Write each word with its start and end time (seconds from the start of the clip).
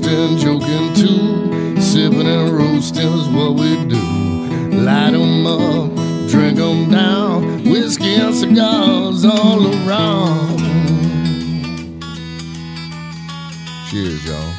toasting, 0.00 0.38
joking 0.38 0.94
too. 0.94 1.80
Sipping 1.80 2.26
and 2.26 2.50
roasting 2.50 3.06
is 3.08 3.28
what 3.28 3.54
we 3.54 3.84
do. 3.88 4.00
Light 4.84 5.12
'em 5.14 5.46
up, 5.46 5.94
drink 6.28 6.58
'em 6.58 6.90
down. 6.90 7.62
Whiskey 7.64 8.14
and 8.14 8.34
cigars 8.34 9.24
all 9.24 9.66
around. 9.66 10.58
Cheers, 13.90 14.24
y'all. 14.24 14.52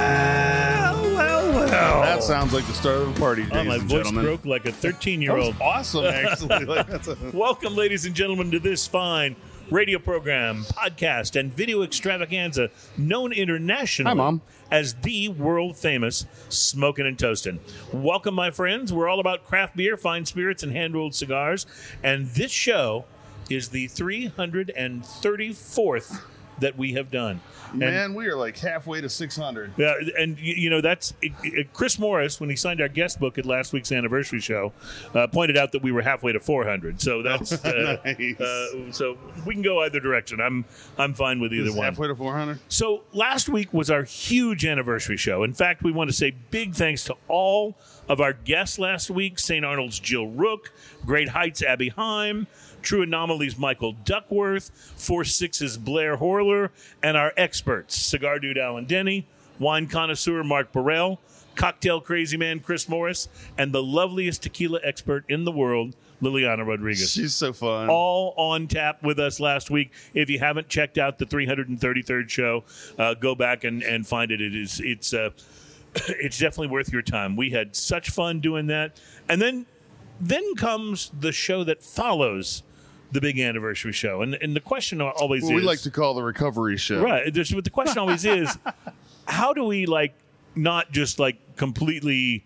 Well, 0.00 1.02
well, 1.14 1.52
well. 1.52 2.02
That 2.02 2.22
sounds 2.22 2.52
like 2.52 2.66
the 2.66 2.72
start 2.72 3.02
of 3.02 3.16
a 3.16 3.20
party, 3.20 3.46
Oh, 3.50 3.54
ladies 3.54 3.68
my 3.68 3.74
and 3.76 3.82
voice 3.84 3.90
gentlemen. 4.04 4.24
broke 4.24 4.44
like 4.46 4.66
a 4.66 4.72
13 4.84 5.20
year 5.22 5.36
old. 5.36 5.54
awesome, 5.60 6.04
actually. 6.06 6.64
like, 6.66 6.86
that's 6.86 7.08
a, 7.08 7.16
Welcome, 7.32 7.74
ladies 7.76 8.06
and 8.06 8.14
gentlemen, 8.14 8.50
to 8.52 8.58
this 8.58 8.86
fine 8.86 9.36
radio 9.70 9.98
program, 9.98 10.64
podcast, 10.64 11.38
and 11.38 11.52
video 11.52 11.82
extravaganza 11.82 12.70
known 12.96 13.32
internationally 13.32 14.08
Hi, 14.10 14.14
Mom. 14.14 14.40
as 14.70 14.94
the 14.94 15.28
world 15.28 15.76
famous 15.76 16.26
Smoking 16.48 17.06
and 17.06 17.18
Toasting. 17.18 17.60
Welcome, 17.92 18.34
my 18.34 18.50
friends. 18.50 18.92
We're 18.92 19.08
all 19.08 19.20
about 19.20 19.44
craft 19.44 19.76
beer, 19.76 19.96
fine 19.96 20.26
spirits, 20.26 20.62
and 20.62 20.72
hand 20.72 20.94
rolled 20.94 21.14
cigars. 21.14 21.66
And 22.02 22.26
this 22.28 22.50
show 22.50 23.04
is 23.48 23.68
the 23.68 23.86
334th 23.88 26.22
that 26.60 26.76
we 26.76 26.92
have 26.94 27.10
done. 27.10 27.40
And- 27.70 27.78
man, 27.80 28.14
we 28.14 28.26
are 28.26 28.34
like 28.36 28.56
halfway 28.58 29.00
to 29.00 29.08
600. 29.08 29.72
Yeah, 29.76 29.94
and 30.18 30.38
you 30.38 30.70
know 30.70 30.80
that's 30.80 31.14
it, 31.22 31.32
it- 31.44 31.72
Chris 31.72 31.98
Morris 31.98 32.40
when 32.40 32.50
he 32.50 32.56
signed 32.56 32.80
our 32.80 32.88
guest 32.88 33.20
book 33.20 33.38
at 33.38 33.46
last 33.46 33.72
week's 33.72 33.92
anniversary 33.92 34.40
show, 34.40 34.72
uh, 35.14 35.26
pointed 35.28 35.56
out 35.56 35.72
that 35.72 35.82
we 35.82 35.92
were 35.92 36.02
halfway 36.02 36.32
to 36.32 36.40
400. 36.40 37.00
So 37.00 37.22
that's 37.22 37.52
uh, 37.64 37.96
Nice. 38.04 38.40
uh, 38.40 38.92
so 38.92 39.16
we 39.46 39.54
can 39.54 39.62
go 39.62 39.80
either 39.84 40.00
direction. 40.00 40.40
I'm 40.40 40.64
I'm 40.98 41.14
fine 41.14 41.38
with 41.40 41.52
either 41.52 41.68
Is 41.68 41.74
one. 41.76 41.84
halfway 41.84 42.08
to 42.08 42.14
400? 42.16 42.58
So 42.68 43.02
last 43.12 43.48
week 43.48 43.72
was 43.72 43.90
our 43.90 44.02
huge 44.02 44.64
anniversary 44.64 45.16
show. 45.16 45.44
In 45.44 45.52
fact, 45.52 45.82
we 45.82 45.92
want 45.92 46.10
to 46.10 46.16
say 46.16 46.32
big 46.50 46.74
thanks 46.74 47.04
to 47.04 47.16
all 47.28 47.76
of 48.08 48.20
our 48.20 48.32
guests 48.32 48.78
last 48.78 49.10
week: 49.10 49.38
St. 49.38 49.64
Arnold's 49.64 50.00
Jill 50.00 50.26
Rook, 50.26 50.72
Great 51.06 51.28
Heights 51.28 51.62
Abby 51.62 51.88
Heim, 51.90 52.48
True 52.82 53.02
Anomaly's 53.02 53.58
Michael 53.58 53.92
Duckworth, 53.92 54.70
Four 54.96 55.24
Sixes 55.24 55.76
Blair 55.76 56.16
Horler, 56.16 56.70
and 57.02 57.16
our 57.16 57.32
experts: 57.36 57.96
Cigar 57.96 58.38
Dude 58.38 58.58
Alan 58.58 58.84
Denny, 58.84 59.26
Wine 59.58 59.86
Connoisseur 59.86 60.42
Mark 60.44 60.72
Burrell, 60.72 61.20
Cocktail 61.54 62.00
Crazy 62.00 62.36
Man 62.36 62.60
Chris 62.60 62.88
Morris, 62.88 63.28
and 63.58 63.72
the 63.72 63.82
loveliest 63.82 64.42
tequila 64.42 64.80
expert 64.82 65.24
in 65.28 65.44
the 65.44 65.52
world, 65.52 65.94
Liliana 66.22 66.66
Rodriguez 66.66 67.12
She's 67.12 67.34
so 67.34 67.52
fun. 67.52 67.88
all 67.88 68.34
on 68.36 68.66
tap 68.66 69.02
with 69.02 69.18
us 69.18 69.40
last 69.40 69.70
week. 69.70 69.92
If 70.14 70.30
you 70.30 70.38
haven't 70.38 70.68
checked 70.68 70.98
out 70.98 71.18
the 71.18 71.26
333rd 71.26 72.28
show, 72.28 72.64
uh, 72.98 73.14
go 73.14 73.34
back 73.34 73.64
and, 73.64 73.82
and 73.82 74.06
find 74.06 74.30
it. 74.30 74.40
It 74.40 74.54
is 74.54 74.80
it's 74.84 75.12
uh, 75.12 75.30
it's 76.08 76.38
definitely 76.38 76.68
worth 76.68 76.92
your 76.92 77.02
time. 77.02 77.36
We 77.36 77.50
had 77.50 77.74
such 77.76 78.10
fun 78.10 78.40
doing 78.40 78.66
that, 78.68 79.00
and 79.28 79.40
then 79.40 79.66
then 80.20 80.54
comes 80.54 81.10
the 81.18 81.32
show 81.32 81.64
that 81.64 81.82
follows 81.82 82.62
the 83.12 83.20
big 83.20 83.38
anniversary 83.38 83.92
show, 83.92 84.22
and 84.22 84.34
and 84.34 84.54
the 84.54 84.60
question 84.60 85.00
always 85.00 85.42
What 85.42 85.50
is 85.50 85.56
we 85.56 85.62
like 85.62 85.80
to 85.82 85.90
call 85.90 86.14
the 86.14 86.22
recovery 86.22 86.76
show. 86.76 87.02
right. 87.02 87.32
There's, 87.32 87.50
but 87.50 87.64
the 87.64 87.70
question 87.70 87.98
always 87.98 88.24
is, 88.24 88.56
how 89.26 89.52
do 89.52 89.64
we 89.64 89.86
like 89.86 90.14
not 90.54 90.92
just 90.92 91.18
like 91.18 91.56
completely? 91.56 92.44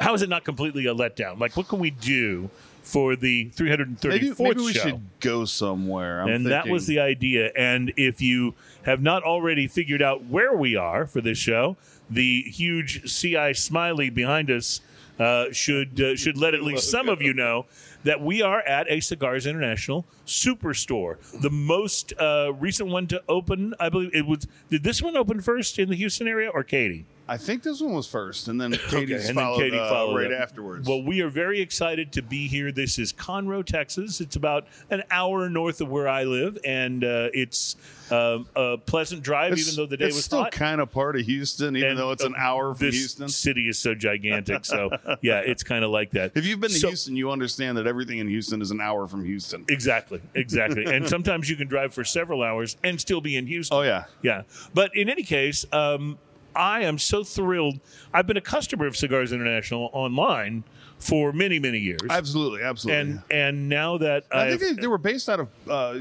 How 0.00 0.12
is 0.14 0.22
it 0.22 0.28
not 0.28 0.44
completely 0.44 0.86
a 0.86 0.94
letdown? 0.94 1.38
Like, 1.38 1.56
what 1.56 1.68
can 1.68 1.78
we 1.78 1.90
do 1.90 2.50
for 2.82 3.16
the 3.16 3.48
334th 3.50 4.04
Maybe, 4.04 4.34
maybe 4.38 4.60
we 4.60 4.72
show? 4.72 4.80
should 4.80 5.00
go 5.20 5.44
somewhere. 5.44 6.20
I'm 6.20 6.28
and 6.28 6.46
that 6.46 6.68
was 6.68 6.86
the 6.86 6.98
idea. 6.98 7.50
And 7.56 7.92
if 7.96 8.20
you 8.20 8.54
have 8.82 9.00
not 9.00 9.22
already 9.22 9.66
figured 9.68 10.02
out 10.02 10.24
where 10.24 10.52
we 10.54 10.76
are 10.76 11.06
for 11.06 11.20
this 11.20 11.38
show, 11.38 11.76
the 12.10 12.42
huge 12.42 13.10
CI 13.10 13.54
smiley 13.54 14.10
behind 14.10 14.50
us 14.50 14.80
uh, 15.18 15.46
should 15.52 16.00
uh, 16.00 16.16
should 16.16 16.36
let 16.36 16.54
at 16.54 16.62
least 16.62 16.90
some 16.90 17.08
of 17.08 17.22
you 17.22 17.34
know 17.34 17.66
that 18.04 18.20
we 18.20 18.42
are 18.42 18.60
at 18.60 18.90
a 18.90 19.00
Cigars 19.00 19.46
International 19.46 20.04
superstore, 20.26 21.16
the 21.40 21.50
most 21.50 22.12
uh, 22.18 22.52
recent 22.54 22.90
one 22.90 23.06
to 23.08 23.22
open. 23.28 23.74
I 23.80 23.88
believe 23.88 24.14
it 24.14 24.26
was. 24.26 24.46
Did 24.70 24.82
this 24.82 25.02
one 25.02 25.16
open 25.16 25.40
first 25.40 25.78
in 25.78 25.88
the 25.88 25.96
Houston 25.96 26.28
area 26.28 26.50
or 26.50 26.62
Katy? 26.62 27.06
I 27.26 27.38
think 27.38 27.62
this 27.62 27.80
one 27.80 27.94
was 27.94 28.06
first, 28.06 28.48
and 28.48 28.60
then 28.60 28.72
Katy's 28.88 29.28
and 29.28 29.38
then 29.38 29.44
followed, 29.44 29.58
Katy 29.58 29.78
uh, 29.78 29.88
followed 29.88 30.16
right 30.16 30.32
up. 30.32 30.40
afterwards. 30.40 30.86
Well, 30.88 31.02
we 31.02 31.22
are 31.22 31.30
very 31.30 31.60
excited 31.60 32.12
to 32.12 32.22
be 32.22 32.46
here. 32.48 32.70
This 32.70 32.98
is 32.98 33.12
Conroe, 33.14 33.64
Texas. 33.64 34.20
It's 34.20 34.36
about 34.36 34.66
an 34.90 35.02
hour 35.10 35.48
north 35.48 35.80
of 35.80 35.88
where 35.88 36.06
I 36.08 36.24
live, 36.24 36.58
and 36.64 37.02
uh, 37.02 37.30
it's 37.32 37.76
um, 38.10 38.46
a 38.54 38.76
pleasant 38.76 39.22
drive, 39.22 39.52
it's, 39.54 39.66
even 39.66 39.76
though 39.76 39.86
the 39.88 39.96
day 39.96 40.06
it's 40.06 40.16
was 40.16 40.24
still 40.26 40.44
kind 40.46 40.80
of 40.82 40.90
part 40.92 41.16
of 41.16 41.22
Houston, 41.24 41.76
even 41.76 41.90
And, 41.90 41.98
though 41.98 42.10
it's 42.10 42.24
an 42.24 42.34
uh, 42.34 42.40
hour 42.40 42.74
from 42.74 42.90
Houston. 42.90 43.28
city 43.28 43.68
is 43.68 43.78
so 43.78 43.94
gigantic. 43.94 44.66
So 44.66 44.90
yeah, 45.22 45.38
it's 45.38 45.62
kind 45.62 45.82
of 45.84 45.90
like 45.90 46.10
that. 46.10 46.32
If 46.34 46.44
you've 46.44 46.60
been 46.60 46.70
to 46.70 46.76
So- 46.78 46.88
Houston, 46.88 47.16
you 47.16 47.30
understand 47.30 47.78
that 47.78 47.86
everything 47.86 48.18
in 48.18 48.28
Houston 48.28 48.60
is 48.60 48.70
an 48.70 48.80
hour 48.82 49.06
from 49.06 49.24
Houston. 49.24 49.64
Exactly, 49.68 50.20
exactly. 50.34 50.84
and 50.94 51.08
sometimes 51.08 51.48
you 51.48 51.56
can 51.56 51.68
drive 51.68 51.94
for 51.94 52.04
several 52.04 52.42
hours 52.42 52.76
and 52.84 53.00
still 53.00 53.22
be 53.22 53.36
in 53.36 53.46
Houston. 53.46 53.78
Oh 53.78 53.82
yeah, 53.82 54.04
Yeah. 54.20 54.42
But 54.74 54.94
in 54.94 55.08
any 55.08 55.22
case, 55.22 55.64
um, 55.72 56.18
I 56.56 56.82
am 56.82 56.98
so 56.98 57.24
thrilled. 57.24 57.80
I've 58.12 58.26
been 58.26 58.36
a 58.36 58.40
customer 58.42 58.86
of 58.86 58.96
Cigars 58.96 59.32
International 59.32 59.90
online 59.92 60.64
for 60.98 61.32
many, 61.32 61.58
many 61.58 61.78
years. 61.78 62.00
absolutely, 62.08 62.62
absolutely. 62.62 63.00
and 63.00 63.22
and 63.30 63.68
now 63.68 63.98
that 63.98 64.24
I 64.32 64.50
think 64.50 64.62
I've- 64.62 64.74
they, 64.76 64.80
they 64.82 64.86
were 64.86 64.96
based 64.98 65.28
out 65.28 65.40
of 65.40 65.48
uh, 65.68 65.98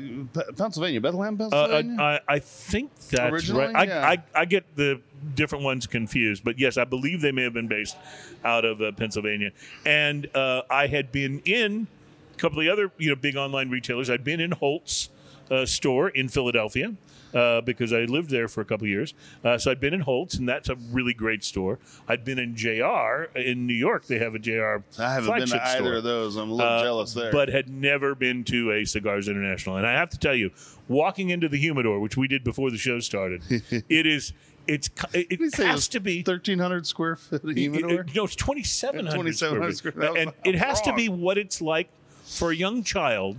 Pennsylvania, 0.56 1.02
Bethlehem, 1.02 1.36
Uh, 1.36 1.50
Pennsylvania. 1.50 2.02
I, 2.02 2.19
I 2.28 2.40
think 2.40 2.91
that's 3.09 3.34
Originally, 3.34 3.66
right. 3.66 3.75
I, 3.75 3.84
yeah. 3.84 4.08
I, 4.36 4.41
I 4.41 4.46
get 4.46 4.64
the 4.75 5.02
different 5.36 5.64
ones 5.64 5.88
confused, 5.88 6.44
but 6.44 6.59
yes, 6.59 6.78
I 6.78 6.84
believe 6.85 7.22
they 7.22 7.31
may 7.31 7.44
have 7.44 7.53
been 7.53 7.68
based 7.68 7.97
out 8.46 8.66
of 8.66 8.81
uh, 8.81 8.91
Pennsylvania. 8.94 9.52
And 9.85 10.34
uh, 10.35 10.62
I 10.70 10.88
had 10.88 11.12
been 11.12 11.41
in 11.46 11.88
a 12.34 12.38
couple 12.38 12.59
of 12.59 12.66
the 12.66 12.72
other 12.72 12.91
you 12.97 13.09
know 13.09 13.16
big 13.16 13.35
online 13.35 13.70
retailers. 13.70 14.09
I'd 14.09 14.24
been 14.24 14.40
in 14.40 14.52
Holt's 14.52 15.09
uh, 15.52 15.66
store 15.66 16.09
in 16.09 16.30
Philadelphia. 16.30 16.94
Uh, 17.34 17.62
because 17.62 17.92
I 17.94 18.02
lived 18.02 18.30
there 18.30 18.48
for 18.48 18.62
a 18.62 18.66
couple 18.66 18.86
years, 18.88 19.16
uh, 19.44 19.58
so 19.58 19.72
I'd 19.72 19.80
been 19.80 19.94
in 19.96 20.02
Holt's, 20.02 20.36
and 20.36 20.48
that's 20.48 20.70
a 20.70 20.76
really 20.92 21.14
great 21.16 21.44
store. 21.44 21.80
I'd 22.08 22.24
been 22.24 22.38
in 22.38 22.56
JR 22.56 23.24
in 23.36 23.66
New 23.66 23.74
York; 23.74 24.06
they 24.06 24.20
have 24.20 24.36
a 24.36 24.40
JR. 24.40 24.84
I 25.00 25.14
haven't 25.16 25.36
been 25.40 25.48
to 25.48 25.66
either 25.66 25.78
store. 25.84 25.94
of 25.96 26.04
those. 26.04 26.36
I'm 26.36 26.52
a 26.52 26.54
little 26.54 26.72
Uh, 26.72 26.84
jealous 26.84 27.14
there. 27.16 27.32
But 27.32 27.50
had 27.50 27.70
never 27.70 28.14
been 28.14 28.44
to 28.46 28.72
a 28.74 28.86
Cigars 28.86 29.28
International. 29.28 29.78
And 29.78 29.88
I 29.88 29.94
have 29.94 30.10
to 30.12 30.20
tell 30.20 30.36
you, 30.36 30.52
walking 30.88 31.32
into 31.32 31.50
the 31.50 31.58
humidor, 31.58 32.00
which 32.00 32.18
we 32.18 32.28
did 32.28 32.44
before 32.44 32.70
the 32.70 32.78
show 32.78 33.00
started, 33.00 33.42
it 33.90 34.06
is 34.06 34.34
it's 34.68 34.90
it, 35.14 35.28
Did 35.30 35.40
he 35.40 35.46
it 35.48 35.54
say 35.56 35.64
it 35.64 35.68
has 35.68 35.76
was 35.76 35.88
to 35.90 36.00
be 36.00 36.20
1,300 36.20 36.86
square 36.88 37.16
foot 37.16 37.42
humidor. 37.58 38.06
no, 38.16 38.24
it's 38.26 38.36
twenty 38.36 38.64
seven 38.64 39.06
hundred 39.08 39.34
2,700 39.38 39.76
square 39.76 39.92
square- 39.92 39.92
feet, 39.92 40.00
that 40.02 40.28
was- 40.28 40.36
and 40.46 40.56
it 40.56 40.60
has 40.60 40.82
to 40.82 40.94
be 40.94 41.10
what 41.10 41.38
it's 41.40 41.62
like 41.62 41.90
for 42.26 42.52
a 42.52 42.56
young 42.56 42.84
child 42.84 43.38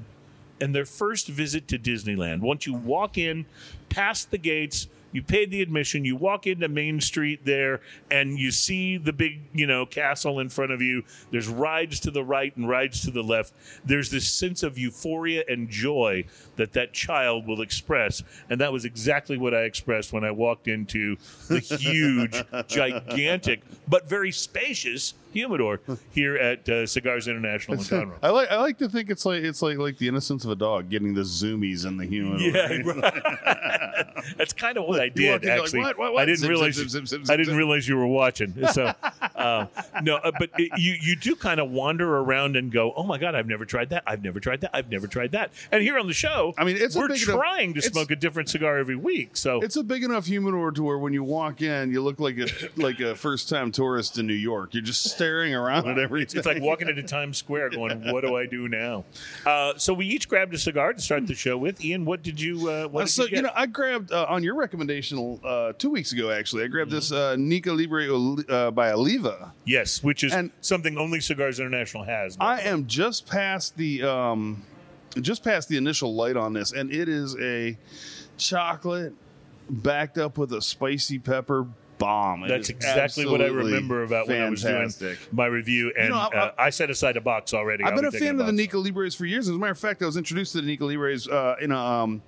and 0.61 0.75
their 0.75 0.85
first 0.85 1.27
visit 1.29 1.67
to 1.69 1.79
Disneyland. 1.79 2.41
Once 2.41 2.67
you 2.67 2.75
walk 2.75 3.19
in, 3.19 3.45
past 3.95 4.33
the 4.33 4.39
gates, 4.39 4.89
you 5.13 5.23
paid 5.23 5.53
the 5.53 5.63
admission, 5.63 6.05
you 6.05 6.17
walk 6.17 6.49
into 6.49 6.67
Main 6.69 7.01
Street 7.01 7.45
there, 7.45 7.81
and 8.11 8.37
you 8.37 8.51
see 8.51 8.97
the 8.97 9.13
big, 9.13 9.41
you 9.53 9.69
know, 9.69 9.87
castle 9.87 10.41
in 10.41 10.49
front 10.49 10.73
of 10.73 10.83
you. 10.83 11.05
There's 11.31 11.47
rides 11.47 12.01
to 12.01 12.11
the 12.11 12.25
right 12.25 12.55
and 12.57 12.69
rides 12.69 13.03
to 13.03 13.13
the 13.13 13.23
left. 13.23 13.53
There's 13.85 14.11
this 14.11 14.29
sense 14.29 14.65
of 14.65 14.77
euphoria 14.77 15.45
and 15.49 15.71
joy 15.71 16.25
that 16.57 16.73
that 16.73 16.93
child 16.93 17.47
will 17.47 17.63
express, 17.63 18.25
and 18.51 18.61
that 18.61 18.73
was 18.73 18.85
exactly 18.85 19.39
what 19.39 19.55
I 19.55 19.63
expressed 19.63 20.13
when 20.13 20.25
I 20.25 20.33
walked 20.33 20.67
into 20.67 21.17
the 21.47 21.61
huge, 21.79 22.43
gigantic, 22.67 23.63
but 23.87 24.09
very 24.09 24.33
spacious 24.33 25.15
humidor 25.35 25.81
here 26.13 26.37
at 26.37 26.67
uh, 26.69 26.87
Cigars 26.87 27.29
International 27.29 27.77
in 27.77 27.85
Conroe. 27.85 28.15
I 28.23 28.31
like 28.31 28.51
I 28.51 28.57
like 28.61 28.79
to 28.79 28.89
think 28.89 29.11
it's 29.11 29.27
like 29.27 29.43
it's 29.43 29.61
like 29.61 29.77
like 29.79 29.99
the 29.99 30.09
innocence 30.09 30.45
of 30.45 30.51
a 30.51 30.57
dog 30.57 30.89
getting 30.89 31.13
the 31.15 31.23
zoomies 31.23 31.85
in 31.87 31.97
the 31.99 32.07
humidor. 32.07 32.41
Yeah, 32.41 32.79
right. 32.85 34.07
that's 34.37 34.53
kind 34.53 34.79
of 34.79 34.85
what 34.87 35.01
I 35.01 35.09
did. 35.09 35.31
walk 35.31 35.43
like, 35.45 35.51
actually, 35.61 35.81
"What, 35.81 35.99
what, 35.99 36.13
what?" 36.15 36.23
I 36.23 36.27
didn't 36.27 36.39
Zip, 36.39 36.49
realize. 36.51 36.75
zip, 36.77 36.89
zip, 36.89 37.07
zip, 37.07 37.31
I 37.31 37.37
didn't 37.37 37.57
realize 37.57 37.87
you 37.89 37.97
were 37.97 38.07
watching. 38.07 38.55
So, 38.73 38.93
uh, 39.37 39.67
no, 40.03 40.17
uh, 40.17 40.33
but 40.39 40.51
it, 40.59 40.71
you 40.79 40.95
you 41.01 41.17
do 41.17 41.35
kind 41.37 41.61
of 41.61 41.71
wander 41.71 42.19
around 42.19 42.57
and 42.57 42.71
go, 42.73 42.93
"Oh 42.97 43.03
my 43.05 43.19
god, 43.19 43.35
I've 43.35 43.47
never 43.47 43.65
tried 43.65 43.91
that. 43.91 44.03
I've 44.07 44.23
never 44.23 44.41
tried 44.41 44.61
that. 44.63 44.71
I've 44.75 44.91
never 44.91 45.07
tried 45.07 45.33
that." 45.33 45.51
And 45.73 45.83
here 45.83 45.99
on 45.99 46.07
the 46.07 46.13
show, 46.15 46.55
I 46.57 46.65
mean, 46.65 46.77
it's 46.79 46.97
we're 46.97 47.09
big 47.09 47.23
enough- 47.23 47.37
trying 47.37 47.75
to 47.75 47.83
smoke 47.83 48.11
a 48.11 48.17
different 48.17 48.49
cigar 48.49 48.79
every 48.79 48.97
week. 48.97 49.37
So 49.37 49.61
It's 49.61 49.77
a 49.77 49.83
big 49.83 50.05
enough 50.05 50.27
humidor 50.27 50.71
to 50.73 50.83
where 50.83 50.99
when 50.99 51.13
you 51.13 51.25
walk 51.25 51.63
in, 51.63 51.91
you 51.91 52.03
look 52.03 52.21
like 52.21 52.39
a 52.39 52.47
like 52.77 53.01
a 53.01 53.15
first 53.15 53.49
time 53.49 53.73
tourist 53.73 54.19
in 54.19 54.27
New 54.27 54.35
York. 54.35 54.75
You're 54.75 54.83
just 54.83 55.03
staring 55.25 55.55
around 55.55 55.89
at 55.89 55.99
everything. 55.99 56.39
It's 56.39 56.47
like 56.47 56.63
walking 56.63 56.89
into 56.89 57.03
Times 57.03 57.39
Square 57.39 57.71
going, 57.71 58.01
"What 58.13 58.23
do 58.23 58.37
I 58.37 58.47
do 58.47 58.69
now?" 58.69 59.05
Uh, 59.47 59.73
so 59.77 59.95
we 59.95 60.07
each 60.07 60.29
grabbed 60.29 60.53
a 60.55 60.59
cigar 60.59 60.93
to 60.93 61.01
start 61.01 61.27
the 61.27 61.35
show 61.35 61.57
with. 61.57 61.83
Ian, 61.85 62.05
what 62.05 62.23
did 62.23 62.41
you? 62.41 62.69
Uh, 62.71 62.87
what 62.89 63.03
Uh, 63.03 63.05
did 63.05 63.11
so 63.11 63.23
you 63.25 63.29
get? 63.31 63.37
you 63.37 63.43
know, 63.43 63.51
I 63.55 63.67
grabbed 63.67 64.13
uh, 64.13 64.27
on 64.29 64.43
your 64.43 64.55
recommendation 64.55 65.41
uh, 65.45 65.73
two 65.79 65.91
weeks 65.91 66.13
ago. 66.13 66.31
Actually, 66.31 66.65
I 66.65 66.67
grabbed 66.69 66.91
this 66.91 67.11
uh, 67.13 67.37
Nica 67.39 67.73
Libre 67.73 68.07
uh, 68.49 68.71
by 68.71 68.93
Oliva. 68.93 69.53
yes, 69.65 70.03
which 70.03 70.23
is 70.25 70.33
and- 70.33 70.51
something 70.61 70.99
only 70.99 71.21
Cigars 71.21 71.59
International 71.61 72.05
has. 72.05 72.37
I 72.41 72.61
am 72.61 72.87
just 72.87 73.27
past 73.27 73.77
the 73.77 74.03
um, 74.03 74.63
just 75.21 75.43
past 75.43 75.69
the 75.69 75.77
initial 75.77 76.15
light 76.15 76.37
on 76.37 76.53
this, 76.53 76.73
and 76.73 76.93
it 76.93 77.09
is 77.09 77.37
a 77.41 77.77
chocolate 78.37 79.15
backed 79.71 80.19
up 80.19 80.37
with 80.37 80.53
a 80.53 80.61
spicy 80.61 81.19
pepper 81.19 81.67
bomb. 82.05 82.45
It 82.45 82.49
That's 82.49 82.69
exactly 82.69 83.27
what 83.27 83.41
I 83.41 83.47
remember 83.47 84.03
about 84.03 84.29
when 84.29 84.41
I 84.43 84.51
was 84.51 84.63
doing 84.63 85.17
my 85.33 85.47
review, 85.47 85.93
and 85.99 86.11
know, 86.11 86.17
I- 86.17 86.37
uh, 86.37 86.53
I 86.59 86.71
set 86.71 86.91
aside 86.91 87.17
a 87.17 87.21
box 87.21 87.55
already. 87.55 87.85
I've 87.85 87.91
I'll 87.95 87.97
been 87.97 88.07
a 88.07 88.13
fan 88.13 88.41
of 88.41 88.47
the. 88.47 88.53
Nica 88.53 88.79
Libres 88.79 89.15
for 89.15 89.25
years. 89.27 89.49
As 89.49 89.55
a 89.55 89.59
matter 89.59 89.73
of 89.73 89.79
fact, 89.79 90.03
I 90.03 90.07
was 90.07 90.17
introduced 90.17 90.53
to 90.53 90.61
the 90.61 90.67
Nica 90.67 90.85
Libres 90.85 91.27
uh, 91.29 91.57
in 91.61 91.73
a 91.73 91.79
um, 91.79 92.23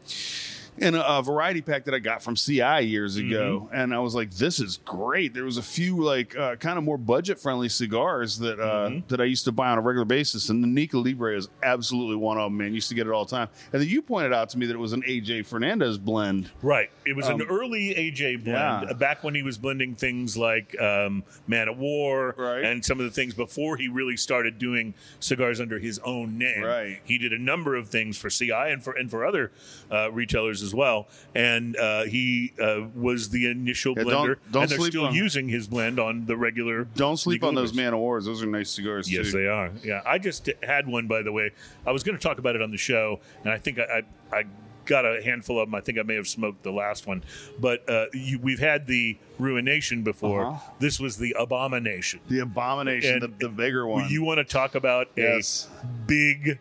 in 0.78 0.94
a, 0.94 0.98
uh 1.00 1.22
variety 1.22 1.62
pack 1.62 1.84
that 1.84 1.94
I 1.94 1.98
got 1.98 2.22
from 2.22 2.34
CI 2.36 2.80
years 2.82 3.16
ago, 3.16 3.62
Mm-hmm. 3.66 3.74
and 3.74 3.94
I 3.94 3.98
was 4.00 4.14
like, 4.14 4.30
"This 4.32 4.60
is 4.60 4.78
great." 4.84 5.32
There 5.34 5.44
was 5.44 5.56
a 5.56 5.62
few 5.62 5.96
like 6.02 6.36
uh, 6.36 6.56
kind 6.56 6.78
of 6.78 6.84
more 6.84 6.98
budget 6.98 7.38
friendly 7.40 7.68
cigars 7.68 8.38
that 8.40 8.60
uh, 8.60 8.88
Mm-hmm. 8.90 9.08
that 9.08 9.20
I 9.20 9.24
used 9.24 9.44
to 9.46 9.52
buy 9.52 9.68
on 9.70 9.78
a 9.78 9.80
regular 9.80 10.04
basis, 10.04 10.48
and 10.48 10.62
the 10.62 10.68
Nica 10.68 10.98
Libre 10.98 11.36
is 11.36 11.48
absolutely 11.62 12.16
one 12.16 12.36
of 12.38 12.44
them. 12.44 12.56
Man, 12.58 12.74
used 12.74 12.88
to 12.90 12.94
get 12.94 13.06
it 13.06 13.10
all 13.12 13.24
the 13.24 13.30
time. 13.30 13.48
And 13.72 13.80
then 13.82 13.88
you 13.88 14.02
pointed 14.02 14.32
out 14.32 14.48
to 14.50 14.58
me 14.58 14.66
that 14.66 14.74
it 14.74 14.78
was 14.78 14.92
an 14.92 15.02
AJ 15.02 15.46
Fernandez 15.46 15.98
blend. 15.98 16.50
Right. 16.62 16.90
It 17.04 17.16
was 17.16 17.26
an 17.28 17.40
Um, 17.40 17.46
early 17.48 17.94
AJ 17.94 18.44
blend 18.44 18.82
yeah. 18.82 18.90
uh, 18.90 18.94
back 18.94 19.22
when 19.24 19.34
he 19.34 19.42
was 19.42 19.58
blending 19.58 19.94
things 19.94 20.36
like 20.36 20.78
um, 20.80 21.24
Man 21.46 21.68
of 21.68 21.78
War 21.78 22.34
Right. 22.36 22.64
and 22.64 22.84
some 22.84 22.98
of 23.00 23.06
the 23.06 23.12
things 23.12 23.34
before 23.34 23.76
he 23.76 23.88
really 23.88 24.16
started 24.16 24.58
doing 24.58 24.94
cigars 25.20 25.60
under 25.60 25.78
his 25.78 25.98
own 26.00 26.38
name. 26.38 26.62
Right. 26.62 27.00
He 27.04 27.18
did 27.18 27.32
a 27.32 27.38
number 27.38 27.74
of 27.76 27.88
things 27.88 28.18
for 28.18 28.28
CI 28.30 28.52
and 28.52 28.82
for 28.82 28.92
and 28.92 29.10
for 29.10 29.24
other 29.26 29.52
uh, 29.90 30.10
retailers 30.12 30.65
as 30.66 30.74
well. 30.74 31.08
And 31.34 31.76
uh, 31.76 32.04
he 32.04 32.52
uh, 32.60 32.82
was 32.94 33.30
the 33.30 33.50
initial 33.50 33.94
Yeah, 33.96 34.02
blender, 34.04 34.10
don't- 34.10 34.52
don't 34.52 34.62
and 34.64 34.70
they're 34.72 34.80
still 34.90 35.06
on- 35.06 35.14
using 35.14 35.48
his 35.48 35.66
blend 35.68 35.98
on 35.98 36.26
the 36.26 36.36
regular. 36.36 36.84
Don't 36.96 37.16
sleep 37.16 37.42
on 37.44 37.54
those 37.54 37.72
Man 37.72 37.94
of 37.94 38.00
Wars; 38.00 38.24
those 38.26 38.42
are 38.42 38.46
nice 38.46 38.70
cigars 38.70 39.10
Yes, 39.10 39.26
too. 39.30 39.38
they 39.38 39.46
are. 39.46 39.70
Yeah, 39.82 40.02
I 40.04 40.18
just 40.18 40.50
had 40.62 40.86
one 40.86 41.06
by 41.06 41.22
the 41.22 41.32
way. 41.32 41.52
I 41.86 41.92
was 41.92 42.02
going 42.02 42.18
to 42.18 42.22
talk 42.22 42.38
about 42.38 42.54
it 42.56 42.62
on 42.62 42.70
the 42.70 42.76
show, 42.76 43.20
and 43.44 43.52
I 43.52 43.58
think 43.58 43.78
I, 43.78 44.02
I, 44.32 44.38
I 44.40 44.44
got 44.84 45.04
a 45.04 45.20
handful 45.22 45.58
of 45.60 45.66
them. 45.68 45.74
I 45.74 45.80
think 45.80 45.98
I 45.98 46.02
may 46.02 46.14
have 46.14 46.28
smoked 46.28 46.62
the 46.62 46.70
last 46.70 47.06
one, 47.08 47.24
but 47.60 47.88
uh, 47.90 48.06
you, 48.12 48.38
we've 48.38 48.60
had 48.60 48.86
the 48.86 49.18
Ruination 49.38 50.02
before. 50.02 50.46
Uh-huh. 50.46 50.70
This 50.78 51.00
was 51.00 51.16
the 51.16 51.34
Abomination. 51.38 52.20
The 52.28 52.38
abomination, 52.40 53.14
And 53.14 53.22
the, 53.22 53.46
the 53.46 53.48
bigger 53.48 53.86
one. 53.86 54.08
You 54.08 54.22
want 54.22 54.38
to 54.38 54.44
talk 54.44 54.74
about 54.76 55.08
Yes. 55.16 55.68
a 55.82 55.86
big, 56.06 56.58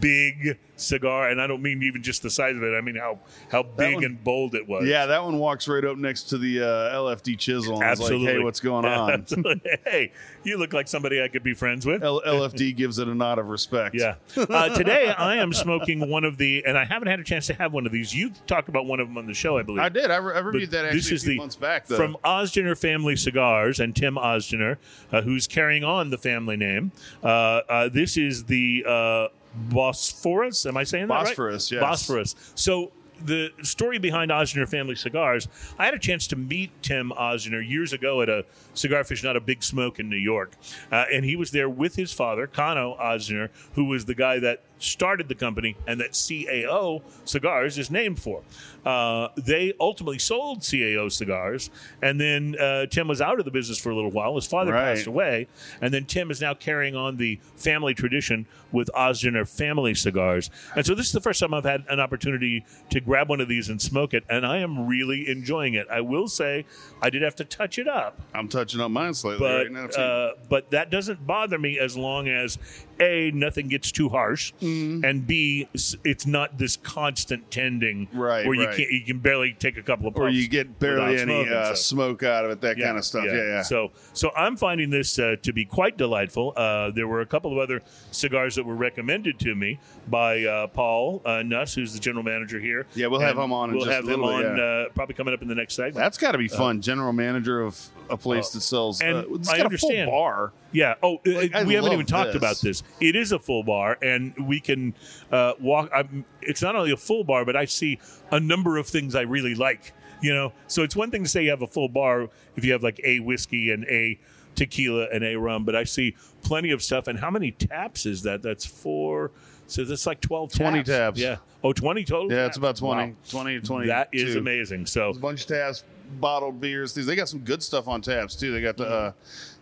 big 0.00 0.58
cigar, 0.76 1.28
and 1.28 1.40
I 1.40 1.46
don't 1.46 1.62
mean 1.62 1.82
even 1.84 2.02
just 2.02 2.22
the 2.22 2.30
size 2.30 2.56
of 2.56 2.62
it. 2.62 2.74
I 2.76 2.80
mean 2.80 2.96
how 2.96 3.20
how 3.50 3.62
big 3.62 3.96
one- 3.96 4.04
and 4.04 4.24
bold 4.24 4.54
it 4.54 4.66
was. 4.68 4.86
Yeah, 4.86 5.06
that 5.06 5.22
one 5.22 5.38
walks 5.38 5.68
right 5.68 5.84
up 5.84 5.96
next 5.96 6.24
to 6.24 6.38
the 6.38 6.60
uh, 6.60 6.64
LFD 6.96 7.38
chisel. 7.38 7.74
And 7.76 7.84
absolutely. 7.84 8.26
Like, 8.26 8.36
hey, 8.36 8.42
what's 8.44 8.60
going 8.60 8.84
on? 8.84 9.26
Hey, 9.84 10.12
you 10.44 10.56
look 10.58 10.72
like 10.72 10.88
somebody 10.88 11.22
I 11.22 11.28
could 11.28 11.42
be 11.42 11.54
friends 11.54 11.84
with. 11.86 12.02
L- 12.02 12.22
LFD 12.26 12.74
gives 12.76 12.98
it 12.98 13.08
a 13.08 13.14
nod 13.14 13.38
of 13.38 13.48
respect. 13.48 13.94
Yeah. 13.94 14.14
Uh, 14.52 14.68
today 14.76 15.08
I 15.08 15.36
am 15.36 15.52
smoking 15.52 16.08
one 16.10 16.24
of 16.24 16.36
the, 16.36 16.64
and 16.66 16.76
I 16.76 16.84
haven't 16.84 17.08
had 17.08 17.20
a 17.20 17.24
chance 17.24 17.46
to 17.46 17.54
have 17.54 17.72
one 17.72 17.86
of 17.86 17.92
these. 17.92 18.14
You 18.14 18.30
talked 18.46 18.68
about 18.68 18.86
one 18.86 19.00
of 19.00 19.08
them 19.08 19.16
on 19.18 19.26
the 19.26 19.34
show, 19.34 19.56
I 19.58 19.62
believe. 19.62 19.82
I 19.82 19.88
did. 19.88 20.10
I, 20.10 20.16
re- 20.16 20.34
I 20.34 20.40
But 20.42 20.46
reviewed 20.54 20.70
that 20.72 20.84
actually 20.86 20.98
this 21.00 21.10
a 21.10 21.14
is 21.14 21.22
few 21.24 21.32
the 21.32 21.38
months 21.38 21.56
back. 21.56 21.86
Though. 21.86 21.96
from 21.96 22.16
Ozgener 22.24 22.76
Family 22.78 23.16
Cigars 23.16 23.80
and 23.80 23.94
Tim 23.94 24.16
Ozgener, 24.16 24.76
uh, 25.10 25.22
who's 25.22 25.46
carrying 25.46 25.84
on 25.84 26.10
the 26.10 26.18
family 26.18 26.56
name. 26.56 26.92
Uh, 27.22 27.26
uh, 27.26 27.88
this 27.88 28.16
is 28.16 28.44
the 28.44 28.84
uh, 28.86 29.28
Bosphorus. 29.54 30.66
Am 30.66 30.76
I 30.76 30.84
saying 30.84 31.08
that 31.08 31.14
right? 31.14 31.24
Bosphorus, 31.26 31.70
yes. 31.70 31.80
Bosphorus. 31.80 32.34
So 32.54 32.92
the 33.24 33.50
story 33.62 33.98
behind 33.98 34.30
Ozgener 34.32 34.68
Family 34.68 34.96
Cigars, 34.96 35.46
I 35.78 35.84
had 35.84 35.94
a 35.94 35.98
chance 35.98 36.26
to 36.28 36.36
meet 36.36 36.70
Tim 36.82 37.12
Ozgener 37.16 37.66
years 37.66 37.92
ago 37.92 38.20
at 38.22 38.28
a 38.28 38.44
Cigar 38.74 39.02
Aficionado 39.04 39.44
big 39.44 39.62
smoke 39.62 40.00
in 40.00 40.08
New 40.08 40.16
York. 40.16 40.52
Uh, 40.90 41.04
and 41.12 41.24
he 41.24 41.36
was 41.36 41.50
there 41.52 41.68
with 41.68 41.94
his 41.94 42.12
father, 42.12 42.46
Cano 42.46 42.96
Ozgener, 43.00 43.50
who 43.74 43.84
was 43.84 44.04
the 44.06 44.14
guy 44.14 44.38
that 44.40 44.62
started 44.78 45.28
the 45.28 45.34
company 45.36 45.76
and 45.86 46.00
that 46.00 46.10
CAO 46.10 47.00
Cigars 47.24 47.78
is 47.78 47.90
named 47.92 48.18
for. 48.20 48.42
Uh, 48.84 49.28
they 49.36 49.72
ultimately 49.78 50.18
sold 50.18 50.58
CAO 50.58 51.12
cigars, 51.12 51.70
and 52.02 52.20
then 52.20 52.56
uh, 52.58 52.86
Tim 52.86 53.06
was 53.06 53.20
out 53.20 53.38
of 53.38 53.44
the 53.44 53.50
business 53.52 53.78
for 53.78 53.90
a 53.90 53.94
little 53.94 54.10
while. 54.10 54.34
His 54.34 54.46
father 54.48 54.72
Right. 54.72 54.96
passed 54.96 55.06
away, 55.06 55.46
and 55.80 55.94
then 55.94 56.04
Tim 56.06 56.32
is 56.32 56.40
now 56.40 56.54
carrying 56.54 56.96
on 56.96 57.16
the 57.16 57.38
family 57.54 57.94
tradition 57.94 58.44
with 58.72 58.90
Ozgener 58.94 59.46
Family 59.48 59.94
Cigars. 59.94 60.50
And 60.76 60.84
so 60.84 60.94
this 60.94 61.06
is 61.06 61.12
the 61.12 61.20
first 61.20 61.40
time 61.40 61.52
I've 61.54 61.64
had 61.64 61.84
an 61.88 62.00
opportunity 62.00 62.64
to 62.90 63.00
grab 63.00 63.28
one 63.28 63.40
of 63.40 63.48
these 63.48 63.68
and 63.68 63.80
smoke 63.80 64.14
it, 64.14 64.24
and 64.28 64.46
I 64.46 64.58
am 64.58 64.86
really 64.86 65.28
enjoying 65.28 65.74
it. 65.74 65.86
I 65.90 66.00
will 66.00 66.28
say 66.28 66.64
I 67.00 67.10
did 67.10 67.22
have 67.22 67.34
to 67.36 67.44
touch 67.44 67.78
it 67.78 67.88
up, 67.88 68.20
I'm 68.34 68.48
touching 68.48 68.80
up 68.80 68.90
mine 68.90 69.14
slightly 69.14 69.38
but 69.40 69.56
right 69.64 69.72
now 69.72 69.86
too. 69.86 70.00
uh, 70.00 70.30
but 70.48 70.70
that 70.70 70.90
doesn't 70.90 71.26
bother 71.26 71.58
me 71.58 71.78
as 71.78 71.96
long 71.96 72.28
as 72.28 72.58
a 73.00 73.30
nothing 73.32 73.68
gets 73.68 73.90
too 73.92 74.08
harsh, 74.08 74.52
Mm-hmm. 74.60 75.04
and 75.04 75.26
B, 75.26 75.68
it's 76.04 76.26
not 76.26 76.58
this 76.58 76.76
constant 76.76 77.50
tending 77.50 78.08
Right, 78.12 78.46
where 78.46 78.54
you 78.54 78.66
right. 78.66 78.76
can't 78.76 78.90
you 78.90 79.02
can 79.04 79.18
barely 79.18 79.52
take 79.54 79.76
a 79.76 79.82
couple 79.82 80.06
of 80.08 80.16
or 80.16 80.28
you 80.28 80.48
get 80.48 80.78
barely 80.78 81.16
any 81.18 81.24
smoking, 81.44 81.52
uh, 81.52 81.68
so. 81.70 81.74
smoke 81.74 82.22
out 82.22 82.44
of 82.44 82.50
it, 82.52 82.60
that 82.60 82.78
kind 82.78 82.96
of 82.98 83.04
stuff. 83.04 83.24
Yeah, 83.26 83.34
yeah. 83.34 83.62
So, 83.62 83.90
so 84.12 84.30
I'm 84.36 84.56
finding 84.56 84.90
this 84.90 85.18
uh, 85.18 85.36
to 85.42 85.52
be 85.52 85.64
quite 85.64 85.96
delightful. 85.96 86.52
Uh, 86.56 86.90
there 86.90 87.08
were 87.08 87.20
a 87.22 87.26
couple 87.26 87.50
of 87.52 87.58
other 87.58 87.82
cigars 88.10 88.54
that 88.56 88.61
were 88.64 88.74
recommended 88.74 89.38
to 89.40 89.54
me 89.54 89.78
by 90.08 90.44
uh, 90.44 90.66
Paul 90.68 91.22
uh, 91.24 91.42
Nuss, 91.42 91.74
who's 91.74 91.92
the 91.92 92.00
general 92.00 92.22
manager 92.24 92.58
here. 92.60 92.86
Yeah, 92.94 93.08
we'll 93.08 93.20
have 93.20 93.38
him 93.38 93.52
on 93.52 93.70
in 93.70 93.76
We'll 93.76 93.86
just 93.86 93.96
have 93.96 94.08
him 94.08 94.22
on 94.24 94.42
yeah. 94.56 94.62
uh, 94.62 94.88
probably 94.94 95.14
coming 95.14 95.34
up 95.34 95.42
in 95.42 95.48
the 95.48 95.54
next 95.54 95.74
segment. 95.74 95.96
That's 95.96 96.18
got 96.18 96.32
to 96.32 96.38
be 96.38 96.48
fun. 96.48 96.80
General 96.80 97.12
manager 97.12 97.60
of 97.62 97.78
a 98.10 98.16
place 98.16 98.50
that 98.50 98.60
sells. 98.60 99.00
and 99.00 99.16
uh, 99.18 99.24
it's 99.34 99.48
I 99.48 99.58
understand. 99.60 100.02
a 100.02 100.04
full 100.04 100.12
bar. 100.12 100.52
Yeah. 100.72 100.94
Oh, 101.02 101.16
uh, 101.16 101.20
Like, 101.32 101.66
we 101.66 101.74
haven't 101.74 101.92
even 101.92 102.06
talked 102.06 102.28
this. 102.28 102.36
about 102.36 102.60
this. 102.60 102.82
It 103.00 103.16
is 103.16 103.32
a 103.32 103.38
full 103.38 103.62
bar, 103.62 103.98
and 104.02 104.34
we 104.46 104.60
can 104.60 104.94
uh, 105.30 105.52
walk. 105.60 105.90
I'm, 105.94 106.24
it's 106.40 106.62
not 106.62 106.76
only 106.76 106.92
a 106.92 106.96
full 106.96 107.24
bar, 107.24 107.44
but 107.44 107.56
I 107.56 107.64
see 107.66 107.98
a 108.30 108.40
number 108.40 108.76
of 108.78 108.86
things 108.86 109.14
I 109.14 109.22
really 109.22 109.54
like. 109.54 109.92
You 110.22 110.32
know, 110.32 110.52
so 110.68 110.84
it's 110.84 110.94
one 110.94 111.10
thing 111.10 111.24
to 111.24 111.28
say 111.28 111.42
you 111.42 111.50
have 111.50 111.62
a 111.62 111.66
full 111.66 111.88
bar 111.88 112.28
if 112.54 112.64
you 112.64 112.70
have 112.72 112.84
like 112.84 113.00
a 113.02 113.18
whiskey 113.18 113.72
and 113.72 113.84
a 113.86 114.20
tequila 114.54 115.08
and 115.12 115.24
a 115.24 115.36
rum, 115.36 115.64
but 115.64 115.74
I 115.76 115.84
see 115.84 116.14
plenty 116.42 116.70
of 116.70 116.82
stuff. 116.82 117.06
And 117.08 117.18
how 117.18 117.30
many 117.30 117.50
taps 117.52 118.06
is 118.06 118.22
that? 118.22 118.42
That's 118.42 118.64
four. 118.66 119.30
So 119.66 119.84
that's 119.84 120.06
like 120.06 120.20
12 120.20 120.52
20 120.52 120.78
taps. 120.78 120.88
taps. 120.88 121.20
Yeah. 121.20 121.36
Oh, 121.64 121.72
20 121.72 122.04
total? 122.04 122.30
Yeah, 122.30 122.42
taps? 122.42 122.48
it's 122.48 122.56
about 122.58 122.76
20, 122.76 123.10
Wow. 123.12 123.16
20 123.30 123.60
20. 123.60 123.86
That 123.86 124.08
is 124.12 124.36
amazing. 124.36 124.86
So, 124.86 125.04
There's 125.04 125.16
a 125.16 125.20
bunch 125.20 125.40
of 125.42 125.46
tabs, 125.46 125.84
bottled 126.20 126.60
beers. 126.60 126.92
Things. 126.92 127.06
They 127.06 127.16
got 127.16 127.28
some 127.28 127.40
good 127.40 127.62
stuff 127.62 127.88
on 127.88 128.02
taps 128.02 128.34
too. 128.34 128.52
They 128.52 128.60
got 128.60 128.76
the, 128.76 128.86
uh, 128.86 129.12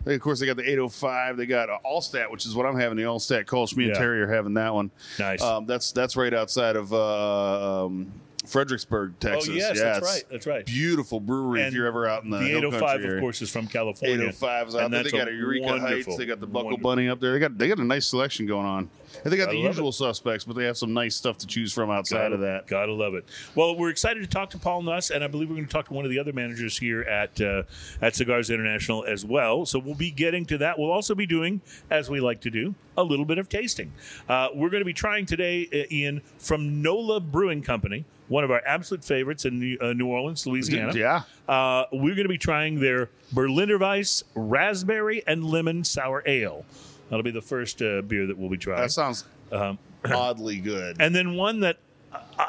they, 0.03 0.15
of 0.15 0.21
course, 0.21 0.39
they 0.39 0.47
got 0.47 0.57
the 0.57 0.63
805. 0.69 1.37
They 1.37 1.45
got 1.45 1.69
uh, 1.69 1.77
Altstadt, 1.85 2.29
which 2.31 2.45
is 2.45 2.55
what 2.55 2.65
I'm 2.65 2.77
having. 2.77 2.97
The 2.97 3.03
Altstadt 3.03 3.45
Kolsch. 3.45 3.77
Me 3.77 3.85
and 3.85 3.93
Yeah. 3.93 3.99
Terry 3.99 4.21
are 4.21 4.27
having 4.27 4.55
that 4.55 4.73
one. 4.73 4.91
Nice. 5.19 5.41
Um, 5.41 5.65
that's 5.65 5.91
that's 5.93 6.17
right 6.17 6.33
outside 6.33 6.75
of 6.75 6.91
uh, 6.91 7.85
um, 7.85 8.11
Fredericksburg, 8.45 9.13
oh, 9.13 9.17
Texas. 9.19 9.49
oh, 9.49 9.53
yes, 9.53 9.77
Yeah, 9.77 9.83
that's 9.83 10.05
right. 10.05 10.23
That's 10.31 10.47
right. 10.47 10.65
Beautiful 10.65 11.19
brewery 11.19 11.61
if 11.61 11.73
you're 11.73 11.87
ever 11.87 12.07
out 12.07 12.23
in 12.23 12.29
the, 12.31 12.37
The 12.39 12.57
805, 12.57 12.81
country 12.89 13.09
oh 13.11 13.13
of 13.15 13.19
course, 13.21 13.41
is 13.41 13.49
from 13.51 13.67
California. 13.67 14.15
805 14.15 14.67
is 14.67 14.75
out 14.75 14.83
And 14.85 14.93
there. 14.93 15.03
They 15.03 15.11
got 15.11 15.27
a 15.27 15.31
Eureka 15.31 15.65
wonderful, 15.65 15.87
Heights. 15.89 16.17
They 16.17 16.25
got 16.25 16.39
the 16.39 16.47
Buckle 16.47 16.63
wonderful- 16.71 16.89
Bunny 16.89 17.09
up 17.09 17.19
there. 17.19 17.33
They 17.33 17.39
got 17.39 17.57
they 17.57 17.67
got 17.67 17.77
a 17.79 17.83
nice 17.83 18.07
selection 18.07 18.45
going 18.47 18.65
on. 18.65 18.89
And 19.23 19.31
they 19.31 19.37
got 19.37 19.49
I 19.49 19.53
the 19.53 19.57
usual 19.59 19.91
suspects, 19.91 20.43
but 20.43 20.55
they 20.55 20.65
have 20.65 20.77
some 20.77 20.93
nice 20.93 21.15
stuff 21.15 21.37
to 21.39 21.47
choose 21.47 21.73
from 21.73 21.89
outside 21.91 22.17
Gotta- 22.17 22.35
of 22.35 22.41
that. 22.41 22.67
Gotta 22.67 22.93
love 22.93 23.13
it. 23.13 23.25
Well, 23.55 23.75
we're 23.75 23.89
excited 23.89 24.21
to 24.21 24.27
talk 24.27 24.49
to 24.51 24.57
Paul 24.57 24.81
Nuss, 24.83 25.09
and 25.09 25.23
I 25.23 25.27
believe 25.27 25.49
we're 25.49 25.55
going 25.55 25.67
to 25.67 25.71
talk 25.71 25.87
to 25.87 25.93
one 25.93 26.05
of 26.05 26.11
the 26.11 26.19
other 26.19 26.33
managers 26.33 26.77
here 26.77 27.01
at 27.03 27.39
uh, 27.41 27.63
at 28.01 28.15
Cigars 28.15 28.49
International 28.49 29.03
as 29.05 29.25
well. 29.25 29.65
So 29.65 29.79
we'll 29.79 29.95
be 29.95 30.11
getting 30.11 30.45
to 30.47 30.57
that. 30.59 30.77
We'll 30.79 30.91
also 30.91 31.15
be 31.15 31.25
doing, 31.25 31.61
as 31.89 32.09
we 32.09 32.19
like 32.19 32.41
to 32.41 32.49
do, 32.49 32.73
a 32.97 33.03
little 33.03 33.25
bit 33.25 33.37
of 33.37 33.49
tasting. 33.49 33.91
Uh, 34.27 34.49
we're 34.53 34.69
going 34.69 34.81
to 34.81 34.85
be 34.85 34.93
trying 34.93 35.25
today, 35.25 35.67
uh, 35.73 35.93
Ian, 35.93 36.21
from 36.39 36.81
Nola 36.81 37.19
Brewing 37.19 37.61
Company, 37.61 38.05
one 38.27 38.43
of 38.43 38.51
our 38.51 38.61
absolute 38.65 39.03
favorites 39.03 39.45
in 39.45 39.59
New, 39.59 39.77
uh, 39.79 39.93
New 39.93 40.07
Orleans, 40.07 40.45
Louisiana. 40.47 40.93
Yeah. 40.95 41.21
Uh, 41.47 41.85
we're 41.91 42.15
going 42.15 42.23
to 42.23 42.29
be 42.29 42.37
trying 42.37 42.79
their 42.79 43.09
Berliner 43.33 43.77
Weiss 43.77 44.23
raspberry 44.35 45.23
and 45.27 45.45
lemon 45.45 45.83
sour 45.83 46.23
ale. 46.25 46.65
That'll 47.11 47.23
be 47.23 47.31
the 47.31 47.41
first 47.41 47.81
uh, 47.81 48.01
beer 48.01 48.25
that 48.25 48.37
we'll 48.37 48.49
be 48.49 48.57
trying. 48.57 48.81
That 48.81 48.91
sounds 48.91 49.25
Um, 49.51 49.77
oddly 50.05 50.59
good. 50.59 50.95
and 51.01 51.13
then 51.13 51.35
one 51.35 51.59
that 51.59 51.77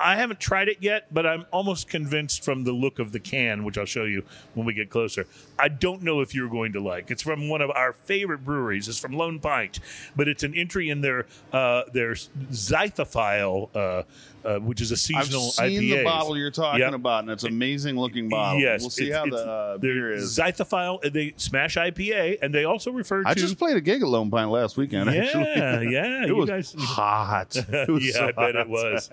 I 0.01 0.17
haven't 0.17 0.41
tried 0.41 0.69
it 0.69 0.79
yet, 0.81 1.13
but 1.13 1.27
I'm 1.27 1.45
almost 1.53 1.89
convinced 1.89 2.45
from 2.45 2.65
the 2.65 2.73
look 2.73 2.99
of 2.99 3.13
the 3.13 3.21
can, 3.21 3.65
which 3.65 3.77
I'll 3.79 3.85
show 3.85 4.05
you 4.05 4.25
when 4.55 4.67
we 4.67 4.75
get 4.75 4.91
closer. 4.91 5.27
I 5.59 5.69
don't 5.69 6.03
know 6.03 6.21
if 6.21 6.35
you're 6.35 6.49
going 6.49 6.73
to 6.75 6.81
like. 6.81 7.11
It's 7.11 7.23
from 7.23 7.49
one 7.49 7.61
of 7.61 7.71
our 7.71 7.93
favorite 7.93 8.45
breweries. 8.45 8.89
It's 8.89 8.99
from 8.99 9.13
Lone 9.13 9.39
Pint, 9.41 9.81
but 10.17 10.29
it's 10.29 10.43
an 10.43 10.55
entry 10.55 10.91
in 10.91 11.01
their 11.01 11.27
uh, 11.53 11.83
their 11.93 12.15
Zythophile, 12.73 13.69
uh, 13.75 14.03
uh, 14.45 14.59
which 14.59 14.81
is 14.81 14.91
a 14.91 14.95
I've 14.95 14.99
seasonal 15.27 15.51
seen 15.51 15.83
IPA. 15.83 15.99
the 15.99 16.05
bottle 16.05 16.37
you're 16.37 16.51
talking 16.51 16.81
Yep. 16.81 16.95
about, 16.95 17.23
and 17.25 17.31
it's 17.31 17.45
an 17.45 17.51
amazing 17.53 17.97
looking 17.97 18.29
bottle. 18.29 18.61
Yes, 18.61 18.81
we'll 18.81 18.91
see 18.91 19.05
it's- 19.07 19.19
how 19.19 19.27
it's- 19.27 19.41
the 19.43 19.51
uh, 19.51 19.79
beer 19.79 20.13
is. 20.13 20.37
Zythophile. 20.37 21.05
uh, 21.05 21.11
They 21.11 21.35
smash 21.37 21.77
IPA, 21.77 22.39
and 22.43 22.53
they 22.55 22.65
also 22.65 22.91
refer 22.91 23.23
to. 23.23 23.29
I 23.29 23.35
just 23.35 23.59
played 23.59 23.77
a 23.77 23.81
gig 23.81 24.03
at 24.03 24.09
Lone 24.09 24.31
Pint 24.31 24.51
last 24.51 24.77
weekend. 24.77 25.13
yeah, 25.13 25.23
actually, 25.23 25.43
yeah. 25.93 26.23
it 26.25 26.29
you 26.29 26.37
was 26.37 26.49
guys, 26.51 26.75
hot. 26.79 27.55
It 27.73 27.89
was 27.89 28.05
yeah, 28.07 28.13
so 28.13 28.25
I 28.25 28.33
bet 28.33 28.55
hot 28.55 28.57
it 28.57 28.69
was. 28.69 29.11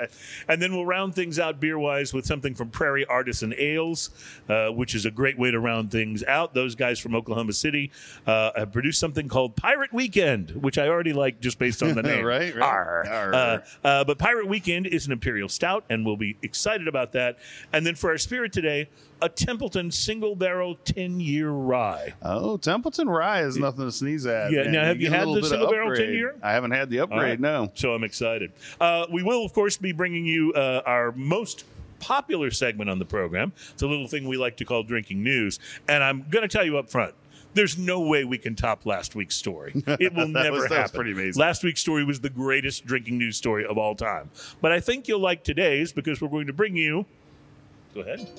And 0.48 0.62
then 0.62 0.69
we'll 0.74 0.86
round 0.86 1.16
things 1.16 1.40
out 1.40 1.60
beer 1.60 1.78
wise 1.78 2.14
with 2.14 2.26
something 2.26 2.54
from 2.54 2.70
Prairie 2.70 3.06
Artisan 3.06 3.54
Ales, 3.58 4.10
uh, 4.48 4.70
which 4.70 4.96
is 4.96 5.06
a 5.06 5.12
great 5.12 5.38
way 5.38 5.52
to 5.52 5.60
round 5.60 5.92
things 5.92 6.24
out. 6.24 6.54
Those 6.54 6.76
guys 6.76 7.00
from 7.00 7.16
Oklahoma 7.16 7.54
City 7.54 7.92
uh, 8.28 8.52
have 8.56 8.72
produced 8.72 9.00
something 9.00 9.28
called 9.28 9.56
Pirate 9.56 9.94
Weekend, 9.94 10.52
which 10.52 10.78
I 10.78 10.88
already 10.88 11.14
like 11.14 11.40
just 11.40 11.60
based 11.60 11.84
on 11.84 11.96
the 11.96 12.04
name. 12.04 12.26
Right, 12.26 12.56
right. 12.56 12.64
Arr. 12.64 13.06
Arr. 13.08 13.34
Uh, 13.34 13.60
uh, 13.84 14.04
but 14.04 14.18
Pirate 14.18 14.48
Weekend 14.48 14.88
is 14.88 15.06
an 15.06 15.12
Imperial 15.12 15.50
Stout, 15.50 15.86
and 15.90 16.06
we'll 16.06 16.18
be 16.18 16.38
excited 16.42 16.88
about 16.88 17.12
that. 17.14 17.38
And 17.74 17.86
then 17.86 17.96
for 17.96 18.10
our 18.10 18.18
spirit 18.18 18.54
today, 18.54 18.90
a 19.22 19.30
Templeton 19.30 19.92
single 19.92 20.36
barrel 20.36 20.76
10 20.86 21.20
year 21.20 21.50
rye. 21.50 22.14
Oh, 22.22 22.58
Templeton 22.58 23.10
Rye 23.10 23.42
is 23.44 23.58
nothing 23.58 23.86
to 23.86 23.92
sneeze 23.92 24.26
at. 24.26 24.52
Yeah, 24.52 24.64
man. 24.64 24.72
now, 24.72 24.84
have 24.86 25.02
you 25.02 25.08
a 25.08 25.12
had 25.12 25.28
the 25.28 25.44
single 25.44 25.70
barrel 25.70 25.96
10 25.96 26.14
year? 26.14 26.36
I 26.42 26.52
haven't 26.52 26.72
had 26.72 26.90
the 26.90 27.00
upgrade. 27.02 27.22
Right. 27.22 27.40
No. 27.40 27.72
So 27.76 27.94
I'm 27.94 28.04
excited. 28.04 28.52
Uh, 28.80 29.06
we 29.12 29.24
will, 29.24 29.44
of 29.46 29.54
course, 29.54 29.78
be 29.78 29.92
bringing 29.92 30.26
you 30.26 30.54
uh, 30.54 30.82
our 30.86 31.12
most 31.14 31.66
popular 32.00 32.52
segment 32.52 32.90
on 32.90 33.00
the 33.00 33.06
program. 33.06 33.52
It's 33.74 33.82
a 33.84 33.88
little 33.88 34.08
thing 34.08 34.28
we 34.28 34.38
like 34.38 34.58
to 34.58 34.66
call 34.66 34.84
drinking 34.84 35.24
news. 35.24 35.60
And 35.88 36.04
I'm 36.04 36.26
going 36.30 36.44
to 36.44 36.48
tell 36.48 36.66
you 36.66 36.78
up 36.78 36.90
front. 36.90 37.14
There's 37.56 37.78
no 37.78 38.02
way 38.02 38.26
we 38.26 38.38
can 38.38 38.56
top 38.56 38.86
last 38.86 39.16
week's 39.16 39.36
story. 39.36 39.74
It 40.00 40.14
will 40.14 40.28
never 40.28 40.58
was 40.62 40.68
happen. 40.68 40.96
pretty 40.96 41.12
amazing. 41.14 41.40
Last 41.40 41.64
week's 41.64 41.82
story 41.82 42.04
was 42.04 42.20
the 42.20 42.30
greatest 42.30 42.86
drinking 42.86 43.18
news 43.18 43.38
story 43.38 43.66
of 43.66 43.78
all 43.78 43.96
time. 43.96 44.30
But 44.62 44.72
I 44.72 44.80
think 44.80 45.08
you'll 45.08 45.20
like 45.20 45.44
today's 45.44 45.92
because 45.92 46.22
we're 46.22 46.30
going 46.30 46.48
to 46.48 46.54
bring 46.54 46.76
you. 46.76 47.06
Go 47.96 48.02
ahead. 48.02 48.30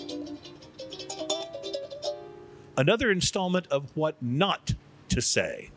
Another 2.77 3.11
installment 3.11 3.67
of 3.69 3.91
what 3.97 4.21
not 4.23 4.73
to 5.11 5.21
say 5.21 5.71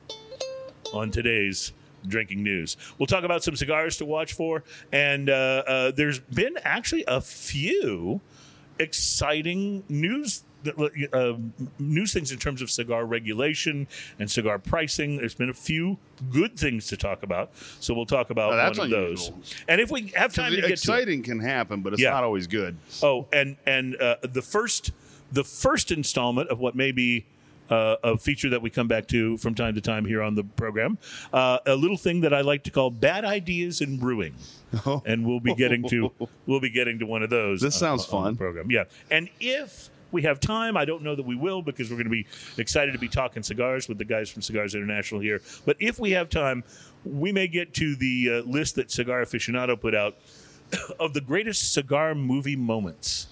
on 0.94 1.12
today's 1.12 1.74
drinking 2.08 2.44
news. 2.44 2.78
We'll 2.98 3.08
talk 3.08 3.24
about 3.24 3.44
some 3.44 3.56
cigars 3.56 3.98
to 3.98 4.06
watch 4.06 4.34
for, 4.34 4.64
and 4.92 5.30
uh, 5.30 5.64
uh, 5.66 5.92
there's 5.92 6.20
been 6.20 6.58
actually 6.64 7.04
a 7.08 7.20
few 7.22 8.22
exciting 8.80 9.84
news. 9.90 10.44
Uh, 11.12 11.34
news 11.78 12.14
things 12.14 12.32
in 12.32 12.40
terms 12.40 12.62
of 12.62 12.72
cigar 12.72 13.06
regulation 13.06 13.86
and 14.20 14.32
cigar 14.32 14.58
pricing. 14.58 15.18
There's 15.18 15.36
been 15.36 15.50
a 15.50 15.54
few 15.54 15.98
good 16.32 16.58
things 16.58 16.88
to 16.88 16.96
talk 16.96 17.24
about, 17.24 17.52
so 17.82 17.94
we'll 17.94 18.06
talk 18.06 18.30
about 18.30 18.54
Oh, 18.54 18.58
one 18.58 18.68
of 18.86 18.90
those. 18.90 19.28
unusual. 19.28 19.42
And 19.68 19.82
if 19.82 19.92
we 19.92 20.08
have 20.16 20.34
time 20.34 20.52
to 20.54 20.56
get 20.62 20.68
to 20.68 20.68
it, 20.70 20.72
exciting 20.72 21.22
can 21.22 21.42
happen, 21.42 21.82
but 21.82 21.92
it's 21.92 22.02
Yeah. 22.02 22.12
not 22.12 22.24
always 22.24 22.48
good. 22.48 22.78
Oh, 23.02 23.28
and 23.34 23.58
and 23.66 23.98
uh, 23.98 24.16
the 24.22 24.42
first 24.42 24.92
the 25.34 25.44
first 25.44 25.92
installment 25.92 26.50
of 26.50 26.60
what 26.60 26.76
may 26.76 26.92
be 26.92 27.26
uh, 27.70 27.96
a 28.04 28.18
feature 28.18 28.50
that 28.50 28.62
we 28.62 28.70
come 28.70 28.88
back 28.88 29.08
to 29.08 29.38
from 29.38 29.56
time 29.56 29.74
to 29.76 29.82
time 29.82 30.06
here 30.06 30.22
on 30.22 30.36
the 30.36 30.44
program, 30.44 30.98
uh, 31.32 31.58
a 31.66 31.76
little 31.76 31.98
thing 31.98 32.22
that 32.22 32.34
I 32.34 32.42
like 32.42 32.64
to 32.64 32.72
call 32.72 32.90
bad 32.92 33.26
ideas 33.26 33.82
in 33.82 33.98
brewing, 33.98 34.36
and 35.06 35.26
we'll 35.26 35.40
be 35.40 35.56
getting 35.56 35.88
to 35.90 36.12
we'll 36.46 36.60
be 36.60 36.70
getting 36.70 37.00
to 37.00 37.06
one 37.06 37.24
of 37.24 37.30
those. 37.30 37.62
This 37.62 37.76
on- 37.76 37.98
sounds 37.98 38.06
on 38.06 38.24
fun. 38.24 38.38
program, 38.38 38.70
yeah. 38.70 38.84
And 39.10 39.30
if 39.40 39.90
we 40.12 40.22
have 40.22 40.40
time, 40.40 40.78
I 40.78 40.86
don't 40.86 41.02
know 41.02 41.16
that 41.16 41.26
we 41.26 41.36
will 41.36 41.62
because 41.62 41.90
we're 41.90 41.96
going 41.96 42.06
to 42.06 42.12
be 42.12 42.28
excited 42.58 42.92
to 42.92 43.00
be 43.00 43.08
talking 43.10 43.42
cigars 43.42 43.90
with 43.90 43.98
the 43.98 44.06
guys 44.06 44.30
from 44.30 44.44
Cigars 44.44 44.76
International 44.76 45.20
here. 45.20 45.42
But 45.66 45.78
if 45.80 46.00
we 46.00 46.12
have 46.12 46.30
time, 46.30 46.64
we 47.04 47.32
may 47.32 47.48
get 47.48 47.74
to 47.76 47.96
the 47.96 48.30
uh, 48.30 48.50
list 48.50 48.76
that 48.76 48.92
Cigar 48.92 49.24
Aficionado 49.24 49.80
put 49.80 49.96
out 49.96 50.18
of 51.00 51.14
the 51.14 51.22
greatest 51.22 51.74
cigar 51.74 52.14
movie 52.14 52.56
moments, 52.56 53.28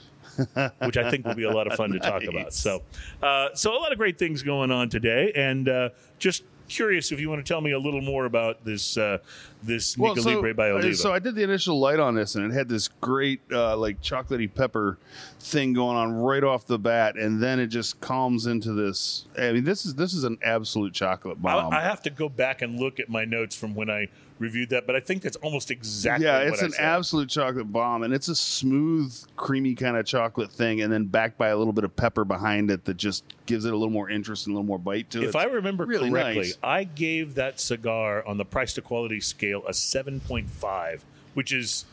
which 0.86 0.98
I 0.98 1.10
think 1.10 1.26
will 1.26 1.36
be 1.36 1.44
a 1.44 1.52
lot 1.52 1.68
of 1.68 1.74
fun 1.74 1.92
to 1.92 2.00
talk 2.00 2.24
about. 2.24 2.54
So, 2.54 2.84
uh, 3.22 3.50
so 3.54 3.74
a 3.74 3.80
lot 3.80 3.92
of 3.92 3.98
great 3.98 4.18
things 4.18 4.44
going 4.44 4.72
on 4.72 4.90
today, 4.90 5.32
and 5.36 5.68
uh, 5.68 5.90
just 6.20 6.44
curious 6.72 7.12
if 7.12 7.20
you 7.20 7.30
want 7.30 7.46
to 7.46 7.54
tell 7.54 7.60
me 7.60 7.72
a 7.72 7.80
little 7.80 8.02
more 8.02 8.26
about 8.26 8.64
this 8.64 8.98
uh, 8.98 9.18
this 9.62 9.98
Nica 9.98 10.22
Libre 10.22 10.54
by 10.54 10.72
uh, 10.72 10.76
Oliva. 10.76 10.96
so 10.96 11.14
I 11.14 11.20
did 11.20 11.36
the 11.36 11.44
initial 11.44 11.80
light 11.80 12.00
on 12.00 12.16
this, 12.16 12.36
and 12.36 12.52
it 12.52 12.56
had 12.56 12.70
this 12.70 12.88
great 12.88 13.42
uh, 13.52 13.76
like 13.78 14.02
chocolatey 14.02 14.54
pepper 14.54 14.98
thing 15.40 15.74
going 15.74 15.98
on 15.98 16.14
right 16.14 16.44
off 16.44 16.66
the 16.66 16.80
bat, 16.80 17.18
and 17.18 17.42
then 17.42 17.60
it 17.60 17.68
just 17.68 18.00
calms 18.00 18.48
into 18.48 18.74
this. 18.74 19.26
I 19.38 19.52
mean, 19.52 19.64
this 19.64 19.86
is 19.86 19.96
this 19.96 20.14
is 20.14 20.24
an 20.24 20.38
absolute 20.44 20.94
chocolate 20.94 21.38
I, 21.40 21.42
bomb. 21.42 21.74
I 21.74 21.82
have 21.82 22.02
to 22.04 22.10
go 22.10 22.30
back 22.30 22.62
and 22.62 22.80
look 22.80 23.00
at 23.00 23.10
my 23.10 23.26
notes 23.26 23.56
from 23.56 23.76
when 23.76 23.90
I 23.90 24.08
reviewed 24.42 24.72
that, 24.72 24.88
but 24.88 24.96
I 24.96 25.00
think 25.00 25.22
that's 25.22 25.38
almost 25.38 25.72
exactly. 25.72 26.26
yeah, 26.26 26.40
it's 26.40 26.62
an 26.62 26.74
absolute 26.78 27.30
chocolate 27.30 27.72
bomb, 27.72 28.04
and 28.04 28.14
it's 28.14 28.28
a 28.28 28.36
smooth, 28.36 29.16
creamy 29.38 29.76
kind 29.76 29.96
of 29.96 30.06
chocolate 30.06 30.52
thing, 30.52 30.82
and 30.82 30.92
then 30.92 31.06
backed 31.06 31.38
by 31.38 31.50
a 31.50 31.58
little 31.58 31.74
bit 31.74 31.84
of 31.84 31.96
pepper 31.96 32.26
behind 32.26 32.72
it 32.72 32.84
that 32.86 32.98
just 32.98 33.24
gives 33.46 33.66
it 33.66 33.74
a 33.74 33.78
little 33.78 33.92
more 33.92 34.10
interest 34.10 34.48
and 34.48 34.54
a 34.54 34.56
little 34.56 34.68
more 34.68 34.80
bite 34.80 35.10
to 35.12 35.22
it. 35.22 35.30
If 35.30 35.36
I 35.36 35.46
remember 35.46 35.86
really 35.86 36.10
correctly, 36.10 36.48
nice. 36.48 36.58
I 36.64 36.84
gave 36.84 37.36
that 37.36 37.60
cigar 37.60 38.26
on 38.28 38.38
the 38.38 38.46
price 38.46 38.74
to 38.74 38.82
quality 38.82 39.22
scale 39.22 39.64
a 39.68 39.72
7.5, 39.72 41.02
which 41.36 41.54
is 41.54 41.86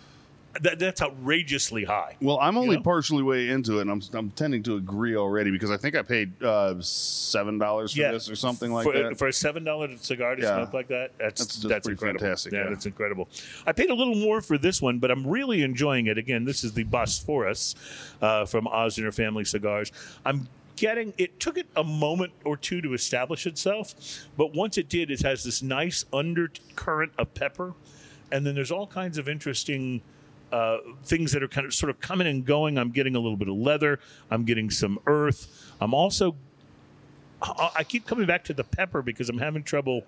that, 0.62 0.78
that's 0.78 1.02
outrageously 1.02 1.84
high. 1.84 2.16
Well, 2.20 2.38
I'm 2.40 2.56
only 2.56 2.76
know? 2.76 2.82
partially 2.82 3.22
way 3.22 3.48
into 3.48 3.78
it, 3.78 3.82
and 3.82 3.90
I'm, 3.90 4.02
I'm 4.12 4.30
tending 4.30 4.62
to 4.64 4.76
agree 4.76 5.16
already 5.16 5.50
because 5.50 5.70
I 5.70 5.76
think 5.76 5.94
I 5.96 6.02
paid 6.02 6.42
uh, 6.42 6.80
seven 6.80 7.58
dollars 7.58 7.92
for 7.92 8.00
this 8.00 8.28
or 8.30 8.36
something 8.36 8.72
like 8.72 8.84
for, 8.84 8.92
that. 8.92 9.18
For 9.18 9.28
a 9.28 9.32
seven 9.32 9.64
dollar 9.64 9.88
cigar 9.98 10.36
to 10.36 10.42
Yeah. 10.42 10.56
smoke 10.56 10.72
like 10.72 10.88
that, 10.88 11.12
that's 11.18 11.40
That's 11.40 11.56
that's, 11.62 11.86
pretty 11.86 11.94
incredible. 11.94 12.20
fantastic, 12.20 12.52
Yeah, 12.52 12.64
yeah. 12.64 12.70
that's 12.70 12.86
incredible. 12.86 13.28
I 13.66 13.72
paid 13.72 13.90
a 13.90 13.94
little 13.94 14.14
more 14.16 14.40
for 14.40 14.58
this 14.58 14.80
one, 14.82 14.98
but 14.98 15.10
I'm 15.10 15.26
really 15.26 15.62
enjoying 15.62 16.06
it. 16.06 16.18
Again, 16.18 16.44
this 16.44 16.64
is 16.64 16.72
the 16.72 16.84
Bosphorus 16.84 17.74
uh, 18.22 18.44
from 18.46 18.66
Osner 18.66 19.12
Family 19.14 19.44
Cigars. 19.44 19.92
I'm 20.24 20.48
getting 20.76 21.12
it 21.18 21.40
took 21.40 21.58
it 21.58 21.66
a 21.76 21.82
moment 21.82 22.32
or 22.44 22.56
two 22.56 22.80
to 22.80 22.94
establish 22.94 23.46
itself, 23.46 23.94
but 24.36 24.54
once 24.54 24.78
it 24.78 24.88
did, 24.88 25.10
it 25.10 25.20
has 25.22 25.42
this 25.42 25.60
nice 25.62 26.04
undercurrent 26.12 27.12
of 27.18 27.32
pepper, 27.34 27.74
and 28.30 28.46
then 28.46 28.54
there's 28.54 28.70
all 28.70 28.86
kinds 28.86 29.18
of 29.18 29.28
interesting 29.28 30.00
uh, 30.52 30.78
things 31.04 31.32
that 31.32 31.42
are 31.42 31.48
kind 31.48 31.66
of 31.66 31.74
sort 31.74 31.90
of 31.90 32.00
coming 32.00 32.26
and 32.26 32.44
going. 32.44 32.78
I'm 32.78 32.90
getting 32.90 33.16
a 33.16 33.20
little 33.20 33.36
bit 33.36 33.48
of 33.48 33.56
leather. 33.56 34.00
I'm 34.30 34.44
getting 34.44 34.70
some 34.70 34.98
earth. 35.06 35.72
I'm 35.80 35.94
also 35.94 36.36
I 37.42 37.70
I 37.76 37.84
keep 37.84 38.06
coming 38.06 38.26
back 38.26 38.44
to 38.44 38.54
the 38.54 38.64
pepper 38.64 39.02
because 39.02 39.28
I'm 39.28 39.38
having 39.38 39.62
trouble 39.62 40.02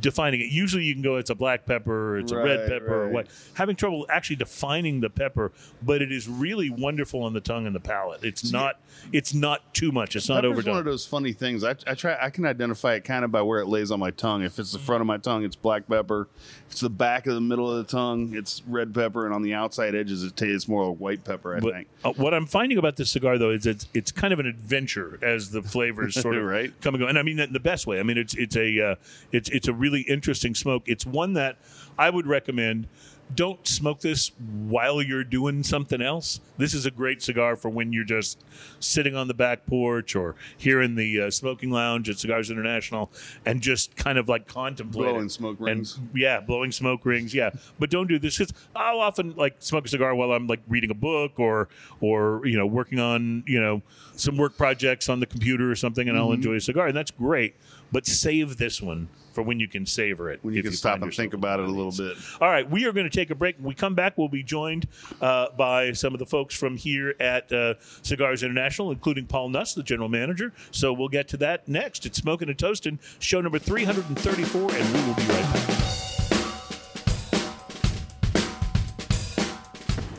defining 0.00 0.40
it. 0.40 0.50
Usually 0.50 0.84
you 0.84 0.94
can 0.94 1.02
go, 1.02 1.16
it's 1.16 1.30
a 1.30 1.34
black 1.34 1.66
pepper, 1.66 2.18
it's 2.18 2.32
a 2.32 2.36
red 2.36 2.60
Right, 2.60 2.68
pepper, 2.68 3.04
or 3.04 3.08
what. 3.08 3.26
Having 3.54 3.76
trouble 3.76 4.06
actually 4.10 4.36
defining 4.36 5.00
the 5.00 5.10
pepper, 5.10 5.52
but 5.82 6.02
it 6.02 6.10
is 6.12 6.28
really 6.28 6.70
wonderful 6.70 7.22
on 7.22 7.32
the 7.32 7.40
tongue 7.40 7.66
and 7.66 7.74
the 7.74 7.80
palate. 7.80 8.24
It's 8.24 8.50
not, 8.52 8.80
it's 9.12 9.34
not 9.34 9.74
too 9.74 9.92
much. 9.92 10.16
It's 10.16 10.28
not 10.28 10.44
overdone. 10.44 10.72
one 10.72 10.78
of 10.80 10.84
those 10.84 11.06
funny 11.06 11.32
things. 11.32 11.64
I, 11.64 11.70
I 11.86 11.94
try. 11.94 12.16
I 12.20 12.30
can 12.30 12.44
identify 12.46 12.94
it 12.94 13.04
kind 13.04 13.24
of 13.24 13.30
by 13.32 13.42
where 13.42 13.60
it 13.60 13.66
lays 13.66 13.90
on 13.90 14.00
my 14.00 14.10
tongue. 14.10 14.42
If 14.42 14.58
it's 14.58 14.72
the 14.72 14.78
front 14.78 15.00
of 15.00 15.06
my 15.06 15.18
tongue, 15.18 15.44
it's 15.44 15.56
black 15.56 15.86
pepper. 15.88 16.28
If 16.66 16.72
it's 16.72 16.80
the 16.80 16.90
back 16.90 17.26
of 17.26 17.34
the 17.34 17.40
middle 17.40 17.70
of 17.70 17.86
the 17.86 17.90
tongue, 17.90 18.32
it's 18.34 18.62
red 18.66 18.92
pepper, 18.94 19.26
and 19.26 19.34
on 19.34 19.42
the 19.42 19.54
outside 19.54 19.94
edges, 19.94 20.22
it 20.24 20.36
tastes 20.36 20.68
more 20.68 20.88
like 20.90 20.98
white 20.98 21.24
pepper. 21.24 21.56
I 21.56 21.60
But 21.60 21.72
think. 21.74 21.88
uh, 22.04 22.12
what 22.14 22.34
I'm 22.34 22.46
finding 22.46 22.78
about 22.78 22.96
this 22.96 23.10
cigar, 23.10 23.38
though, 23.38 23.50
is 23.50 23.66
it's 23.66 23.86
it's 23.94 24.10
kind 24.12 24.32
of 24.32 24.40
an 24.40 24.46
adventure 24.46 25.18
as 25.22 25.50
the 25.50 25.62
flavors 25.62 26.14
sort 26.20 26.36
of 26.36 26.44
Right. 26.44 26.72
come 26.80 26.94
and 26.94 27.02
go, 27.02 27.08
and 27.08 27.18
I 27.18 27.22
mean 27.22 27.36
that 27.36 27.48
in 27.48 27.52
the 27.52 27.60
best 27.60 27.86
way. 27.86 28.00
I 28.00 28.02
mean 28.02 28.18
it's 28.18 28.34
it's 28.34 28.56
a 28.56 28.80
uh, 28.80 28.94
it's 29.32 29.48
it's 29.50 29.68
a 29.68 29.72
really 29.76 30.02
interesting 30.02 30.54
smoke. 30.54 30.84
It's 30.86 31.06
one 31.06 31.34
that 31.34 31.58
I 31.98 32.10
would 32.10 32.26
recommend. 32.26 32.88
Don't 33.34 33.66
smoke 33.66 34.02
this 34.02 34.30
while 34.68 35.02
you're 35.02 35.24
doing 35.24 35.64
something 35.64 36.00
else. 36.00 36.38
This 36.58 36.74
is 36.74 36.86
a 36.86 36.92
great 36.92 37.20
cigar 37.20 37.56
for 37.56 37.68
when 37.68 37.92
you're 37.92 38.04
just 38.04 38.44
sitting 38.78 39.16
on 39.16 39.26
the 39.26 39.34
back 39.34 39.66
porch 39.66 40.14
or 40.14 40.36
here 40.56 40.80
in 40.80 40.94
the 40.94 41.22
uh, 41.22 41.30
smoking 41.32 41.70
lounge 41.72 42.08
at 42.08 42.20
Cigars 42.20 42.52
International 42.52 43.10
and 43.44 43.60
just 43.60 43.96
kind 43.96 44.16
of 44.16 44.28
like 44.28 44.46
contemplating 44.46 45.14
Blowing 45.14 45.28
smoke 45.28 45.58
And- 45.58 45.66
rings. 45.66 45.98
yeah, 46.14 46.38
blowing 46.38 46.70
smoke 46.70 47.04
rings. 47.04 47.34
Yeah, 47.34 47.50
but 47.80 47.90
don't 47.90 48.06
do 48.06 48.20
this 48.20 48.38
because 48.38 48.54
I'll 48.76 49.00
often 49.00 49.34
like 49.34 49.56
smoke 49.58 49.86
a 49.86 49.88
cigar 49.88 50.14
while 50.14 50.30
I'm 50.30 50.46
like 50.46 50.60
reading 50.68 50.92
a 50.92 50.94
book 50.94 51.32
or 51.40 51.68
or 52.00 52.42
you 52.46 52.56
know 52.56 52.66
working 52.66 53.00
on 53.00 53.42
you 53.48 53.60
know 53.60 53.82
some 54.14 54.36
work 54.36 54.56
projects 54.56 55.08
on 55.08 55.18
the 55.18 55.26
computer 55.26 55.68
or 55.68 55.74
something, 55.74 56.08
and 56.08 56.16
I'll 56.16 56.26
Mm-hmm. 56.26 56.34
enjoy 56.34 56.54
a 56.54 56.60
cigar, 56.60 56.86
and 56.86 56.96
that's 56.96 57.10
great. 57.10 57.56
But 57.90 58.06
save 58.06 58.56
this 58.56 58.80
one 58.80 59.08
for 59.36 59.42
when 59.42 59.60
you 59.60 59.68
can 59.68 59.84
savor 59.84 60.30
it. 60.30 60.42
When 60.42 60.54
you 60.54 60.62
can 60.62 60.72
stop 60.72 61.02
and 61.02 61.12
think 61.12 61.34
about 61.34 61.60
it 61.60 61.66
a 61.66 61.70
little 61.70 61.92
bit. 61.92 62.16
All 62.40 62.48
right, 62.48 62.68
we 62.68 62.86
are 62.86 62.92
going 62.92 63.04
to 63.08 63.14
take 63.14 63.28
a 63.28 63.34
break. 63.34 63.58
When 63.58 63.66
we 63.66 63.74
come 63.74 63.94
back, 63.94 64.16
we'll 64.16 64.30
be 64.30 64.42
joined 64.42 64.88
uh, 65.20 65.48
by 65.50 65.92
some 65.92 66.14
of 66.14 66.18
the 66.18 66.24
folks 66.24 66.56
from 66.56 66.78
here 66.78 67.14
at 67.20 67.52
uh, 67.52 67.74
Cigars 68.00 68.42
International, 68.42 68.90
including 68.90 69.26
Paul 69.26 69.50
Nuss, 69.50 69.74
the 69.74 69.82
general 69.82 70.08
manager. 70.08 70.54
So 70.70 70.90
we'll 70.94 71.10
get 71.10 71.28
to 71.28 71.36
that 71.36 71.68
next. 71.68 72.06
It's 72.06 72.16
Smoking 72.16 72.48
and 72.48 72.58
Toasting, 72.58 72.98
show 73.18 73.42
number 73.42 73.58
334, 73.58 74.74
and 74.74 74.94
we 74.94 75.06
will 75.06 75.14
be 75.14 75.22
right 75.24 75.42
back. 75.52 75.75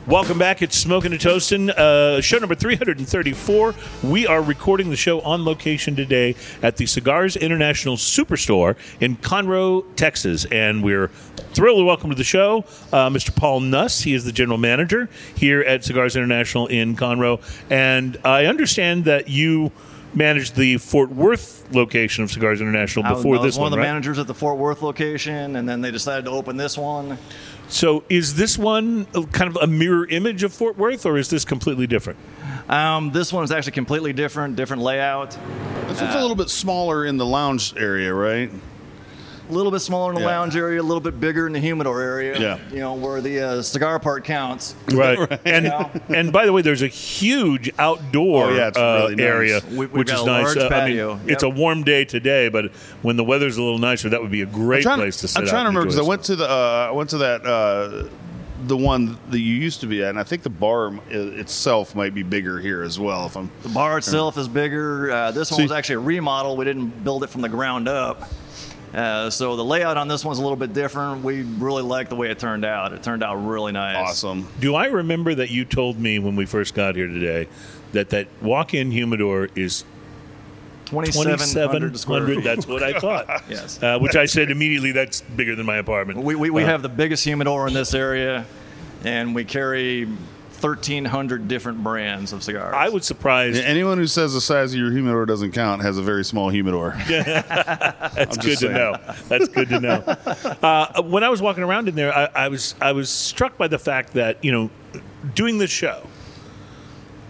Welcome 0.08 0.40
back. 0.40 0.62
It's 0.62 0.78
Smoking 0.78 1.12
and 1.12 1.20
Toasting, 1.20 1.70
uh, 1.70 2.22
show 2.22 2.38
number 2.38 2.56
334. 2.56 3.76
We 4.04 4.26
are 4.26 4.42
recording 4.42 4.90
the 4.90 4.96
show 4.96 5.20
on 5.20 5.44
location 5.44 5.98
today 5.98 6.36
at 6.64 6.78
the 6.78 6.86
Cigars 6.86 7.36
International 7.36 7.98
Superstore 7.98 8.78
in 9.02 9.18
Conroe, 9.18 9.84
Texas. 9.98 10.46
And 10.46 10.82
we're 10.82 11.10
thrilled 11.52 11.80
to 11.80 11.84
welcome 11.84 12.10
to 12.10 12.16
the 12.16 12.24
show 12.24 12.60
uh, 12.94 13.10
Mr. 13.10 13.36
Paul 13.36 13.60
Nuss. 13.60 14.02
He 14.02 14.14
is 14.14 14.24
the 14.24 14.32
general 14.32 14.58
manager 14.58 15.10
here 15.36 15.60
at 15.60 15.84
Cigars 15.84 16.16
International 16.16 16.68
in 16.68 16.96
Conroe. 16.96 17.42
And 17.70 18.18
I 18.24 18.46
understand 18.46 19.04
that 19.06 19.28
you 19.28 19.74
managed 20.14 20.56
the 20.56 20.78
Fort 20.78 21.12
Worth 21.12 21.68
location 21.74 22.24
of 22.24 22.32
Cigars 22.32 22.62
International 22.62 23.06
I 23.06 23.12
was- 23.12 23.20
before 23.20 23.36
I 23.36 23.40
was 23.42 23.48
this 23.50 23.58
one 23.58 23.64
one, 23.64 23.74
of 23.74 23.78
the 23.78 23.82
right? 23.82 23.88
managers 23.90 24.20
at 24.20 24.28
the 24.28 24.34
Fort 24.34 24.58
Worth 24.58 24.82
location, 24.82 25.58
and 25.58 25.68
then 25.68 25.82
they 25.82 25.92
decided 25.92 26.24
to 26.26 26.32
open 26.32 26.56
this 26.56 26.78
one. 26.78 27.18
So 27.70 28.04
is 28.10 28.36
this 28.36 28.58
one 28.58 29.06
kind 29.28 29.50
of 29.50 29.58
a 29.62 29.68
mirror 29.68 30.08
image 30.08 30.44
of 30.44 30.54
Fort 30.54 30.78
Worth, 30.78 31.06
or 31.06 31.18
is 31.18 31.30
this 31.30 31.46
completely 31.46 31.88
different? 31.88 32.20
Um, 32.70 33.12
this 33.12 33.32
one 33.32 33.44
is 33.44 33.52
actually 33.52 33.74
completely 33.74 34.14
different, 34.14 34.56
different 34.56 34.82
layout. 34.82 35.38
It's 35.90 36.02
one's 36.02 36.16
a 36.16 36.22
little 36.22 36.36
bit 36.36 36.50
smaller 36.50 37.06
in 37.06 37.18
the 37.18 37.26
lounge 37.26 37.76
area, 37.78 38.14
right? 38.14 38.50
A 39.50 39.54
little 39.54 39.72
bit 39.72 39.80
smaller 39.80 40.12
in 40.12 40.16
the 40.16 40.22
Yeah. 40.22 40.28
lounge 40.28 40.56
area, 40.58 40.82
a 40.82 40.84
little 40.84 41.00
bit 41.00 41.20
bigger 41.22 41.48
in 41.48 41.54
the 41.54 41.60
humidor 41.60 42.02
area. 42.02 42.38
Yeah. 42.40 42.58
You 42.70 42.80
know, 42.80 42.94
where 42.96 43.22
the 43.22 43.40
uh, 43.40 43.62
cigar 43.62 43.98
part 44.00 44.24
counts. 44.26 44.76
Right. 44.92 45.18
And 45.46 45.66
Yeah. 45.66 45.90
and 46.10 46.34
by 46.34 46.46
the 46.46 46.52
way, 46.52 46.62
there's 46.62 46.82
a 46.82 46.88
huge 46.88 47.72
outdoor 47.80 48.48
Oh, 48.48 48.56
yeah, 48.56 48.68
it's 48.68 48.78
uh, 48.78 49.08
nice. 49.12 49.20
area, 49.20 49.62
We- 49.70 49.78
we've 49.78 49.92
which 49.94 50.08
got 50.10 50.16
is 50.16 50.22
a 50.24 50.26
nice. 50.26 50.44
large 50.46 50.58
Uh, 50.58 50.60
I 50.60 50.64
mean, 50.64 50.70
patio. 50.98 51.20
It's 51.28 51.44
a 51.44 51.50
warm 51.50 51.84
day 51.84 52.04
today, 52.04 52.50
but 52.50 52.72
when 53.04 53.16
the 53.16 53.24
weather's 53.24 53.58
a 53.58 53.64
little 53.64 53.80
nicer, 53.80 54.10
that 54.10 54.22
would 54.22 54.32
be 54.32 54.42
a 54.42 54.46
great 54.46 54.84
trying, 54.84 54.98
place 54.98 55.18
to 55.22 55.28
sit. 55.28 55.38
I'm 55.40 55.46
out 55.46 55.50
trying 55.50 55.64
to 55.64 55.70
remember 55.70 55.86
because 55.86 56.00
I 56.00 56.04
went 56.10 56.24
to 56.26 56.36
the 56.36 56.50
uh, 56.50 56.88
I 56.90 56.92
went 56.92 57.10
to 57.12 57.18
that 57.20 57.46
uh, 57.46 58.04
the 58.66 58.76
one 58.76 59.18
that 59.30 59.40
you 59.40 59.54
used 59.54 59.80
to 59.82 59.88
be 59.88 60.04
at, 60.04 60.10
and 60.10 60.20
I 60.20 60.24
think 60.24 60.42
the 60.44 60.50
bar 60.50 60.92
itself 61.10 61.96
might 61.96 62.14
be 62.14 62.24
bigger 62.24 62.60
here 62.60 62.82
as 62.84 63.00
well. 63.00 63.28
If 63.28 63.38
I'm 63.38 63.50
The 63.64 63.70
bar 63.70 63.98
itself 63.98 64.38
is 64.38 64.48
bigger. 64.50 65.12
Uh, 65.12 65.32
this 65.32 65.52
one 65.52 65.58
See- 65.60 65.64
was 65.64 65.72
actually 65.72 65.96
a 65.96 66.00
remodel. 66.00 66.58
We 66.58 66.66
didn't 66.66 67.04
build 67.04 67.24
it 67.24 67.30
from 67.30 67.42
the 67.42 67.50
ground 67.50 67.88
up. 67.88 68.24
Uh, 68.94 69.30
so 69.30 69.56
the 69.56 69.66
layout 69.66 69.98
on 69.98 70.08
this 70.08 70.24
one's 70.24 70.40
a 70.40 70.42
little 70.42 70.56
bit 70.58 70.74
different. 70.74 71.24
We 71.24 71.42
really 71.44 71.84
like 71.84 72.10
the 72.10 72.16
way 72.16 72.32
it 72.32 72.40
turned 72.40 72.64
out. 72.66 72.94
It 72.94 73.04
turned 73.04 73.22
out 73.24 73.36
really 73.36 73.72
nice. 73.74 73.98
awesome. 73.98 74.48
Do 74.60 74.76
I 74.76 74.86
remember 74.88 75.36
that 75.36 75.52
you 75.52 75.66
told 75.66 76.00
me 76.00 76.20
when 76.20 76.36
we 76.36 76.46
first 76.46 76.74
got 76.74 76.96
here 76.96 77.08
today 77.08 77.48
that 77.92 78.10
that 78.10 78.28
walk-in 78.42 78.92
humidor 78.92 79.50
is 79.56 79.84
2,700 80.86 82.00
square 82.00 82.26
feet. 82.28 82.44
That's 82.44 82.66
what 82.68 82.82
I 82.84 82.98
thought. 83.00 83.44
Yes. 83.50 83.82
Uh, 83.82 83.98
which 84.00 84.16
I 84.16 84.26
said 84.26 84.52
immediately. 84.52 84.92
That's 84.92 85.22
bigger 85.22 85.56
than 85.56 85.66
my 85.66 85.78
apartment. 85.78 86.20
We, 86.20 86.36
we, 86.36 86.50
we 86.50 86.64
Uh, 86.64 86.68
have 86.68 86.82
the 86.82 86.90
biggest 86.90 87.24
humidor 87.24 87.68
in 87.68 87.74
this 87.74 87.94
area, 87.94 88.46
and 89.04 89.36
we 89.36 89.44
carry 89.46 90.08
1,300 90.62 91.48
different 91.48 91.84
brands 91.84 92.34
of 92.34 92.44
cigars. 92.44 92.74
I 92.76 92.90
was 92.90 93.06
surprised. 93.06 93.62
Anyone 93.64 93.98
who 93.98 94.08
says 94.08 94.34
the 94.34 94.42
size 94.42 94.74
of 94.74 94.80
your 94.80 94.92
humidor 94.92 95.26
doesn't 95.26 95.52
count 95.52 95.82
has 95.82 95.98
a 95.98 96.02
very 96.02 96.26
small 96.26 96.50
humidor. 96.50 96.96
That's 97.08 98.38
good 98.38 98.44
just 98.44 98.62
to 98.62 98.70
know. 98.70 98.98
That's 99.28 99.48
good 99.50 99.70
to 99.70 99.80
know. 99.80 100.04
Uh, 100.62 101.02
when 101.04 101.24
I 101.24 101.30
was 101.30 101.42
walking 101.42 101.64
around 101.64 101.88
in 101.88 101.96
there, 101.96 102.16
I, 102.16 102.30
I 102.34 102.48
was 102.48 102.76
I 102.82 102.92
was 102.92 103.10
struck 103.10 103.58
by 103.58 103.68
the 103.68 103.80
fact 103.80 104.14
that 104.14 104.44
you 104.44 104.52
know, 104.52 104.70
doing 105.36 105.58
this 105.58 105.72
show, 105.72 106.08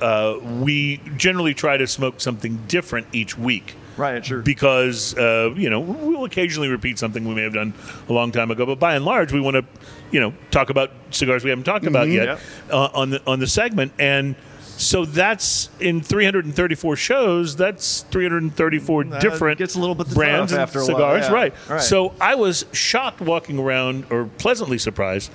uh, 0.01 0.38
we 0.62 0.98
generally 1.17 1.53
try 1.53 1.77
to 1.77 1.88
smoke 1.88 2.22
something 2.22 2.57
different 2.67 3.07
each 3.12 3.38
week. 3.38 3.75
Right, 3.98 4.24
sure. 4.25 4.42
Because 4.42 5.18
uh, 5.18 5.54
you 5.56 5.70
know 5.70 5.80
we'll 5.80 6.25
occasionally 6.25 6.70
repeat 6.70 7.00
something 7.00 7.27
we 7.27 7.36
may 7.36 7.44
have 7.44 7.54
done 7.54 7.74
a 8.08 8.13
long 8.13 8.32
time 8.32 8.51
ago, 8.51 8.66
but 8.66 8.80
by 8.80 8.96
and 8.96 9.04
large 9.06 9.34
we 9.34 9.42
want 9.42 9.56
to, 9.56 9.66
you 10.12 10.20
know, 10.20 10.34
talk 10.51 10.70
about 10.70 10.92
cigars 11.12 11.44
we 11.44 11.50
haven't 11.50 11.66
talked 11.66 11.86
about 11.86 12.08
yet 12.10 12.25
Yep. 12.27 12.39
uh, 12.72 12.89
on 12.94 13.10
the 13.10 13.22
on 13.25 13.39
the 13.39 13.48
segment, 13.48 13.92
and 14.00 14.36
so 14.62 15.06
that's 15.06 15.70
in 15.80 16.01
334 16.01 16.96
shows. 16.96 17.56
That's 17.56 18.01
334 18.12 19.04
That 19.06 19.22
different 19.22 19.58
gets 19.58 19.74
a 19.75 19.80
little 19.80 19.96
bit 19.96 20.08
brands 20.13 20.51
and 20.51 20.62
after 20.62 20.82
cigars, 20.82 21.25
yeah. 21.25 21.34
right. 21.34 21.54
Right. 21.68 21.82
So 21.82 22.13
I 22.22 22.36
was 22.36 22.66
shocked 22.74 23.20
walking 23.20 23.58
around, 23.58 24.06
or 24.12 24.25
pleasantly 24.38 24.77
surprised, 24.77 25.32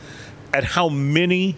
at 0.54 0.62
how 0.62 0.88
many 0.88 1.56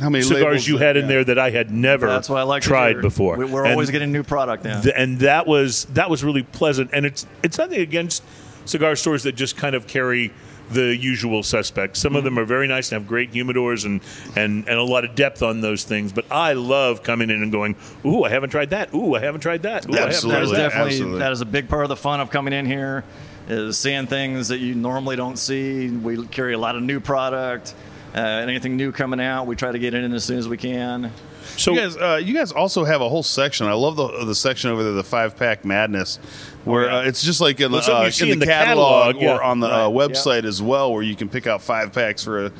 How 0.00 0.10
many 0.10 0.22
cigars 0.22 0.42
labels 0.42 0.68
you 0.68 0.78
had 0.78 0.96
in 0.96 1.04
yeah. 1.04 1.08
there 1.08 1.24
that 1.24 1.38
I 1.38 1.50
had 1.50 1.70
never 1.70 2.06
That's 2.06 2.28
what 2.28 2.38
I 2.38 2.42
like 2.42 2.62
tried 2.62 3.00
before. 3.00 3.36
We- 3.36 3.44
We're 3.46 3.64
And 3.64 3.72
always 3.72 3.90
getting 3.90 4.12
new 4.12 4.22
product 4.22 4.66
in. 4.66 4.82
th- 4.82 4.94
and 4.96 5.18
that 5.20 5.46
was 5.46 5.86
that 5.94 6.10
was 6.10 6.22
really 6.22 6.42
pleasant. 6.42 6.90
And 6.92 7.06
it's 7.06 7.26
it's 7.42 7.58
nothing 7.58 7.80
against 7.80 8.22
cigar 8.64 8.96
stores 8.96 9.22
that 9.22 9.32
just 9.32 9.56
kind 9.56 9.74
of 9.74 9.86
carry 9.86 10.32
the 10.70 10.96
usual 10.96 11.42
suspects. 11.42 12.00
Some 12.00 12.16
of 12.16 12.24
mm-hmm. 12.24 12.34
them 12.34 12.38
are 12.40 12.44
very 12.44 12.66
nice 12.66 12.90
and 12.90 13.00
have 13.00 13.08
great 13.08 13.32
humidors 13.32 13.84
and, 13.84 14.00
and, 14.36 14.68
and 14.68 14.78
a 14.78 14.82
lot 14.82 15.04
of 15.04 15.14
depth 15.14 15.42
on 15.42 15.60
those 15.60 15.84
things. 15.84 16.12
But 16.12 16.24
I 16.30 16.54
love 16.54 17.02
coming 17.02 17.30
in 17.30 17.42
and 17.42 17.52
going, 17.52 17.76
ooh, 18.04 18.24
I 18.24 18.30
haven't 18.30 18.50
tried 18.50 18.70
that. 18.70 18.92
Ooh, 18.92 19.14
I 19.14 19.20
haven't 19.20 19.42
tried 19.42 19.62
that. 19.62 19.88
Ooh, 19.88 19.92
I 19.92 20.00
haven't 20.00 20.08
That 20.08 20.14
is 20.14 20.20
tried 20.22 20.32
Absolutely. 20.32 20.56
that. 20.56 20.62
definitely 20.62 20.92
absolutely. 20.92 21.18
that 21.20 21.32
is 21.32 21.40
a 21.40 21.46
big 21.46 21.68
part 21.68 21.84
of 21.84 21.88
the 21.88 21.96
fun 21.96 22.20
of 22.20 22.30
coming 22.30 22.52
in 22.52 22.66
here 22.66 23.04
is 23.48 23.78
seeing 23.78 24.06
things 24.06 24.48
that 24.48 24.58
you 24.58 24.74
normally 24.74 25.16
don't 25.16 25.38
see. 25.38 25.88
We 25.88 26.26
carry 26.26 26.54
a 26.54 26.58
lot 26.58 26.74
of 26.74 26.82
new 26.82 26.98
product. 26.98 27.74
Uh, 28.16 28.20
anything 28.20 28.76
new 28.76 28.92
coming 28.92 29.20
out, 29.20 29.46
we 29.46 29.54
try 29.56 29.70
to 29.70 29.78
get 29.78 29.92
it 29.92 30.02
in 30.02 30.12
as 30.14 30.24
soon 30.24 30.38
as 30.38 30.48
we 30.48 30.56
can. 30.56 31.12
So 31.58 31.72
you 31.72 31.80
guys, 31.80 31.96
uh, 31.96 32.20
you 32.22 32.32
guys 32.34 32.50
also 32.50 32.84
have 32.84 33.00
a 33.02 33.08
whole 33.08 33.22
section. 33.22 33.66
I 33.66 33.74
love 33.74 33.96
the 33.96 34.24
the 34.24 34.34
section 34.34 34.70
over 34.70 34.82
there, 34.82 34.92
the 34.92 35.04
five 35.04 35.36
pack 35.36 35.64
madness, 35.64 36.16
where 36.64 36.90
uh, 36.90 37.02
it's 37.04 37.22
just 37.22 37.40
like 37.40 37.60
in, 37.60 37.70
the 37.70 37.78
Well, 37.86 38.02
uh, 38.04 38.10
in 38.20 38.28
in 38.30 38.38
the 38.38 38.46
the 38.46 38.50
catalog, 38.50 39.16
catalog, 39.16 39.22
yeah. 39.22 39.36
or 39.36 39.42
on 39.42 39.60
the 39.60 39.66
uh, 39.66 39.88
Right, 39.90 40.10
website 40.10 40.44
as 40.44 40.62
well, 40.62 40.92
where 40.92 41.02
you 41.02 41.14
can 41.14 41.28
pick 41.28 41.46
out 41.46 41.62
five 41.62 41.92
packs 41.92 42.24
for 42.24 42.46
a. 42.46 42.52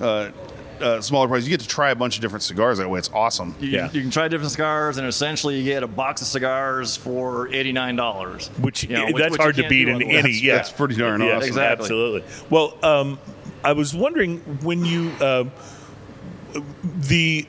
Uh, 0.00 0.30
uh, 0.80 1.00
smaller 1.00 1.28
price. 1.28 1.44
You 1.44 1.50
get 1.50 1.60
to 1.60 1.68
try 1.68 1.92
a 1.92 1.94
bunch 1.94 2.16
of 2.16 2.22
different 2.22 2.42
cigars 2.42 2.78
that 2.78 2.90
way. 2.90 2.98
It's 2.98 3.10
awesome. 3.14 3.54
You, 3.60 3.68
Yeah. 3.68 3.88
you 3.92 4.00
can 4.00 4.10
try 4.10 4.26
different 4.26 4.50
cigars, 4.50 4.96
and 4.98 5.06
essentially 5.06 5.56
you 5.56 5.64
get 5.64 5.84
a 5.84 5.86
box 5.86 6.22
of 6.22 6.26
cigars 6.26 6.96
for 6.96 7.46
eighty 7.54 7.70
nine 7.70 7.94
dollars. 7.94 8.48
which, 8.60 8.82
you 8.82 8.88
know, 8.88 9.06
that's 9.16 9.36
hard 9.36 9.54
to 9.56 9.68
beat 9.68 9.86
in 9.86 10.02
any. 10.02 10.32
Yeah, 10.32 10.56
That's 10.56 10.72
pretty 10.72 10.96
darn 10.96 11.20
yeah, 11.20 11.36
awesome. 11.36 11.46
Exactly. 11.48 11.84
Absolutely. 11.84 12.24
Well, 12.50 12.76
um, 12.82 13.18
I 13.64 13.72
was 13.72 13.94
wondering 13.94 14.38
when 14.62 14.84
you 14.84 15.10
uh, 15.20 15.44
the 17.08 17.46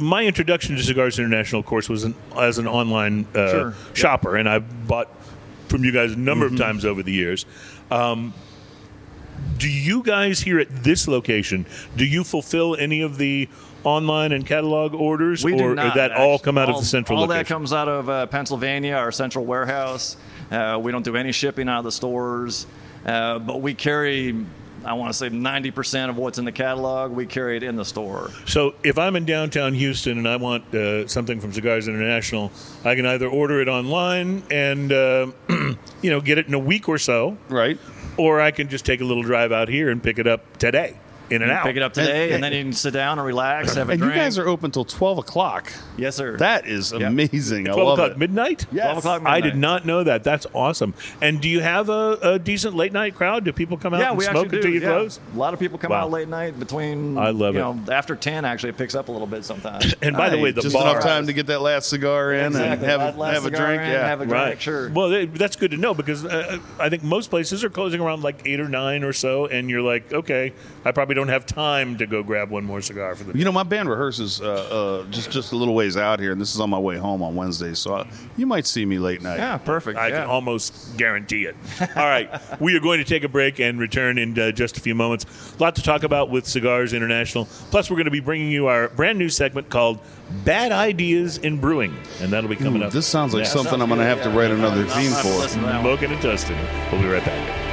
my 0.00 0.24
introduction 0.24 0.76
to 0.76 0.82
Cigars 0.82 1.18
International, 1.18 1.60
of 1.60 1.66
course, 1.66 1.88
was 1.88 2.04
an, 2.04 2.14
as 2.36 2.58
an 2.58 2.66
online 2.66 3.26
uh, 3.34 3.50
Sure. 3.50 3.74
shopper, 3.94 4.36
and 4.36 4.48
I've 4.48 4.86
bought 4.86 5.08
from 5.68 5.84
you 5.84 5.92
guys 5.92 6.12
a 6.12 6.16
number 6.16 6.46
Mm-hmm. 6.46 6.54
of 6.56 6.60
times 6.60 6.84
over 6.84 7.02
the 7.02 7.12
years. 7.12 7.46
Um, 7.90 8.34
do 9.56 9.68
you 9.68 10.02
guys 10.02 10.40
here 10.40 10.58
at 10.58 10.68
this 10.84 11.06
location 11.08 11.64
do 11.96 12.04
you 12.04 12.24
fulfill 12.24 12.76
any 12.76 13.02
of 13.02 13.18
the 13.18 13.48
online 13.84 14.32
and 14.32 14.44
catalog 14.44 14.94
orders, 14.94 15.44
We 15.44 15.54
or 15.60 15.74
not. 15.76 15.94
that 15.94 16.12
all 16.12 16.38
come 16.38 16.58
out 16.58 16.68
of 16.68 16.76
the 16.76 16.84
central 16.84 17.16
All 17.18 17.22
location? 17.26 17.38
that 17.38 17.46
comes 17.48 17.72
out 17.72 17.88
of 17.88 18.08
uh, 18.10 18.26
Pennsylvania, 18.26 18.94
our 18.94 19.12
central 19.12 19.44
warehouse. 19.44 20.16
Uh, 20.50 20.78
we 20.82 20.90
don't 20.92 21.04
do 21.04 21.16
any 21.16 21.30
shipping 21.32 21.68
out 21.68 21.78
of 21.78 21.84
the 21.84 21.92
stores, 21.92 22.66
uh, 23.06 23.38
but 23.38 23.60
we 23.62 23.74
carry. 23.74 24.34
I 24.84 24.92
want 24.94 25.10
to 25.12 25.16
say 25.18 25.28
90% 25.28 26.08
of 26.08 26.16
what's 26.16 26.38
in 26.38 26.44
the 26.44 26.52
catalog, 26.52 27.10
we 27.12 27.26
carry 27.26 27.56
it 27.56 27.62
in 27.62 27.76
the 27.76 27.84
store. 27.84 28.30
So 28.46 28.74
if 28.82 28.98
I'm 28.98 29.16
in 29.16 29.24
downtown 29.24 29.74
Houston 29.74 30.18
and 30.18 30.28
I 30.28 30.36
want 30.36 30.74
uh, 30.74 31.06
something 31.08 31.40
from 31.40 31.52
Cigars 31.52 31.88
International, 31.88 32.52
I 32.84 32.94
can 32.94 33.04
either 33.06 33.28
order 33.28 33.60
it 33.60 33.68
online 33.68 34.42
and 34.50 34.92
uh, 34.92 35.26
you 35.48 36.10
know 36.10 36.20
get 36.20 36.38
it 36.38 36.46
in 36.46 36.54
a 36.54 36.58
week 36.58 36.88
or 36.88 36.98
so, 36.98 37.36
Right? 37.48 37.78
or 38.16 38.40
I 38.40 38.50
can 38.50 38.68
just 38.68 38.84
take 38.84 39.00
a 39.00 39.04
little 39.04 39.22
drive 39.22 39.52
out 39.52 39.68
here 39.68 39.90
and 39.90 40.02
pick 40.02 40.18
it 40.18 40.26
up 40.26 40.56
today 40.58 40.96
in 41.30 41.42
and 41.42 41.50
out. 41.50 41.64
Pick 41.64 41.76
it 41.76 41.82
up 41.82 41.92
today, 41.92 42.32
and, 42.32 42.42
then 42.42 42.52
you 42.52 42.62
can 42.64 42.72
sit 42.72 42.92
down 42.92 43.18
and 43.18 43.26
relax, 43.26 43.74
have 43.74 43.88
a 43.88 43.92
And 43.92 44.00
you 44.00 44.10
guys 44.10 44.38
are 44.38 44.48
open 44.48 44.70
till 44.70 44.84
twelve 44.84 45.18
o'clock. 45.18 45.72
yes, 45.96 46.16
sir. 46.16 46.36
That 46.36 46.66
is 46.66 46.92
amazing. 46.92 47.68
I 47.68 47.72
Twelve 47.72 47.88
love 47.88 47.98
o'clock 47.98 48.10
it. 48.12 48.18
midnight. 48.18 48.66
Yes. 48.72 48.84
12 48.86 48.98
o'clock 48.98 49.22
I 49.26 49.40
did 49.40 49.56
not 49.56 49.84
know 49.86 50.04
that. 50.04 50.24
That's 50.24 50.46
awesome. 50.54 50.94
And 51.20 51.40
do 51.40 51.48
you 51.48 51.60
have 51.60 51.88
a, 51.88 52.18
a 52.22 52.38
decent 52.38 52.74
late 52.74 52.92
night 52.92 53.14
crowd? 53.14 53.44
Do 53.44 53.52
people 53.52 53.76
come 53.76 53.94
out 53.94 54.00
yeah, 54.00 54.08
and 54.10 54.18
we 54.18 54.24
smoke 54.24 54.46
actually 54.46 54.58
until 54.58 54.70
do. 54.70 54.74
you 54.76 54.80
yeah. 54.80 54.88
close? 54.88 55.20
A 55.34 55.36
lot 55.38 55.54
of 55.54 55.60
people 55.60 55.78
come 55.78 55.90
Wow. 55.90 56.04
out 56.04 56.10
late 56.10 56.28
night 56.28 56.58
between. 56.58 57.16
I 57.18 57.30
love 57.30 57.54
you 57.54 57.60
it. 57.60 57.62
Know, 57.86 57.92
after 57.92 58.14
ten, 58.16 58.44
actually, 58.44 58.70
it 58.70 58.76
picks 58.78 58.94
up 58.94 59.08
a 59.08 59.12
little 59.12 59.26
bit 59.26 59.44
sometimes. 59.44 59.94
And 60.02 60.16
by 60.16 60.30
the 60.30 60.38
way, 60.38 60.52
the 60.52 60.62
just 60.62 60.74
bar. 60.74 60.88
enough 60.90 61.02
time 61.02 61.26
to 61.26 61.32
get 61.32 61.46
that 61.48 61.60
last 61.60 61.88
cigar 61.88 62.32
in 62.32 62.54
and 62.56 62.80
have, 62.82 63.00
a, 63.14 63.18
last 63.18 63.34
have 63.34 63.44
a 63.46 63.50
drink. 63.50 63.82
in, 63.82 63.88
Yeah, 63.90 64.06
have 64.06 64.20
a 64.20 64.26
drink. 64.26 64.32
Right. 64.44 64.60
sure. 64.62 64.90
Well, 64.90 65.26
that's 65.26 65.56
good 65.56 65.72
to 65.72 65.76
know 65.76 65.92
because 65.94 66.24
uh, 66.24 66.58
I 66.78 66.88
think 66.88 67.02
most 67.02 67.28
places 67.30 67.64
are 67.64 67.70
closing 67.70 68.00
around 68.00 68.22
like 68.22 68.42
eight 68.46 68.60
or 68.60 68.68
nine 68.68 69.02
or 69.04 69.12
so, 69.12 69.46
and 69.46 69.68
you're 69.68 69.82
like, 69.82 70.12
okay, 70.12 70.52
I 70.88 70.92
probably 70.92 71.14
don't 71.14 71.28
have 71.28 71.44
time 71.44 71.98
to 71.98 72.06
go 72.06 72.22
grab 72.22 72.48
one 72.48 72.64
more 72.64 72.80
cigar 72.80 73.14
for 73.14 73.24
the. 73.24 73.38
You 73.38 73.44
know, 73.44 73.52
my 73.52 73.62
band 73.62 73.90
rehearses 73.90 74.40
uh, 74.40 74.46
uh, 74.46 75.04
just 75.10 75.30
just 75.30 75.52
a 75.52 75.56
little 75.56 75.74
ways 75.74 75.98
out 75.98 76.18
here, 76.18 76.32
and 76.32 76.40
this 76.40 76.54
is 76.54 76.60
on 76.62 76.70
my 76.70 76.78
way 76.78 76.96
home 76.96 77.22
on 77.22 77.34
Wednesday, 77.34 77.74
so 77.74 77.94
uh, 77.94 78.06
you 78.38 78.46
might 78.46 78.66
see 78.66 78.86
me 78.86 78.98
late 78.98 79.20
night. 79.20 79.36
Yeah, 79.36 79.58
perfect. 79.58 79.98
I 79.98 80.08
yeah. 80.08 80.20
can 80.20 80.30
almost 80.30 80.96
guarantee 80.96 81.44
it. 81.44 81.56
All 81.94 82.06
right, 82.06 82.30
we 82.60 82.74
are 82.74 82.80
going 82.80 83.00
to 83.00 83.04
take 83.04 83.22
a 83.22 83.28
break 83.28 83.60
and 83.60 83.78
return 83.78 84.16
in 84.16 84.38
uh, 84.38 84.50
just 84.50 84.78
a 84.78 84.80
few 84.80 84.94
moments. 84.94 85.26
A 85.58 85.62
lot 85.62 85.76
to 85.76 85.82
talk 85.82 86.04
about 86.04 86.30
with 86.30 86.46
Cigars 86.46 86.94
International. 86.94 87.44
Plus, 87.70 87.90
we're 87.90 87.96
going 87.96 88.06
to 88.06 88.10
be 88.10 88.20
bringing 88.20 88.50
you 88.50 88.68
our 88.68 88.88
brand 88.88 89.18
new 89.18 89.28
segment 89.28 89.68
called 89.68 90.00
"Bad 90.46 90.72
Ideas 90.72 91.36
in 91.36 91.60
Brewing," 91.60 91.94
and 92.22 92.32
that'll 92.32 92.48
be 92.48 92.56
coming 92.56 92.82
up. 92.82 92.92
This 92.92 93.06
sounds 93.06 93.34
like 93.34 93.44
Yeah. 93.44 93.50
something 93.50 93.82
I'm 93.82 93.88
going 93.88 94.00
to 94.00 94.06
have 94.06 94.22
to 94.22 94.30
write 94.30 94.50
another 94.50 94.84
I'll 94.84 94.88
theme 94.88 95.12
have 95.12 95.22
to 95.22 95.28
for. 95.28 95.48
to 95.48 95.54
that 95.60 95.74
one. 95.74 95.82
Smoking 95.82 96.12
and 96.12 96.22
toasting. 96.22 96.56
We'll 96.90 97.02
be 97.02 97.08
right 97.08 97.24
back. 97.24 97.67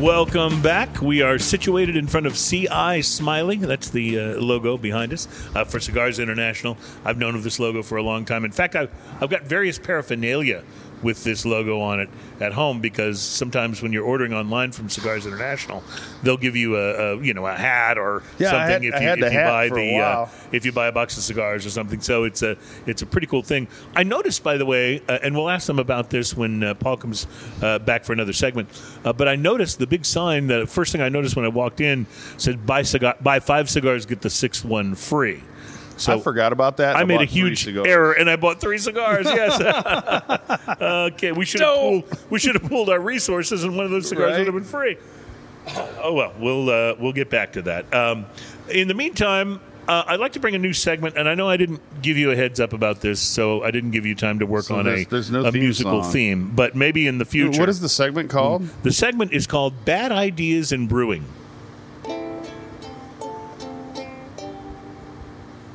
Welcome 0.00 0.60
back. 0.60 1.00
We 1.00 1.22
are 1.22 1.38
situated 1.38 1.96
in 1.96 2.06
front 2.06 2.26
of 2.26 2.34
CI 2.36 3.00
Smiling. 3.00 3.62
That's 3.62 3.88
the 3.88 4.20
uh, 4.20 4.22
logo 4.34 4.76
behind 4.76 5.10
us 5.14 5.26
uh, 5.54 5.64
for 5.64 5.80
Cigars 5.80 6.18
International. 6.18 6.76
I've 7.02 7.16
known 7.16 7.34
of 7.34 7.42
this 7.42 7.58
logo 7.58 7.82
for 7.82 7.96
a 7.96 8.02
long 8.02 8.26
time. 8.26 8.44
In 8.44 8.52
fact, 8.52 8.76
I've, 8.76 8.90
I've 9.22 9.30
got 9.30 9.44
various 9.44 9.78
paraphernalia 9.78 10.64
with 11.02 11.22
this 11.24 11.44
logo 11.44 11.80
on 11.80 12.00
it 12.00 12.08
at 12.40 12.52
home 12.52 12.80
because 12.80 13.20
sometimes 13.20 13.82
when 13.82 13.92
you're 13.92 14.04
ordering 14.04 14.32
online 14.32 14.72
from 14.72 14.88
Cigars 14.88 15.26
International, 15.26 15.82
they'll 16.22 16.36
give 16.36 16.56
you 16.56 16.76
a, 16.76 17.14
a 17.16 17.22
you 17.22 17.34
know 17.34 17.46
a 17.46 17.54
hat 17.54 17.98
or 17.98 18.22
Yeah, 18.38 18.48
I 18.48 18.50
something 18.50 18.92
had- 18.92 18.94
if 18.94 19.20
you, 19.20 19.26
if 19.26 19.32
you 19.32 19.38
buy 19.38 19.64
a 19.64 19.70
the 19.70 19.96
uh, 19.98 20.28
if 20.52 20.64
you 20.64 20.72
buy 20.72 20.86
a 20.88 20.92
box 20.92 21.16
of 21.16 21.22
cigars 21.22 21.66
or 21.66 21.70
something. 21.70 22.00
So 22.00 22.24
it's 22.24 22.42
a 22.42 22.56
it's 22.86 23.02
a 23.02 23.06
pretty 23.06 23.26
cool 23.26 23.42
thing. 23.42 23.68
I 23.94 24.02
noticed, 24.02 24.42
by 24.42 24.56
the 24.56 24.66
way, 24.66 25.02
uh, 25.08 25.18
and 25.22 25.34
we'll 25.34 25.50
ask 25.50 25.66
them 25.66 25.78
about 25.78 26.10
this 26.10 26.36
when 26.36 26.62
uh, 26.64 26.74
Paul 26.74 26.96
comes 26.96 27.26
uh, 27.62 27.78
back 27.80 28.04
for 28.04 28.12
another 28.12 28.32
segment. 28.32 28.68
Uh, 29.04 29.12
but 29.12 29.28
I 29.28 29.36
noticed 29.36 29.78
the 29.78 29.86
big 29.86 30.04
sign. 30.04 30.46
The 30.46 30.66
first 30.66 30.92
thing 30.92 31.00
I 31.02 31.08
noticed 31.08 31.36
when 31.36 31.44
I 31.44 31.48
walked 31.48 31.80
in 31.80 32.06
said 32.38 32.66
buy 32.66 32.82
cigar, 32.82 33.16
buy 33.20 33.40
five 33.40 33.68
cigars, 33.70 34.06
get 34.06 34.22
the 34.22 34.30
sixth 34.30 34.64
one 34.64 34.94
free. 34.94 35.42
So 35.96 36.14
I 36.14 36.20
forgot 36.20 36.52
about 36.52 36.76
that. 36.78 36.96
I 36.96 37.04
made 37.04 37.20
a 37.22 37.24
huge 37.24 37.66
error, 37.68 38.12
and 38.12 38.28
I 38.28 38.36
bought 38.36 38.60
three 38.60 38.78
cigars. 38.78 39.26
Yes. 39.26 39.60
okay, 40.80 41.32
we 41.32 41.44
should 41.44 41.60
have 41.60 41.74
pulled. 41.76 42.04
We 42.30 42.38
should 42.38 42.54
have 42.54 42.68
pooled 42.68 42.90
our 42.90 43.00
resources, 43.00 43.64
and 43.64 43.76
one 43.76 43.84
of 43.84 43.90
those 43.90 44.08
cigars 44.08 44.32
Right. 44.32 44.38
would 44.38 44.46
have 44.46 44.54
been 44.54 44.64
free. 44.64 44.96
Oh 46.02 46.12
well, 46.12 46.32
we'll 46.38 46.70
uh, 46.70 46.94
we'll 46.98 47.12
get 47.12 47.30
back 47.30 47.52
to 47.54 47.62
that. 47.62 47.92
Um, 47.92 48.26
in 48.68 48.88
the 48.88 48.94
meantime, 48.94 49.60
uh, 49.88 50.04
I'd 50.06 50.20
like 50.20 50.32
to 50.32 50.40
bring 50.40 50.54
a 50.54 50.58
new 50.58 50.72
segment, 50.72 51.16
and 51.16 51.28
I 51.28 51.34
know 51.34 51.48
I 51.48 51.56
didn't 51.56 51.80
give 52.02 52.16
you 52.16 52.30
a 52.30 52.36
heads 52.36 52.60
up 52.60 52.72
about 52.72 53.00
this, 53.00 53.20
so 53.20 53.62
I 53.64 53.70
didn't 53.70 53.90
give 53.92 54.04
you 54.06 54.14
time 54.14 54.38
to 54.40 54.46
work 54.46 54.64
So 54.64 54.76
on 54.76 54.84
there's- 54.84 55.06
a, 55.06 55.10
there's 55.10 55.30
no 55.30 55.44
a 55.44 55.50
theme 55.52 55.62
musical 55.62 56.02
song. 56.02 56.12
theme. 56.12 56.52
But 56.54 56.74
maybe 56.76 57.06
in 57.06 57.18
the 57.18 57.24
future, 57.24 57.58
What 57.60 57.68
is 57.68 57.80
the 57.80 57.88
segment 57.88 58.30
called? 58.30 58.68
the 58.82 58.92
segment 58.92 59.32
is 59.32 59.46
called 59.46 59.84
"Bad 59.84 60.12
Ideas 60.12 60.72
in 60.72 60.86
Brewing." 60.86 61.24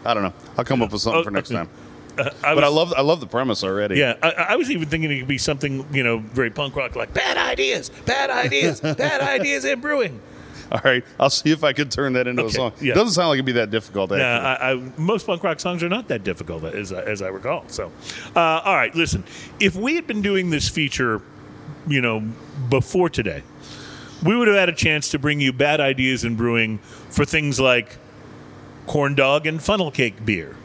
I 0.05 0.13
don't 0.13 0.23
know. 0.23 0.33
I'll 0.57 0.65
come 0.65 0.81
up 0.81 0.91
with 0.91 1.01
something 1.01 1.21
Oh, 1.21 1.23
for 1.23 1.31
next 1.31 1.51
okay. 1.51 1.57
time. 1.65 1.69
I 2.43 2.53
But 2.55 2.63
I 2.63 2.67
love 2.67 2.93
I 2.95 3.01
love 3.01 3.19
the 3.21 3.25
premise 3.27 3.63
already. 3.63 3.95
Yeah, 3.97 4.15
I, 4.21 4.31
I 4.49 4.55
was 4.57 4.69
even 4.69 4.87
thinking 4.89 5.09
it 5.11 5.19
could 5.19 5.27
be 5.27 5.37
something 5.37 5.85
you 5.93 6.03
know 6.03 6.17
very 6.17 6.49
punk 6.49 6.75
rock, 6.75 6.95
like 6.95 7.13
"Bad 7.13 7.37
Ideas, 7.37 7.89
Bad 8.05 8.29
Ideas, 8.29 8.81
Bad 8.81 9.21
Ideas 9.21 9.63
in 9.65 9.79
Brewing." 9.79 10.19
All 10.71 10.79
right. 10.85 11.03
I'll 11.19 11.29
see 11.29 11.51
if 11.51 11.63
I 11.65 11.73
can 11.73 11.89
turn 11.89 12.13
that 12.13 12.27
into 12.27 12.43
Okay, 12.43 12.49
a 12.49 12.53
song. 12.53 12.71
yeah. 12.81 12.91
It 12.93 12.95
doesn't 12.95 13.11
sound 13.13 13.27
like 13.29 13.35
it'd 13.37 13.45
be 13.45 13.51
that 13.53 13.71
difficult. 13.71 14.11
Actually. 14.11 14.21
Yeah, 14.23 14.57
I, 14.61 14.71
I, 14.71 14.75
most 14.97 15.25
punk 15.27 15.43
rock 15.43 15.59
songs 15.59 15.83
are 15.83 15.89
not 15.89 16.07
that 16.07 16.23
difficult, 16.23 16.63
as, 16.63 16.93
I- 16.93 17.01
as 17.03 17.21
I 17.21 17.27
recall. 17.27 17.65
So, 17.67 17.91
uh, 18.37 18.39
all 18.63 18.75
right, 18.75 18.93
listen. 18.95 19.25
If 19.59 19.75
we 19.75 19.95
had 19.95 20.07
been 20.07 20.21
doing 20.21 20.49
this 20.49 20.69
feature, 20.69 21.21
you 21.87 21.99
know, 21.99 22.21
before 22.69 23.09
today, 23.09 23.43
we 24.23 24.33
would 24.33 24.47
have 24.47 24.55
had 24.55 24.69
a 24.69 24.73
chance 24.73 25.09
to 25.09 25.19
bring 25.19 25.41
you 25.41 25.51
bad 25.51 25.81
ideas 25.81 26.23
in 26.23 26.35
brewing 26.37 26.77
for 27.09 27.25
things 27.25 27.59
like 27.59 27.97
corn 28.87 29.15
dog 29.15 29.45
and 29.47 29.61
funnel 29.61 29.91
cake 29.91 30.25
beer. 30.25 30.55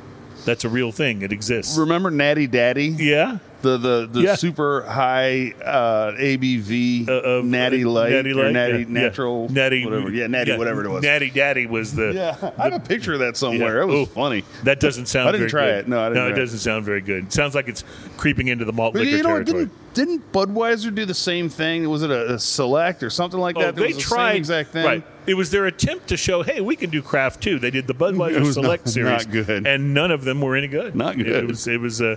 That's 0.44 0.64
a 0.64 0.68
real 0.68 0.92
thing. 0.92 1.22
It 1.22 1.32
exists. 1.32 1.76
Remember 1.76 2.10
Natty 2.10 2.46
Daddy? 2.46 2.86
Yeah. 2.88 3.38
The 3.62 3.78
the 3.78 4.06
the 4.12 4.20
Yeah. 4.20 4.34
super 4.36 4.82
high 4.82 5.54
uh, 5.64 6.12
ABV 6.12 7.08
Uh, 7.08 7.12
of- 7.12 7.44
Natty 7.44 7.84
Light 7.84 8.12
Natty 8.12 8.30
or 8.32 8.44
Light, 8.44 8.52
Natty 8.52 8.72
yeah, 8.72 8.78
yeah. 8.78 8.84
Natural 8.88 9.48
Natty, 9.48 9.84
whatever 9.84 10.10
yeah 10.10 10.26
Natty 10.28 10.56
whatever 10.56 10.84
it 10.84 10.88
was 10.90 11.02
Natty 11.02 11.30
Daddy 11.30 11.66
was 11.66 11.92
the. 11.94 12.12
yeah 12.12 12.50
I 12.58 12.64
have 12.64 12.74
a 12.74 12.78
picture 12.80 13.14
of 13.14 13.20
that 13.20 13.36
somewhere 13.36 13.78
Yeah. 13.78 13.82
it 13.82 13.86
was 13.86 13.96
Oh. 13.96 14.06
funny 14.06 14.44
That 14.64 14.78
doesn't 14.78 15.06
sound. 15.06 15.28
I 15.30 15.32
didn't 15.32 15.48
try 15.48 15.66
good. 15.66 15.78
it. 15.78 15.88
No, 15.88 16.00
I 16.00 16.08
didn't 16.10 16.22
No, 16.22 16.28
it 16.28 16.32
it. 16.32 16.40
doesn't 16.40 16.58
sound 16.60 16.84
very 16.84 17.00
good. 17.00 17.24
It 17.24 17.32
sounds 17.32 17.54
like 17.56 17.66
it's 17.66 17.82
creeping 18.18 18.46
into 18.48 18.64
the 18.64 18.72
malt 18.72 18.92
but 18.92 19.00
liquor 19.00 19.16
you 19.16 19.22
know 19.24 19.28
territory. 19.30 19.64
didn't 19.64 19.94
didn't 19.94 20.32
Budweiser 20.32 20.94
do 20.94 21.04
the 21.06 21.14
same 21.14 21.48
thing 21.48 21.88
was 21.88 22.02
it 22.04 22.10
a, 22.10 22.34
a 22.34 22.38
select 22.38 23.02
or 23.02 23.10
something 23.10 23.40
like 23.40 23.56
Oh, 23.56 23.62
that 23.62 23.74
they 23.74 23.92
the 23.92 23.98
tried 23.98 24.32
same 24.32 24.36
exact 24.36 24.70
thing 24.70 24.84
Right. 24.84 25.04
It 25.26 25.34
was 25.34 25.50
their 25.50 25.66
attempt 25.66 26.08
to 26.08 26.16
show, 26.16 26.42
hey, 26.42 26.60
we 26.60 26.76
can 26.76 26.90
do 26.90 27.02
craft 27.02 27.42
too. 27.42 27.58
They 27.58 27.70
did 27.70 27.86
the 27.86 27.94
Budweiser 27.94 28.48
It 28.48 28.52
Select 28.52 28.86
not- 28.86 28.92
series, 28.92 29.26
not 29.26 29.30
good. 29.32 29.66
and 29.66 29.92
none 29.92 30.10
of 30.10 30.24
them 30.24 30.40
were 30.40 30.56
any 30.56 30.68
good. 30.68 30.94
Not 30.94 31.16
good. 31.16 31.26
It, 31.28 31.46
was. 31.46 31.66
It 31.66 31.80
was. 31.80 32.00
Uh, 32.00 32.16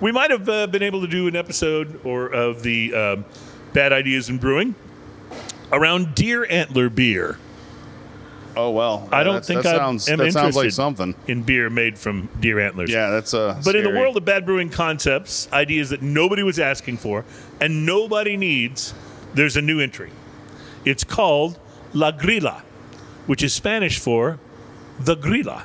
we 0.00 0.12
might 0.12 0.30
have 0.30 0.48
uh, 0.48 0.66
been 0.68 0.82
able 0.82 1.00
to 1.00 1.08
do 1.08 1.26
an 1.28 1.34
episode 1.36 2.00
or 2.04 2.26
of 2.28 2.62
the 2.62 2.94
um, 2.94 3.24
bad 3.72 3.92
ideas 3.92 4.28
in 4.28 4.38
brewing 4.38 4.74
around 5.72 6.14
deer 6.14 6.46
antler 6.50 6.88
beer. 6.90 7.38
oh 8.56 8.70
well 8.70 9.08
I 9.10 9.24
don't 9.24 9.42
think 9.44 9.62
that 9.62 9.74
I 9.76 9.78
sounds 9.78 10.06
am 10.08 10.18
that 10.18 10.30
sounds 10.32 10.54
like 10.54 10.64
interested 10.66 10.76
something 10.76 11.14
in 11.26 11.42
beer 11.42 11.70
made 11.70 11.98
from 11.98 12.28
deer 12.40 12.60
antlers. 12.60 12.90
yeah 12.90 13.08
that's 13.08 13.32
uh 13.32 13.58
But 13.64 13.74
in 13.76 13.82
the 13.84 13.90
world 13.98 14.16
of 14.18 14.24
bad 14.26 14.44
brewing 14.44 14.68
concepts, 14.68 15.48
ideas 15.52 15.88
that 15.90 16.02
nobody 16.02 16.42
was 16.42 16.58
asking 16.58 16.98
for 16.98 17.24
and 17.60 17.86
nobody 17.86 18.36
needs, 18.36 18.92
there's 19.32 19.56
a 19.56 19.62
new 19.62 19.80
entry. 19.80 20.10
It's 20.84 21.04
called 21.04 21.58
La 21.94 22.12
Grilla, 22.12 22.62
which 23.26 23.42
is 23.42 23.52
Spanish 23.52 23.98
for 23.98 24.38
the 25.00 25.16
grilla. 25.16 25.64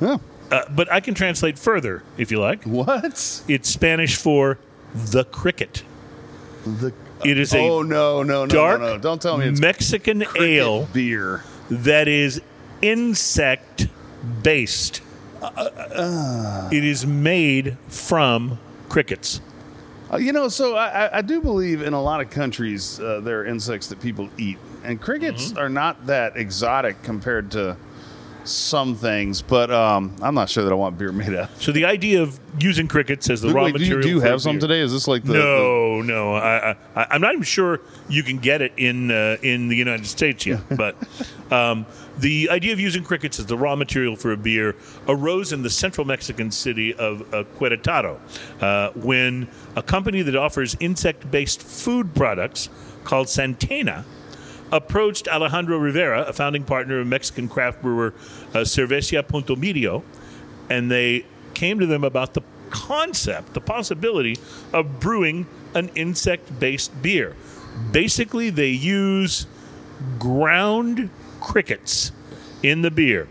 Huh. 0.00 0.18
Uh, 0.50 0.62
but 0.70 0.90
I 0.92 1.00
can 1.00 1.14
translate 1.14 1.58
further 1.58 2.02
if 2.18 2.30
you 2.30 2.38
like. 2.40 2.64
what 2.64 3.42
It's 3.48 3.68
Spanish 3.68 4.16
for 4.16 4.58
the 4.94 5.24
cricket. 5.24 5.82
the 6.64 6.92
It 7.24 7.38
is 7.38 7.54
a 7.54 7.58
oh 7.58 7.82
no 7.82 8.22
no 8.22 8.44
no 8.44 8.46
dark 8.46 8.80
no, 8.80 8.94
no 8.94 8.98
don't 8.98 9.20
tell 9.22 9.38
me 9.38 9.46
it's 9.46 9.60
Mexican 9.60 10.24
ale 10.38 10.86
beer 10.92 11.42
that 11.70 12.08
is 12.08 12.40
insect 12.82 13.88
based. 14.42 15.00
it 16.72 16.84
is 16.84 17.06
made 17.06 17.76
from 17.88 18.58
crickets. 18.88 19.40
Uh, 20.12 20.16
you 20.18 20.32
know, 20.32 20.48
so 20.48 20.76
I, 20.76 21.06
I- 21.06 21.18
I 21.18 21.22
do 21.22 21.40
believe 21.40 21.82
in 21.82 21.92
a 21.94 22.02
lot 22.02 22.20
of 22.20 22.30
countries 22.30 23.00
uh, 23.00 23.20
there 23.20 23.40
are 23.40 23.46
insects 23.46 23.86
that 23.88 24.00
people 24.00 24.28
eat, 24.38 24.58
and 24.84 25.00
crickets 25.00 25.48
Mm-hmm. 25.48 25.58
are 25.58 25.68
not 25.68 26.06
that 26.06 26.36
exotic 26.36 27.02
compared 27.02 27.50
to 27.52 27.76
some 28.44 28.94
things. 28.94 29.40
But 29.40 29.70
um, 29.70 30.14
I'm 30.20 30.34
not 30.34 30.50
sure 30.50 30.64
that 30.64 30.70
I 30.70 30.74
want 30.74 30.98
beer 30.98 31.12
made 31.12 31.34
out. 31.34 31.50
of 31.50 31.62
So 31.62 31.72
the 31.72 31.86
idea 31.86 32.20
of 32.22 32.38
using 32.60 32.86
crickets 32.88 33.30
as 33.30 33.40
the 33.40 33.48
Wait, 33.48 33.54
raw 33.54 33.62
do 33.64 33.72
you, 33.72 33.78
material. 33.78 34.02
do 34.02 34.08
you 34.10 34.20
have 34.20 34.42
some 34.42 34.56
beer- 34.56 34.60
today? 34.60 34.80
Is 34.80 34.92
this 34.92 35.08
like 35.08 35.22
the 35.24 35.32
No, 35.32 36.02
no. 36.02 36.34
I, 36.34 36.76
I, 36.94 37.06
I'm 37.10 37.22
not 37.22 37.32
even 37.32 37.42
sure 37.44 37.80
you 38.08 38.22
can 38.22 38.36
get 38.36 38.60
it 38.60 38.72
in 38.76 39.10
uh, 39.10 39.38
in 39.42 39.68
the 39.68 39.76
United 39.76 40.06
States 40.06 40.44
yet. 40.44 40.60
But 40.76 40.94
um, 41.50 41.86
the 42.18 42.50
idea 42.50 42.74
of 42.74 42.80
using 42.80 43.02
crickets 43.02 43.38
as 43.40 43.46
the 43.46 43.56
raw 43.56 43.76
material 43.76 44.14
for 44.14 44.32
a 44.32 44.36
beer 44.36 44.76
arose 45.08 45.52
in 45.54 45.62
the 45.62 45.70
central 45.70 46.06
Mexican 46.06 46.50
city 46.50 46.92
of 46.94 47.22
uh, 47.32 47.44
Querétaro 47.58 48.18
uh, 48.60 48.90
when 48.90 49.48
a 49.74 49.82
company 49.82 50.20
that 50.22 50.36
offers 50.36 50.76
insect-based 50.80 51.62
food 51.62 52.14
products 52.14 52.68
called 53.04 53.28
Santana 53.30 54.04
approached 54.74 55.28
Alejandro 55.28 55.78
Rivera, 55.78 56.22
a 56.24 56.32
founding 56.32 56.64
partner 56.64 56.98
of 56.98 57.06
Mexican 57.06 57.48
craft 57.48 57.80
brewer 57.80 58.12
uh, 58.52 58.58
Cerveza 58.58 59.26
Punto 59.26 59.54
Medio, 59.54 60.02
and 60.68 60.90
they 60.90 61.24
came 61.54 61.78
to 61.78 61.86
them 61.86 62.02
about 62.02 62.34
the 62.34 62.42
concept, 62.70 63.54
the 63.54 63.60
possibility 63.60 64.36
of 64.72 64.98
brewing 64.98 65.46
an 65.74 65.90
insect 65.94 66.58
based 66.58 66.90
beer. 67.00 67.36
Basically, 67.92 68.50
they 68.50 68.70
use 68.70 69.46
ground 70.18 71.08
crickets 71.40 72.10
in 72.64 72.82
the 72.82 72.90
beer. 72.90 73.28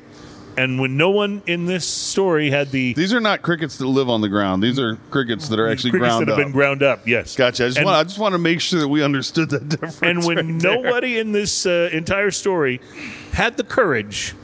And 0.56 0.80
when 0.80 0.98
no 0.98 1.10
one 1.10 1.42
in 1.48 1.66
this 1.66 1.84
story 1.88 2.52
had 2.52 2.70
the 2.70 2.94
These 2.94 3.12
are 3.14 3.20
not 3.20 3.42
crickets 3.42 3.78
that 3.78 3.88
live 3.88 4.08
on 4.08 4.22
the 4.22 4.30
ground. 4.30 4.62
These 4.62 4.78
are 4.80 4.98
crickets 5.10 5.48
that 5.50 5.60
are 5.60 5.68
actually 5.68 5.90
crickets 5.92 6.10
ground 6.10 6.28
that 6.28 6.32
have 6.32 6.40
up. 6.40 6.46
been 6.46 6.52
ground 6.54 6.84
up, 6.84 7.08
yes. 7.08 7.36
gotcha. 7.36 7.64
I 7.66 7.68
just 7.68 7.78
And- 7.80 7.86
want 7.86 7.98
I 7.98 8.04
just 8.04 8.20
want 8.20 8.34
to 8.34 8.38
make 8.40 8.62
sure 8.62 8.80
that 8.80 8.88
we 8.88 9.02
understood 9.04 9.50
that 9.50 9.68
difference. 9.70 10.02
And 10.04 10.24
when 10.26 10.38
right 10.38 10.60
there. 10.62 10.76
nobody 10.84 11.18
in 11.18 11.32
this 11.32 11.66
uh, 11.66 11.90
entire 11.92 12.30
story 12.30 12.82
had 13.32 13.58
the 13.58 13.64
courage 13.64 14.36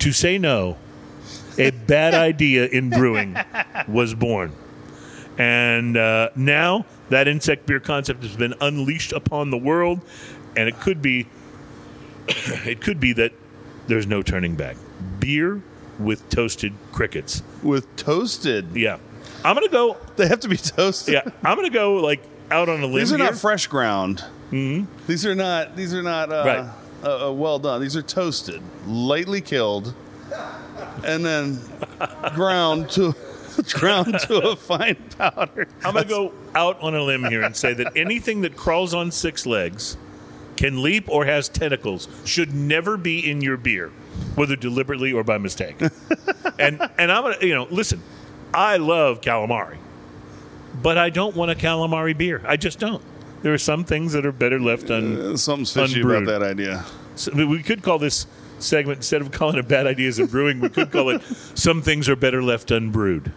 to 0.00 0.10
say 0.10 0.36
no, 0.36 0.76
a 1.58 1.70
bad 1.70 2.14
idea 2.28 2.66
in 2.66 2.90
brewing 2.90 3.36
was 3.86 4.14
born. 4.14 4.50
And 5.38 5.96
uh, 5.96 6.30
now 6.34 6.86
that 7.10 7.28
insect 7.28 7.66
beer 7.66 7.78
concept 7.80 8.24
has 8.24 8.34
been 8.36 8.54
unleashed 8.60 9.12
upon 9.12 9.50
the 9.50 9.58
world, 9.58 10.00
and 10.56 10.68
it 10.68 10.80
could 10.80 11.00
be, 11.00 11.28
it 12.26 12.80
could 12.80 12.98
be 12.98 13.12
that 13.14 13.32
there's 13.86 14.06
no 14.08 14.22
turning 14.22 14.56
back. 14.56 14.76
Beer 15.20 15.60
with 15.98 16.28
toasted 16.30 16.72
crickets. 16.92 17.42
with 17.62 17.94
toasted, 17.96 18.74
Yeah, 18.74 18.98
I'm 19.44 19.54
gonna 19.54 19.68
go. 19.68 19.96
they 20.16 20.26
have 20.28 20.40
to 20.40 20.48
be 20.48 20.56
toasted. 20.56 21.14
Yeah, 21.14 21.22
I'm 21.44 21.56
gonna 21.56 21.70
go 21.70 21.94
like 21.94 22.22
out 22.50 22.68
on 22.68 22.80
a 22.82 22.86
limb. 22.86 22.94
These 22.96 23.12
are 23.12 23.16
here. 23.18 23.26
not 23.26 23.36
fresh 23.36 23.66
ground. 23.66 24.24
Mm-hmm. 24.50 24.84
These 25.06 25.24
are 25.26 25.34
not. 25.34 25.76
These 25.76 25.94
are 25.94 26.02
not 26.02 26.30
uh, 26.32 26.42
Right. 26.44 26.66
uh, 27.04 27.28
uh, 27.28 27.32
well 27.32 27.58
done. 27.58 27.80
These 27.80 27.96
are 27.96 28.02
toasted, 28.02 28.60
lightly 28.86 29.40
killed, 29.40 29.94
and 31.04 31.24
then 31.24 31.58
ground 32.34 32.90
to 32.90 33.14
ground 33.74 34.18
to 34.20 34.38
a 34.50 34.56
fine 34.56 34.96
powder. 35.18 35.68
I'm 35.84 35.92
going 35.92 36.04
to 36.04 36.08
go 36.10 36.32
out 36.54 36.80
on 36.80 36.94
a 36.94 37.02
limb 37.02 37.24
here 37.24 37.42
and 37.42 37.54
say 37.54 37.74
that 37.74 37.96
anything 37.96 38.40
that 38.42 38.56
crawls 38.56 38.94
on 38.94 39.10
six 39.10 39.44
legs, 39.46 39.96
can 40.56 40.82
leap, 40.82 41.08
or 41.08 41.24
has 41.26 41.48
tentacles 41.50 42.08
should 42.24 42.54
never 42.54 42.96
be 42.96 43.30
in 43.30 43.40
your 43.42 43.56
beer, 43.58 43.90
whether 44.34 44.56
deliberately 44.56 45.12
or 45.12 45.24
by 45.24 45.38
mistake. 45.38 45.80
and 46.58 46.80
and 46.98 47.12
I'm 47.12 47.22
gonna, 47.22 47.36
you 47.40 47.54
know, 47.54 47.66
listen, 47.70 48.02
I 48.54 48.76
love 48.76 49.20
calamari, 49.20 49.78
but 50.82 50.98
I 50.98 51.10
don't 51.10 51.36
want 51.36 51.50
a 51.50 51.54
calamari 51.54 52.16
beer. 52.16 52.42
I 52.46 52.56
just 52.56 52.78
don't. 52.78 53.02
There 53.42 53.52
are 53.52 53.58
some 53.58 53.84
things 53.84 54.12
that 54.12 54.24
are 54.24 54.32
better 54.32 54.60
left 54.60 54.90
un. 54.90 55.20
Uh, 55.32 55.36
Something's 55.36 55.72
fishy 55.72 56.00
Unbrewed. 56.00 56.22
about 56.22 56.40
that 56.40 56.46
idea. 56.48 56.84
So 57.16 57.32
we 57.34 57.62
could 57.62 57.82
call 57.82 57.98
this 57.98 58.26
segment 58.58 58.98
instead 58.98 59.20
of 59.20 59.32
calling 59.32 59.56
it 59.58 59.68
"Bad 59.68 59.86
Ideas 59.86 60.18
in 60.18 60.26
Brewing," 60.26 60.60
we 60.60 60.68
could 60.68 60.90
call 60.90 61.10
it 61.10 61.22
"Some 61.54 61.82
Things 61.82 62.08
Are 62.08 62.16
Better 62.16 62.42
Left 62.42 62.70
Unbrewed." 62.70 63.32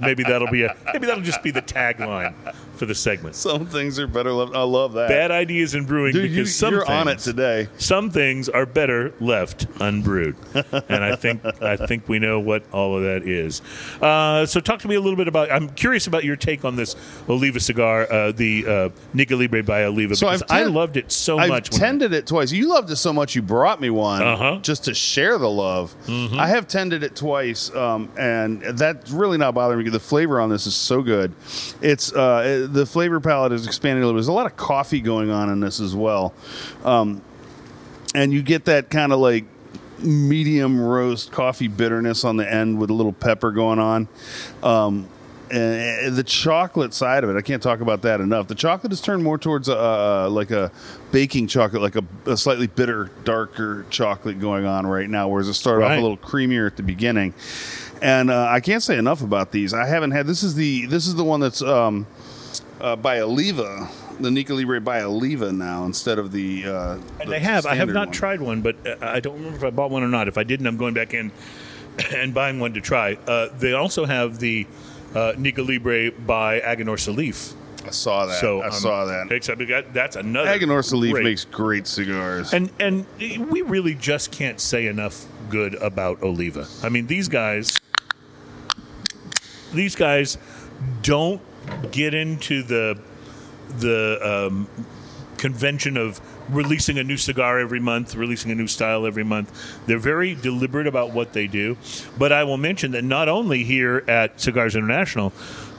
maybe 0.00 0.22
that'll 0.22 0.50
be 0.50 0.62
a 0.62 0.76
maybe 0.92 1.04
that'll 1.04 1.20
just 1.24 1.42
be 1.42 1.50
the 1.50 1.60
tagline 1.62 2.32
for 2.76 2.86
the 2.86 2.94
segment. 2.94 3.34
Some 3.34 3.66
things 3.66 3.98
are 3.98 4.06
better 4.06 4.32
left. 4.32 4.54
I 4.54 4.62
love 4.62 4.92
that. 4.94 5.08
Bad 5.08 5.30
ideas 5.30 5.74
in 5.74 5.84
brewing 5.84 6.12
Dude, 6.12 6.22
because 6.22 6.36
you, 6.36 6.44
some 6.46 6.74
you're 6.74 6.86
on 6.90 7.08
it 7.08 7.12
things- 7.12 7.24
today. 7.24 7.68
Some 7.78 8.10
things 8.10 8.48
are 8.48 8.66
better 8.66 9.12
left 9.20 9.66
unbrewed, 9.80 10.36
and 10.54 11.04
I 11.04 11.16
think 11.16 11.44
I 11.62 11.76
think 11.76 12.08
we 12.08 12.18
know 12.18 12.40
what 12.40 12.64
all 12.72 12.96
of 12.96 13.02
that 13.04 13.22
is. 13.22 13.62
Uh, 14.00 14.46
so, 14.46 14.60
talk 14.60 14.80
to 14.80 14.88
me 14.88 14.94
a 14.94 15.00
little 15.00 15.16
bit 15.16 15.28
about. 15.28 15.50
I'm 15.50 15.68
curious 15.70 16.06
about 16.06 16.24
your 16.24 16.36
take 16.36 16.64
on 16.64 16.76
this 16.76 16.96
Oliva 17.28 17.60
cigar, 17.60 18.10
uh, 18.12 18.32
the 18.32 18.66
uh, 18.66 18.88
Nica 19.14 19.34
Libre 19.36 19.62
by 19.62 19.84
Oliva. 19.84 20.16
So 20.16 20.26
because 20.26 20.42
I've 20.44 20.50
I 20.50 20.70
loved 20.70 20.96
it 20.96 21.10
so 21.12 21.38
I've 21.38 21.48
much. 21.48 21.70
when- 21.70 21.80
tended 21.80 22.12
it 22.12 22.26
twice. 22.26 22.52
You 22.52 22.68
loved 22.68 22.90
it 22.90 22.96
so 22.96 23.12
much 23.12 23.34
you 23.34 23.42
brought 23.42 23.80
me 23.80 23.90
one 23.90 24.22
Uh-huh. 24.22 24.44
Mm-hmm. 24.46 24.62
just 24.62 24.84
to 24.84 24.94
share 24.94 25.38
the 25.38 25.48
love. 25.50 25.94
I 26.08 26.48
have 26.48 26.68
tended 26.68 27.02
it 27.02 27.16
twice, 27.16 27.74
um, 27.74 28.10
and 28.18 28.62
that's 28.62 29.10
really 29.10 29.38
not 29.38 29.54
bothering 29.54 29.84
me. 29.84 29.90
The 29.90 30.00
flavor 30.00 30.40
on 30.40 30.50
this 30.50 30.66
is 30.66 30.74
so 30.74 31.02
good. 31.02 31.32
It's 31.80 32.12
uh, 32.12 32.65
the 32.66 32.86
flavor 32.86 33.20
palette 33.20 33.52
is 33.52 33.66
expanding 33.66 34.02
a 34.02 34.06
little. 34.06 34.18
There's 34.18 34.28
a 34.28 34.32
lot 34.32 34.46
of 34.46 34.56
coffee 34.56 35.00
going 35.00 35.30
on 35.30 35.50
in 35.50 35.60
this 35.60 35.80
as 35.80 35.94
well, 35.94 36.34
um, 36.84 37.22
and 38.14 38.32
you 38.32 38.42
get 38.42 38.66
that 38.66 38.90
kind 38.90 39.12
of 39.12 39.20
like 39.20 39.44
medium 39.98 40.80
roast 40.80 41.32
coffee 41.32 41.68
bitterness 41.68 42.24
on 42.24 42.36
the 42.36 42.50
end 42.50 42.78
with 42.78 42.90
a 42.90 42.92
little 42.92 43.12
pepper 43.12 43.50
going 43.50 43.78
on. 43.78 44.08
Um, 44.62 45.08
and 45.50 46.16
the 46.16 46.24
chocolate 46.24 46.92
side 46.92 47.22
of 47.22 47.30
it, 47.30 47.36
I 47.36 47.40
can't 47.40 47.62
talk 47.62 47.80
about 47.80 48.02
that 48.02 48.20
enough. 48.20 48.48
The 48.48 48.54
chocolate 48.54 48.92
is 48.92 49.00
turned 49.00 49.22
more 49.22 49.38
towards 49.38 49.68
a, 49.68 49.78
uh, 49.78 50.28
like 50.28 50.50
a 50.50 50.72
baking 51.12 51.46
chocolate, 51.46 51.82
like 51.82 51.94
a, 51.94 52.04
a 52.26 52.36
slightly 52.36 52.66
bitter, 52.66 53.10
darker 53.24 53.86
chocolate 53.88 54.40
going 54.40 54.66
on 54.66 54.86
right 54.86 55.08
now, 55.08 55.28
whereas 55.28 55.48
it 55.48 55.54
started 55.54 55.84
off 55.84 55.92
a 55.92 56.00
little 56.00 56.16
creamier 56.16 56.66
at 56.66 56.76
the 56.76 56.82
beginning. 56.82 57.32
And 58.02 58.30
uh, 58.30 58.48
I 58.50 58.60
can't 58.60 58.82
say 58.82 58.98
enough 58.98 59.22
about 59.22 59.52
these. 59.52 59.72
I 59.72 59.86
haven't 59.86 60.10
had. 60.10 60.26
This 60.26 60.42
is 60.42 60.54
the 60.54 60.86
this 60.86 61.06
is 61.06 61.14
the 61.14 61.24
one 61.24 61.40
that's 61.40 61.62
um, 61.62 62.06
uh, 62.80 62.96
by 62.96 63.20
Oliva, 63.20 63.88
the 64.20 64.30
Nica 64.30 64.54
Libre 64.54 64.80
by 64.80 65.02
Oliva 65.02 65.52
now 65.52 65.84
instead 65.84 66.18
of 66.18 66.32
the. 66.32 66.64
Uh, 66.66 66.98
And 67.20 67.30
the 67.30 67.36
I 67.36 67.38
have. 67.38 67.66
I 67.66 67.74
have 67.74 67.88
not 67.88 68.08
one. 68.08 68.12
tried 68.12 68.40
one, 68.40 68.60
but 68.62 68.76
uh, 68.86 68.96
I 69.00 69.20
don't 69.20 69.34
remember 69.36 69.56
if 69.58 69.64
I 69.64 69.70
bought 69.70 69.90
one 69.90 70.02
or 70.02 70.08
not. 70.08 70.28
If 70.28 70.38
I 70.38 70.44
didn't, 70.44 70.66
I'm 70.66 70.76
going 70.76 70.94
back 70.94 71.14
in 71.14 71.32
and 72.14 72.34
buying 72.34 72.60
one 72.60 72.74
to 72.74 72.80
try. 72.80 73.14
Uh, 73.26 73.48
they 73.58 73.72
also 73.72 74.04
have 74.04 74.38
the 74.38 74.66
uh, 75.14 75.32
Nica 75.38 75.62
Libre 75.62 76.10
by 76.12 76.60
Aganorsa 76.60 77.14
Leaf. 77.14 77.52
I 77.86 77.90
saw 77.90 78.26
that. 78.26 78.40
So 78.40 78.62
I 78.62 78.66
um, 78.66 78.72
saw 78.72 79.04
that. 79.04 79.30
Except 79.30 79.66
got, 79.68 79.94
that's 79.94 80.16
another. 80.16 80.50
Aganorsa 80.50 80.94
Leaf 80.98 81.12
great- 81.12 81.24
makes 81.24 81.44
great 81.44 81.86
cigars. 81.86 82.52
and 82.52 82.70
and 82.80 83.06
we 83.18 83.62
really 83.62 83.94
just 83.94 84.32
can't 84.32 84.60
say 84.60 84.86
enough 84.86 85.24
good 85.48 85.74
about 85.76 86.22
Oliva. 86.22 86.66
I 86.82 86.88
mean, 86.88 87.06
these 87.06 87.28
guys, 87.28 87.78
these 89.72 89.94
guys 89.94 90.36
don't 91.02 91.40
get 91.90 92.14
into 92.14 92.62
the 92.62 92.98
the 93.78 94.18
um, 94.22 94.68
convention 95.36 95.96
of 95.96 96.20
releasing 96.48 96.98
a 96.98 97.04
new 97.04 97.16
cigar 97.16 97.58
every 97.58 97.80
month, 97.80 98.14
releasing 98.14 98.50
a 98.50 98.54
new 98.54 98.66
style 98.66 99.06
every 99.06 99.24
month. 99.24 99.78
They're 99.86 99.98
very 99.98 100.34
deliberate 100.34 100.86
about 100.86 101.12
what 101.12 101.32
they 101.32 101.46
do. 101.46 101.76
But 102.18 102.32
I 102.32 102.44
will 102.44 102.56
mention 102.56 102.92
that 102.92 103.04
not 103.04 103.28
only 103.28 103.64
here 103.64 104.04
at 104.08 104.40
Cigars 104.40 104.76
International 104.76 105.32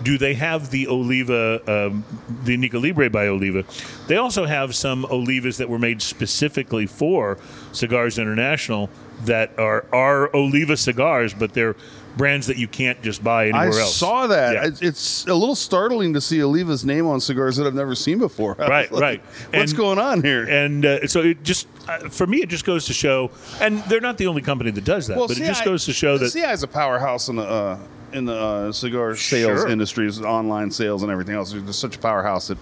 do 0.04 0.18
they 0.18 0.36
have 0.36 0.70
the 0.70 0.88
Oliva, 0.88 1.88
um, 1.88 2.06
the 2.44 2.56
Nica 2.56 2.78
Libre 2.78 3.10
by 3.10 3.28
Oliva, 3.28 3.66
they 4.08 4.18
also 4.18 4.46
have 4.46 4.76
some 4.76 5.04
Olivas 5.06 5.58
that 5.58 5.70
were 5.70 5.80
made 5.80 6.02
specifically 6.02 6.86
for 6.86 7.40
Cigars 7.72 8.20
International 8.20 8.90
that 9.26 9.58
are 9.58 9.86
are 9.92 10.34
Oliva 10.36 10.78
cigars, 10.78 11.34
but 11.34 11.54
they're 11.54 11.76
brands 12.18 12.48
that 12.48 12.58
you 12.58 12.68
can't 12.68 13.02
just 13.02 13.24
buy 13.24 13.44
I 13.44 13.48
anywhere 13.48 13.82
else. 13.82 13.96
saw 13.96 14.28
that. 14.28 14.54
Yeah. 14.54 14.88
It's, 14.90 15.26
a 15.28 15.34
little 15.34 15.56
startling 15.56 16.14
to 16.16 16.22
see 16.22 16.42
Oliva's 16.44 16.84
name 16.84 17.06
on 17.06 17.20
cigars 17.22 17.58
that 17.58 17.68
I've 17.68 17.76
never 17.76 17.96
seen 17.96 18.20
before. 18.20 18.56
Right, 18.60 18.92
like, 18.92 19.02
right. 19.02 19.22
What's 19.54 19.72
And- 19.72 19.78
going 19.78 20.00
on 20.00 20.24
here? 20.24 20.44
And 20.50 20.86
uh, 20.86 21.08
so 21.08 21.22
it 21.22 21.44
just, 21.44 21.68
uh, 21.88 22.10
for 22.10 22.28
me, 22.28 22.42
it 22.42 22.50
just 22.50 22.66
goes 22.66 22.86
to 22.88 22.94
show, 22.94 23.32
and 23.62 23.80
they're 23.84 24.02
not 24.02 24.18
the 24.18 24.28
only 24.28 24.42
company 24.42 24.72
that 24.72 24.84
does 24.84 25.08
that, 25.08 25.18
well, 25.18 25.28
but 25.28 25.38
it 25.38 25.46
just 25.46 25.64
goes 25.64 25.86
to 25.86 25.94
show 25.94 26.18
that 26.18 26.32
CI 26.32 26.42
is 26.42 26.64
a 26.64 26.68
powerhouse 26.68 27.30
in 27.30 27.36
the 27.38 27.44
uh, 27.44 27.80
in 28.14 28.26
the 28.26 28.34
uh, 28.36 28.72
cigar 28.72 29.16
sales 29.16 29.62
Sure. 29.62 29.70
industries, 29.70 30.22
online 30.22 30.72
sales, 30.72 31.04
and 31.04 31.12
everything 31.12 31.36
else. 31.36 31.52
They're 31.54 31.72
such 31.74 31.96
a 31.98 32.00
powerhouse 32.00 32.48
that 32.48 32.58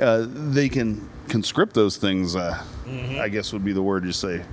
uh, 0.00 0.26
they 0.28 0.68
can 0.68 1.08
conscript 1.28 1.74
those 1.74 1.96
things. 1.96 2.34
Uh, 2.36 2.62
Mm-hmm. 2.86 3.20
I 3.20 3.28
guess 3.28 3.52
would 3.52 3.64
be 3.64 3.72
the 3.72 3.82
word 3.82 4.04
you 4.04 4.12
say. 4.12 4.44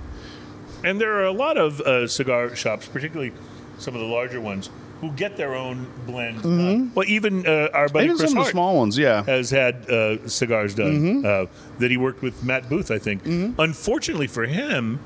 And 0.83 0.99
there 0.99 1.13
are 1.19 1.25
a 1.25 1.31
lot 1.31 1.55
of 1.55 1.79
uh, 1.81 2.07
cigar 2.07 2.55
shops, 2.55 2.87
particularly 2.87 3.31
some 3.77 3.93
of 3.95 4.01
the 4.01 4.07
larger 4.07 4.39
ones, 4.41 4.69
who 5.01 5.11
get 5.11 5.35
their 5.35 5.53
own 5.53 5.85
blends. 6.05 6.41
done. 6.43 6.91
Well, 6.95 7.05
even 7.07 7.45
uh, 7.45 7.69
our 7.73 7.89
buddy 7.89 8.07
Mm-hmm. 8.07 8.15
Even 8.15 8.17
Chris 8.17 8.29
some 8.31 8.39
of 8.39 8.45
the 8.45 8.51
small 8.51 8.77
ones, 8.77 8.97
yeah. 8.97 9.23
has 9.23 9.49
had 9.49 9.89
uh, 9.89 10.27
cigars 10.27 10.75
done 10.75 10.91
Mm-hmm. 11.21 11.25
uh, 11.25 11.77
that 11.79 11.91
he 11.91 11.97
worked 11.97 12.21
with 12.21 12.43
Matt 12.43 12.69
Booth, 12.69 12.89
I 12.91 12.99
think. 12.99 13.25
Unfortunately 13.25 14.27
for 14.27 14.45
him, 14.45 14.99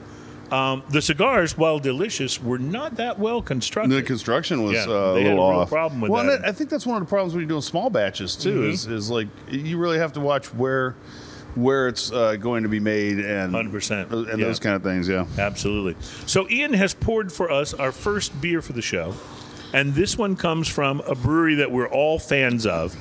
um, 0.52 0.84
the 0.90 1.02
cigars, 1.02 1.58
while 1.58 1.78
delicious, 1.80 2.42
were 2.42 2.58
not 2.60 2.96
that 2.98 3.20
well 3.20 3.42
constructed. 3.42 3.92
The 3.94 4.02
construction 4.04 4.64
was 4.64 4.74
Yeah, 4.76 4.84
uh, 4.86 5.14
a 5.14 5.14
little 5.16 5.40
a 5.40 5.58
off. 5.58 5.70
problem 5.70 6.00
with 6.00 6.10
well, 6.12 6.24
that. 6.26 6.46
I 6.48 6.52
think 6.54 6.70
that's 6.70 6.86
one 6.86 7.02
of 7.02 7.06
the 7.08 7.10
problems 7.10 7.34
when 7.34 7.42
you're 7.42 7.50
doing 7.50 7.62
small 7.62 7.90
batches 7.90 8.36
too. 8.36 8.62
Mm-hmm. 8.62 8.70
Is 8.72 8.86
is 8.88 9.10
like 9.10 9.28
you 9.50 9.78
really 9.78 9.98
have 9.98 10.14
to 10.14 10.22
watch 10.22 10.54
where 10.54 10.96
where 11.58 11.88
it's 11.88 12.12
uh, 12.12 12.36
going 12.36 12.64
to 12.64 12.70
be 12.70 12.80
made 12.80 13.20
and 13.20 13.54
100%, 13.54 14.12
and 14.12 14.28
yeah. 14.28 14.46
those 14.46 14.60
kind 14.60 14.76
of 14.76 14.84
things. 14.84 15.08
Yeah. 15.08 15.26
Absolutely. 15.38 15.96
So 16.26 16.48
Ian 16.50 16.74
has 16.74 16.94
poured 16.94 17.32
for 17.32 17.52
us 17.52 17.74
our 17.74 17.92
first 17.92 18.40
beer 18.40 18.62
for 18.62 18.74
the 18.74 18.82
show, 18.82 19.16
and 19.74 19.94
this 19.94 20.18
one 20.18 20.36
comes 20.36 20.68
from 20.68 21.02
a 21.02 21.16
brewery 21.16 21.56
that 21.56 21.72
we're 21.72 21.90
all 21.90 22.20
fans 22.20 22.66
of. 22.66 22.96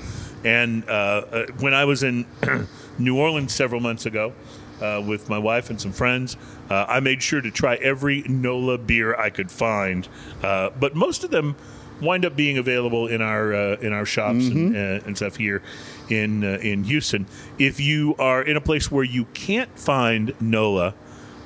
And 0.45 0.88
uh, 0.88 0.92
uh, 0.92 1.47
when 1.59 1.75
I 1.75 1.85
was 1.85 2.03
in 2.03 2.27
New 2.99 3.19
Orleans 3.19 3.55
several 3.55 3.81
months 3.81 4.07
ago 4.07 4.33
uh, 4.81 5.03
with 5.07 5.29
my 5.29 5.38
wife 5.38 5.71
and 5.71 5.81
some 5.81 5.92
friends, 5.92 6.37
uh, 6.71 6.87
I 6.88 7.01
made 7.01 7.23
sure 7.23 7.40
to 7.40 7.51
try 7.51 7.77
every 7.77 8.23
NOLA 8.23 8.79
beer 8.79 9.14
I 9.16 9.31
could 9.31 9.51
find. 9.51 10.09
Uh, 10.42 10.71
but 10.79 10.95
most 10.95 11.25
of 11.25 11.31
them 11.31 11.57
wind 12.00 12.24
up 12.24 12.37
being 12.37 12.59
available 12.59 13.06
in 13.06 13.22
our 13.22 13.54
uh, 13.54 13.76
in 13.76 13.92
our 13.92 14.04
shops 14.04 14.46
and, 14.46 14.76
uh, 14.76 15.04
and 15.06 15.16
stuff 15.16 15.37
here 15.37 15.62
in 16.09 16.44
uh, 16.44 16.59
in 16.62 16.85
Houston. 16.85 17.26
If 17.59 17.80
you 17.80 18.14
are 18.18 18.42
in 18.42 18.56
a 18.56 18.61
place 18.61 18.90
where 18.90 19.04
you 19.04 19.24
can't 19.35 19.76
find 19.78 20.35
NOLA, 20.40 20.94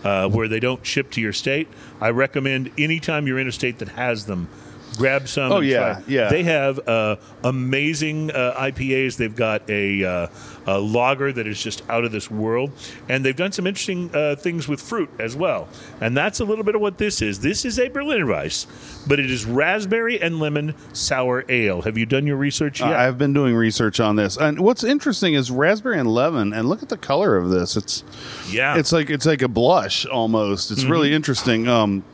uh, 0.05 0.29
where 0.29 0.49
they 0.49 0.61
don't 0.61 0.85
ship 0.85 1.11
to 1.13 1.21
your 1.21 1.33
state, 1.33 1.69
I 2.01 2.11
recommend 2.11 2.71
anytime 2.79 3.27
you're 3.27 3.39
in 3.39 3.49
a 3.49 3.53
state 3.53 3.79
that 3.79 3.89
has 3.89 4.27
them, 4.27 4.49
grab 4.97 5.29
some. 5.29 5.53
Oh, 5.53 5.61
yeah, 5.61 5.95
try. 5.95 6.03
yeah. 6.09 6.29
They 6.29 6.43
have 6.45 6.89
uh, 6.89 7.17
amazing 7.45 8.31
uh, 8.31 8.55
IPAs. 8.59 9.17
They've 9.17 9.35
got 9.35 9.69
a, 9.71 10.29
uh, 10.67 10.73
a 10.73 10.79
lager 10.79 11.33
that 11.33 11.47
is 11.47 11.63
just 11.63 11.83
out 11.89 12.05
of 12.05 12.13
this 12.13 12.31
world, 12.31 12.71
and 13.09 13.25
they've 13.25 13.37
done 13.37 13.53
some 13.53 13.67
interesting 13.67 14.11
uh, 14.15 14.37
things 14.37 14.69
with 14.69 14.81
fruit 14.81 15.11
as 15.19 15.37
well. 15.37 15.69
And 16.01 16.17
that's 16.17 16.41
a 16.41 16.45
little 16.45 16.65
bit 16.65 16.75
of 16.75 16.81
what 16.81 16.99
this 16.99 17.23
is. 17.23 17.41
This 17.41 17.65
is 17.65 17.79
a 17.79 17.89
Berliner 17.89 18.27
Weiss, 18.27 18.67
but 19.07 19.19
it 19.19 19.31
is 19.31 19.45
raspberry 19.45 20.21
and 20.21 20.41
lemon 20.41 20.75
sour 20.93 21.45
ale. 21.49 21.83
Have 21.83 21.99
you 21.99 22.07
done 22.07 22.27
your 22.27 22.37
research 22.37 22.81
yet? 22.81 22.93
I've 22.93 23.19
been 23.19 23.33
doing 23.33 23.55
research 23.55 24.01
on 24.01 24.17
this, 24.17 24.37
and 24.37 24.61
what's 24.61 24.85
interesting 24.85 25.35
is 25.35 25.51
raspberry 25.51 25.99
and 25.99 26.13
lemon. 26.13 26.53
And 26.53 26.69
look 26.69 26.83
at 26.83 26.89
the 26.89 26.99
color 26.99 27.37
of 27.37 27.51
this; 27.51 27.77
it's 27.77 28.05
yeah, 28.49 28.77
it's 28.77 28.93
like 28.93 29.11
it's 29.11 29.27
like 29.27 29.43
a 29.43 29.49
blush 29.49 30.07
almost. 30.07 30.71
It's 30.71 30.85
really 30.85 31.13
interesting. 31.13 31.69
Um, 31.69 32.05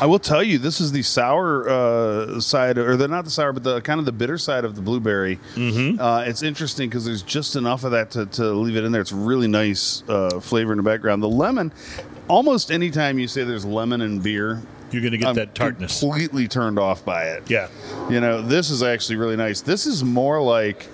I 0.00 0.06
will 0.06 0.18
tell 0.18 0.42
you, 0.42 0.58
this 0.58 0.80
is 0.80 0.92
the 0.92 1.02
sour 1.02 1.68
uh, 1.68 2.40
side, 2.40 2.78
or 2.78 2.96
the 2.96 3.06
not 3.06 3.24
the 3.24 3.30
sour, 3.30 3.52
but 3.52 3.62
the 3.62 3.80
kind 3.82 4.00
of 4.00 4.06
the 4.06 4.12
bitter 4.12 4.38
side 4.38 4.64
of 4.64 4.74
the 4.74 4.80
blueberry. 4.80 5.38
Mm-hmm. 5.54 6.00
Uh, 6.00 6.22
it's 6.22 6.42
interesting 6.42 6.88
because 6.88 7.04
there's 7.04 7.22
just 7.22 7.54
enough 7.54 7.84
of 7.84 7.90
that 7.90 8.10
to, 8.12 8.26
to 8.26 8.44
leave 8.52 8.76
it 8.76 8.84
in 8.84 8.92
there. 8.92 9.02
It's 9.02 9.12
really 9.12 9.48
nice 9.48 10.02
uh, 10.08 10.40
flavor 10.40 10.72
in 10.72 10.78
the 10.78 10.82
background. 10.82 11.22
The 11.22 11.28
lemon, 11.28 11.72
almost 12.28 12.70
anytime 12.70 13.18
you 13.18 13.28
say 13.28 13.44
there's 13.44 13.64
lemon 13.66 14.00
in 14.00 14.20
beer, 14.20 14.62
you're 14.90 15.02
going 15.02 15.12
to 15.12 15.18
get 15.18 15.28
I'm 15.28 15.34
that 15.36 15.54
tartness. 15.54 16.00
completely 16.00 16.48
turned 16.48 16.78
off 16.78 17.04
by 17.04 17.24
it. 17.24 17.50
Yeah. 17.50 17.68
You 18.08 18.20
know, 18.20 18.42
this 18.42 18.70
is 18.70 18.82
actually 18.82 19.16
really 19.16 19.36
nice. 19.36 19.60
This 19.60 19.86
is 19.86 20.02
more 20.02 20.42
like 20.42 20.86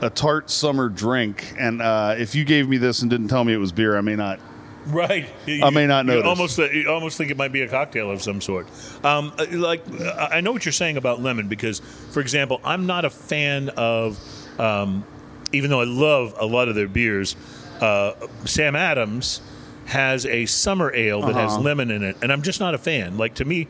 a 0.00 0.10
tart 0.10 0.50
summer 0.50 0.88
drink. 0.88 1.54
And 1.58 1.80
uh, 1.80 2.16
if 2.18 2.34
you 2.34 2.44
gave 2.44 2.68
me 2.68 2.76
this 2.78 3.02
and 3.02 3.10
didn't 3.10 3.28
tell 3.28 3.44
me 3.44 3.52
it 3.52 3.58
was 3.58 3.72
beer, 3.72 3.96
I 3.96 4.00
may 4.00 4.16
not. 4.16 4.40
Right. 4.86 5.28
I 5.48 5.70
may 5.70 5.86
not 5.86 6.06
You 6.06 6.12
notice. 6.12 6.26
almost, 6.28 6.58
you 6.58 6.88
almost 6.88 7.18
think 7.18 7.30
it 7.30 7.36
might 7.36 7.52
be 7.52 7.62
a 7.62 7.68
cocktail 7.68 8.10
of 8.10 8.22
some 8.22 8.40
sort. 8.40 8.68
Um, 9.04 9.32
uh, 9.38 9.46
like, 9.50 9.82
I 10.00 10.40
know 10.40 10.52
what 10.52 10.64
you're 10.64 10.72
saying 10.72 10.96
about 10.96 11.20
lemon 11.20 11.48
because, 11.48 11.80
for 12.12 12.20
example, 12.20 12.60
I'm 12.64 12.86
not 12.86 13.04
a 13.04 13.10
fan 13.10 13.70
of, 13.70 14.18
um, 14.60 15.04
even 15.52 15.70
though 15.70 15.80
I 15.80 15.84
love 15.86 16.34
a 16.38 16.46
lot 16.46 16.68
of 16.68 16.74
their 16.76 16.88
beers, 16.88 17.34
uh, 17.80 18.12
Sam 18.44 18.76
Adams 18.76 19.40
has 19.86 20.24
a 20.26 20.46
summer 20.46 20.92
ale 20.94 21.20
that 21.22 21.34
has 21.34 21.52
Uh-huh. 21.54 21.62
lemon 21.62 21.90
in 21.90 22.02
it, 22.02 22.16
and 22.22 22.32
I'm 22.32 22.42
just 22.42 22.58
not 22.60 22.74
a 22.74 22.78
fan. 22.78 23.16
Like, 23.18 23.34
to 23.34 23.44
me, 23.44 23.68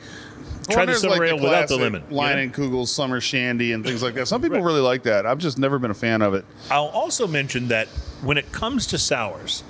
Well, 0.69 0.77
try 0.77 0.85
the 0.87 0.95
summer 0.95 1.19
like, 1.19 1.29
ale 1.29 1.39
without 1.39 1.69
the 1.69 1.77
lemon. 1.77 2.03
you 2.11 2.17
Leinenkugel's 2.17 2.91
summer 2.91 3.21
shandy 3.21 3.73
and 3.73 3.85
things 3.85 4.03
like 4.03 4.15
that. 4.15 4.27
Some 4.29 4.41
people 4.43 4.59
Right. 4.59 4.65
really 4.67 4.81
like 4.81 5.03
that. 5.05 5.27
I've 5.27 5.39
just 5.39 5.59
never 5.59 5.79
been 5.79 5.91
a 5.91 5.95
fan 5.95 6.23
of 6.23 6.35
it. 6.35 6.45
I'll 6.71 6.87
also 6.87 7.27
mention 7.27 7.69
that 7.69 7.89
when 8.23 8.37
it 8.39 8.51
comes 8.53 8.87
to 8.89 8.99
sours, 8.99 9.63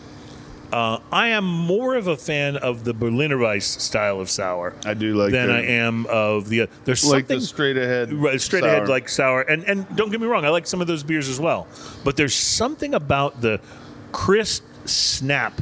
Uh, 0.72 0.98
I 1.12 1.28
am 1.28 1.44
more 1.44 1.94
of 1.94 2.08
a 2.08 2.16
fan 2.16 2.56
of 2.56 2.84
the 2.84 2.92
Berliner 2.92 3.38
Weiss 3.38 3.64
style 3.82 4.20
of 4.20 4.28
sour 4.28 4.74
I 4.84 4.94
do 4.94 5.14
like 5.14 5.30
than 5.32 5.48
the- 5.48 5.54
I 5.54 5.60
am 5.62 6.06
of 6.06 6.48
the. 6.48 6.68
There's 6.84 7.04
like 7.04 7.20
something 7.22 7.38
the 7.38 7.46
straight 7.46 7.76
ahead, 7.76 8.12
Right, 8.12 8.40
straight 8.40 8.62
sour. 8.64 8.70
ahead 8.70 8.88
like 8.88 9.08
sour, 9.08 9.42
and 9.42 9.62
and 9.64 9.86
don't 9.96 10.10
get 10.10 10.20
me 10.20 10.26
wrong, 10.26 10.44
I 10.44 10.48
like 10.48 10.66
some 10.66 10.80
of 10.80 10.86
those 10.86 11.02
beers 11.02 11.28
as 11.28 11.38
well. 11.40 11.68
But 12.04 12.16
there's 12.16 12.34
something 12.34 12.94
about 12.94 13.40
the 13.40 13.60
crisp 14.12 14.64
snap 14.86 15.60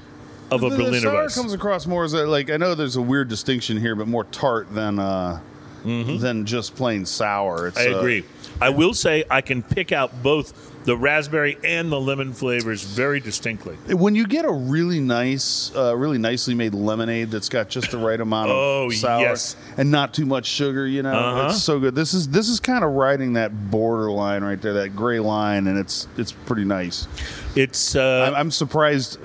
of 0.51 0.63
a 0.63 0.69
the, 0.71 0.77
the 0.77 0.83
Berliner 0.85 1.01
sour 1.01 1.23
Weiss. 1.25 1.35
comes 1.35 1.53
across 1.53 1.87
more 1.87 2.05
as 2.05 2.15
a, 2.15 2.27
like 2.27 2.51
I 2.51 2.57
know 2.57 2.75
there's 2.75 2.97
a 2.97 3.03
weird 3.03 3.29
distinction 3.29 3.77
here, 3.79 3.95
but 3.95 4.09
more 4.09 4.25
tart 4.25 4.73
than 4.75 4.99
uh, 4.99 5.41
than 5.85 6.47
just 6.47 6.75
plain 6.77 7.05
sour. 7.05 7.67
It's, 7.69 7.79
Mm-hmm. 7.79 7.93
I 7.93 7.95
uh, 7.95 7.99
agree. 7.99 8.25
I 8.61 8.71
will 8.71 8.95
say 8.95 9.25
I 9.31 9.41
can 9.41 9.63
pick 9.63 9.93
out 9.93 10.23
both 10.23 10.71
the 10.85 10.97
raspberry 10.97 11.57
and 11.65 11.91
the 11.91 11.99
lemon 11.99 12.35
flavors 12.35 12.83
very 12.83 13.19
distinctly. 13.19 13.75
when 13.95 14.15
you 14.15 14.27
get 14.27 14.45
a 14.45 14.53
really 14.53 15.01
nice, 15.01 15.75
uh, 15.75 15.97
really 15.97 16.19
nicely 16.19 16.55
made 16.55 16.75
lemonade 16.75 17.31
that's 17.31 17.49
got 17.49 17.71
just 17.71 17.91
the 17.91 17.97
right 17.97 18.21
amount 18.21 18.51
of 18.51 18.57
Oh, 18.85 18.91
sour 18.91 19.21
yes. 19.23 19.57
and 19.79 19.91
not 19.91 20.13
too 20.13 20.27
much 20.27 20.45
sugar, 20.45 20.87
you 20.87 21.03
know, 21.03 21.13
Uh-huh. 21.15 21.47
it's 21.49 21.63
so 21.63 21.81
good. 21.81 21.95
This 21.95 22.13
is 22.13 22.29
this 22.29 22.49
is 22.51 22.61
kind 22.61 22.85
of 22.85 22.93
riding 22.93 23.33
that 23.33 23.71
borderline 23.71 24.45
right 24.45 24.61
there, 24.61 24.75
that 24.75 24.95
gray 24.95 25.21
line, 25.21 25.69
and 25.69 25.79
it's 25.79 26.07
it's 26.19 26.33
pretty 26.33 26.65
nice. 26.65 27.09
It's 27.57 27.97
uh, 27.97 28.27
I'm, 28.29 28.35
I'm 28.35 28.51
surprised 28.51 29.19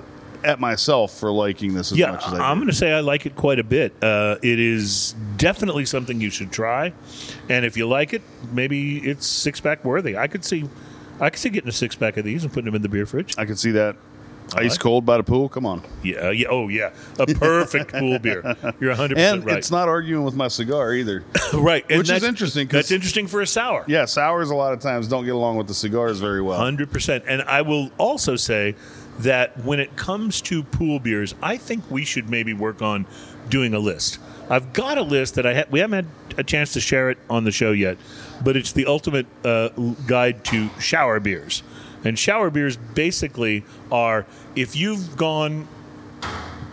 at 0.45 0.61
myself 0.61 1.19
for 1.19 1.29
liking 1.29 1.73
this 1.73 1.91
as 1.91 1.97
yeah, 1.97 2.11
much 2.11 2.25
as 2.25 2.33
I 2.35 2.49
I'm 2.49 2.57
going 2.59 2.67
to 2.69 2.73
say 2.73 2.93
I 2.93 3.01
like 3.01 3.25
it 3.25 3.35
quite 3.35 3.59
a 3.59 3.63
bit. 3.65 4.01
Uh, 4.01 4.37
it 4.41 4.57
is 4.61 5.13
definitely 5.35 5.83
something 5.85 6.21
you 6.21 6.29
should 6.29 6.53
try, 6.53 6.93
and 7.49 7.65
if 7.65 7.75
you 7.75 7.87
like 7.87 8.13
it, 8.13 8.21
maybe 8.53 8.97
it's 8.99 9.25
six 9.27 9.59
pack 9.59 9.83
worthy. 9.83 10.15
I 10.17 10.27
could 10.27 10.45
see, 10.45 10.69
I 11.19 11.29
could 11.29 11.39
see 11.39 11.49
getting 11.49 11.69
a 11.69 11.73
six 11.73 11.95
pack 11.95 12.15
of 12.17 12.23
these 12.25 12.43
and 12.43 12.53
putting 12.53 12.65
them 12.65 12.75
in 12.75 12.81
the 12.81 12.89
beer 12.89 13.05
fridge. 13.05 13.35
I 13.37 13.45
can 13.45 13.55
see 13.57 13.71
that. 13.71 13.95
Ice 14.55 14.71
like 14.71 14.79
cold 14.79 15.05
by 15.05 15.17
the 15.17 15.23
pool. 15.23 15.47
Come 15.47 15.67
on. 15.67 15.83
Yeah, 16.03 16.31
yeah, 16.31 16.47
oh 16.49 16.69
yeah, 16.69 16.89
a 17.19 17.27
perfect 17.27 17.91
pool 17.91 18.17
beer. 18.17 18.41
You're 18.79 18.89
100 18.89 19.17
And 19.19 19.41
percent 19.41 19.45
right. 19.45 19.57
it's 19.59 19.69
not 19.69 19.87
arguing 19.87 20.23
with 20.25 20.33
my 20.33 20.47
cigar 20.47 20.91
either. 20.95 21.23
right, 21.53 21.85
and 21.87 21.99
which 21.99 22.05
is 22.05 22.09
that's- 22.09 22.23
interesting 22.23 22.67
'cause- 22.67 22.73
That's 22.79 22.91
interesting 22.91 23.27
for 23.27 23.41
a 23.41 23.45
sour. 23.47 23.83
yeah, 23.87 24.05
sours 24.05 24.49
a 24.49 24.55
lot 24.55 24.73
of 24.73 24.79
times 24.79 25.07
don't 25.07 25.23
get 25.25 25.35
along 25.35 25.57
with 25.57 25.67
the 25.67 25.75
cigars 25.75 26.19
very 26.19 26.41
well. 26.41 26.57
Hundred 26.57 26.91
percent. 26.91 27.25
And 27.27 27.43
I 27.43 27.61
will 27.61 27.91
also 27.99 28.35
say 28.35 28.73
that 29.19 29.55
when 29.63 29.79
it 29.79 29.95
comes 29.95 30.41
to 30.41 30.63
pool 30.63 30.99
beers, 30.99 31.35
I 31.43 31.57
think 31.57 31.83
we 31.91 32.03
should 32.03 32.27
maybe 32.27 32.53
work 32.53 32.81
on 32.81 33.05
doing 33.49 33.75
a 33.75 33.79
list. 33.79 34.17
I've 34.49 34.73
got 34.73 34.97
a 34.97 35.01
list 35.03 35.35
that 35.35 35.45
I 35.45 35.53
ha- 35.53 35.65
we 35.69 35.79
haven't 35.79 36.07
had 36.29 36.39
a 36.39 36.43
chance 36.43 36.73
to 36.73 36.81
share 36.81 37.09
it 37.09 37.17
on 37.29 37.43
the 37.43 37.51
show 37.51 37.71
yet, 37.71 37.97
but 38.43 38.57
it's 38.57 38.71
the 38.71 38.85
ultimate 38.87 39.27
uh, 39.45 39.69
guide 40.07 40.43
to 40.45 40.69
shower 40.79 41.19
beers. 41.19 41.63
And 42.03 42.17
shower 42.17 42.49
beers 42.49 42.77
basically 42.77 43.63
are 43.91 44.25
if 44.55 44.75
you've 44.75 45.15
gone 45.17 45.67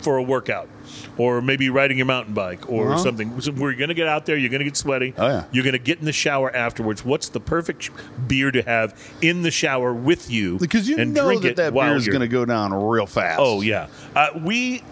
for 0.01 0.17
a 0.17 0.23
workout 0.23 0.69
or 1.17 1.41
maybe 1.41 1.69
riding 1.69 1.97
your 1.97 2.05
mountain 2.05 2.33
bike 2.33 2.69
or 2.69 2.91
Uh-huh. 2.93 2.97
something 3.03 3.41
so 3.41 3.51
we're 3.51 3.73
going 3.73 3.89
to 3.89 3.93
get 3.95 4.07
out 4.07 4.25
there 4.25 4.37
you're 4.37 4.49
going 4.51 4.59
to 4.59 4.65
get 4.65 4.77
sweaty 4.77 5.13
Oh, 5.17 5.27
yeah. 5.27 5.43
you're 5.51 5.63
going 5.63 5.73
to 5.73 5.79
get 5.79 5.99
in 5.99 6.05
the 6.05 6.13
shower 6.13 6.55
afterwards 6.55 7.03
what's 7.03 7.27
the 7.29 7.39
perfect 7.39 7.89
beer 8.27 8.51
to 8.51 8.61
have 8.61 8.93
in 9.21 9.41
the 9.41 9.49
shower 9.51 9.93
with 9.93 10.29
you 10.29 10.57
Because 10.59 10.87
you 10.87 10.97
and 10.97 11.13
know 11.13 11.25
drink 11.25 11.41
that 11.43 11.55
that 11.57 11.73
beer 11.73 11.95
is 11.95 12.07
going 12.07 12.21
to 12.21 12.27
go 12.27 12.45
down 12.45 12.71
real 12.73 13.07
fast. 13.07 13.39
oh 13.41 13.61
yeah 13.61 13.87
uh, 14.15 14.29
we 14.43 14.83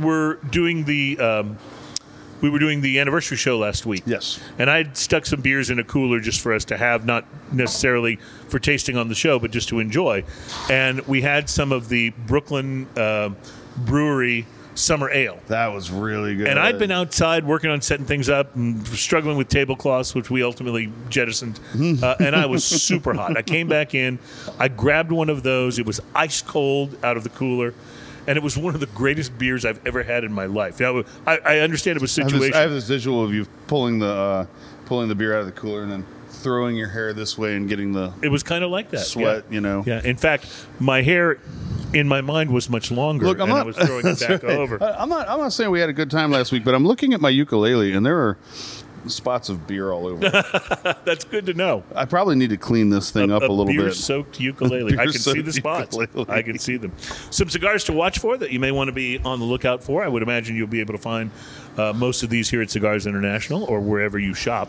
were 0.00 0.38
doing 0.50 0.84
the 0.84 1.18
um, 1.20 1.58
we 2.44 2.50
were 2.50 2.58
doing 2.58 2.82
the 2.82 2.98
anniversary 3.00 3.38
show 3.38 3.56
last 3.56 3.86
week 3.86 4.02
Yes. 4.04 4.38
and 4.58 4.68
I'd 4.68 4.98
stuck 4.98 5.24
some 5.24 5.40
beers 5.40 5.70
in 5.70 5.78
a 5.78 5.84
cooler 5.84 6.20
just 6.20 6.42
for 6.42 6.52
us 6.52 6.66
to 6.66 6.76
have, 6.76 7.06
not 7.06 7.24
necessarily 7.54 8.16
for 8.50 8.58
tasting 8.58 8.98
on 8.98 9.08
the 9.08 9.14
show, 9.14 9.38
but 9.38 9.50
just 9.50 9.70
to 9.70 9.78
enjoy. 9.80 10.24
And 10.70 11.00
we 11.06 11.22
had 11.22 11.48
some 11.48 11.72
of 11.72 11.88
the 11.88 12.10
Brooklyn 12.26 12.86
uh, 12.98 13.30
Brewery 13.78 14.44
Summer 14.74 15.10
Ale. 15.10 15.38
That 15.46 15.68
was 15.68 15.90
really 15.90 16.36
good. 16.36 16.48
And 16.48 16.58
I'd 16.58 16.78
been 16.78 16.90
outside 16.90 17.46
working 17.46 17.70
on 17.70 17.80
setting 17.80 18.04
things 18.04 18.28
up 18.28 18.54
and 18.56 18.86
struggling 18.88 19.38
with 19.38 19.48
tablecloths, 19.48 20.14
which 20.14 20.28
we 20.30 20.42
ultimately 20.42 20.92
jettisoned. 21.08 21.58
uh, 22.02 22.16
and 22.20 22.36
I 22.36 22.44
was 22.44 22.62
super 22.90 23.14
hot. 23.14 23.38
I 23.38 23.42
came 23.42 23.68
back 23.68 23.94
in, 23.94 24.18
I 24.58 24.68
grabbed 24.68 25.12
one 25.12 25.30
of 25.30 25.42
those. 25.42 25.78
It 25.78 25.86
was 25.86 25.98
ice 26.14 26.42
cold 26.42 26.98
out 27.02 27.16
of 27.16 27.22
the 27.22 27.30
cooler. 27.30 27.72
And 28.26 28.36
it 28.36 28.42
was 28.42 28.56
one 28.56 28.74
of 28.74 28.80
the 28.80 28.86
greatest 28.86 29.36
beers 29.38 29.64
I've 29.64 29.84
ever 29.86 30.02
had 30.02 30.24
in 30.24 30.32
my 30.32 30.46
life. 30.46 30.80
Now, 30.80 31.04
I, 31.26 31.38
I 31.38 31.58
understand 31.58 31.96
it 31.96 32.02
was 32.02 32.18
I 32.18 32.22
have, 32.22 32.30
this, 32.30 32.40
situation. 32.40 32.56
I 32.56 32.60
have 32.60 32.70
this 32.70 32.88
visual 32.88 33.22
of 33.22 33.34
you 33.34 33.46
pulling 33.66 33.98
the 33.98 34.08
uh, 34.08 34.46
pulling 34.86 35.08
the 35.08 35.14
beer 35.14 35.34
out 35.34 35.40
of 35.40 35.46
the 35.46 35.52
cooler 35.52 35.82
and 35.82 35.92
then 35.92 36.06
throwing 36.28 36.76
your 36.76 36.88
hair 36.88 37.12
this 37.12 37.38
way 37.38 37.56
and 37.56 37.68
getting 37.68 37.92
the 37.92 38.12
it 38.22 38.28
was 38.28 38.42
kind 38.42 38.64
of 38.64 38.70
like 38.70 38.90
that. 38.90 39.00
sweat. 39.00 39.44
yeah. 39.48 39.54
You 39.54 39.60
know. 39.60 39.84
Yeah. 39.86 40.02
In 40.04 40.16
fact, 40.16 40.46
my 40.78 41.02
hair 41.02 41.38
in 41.92 42.08
my 42.08 42.20
mind 42.20 42.50
was 42.50 42.68
much 42.68 42.90
longer, 42.90 43.26
Look, 43.26 43.38
I'm 43.38 43.42
and 43.42 43.50
not. 43.50 43.60
I 43.60 43.64
was 43.64 43.76
throwing 43.76 44.06
it 44.06 44.20
back 44.20 44.42
right. 44.42 44.56
over. 44.56 44.82
I'm 44.82 45.08
not. 45.08 45.28
I'm 45.28 45.38
not 45.38 45.52
saying 45.52 45.70
we 45.70 45.80
had 45.80 45.88
a 45.88 45.94
good 45.94 46.10
time 46.10 46.30
last 46.30 46.52
week, 46.52 46.64
but 46.64 46.74
I'm 46.74 46.86
looking 46.86 47.14
at 47.14 47.20
my 47.20 47.30
ukulele 47.30 47.92
and 47.92 48.04
there 48.04 48.18
are 48.18 48.36
spots 49.08 49.48
of 49.48 49.66
beer 49.66 49.92
all 49.92 50.06
over. 50.06 50.20
That's 51.04 51.24
good 51.24 51.46
to 51.46 51.54
know. 51.54 51.84
I 51.94 52.04
probably 52.04 52.36
need 52.36 52.50
to 52.50 52.56
clean 52.56 52.90
this 52.90 53.10
thing 53.10 53.30
up 53.30 53.42
a, 53.42 53.46
little 53.46 53.66
bit. 53.66 53.76
beer-soaked 53.76 54.40
ukulele. 54.40 54.98
I 54.98 55.04
can 55.04 55.12
see 55.12 55.40
the 55.40 55.52
spots. 55.52 55.96
ukulele. 55.96 56.26
I 56.28 56.42
can 56.42 56.58
see 56.58 56.76
them. 56.76 56.92
Some 57.30 57.48
cigars 57.48 57.84
to 57.84 57.92
watch 57.92 58.18
for 58.18 58.36
that 58.36 58.50
you 58.50 58.60
may 58.60 58.72
want 58.72 58.88
to 58.88 58.92
be 58.92 59.18
on 59.18 59.38
the 59.38 59.44
lookout 59.44 59.82
for. 59.82 60.02
I 60.02 60.08
would 60.08 60.22
imagine 60.22 60.56
you'll 60.56 60.66
be 60.66 60.80
able 60.80 60.94
to 60.94 60.98
find 60.98 61.30
uh, 61.76 61.92
most 61.92 62.22
of 62.22 62.30
these 62.30 62.48
here 62.48 62.62
at 62.62 62.70
Cigars 62.70 63.06
International 63.06 63.64
or 63.64 63.80
wherever 63.80 64.18
you 64.18 64.34
shop. 64.34 64.68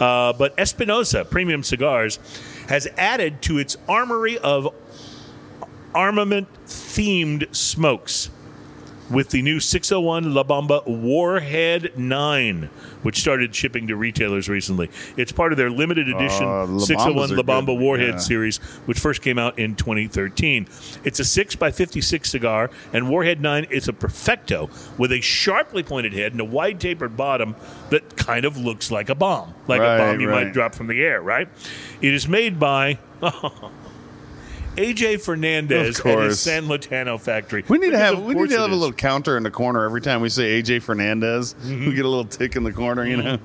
Uh, 0.00 0.32
but 0.32 0.54
Espinosa 0.58 1.24
Premium 1.24 1.62
Cigars 1.62 2.18
has 2.68 2.88
added 2.96 3.42
to 3.42 3.58
its 3.58 3.76
armory 3.88 4.38
of 4.38 4.74
armament-themed 5.94 7.54
smokes 7.54 8.30
with 9.10 9.30
the 9.30 9.42
new 9.42 9.60
601 9.60 10.34
La 10.34 10.42
Bomba 10.42 10.82
Warhead 10.86 11.96
9, 11.96 12.70
which 13.02 13.18
started 13.20 13.54
shipping 13.54 13.86
to 13.86 13.96
retailers 13.96 14.48
recently. 14.48 14.90
It's 15.16 15.32
part 15.32 15.52
of 15.52 15.58
their 15.58 15.70
limited 15.70 16.08
edition 16.08 16.44
Uh, 16.46 16.66
La 16.66 16.78
601 16.78 17.28
Bambas 17.28 17.36
La 17.36 17.42
Bomba 17.42 17.72
good, 17.72 17.80
Warhead 17.80 18.14
yeah. 18.14 18.18
series, 18.18 18.58
which 18.86 18.98
first 18.98 19.22
came 19.22 19.38
out 19.38 19.58
in 19.58 19.74
2013. 19.74 20.66
It's 21.04 21.20
a 21.20 21.24
6 21.24 21.56
by 21.56 21.70
56 21.70 22.30
cigar, 22.30 22.70
and 22.92 23.08
Warhead 23.08 23.40
9 23.40 23.64
is 23.70 23.88
a 23.88 23.92
perfecto 23.92 24.68
with 24.98 25.12
a 25.12 25.20
sharply 25.20 25.82
pointed 25.82 26.12
head 26.12 26.32
and 26.32 26.40
a 26.40 26.44
wide 26.44 26.80
tapered 26.80 27.16
bottom 27.16 27.54
that 27.90 28.16
kind 28.16 28.44
of 28.44 28.56
looks 28.56 28.90
like 28.90 29.08
a 29.08 29.14
bomb, 29.14 29.54
like 29.68 29.80
a 29.80 29.98
bomb 29.98 30.20
you 30.20 30.28
might 30.28 30.52
drop 30.52 30.74
from 30.74 30.86
the 30.88 31.02
air, 31.02 31.22
right? 31.22 31.48
It 32.00 32.12
is 32.12 32.26
made 32.28 32.58
by. 32.58 32.98
AJ 34.76 35.22
Fernandez 35.22 36.00
Of 36.00 36.06
at 36.06 36.18
his. 36.20 36.40
San 36.40 36.66
Lotano 36.66 37.20
factory. 37.20 37.64
We 37.68 37.78
need 37.78 37.90
to 37.90 37.98
have 37.98 38.22
we 38.22 38.34
need 38.34 38.50
to 38.50 38.58
have 38.58 38.70
a 38.70 38.74
little 38.74 38.92
counter 38.92 39.36
in 39.36 39.42
the 39.42 39.50
corner 39.50 39.84
every 39.84 40.00
time 40.00 40.20
we 40.20 40.28
say 40.28 40.62
AJ 40.62 40.82
Fernandez. 40.82 41.54
Mm-hmm. 41.54 41.88
We 41.88 41.94
get 41.94 42.04
a 42.04 42.08
little 42.08 42.24
tick 42.24 42.56
in 42.56 42.64
the 42.64 42.72
corner, 42.72 43.04
you 43.04 43.16
know. 43.16 43.38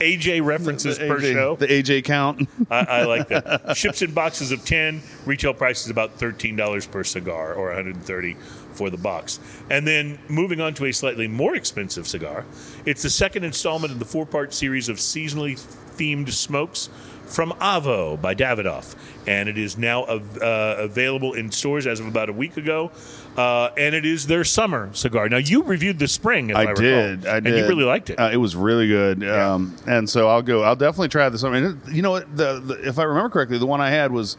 AJ 0.00 0.44
references 0.44 0.98
The 0.98 1.06
per 1.06 1.20
AJ 1.20 1.32
show. 1.32 1.56
The 1.56 1.66
AJ 1.68 2.04
count. 2.04 2.48
I, 2.70 2.78
I 2.80 3.04
like 3.04 3.28
that. 3.28 3.76
Ships 3.76 4.02
in 4.02 4.12
boxes 4.12 4.52
of 4.52 4.64
ten. 4.64 5.02
Retail 5.24 5.54
price 5.54 5.84
is 5.84 5.90
about 5.90 6.14
thirteen 6.14 6.56
dollars 6.56 6.86
per 6.86 7.04
cigar, 7.04 7.54
or 7.54 7.66
one 7.68 7.76
hundred 7.76 7.96
and 7.96 8.04
thirty 8.04 8.36
for 8.72 8.90
the 8.90 8.98
box. 8.98 9.38
And 9.70 9.86
then 9.86 10.18
moving 10.28 10.60
on 10.60 10.74
to 10.74 10.86
a 10.86 10.92
slightly 10.92 11.28
more 11.28 11.54
expensive 11.54 12.06
cigar, 12.08 12.44
it's 12.84 13.02
the 13.02 13.10
second 13.10 13.44
installment 13.44 13.92
in 13.92 14.00
the 14.00 14.04
four-part 14.04 14.52
series 14.52 14.88
of 14.88 14.96
seasonally 14.96 15.54
themed 15.96 16.30
smokes 16.30 16.90
from 17.26 17.52
Avo 17.52 18.20
by 18.20 18.34
Davidoff, 18.34 18.94
and 19.26 19.48
it 19.48 19.58
is 19.58 19.76
now 19.78 20.04
av- 20.04 20.38
uh, 20.42 20.76
available 20.78 21.34
in 21.34 21.50
stores 21.50 21.86
as 21.86 22.00
of 22.00 22.06
about 22.06 22.28
a 22.28 22.32
week 22.32 22.56
ago. 22.56 22.90
Uh, 23.36 23.70
and 23.76 23.96
it 23.96 24.04
is 24.04 24.28
their 24.28 24.44
summer 24.44 24.90
cigar. 24.92 25.28
Now 25.28 25.38
you 25.38 25.64
reviewed 25.64 25.98
the 25.98 26.06
spring, 26.06 26.50
if 26.50 26.56
I, 26.56 26.60
I 26.60 26.70
recall, 26.70 26.82
did. 26.82 27.26
I 27.26 27.38
and 27.38 27.46
you 27.48 27.66
really 27.66 27.84
liked 27.84 28.10
it. 28.10 28.14
Uh, 28.20 28.30
it 28.32 28.36
was 28.36 28.54
really 28.54 28.86
good. 28.86 29.24
Um, 29.28 29.74
and 29.86 30.08
so 30.08 30.28
I'll 30.28 30.42
go. 30.42 30.62
I'll 30.62 30.76
definitely 30.76 31.08
try 31.08 31.28
this. 31.28 31.42
I 31.42 31.50
mean, 31.50 31.80
you 31.90 32.02
know? 32.02 32.20
The, 32.20 32.60
the 32.60 32.88
if 32.88 32.98
I 32.98 33.02
remember 33.02 33.30
correctly, 33.30 33.58
the 33.58 33.66
one 33.66 33.80
I 33.80 33.90
had 33.90 34.12
was 34.12 34.36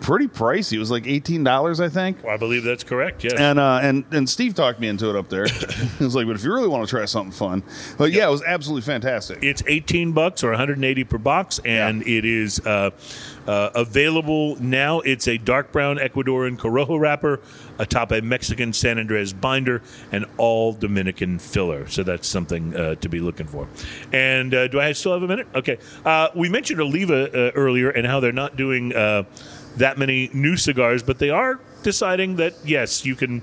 pretty 0.00 0.26
pricey. 0.26 0.74
It 0.74 0.78
was 0.78 0.90
like 0.90 1.06
eighteen 1.06 1.44
dollars, 1.44 1.80
I 1.80 1.88
think. 1.88 2.24
I 2.24 2.36
believe 2.36 2.64
that's 2.64 2.84
correct. 2.84 3.22
Yes. 3.24 3.34
And 3.38 3.58
uh, 3.58 3.80
and 3.82 4.04
and 4.10 4.28
Steve 4.28 4.54
talked 4.54 4.80
me 4.80 4.88
into 4.88 5.10
it 5.10 5.16
up 5.16 5.28
there. 5.28 5.46
he 5.98 6.04
was 6.04 6.14
like, 6.14 6.26
"But 6.26 6.36
if 6.36 6.44
you 6.44 6.52
really 6.52 6.68
want 6.68 6.84
to 6.84 6.90
try 6.90 7.04
something 7.04 7.32
fun, 7.32 7.62
but 7.98 8.12
yeah, 8.12 8.26
it 8.26 8.30
was 8.30 8.42
absolutely 8.42 8.82
fantastic." 8.82 9.38
It's 9.42 9.62
18 9.66 10.12
bucks 10.12 10.42
or 10.42 10.50
180 10.50 11.04
per 11.04 11.18
box, 11.18 11.60
and 11.64 12.02
it 12.06 12.24
is 12.24 12.60
uh, 12.66 12.90
uh, 13.46 13.70
available 13.74 14.56
now. 14.56 15.00
It's 15.00 15.28
a 15.28 15.38
dark 15.38 15.72
brown 15.72 15.98
Ecuadorian 15.98 16.56
Corojo 16.56 16.98
wrapper 16.98 17.40
atop 17.78 18.12
a 18.12 18.20
Mexican 18.20 18.72
San 18.72 18.98
Andres 18.98 19.32
binder 19.32 19.82
and 20.12 20.26
all 20.36 20.72
Dominican 20.72 21.38
filler. 21.38 21.88
So 21.88 22.02
that's 22.02 22.28
something 22.28 22.76
uh, 22.76 22.94
to 22.96 23.08
be 23.08 23.20
looking 23.20 23.46
for. 23.46 23.66
And 24.12 24.54
uh, 24.54 24.68
do 24.68 24.80
I 24.80 24.92
still 24.92 25.12
have 25.12 25.22
a 25.22 25.28
minute? 25.28 25.48
Okay. 25.54 25.78
Uh, 26.04 26.28
we 26.34 26.48
mentioned 26.48 26.80
Oliva 26.80 27.48
uh, 27.48 27.52
earlier 27.54 27.90
and 27.90 28.06
how 28.06 28.20
they're 28.20 28.32
not 28.32 28.56
doing 28.56 28.94
uh, 28.94 29.24
that 29.76 29.98
many 29.98 30.30
new 30.32 30.56
cigars, 30.56 31.02
but 31.02 31.18
they 31.18 31.30
are 31.30 31.60
deciding 31.82 32.36
that 32.36 32.54
yes, 32.64 33.04
you 33.04 33.14
can 33.14 33.42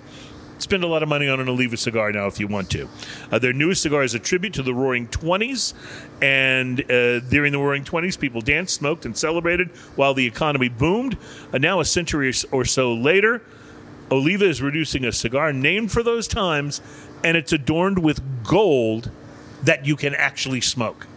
spend 0.59 0.83
a 0.83 0.87
lot 0.87 1.03
of 1.03 1.09
money 1.09 1.27
on 1.29 1.39
an 1.39 1.47
Oliva 1.47 1.77
cigar 1.77 2.11
now 2.11 2.27
if 2.27 2.39
you 2.39 2.47
want 2.47 2.69
to. 2.71 2.89
Uh, 3.31 3.39
their 3.39 3.53
newest 3.53 3.81
cigar 3.81 4.03
is 4.03 4.13
a 4.13 4.19
tribute 4.19 4.53
to 4.53 4.63
the 4.63 4.73
Roaring 4.73 5.07
Twenties, 5.07 5.73
and 6.21 6.79
uh, 6.91 7.19
during 7.19 7.51
the 7.51 7.59
Roaring 7.59 7.83
Twenties, 7.83 8.17
people 8.17 8.41
danced, 8.41 8.75
smoked, 8.75 9.05
and 9.05 9.15
celebrated 9.15 9.69
while 9.95 10.13
the 10.13 10.25
economy 10.25 10.69
boomed. 10.69 11.17
Uh, 11.53 11.57
now, 11.57 11.79
a 11.79 11.85
century 11.85 12.33
or 12.51 12.65
so 12.65 12.93
later, 12.93 13.41
Oliva 14.11 14.45
is 14.45 14.61
reducing 14.61 15.05
a 15.05 15.11
cigar 15.11 15.53
named 15.53 15.91
for 15.91 16.01
those 16.01 16.27
times, 16.27 16.81
and 17.23 17.37
it's 17.37 17.53
adorned 17.53 17.99
with 17.99 18.21
gold 18.43 19.11
that 19.63 19.85
you 19.85 19.95
can 19.95 20.15
actually 20.15 20.61
smoke. 20.61 21.07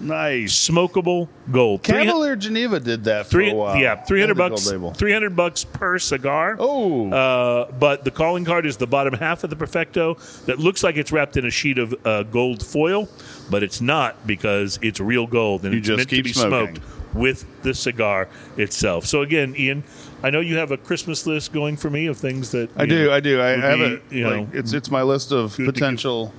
Nice. 0.00 0.68
Smokable 0.68 1.28
gold. 1.52 1.82
Cavalier 1.82 2.36
Geneva 2.36 2.80
did 2.80 3.04
that 3.04 3.26
for 3.26 3.30
Three, 3.32 3.50
a 3.50 3.54
while. 3.54 3.76
yeah, 3.76 3.96
three 4.04 4.20
hundred 4.20 4.38
And 4.40 4.54
the 4.54 4.70
gold 4.70 4.82
bucks. 4.82 4.98
Three 4.98 5.12
hundred 5.12 5.36
bucks 5.36 5.64
per 5.64 5.98
cigar. 5.98 6.56
Oh. 6.58 7.10
uh, 7.12 7.70
but 7.72 8.04
the 8.04 8.10
calling 8.10 8.44
card 8.44 8.66
is 8.66 8.76
the 8.76 8.86
bottom 8.86 9.14
half 9.14 9.44
of 9.44 9.50
the 9.50 9.56
perfecto 9.56 10.14
that 10.46 10.58
looks 10.58 10.82
like 10.82 10.96
it's 10.96 11.12
wrapped 11.12 11.36
in 11.36 11.44
a 11.46 11.50
sheet 11.50 11.78
of 11.78 11.94
uh, 12.06 12.22
gold 12.24 12.64
foil, 12.64 13.08
but 13.50 13.62
it's 13.62 13.80
not 13.80 14.26
because 14.26 14.78
it's 14.82 15.00
real 15.00 15.26
gold 15.26 15.64
and 15.64 15.72
You 15.74 15.78
it's 15.78 15.86
just 15.88 15.96
meant 15.98 16.10
to 16.10 16.22
be 16.22 16.32
smoking. 16.32 16.76
smoked 16.76 17.14
with 17.14 17.62
the 17.62 17.74
cigar 17.74 18.28
itself. 18.56 19.04
So 19.04 19.22
again, 19.22 19.54
Ian, 19.58 19.82
I 20.22 20.30
know 20.30 20.38
you 20.40 20.56
have 20.58 20.70
a 20.70 20.76
Christmas 20.76 21.26
list 21.26 21.52
going 21.52 21.76
for 21.76 21.90
me 21.90 22.06
of 22.06 22.16
things 22.16 22.52
that 22.52 22.70
I 22.76 22.86
do. 22.86 23.06
know, 23.06 23.12
I 23.12 23.18
do. 23.20 23.40
I, 23.40 23.54
I 23.54 23.56
have 23.56 23.80
it. 23.80 24.02
you 24.10 24.28
like, 24.28 24.36
know, 24.36 24.48
it's 24.58 24.72
it's 24.72 24.90
my 24.90 25.02
list 25.02 25.32
of 25.32 25.56
potential 25.56 26.32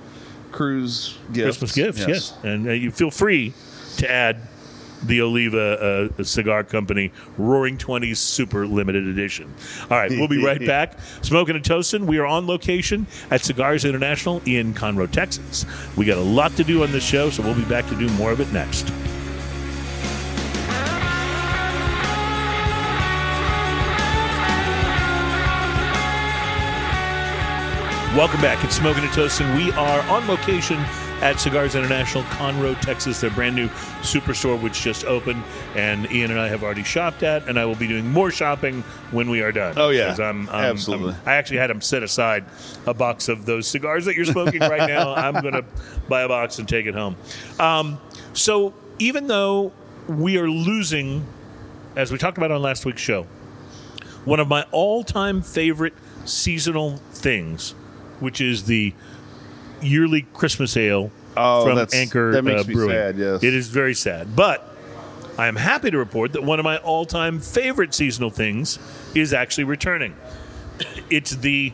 cruise 0.52 1.18
gifts. 1.32 1.58
Christmas 1.58 1.72
gifts. 1.72 2.06
Yes, 2.06 2.34
and 2.42 2.68
uh, 2.68 2.72
you 2.72 2.90
feel 2.90 3.10
free 3.10 3.52
to 3.96 4.10
add 4.10 4.36
the 5.04 5.20
Oliva 5.20 6.10
uh, 6.18 6.22
Cigar 6.22 6.64
Company 6.64 7.10
Roaring 7.36 7.76
Twenties 7.76 8.18
Super 8.18 8.66
Limited 8.66 9.06
Edition. 9.06 9.52
All 9.90 9.96
right, 9.96 10.10
we'll 10.10 10.28
be 10.28 10.44
right 10.44 10.64
back. 10.64 10.98
Smoking 11.22 11.56
and 11.56 11.64
toasting. 11.64 12.06
We 12.06 12.18
are 12.18 12.26
on 12.26 12.46
location 12.46 13.06
at 13.30 13.42
Cigars 13.42 13.84
International 13.84 14.40
in 14.46 14.74
Conroe, 14.74 15.10
Texas. 15.10 15.66
We 15.96 16.04
got 16.04 16.18
a 16.18 16.22
lot 16.22 16.52
to 16.56 16.64
do 16.64 16.82
on 16.82 16.92
this 16.92 17.04
show, 17.04 17.30
so 17.30 17.42
we'll 17.42 17.54
be 17.54 17.64
back 17.64 17.88
to 17.88 17.96
do 17.96 18.08
more 18.10 18.30
of 18.30 18.40
it 18.40 18.52
next. 18.52 18.92
Welcome 28.16 28.42
back. 28.42 28.62
It's 28.62 28.76
Smoking 28.76 29.04
and 29.04 29.12
Toasting. 29.14 29.56
We 29.56 29.72
are 29.72 30.00
on 30.10 30.26
location 30.28 30.76
at 31.22 31.40
Cigars 31.40 31.74
International, 31.74 32.22
Conroe, 32.24 32.78
Texas, 32.82 33.22
their 33.22 33.30
brand 33.30 33.56
new 33.56 33.68
superstore, 34.02 34.60
which 34.60 34.82
just 34.82 35.06
opened, 35.06 35.42
and 35.74 36.10
Ian 36.12 36.30
and 36.30 36.38
I 36.38 36.48
have 36.48 36.62
already 36.62 36.82
shopped 36.82 37.22
at, 37.22 37.48
and 37.48 37.58
I 37.58 37.64
will 37.64 37.74
be 37.74 37.86
doing 37.88 38.06
more 38.10 38.30
shopping 38.30 38.82
when 39.12 39.30
we 39.30 39.40
are 39.40 39.50
done. 39.50 39.74
Oh, 39.78 39.88
yeah. 39.88 40.08
'Cause 40.08 40.20
I'm, 40.20 40.46
I'm- 40.50 40.64
Absolutely. 40.72 41.12
I'm- 41.14 41.22
I 41.24 41.34
actually 41.36 41.56
had 41.56 41.70
them 41.70 41.80
set 41.80 42.02
aside 42.02 42.44
a 42.86 42.92
box 42.92 43.30
of 43.30 43.46
those 43.46 43.66
cigars 43.66 44.04
that 44.04 44.14
you're 44.14 44.26
smoking 44.26 44.60
right 44.60 44.86
now. 44.88 45.14
I'm 45.16 45.40
going 45.40 45.54
to 45.54 45.64
buy 46.08 46.20
a 46.20 46.28
box 46.28 46.58
and 46.58 46.68
take 46.68 46.84
it 46.84 46.94
home. 46.94 47.16
Um, 47.58 47.98
so 48.34 48.74
even 48.98 49.26
though 49.26 49.72
we 50.06 50.36
are 50.36 50.50
losing, 50.50 51.24
as 51.96 52.12
we 52.12 52.18
talked 52.18 52.36
about 52.36 52.50
on 52.50 52.60
last 52.60 52.84
week's 52.84 53.00
show, 53.00 53.26
one 54.26 54.38
of 54.38 54.48
my 54.48 54.66
all-time 54.70 55.40
favorite 55.40 55.94
seasonal 56.26 56.98
things, 57.12 57.74
which 58.22 58.40
is 58.40 58.64
the 58.64 58.94
yearly 59.82 60.22
Christmas 60.32 60.76
ale 60.76 61.10
Oh, 61.36 61.64
from 61.64 61.86
Anchor 61.94 62.32
that 62.32 62.42
makes 62.42 62.64
uh, 62.64 62.68
me 62.68 62.74
Brewing. 62.74 62.90
sad, 62.90 63.16
yes. 63.16 63.42
It 63.42 63.54
is 63.54 63.68
very 63.68 63.94
sad, 63.94 64.36
but 64.36 64.68
I 65.38 65.46
am 65.46 65.56
happy 65.56 65.90
to 65.90 65.96
report 65.96 66.32
that 66.34 66.42
one 66.44 66.58
of 66.58 66.64
my 66.64 66.76
all-time 66.78 67.40
favorite 67.40 67.94
seasonal 67.94 68.28
things 68.30 68.78
is 69.14 69.32
actually 69.32 69.64
returning. 69.64 70.14
It's 71.08 71.30
the 71.36 71.72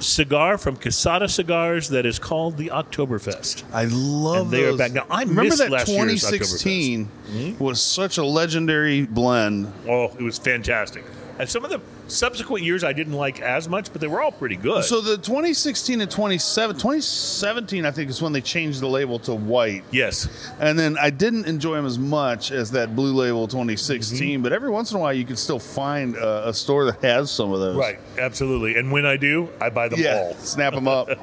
cigar 0.00 0.58
from 0.58 0.76
Casada 0.76 1.30
Cigars 1.30 1.88
that 1.90 2.04
is 2.04 2.18
called 2.18 2.56
the 2.56 2.68
Oktoberfest. 2.70 3.62
I 3.72 3.84
love 3.84 4.46
And 4.46 4.50
they 4.50 4.64
are 4.64 4.76
back. 4.76 4.90
Now, 4.92 5.06
I 5.08 5.20
remember 5.20 5.44
missed 5.44 5.58
that 5.58 5.70
last 5.70 5.86
2016 5.86 7.08
Mm-hmm. 7.32 7.62
was 7.64 7.80
such 7.80 8.18
a 8.18 8.24
legendary 8.24 9.06
blend. 9.06 9.72
Oh, 9.88 10.06
it 10.18 10.22
was 10.22 10.38
fantastic. 10.38 11.04
And 11.38 11.48
some 11.48 11.64
of 11.64 11.70
the 11.70 11.80
subsequent 12.12 12.64
years 12.64 12.84
I 12.84 12.92
didn't 12.92 13.14
like 13.14 13.40
as 13.40 13.68
much, 13.68 13.92
but 13.92 14.00
they 14.00 14.06
were 14.06 14.20
all 14.20 14.32
pretty 14.32 14.56
good. 14.56 14.84
So 14.84 15.00
the 15.00 15.16
2016 15.16 16.00
and 16.00 16.10
27, 16.10 16.76
2017, 16.76 17.84
I 17.86 17.90
think 17.90 18.10
is 18.10 18.20
when 18.22 18.32
they 18.32 18.40
changed 18.40 18.80
the 18.80 18.86
label 18.88 19.18
to 19.20 19.34
white, 19.34 19.84
yes, 19.90 20.28
and 20.60 20.78
then 20.78 20.96
I 21.00 21.10
didn't 21.10 21.46
enjoy 21.46 21.76
them 21.76 21.86
as 21.86 21.98
much 21.98 22.50
as 22.52 22.70
that 22.72 22.94
blue 22.94 23.12
label 23.14 23.48
2016. 23.48 24.18
Mm-hmm. 24.18 24.42
But 24.42 24.52
every 24.52 24.70
once 24.70 24.90
in 24.90 24.96
a 24.98 25.00
while, 25.00 25.12
you 25.12 25.24
can 25.24 25.36
still 25.36 25.58
find 25.58 26.16
a, 26.16 26.48
a 26.48 26.54
store 26.54 26.84
that 26.86 27.02
has 27.02 27.30
some 27.30 27.52
of 27.52 27.60
those. 27.60 27.76
right, 27.76 27.98
absolutely. 28.18 28.76
And 28.76 28.92
when 28.92 29.06
I 29.06 29.16
do, 29.16 29.48
I 29.60 29.70
buy 29.70 29.88
them 29.88 30.00
Yeah. 30.00 30.16
all. 30.16 30.34
Snap 30.34 30.74
them 30.74 30.88
up. 30.88 31.08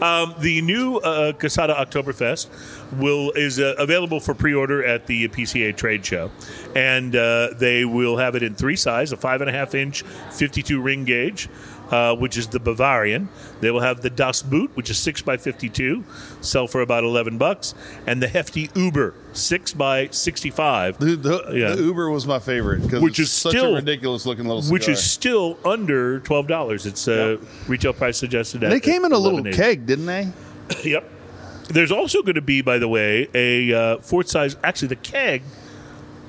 Um, 0.00 0.34
the 0.38 0.62
new 0.62 0.96
uh, 0.98 1.32
Casada 1.32 1.76
Oktoberfest 1.76 2.48
will 2.92 3.30
is 3.32 3.58
uh, 3.60 3.74
available 3.78 4.20
for 4.20 4.34
pre-order 4.34 4.84
at 4.84 5.06
the 5.06 5.28
PCA 5.28 5.76
trade 5.76 6.04
show, 6.04 6.30
and 6.74 7.14
uh, 7.16 7.48
they 7.58 7.84
will 7.84 8.16
have 8.16 8.34
it 8.34 8.42
in 8.42 8.54
three 8.54 8.76
size: 8.76 9.12
a 9.12 9.16
five 9.16 9.40
and 9.40 9.50
a 9.50 9.52
half 9.52 9.74
inch, 9.74 10.02
52 10.32 10.80
ring 10.80 11.04
gauge. 11.04 11.48
Uh, 11.90 12.14
which 12.14 12.36
is 12.36 12.46
the 12.46 12.60
Bavarian. 12.60 13.28
They 13.60 13.72
will 13.72 13.80
have 13.80 14.00
the 14.00 14.10
Das 14.10 14.42
Boot, 14.42 14.70
which 14.76 14.90
is 14.90 14.96
six 14.96 15.22
by 15.22 15.36
fifty-two, 15.36 16.04
sell 16.40 16.68
for 16.68 16.82
about 16.82 17.02
eleven 17.02 17.36
bucks, 17.36 17.74
and 18.06 18.22
the 18.22 18.28
hefty 18.28 18.70
Uber, 18.76 19.12
six 19.32 19.72
by 19.72 20.06
sixty-five, 20.12 20.98
The, 21.00 21.16
the, 21.16 21.50
Yeah. 21.52 21.74
the 21.74 21.82
Uber 21.82 22.08
was 22.08 22.28
my 22.28 22.38
favorite 22.38 22.82
because 22.82 23.02
Which 23.02 23.18
it's 23.18 23.30
is 23.30 23.32
such 23.32 23.54
still- 23.54 23.72
a 23.72 23.78
ridiculous 23.78 24.24
looking 24.24 24.44
little 24.44 24.62
cigar. 24.62 24.72
which 24.74 24.88
is 24.88 25.02
still 25.02 25.58
under 25.64 26.20
twelve 26.20 26.46
dollars. 26.46 26.86
It's 26.86 27.08
uh, 27.08 27.38
retail 27.66 27.92
price 27.92 28.16
suggested. 28.18 28.62
At 28.62 28.70
they 28.70 28.78
came 28.78 29.04
in 29.04 29.10
a 29.10 29.18
little 29.18 29.40
$11.80. 29.40 29.54
keg, 29.56 29.84
didn't 29.86 30.06
they? 30.06 30.28
Yep. 30.84 31.10
There's 31.70 31.92
also 31.92 32.22
going 32.22 32.34
to 32.34 32.42
be, 32.42 32.62
by 32.62 32.78
the 32.78 32.88
way, 32.88 33.28
a 33.34 33.72
uh, 33.72 33.98
fourth 33.98 34.28
size. 34.28 34.56
Actually, 34.62 34.88
the 34.88 34.96
keg 34.96 35.42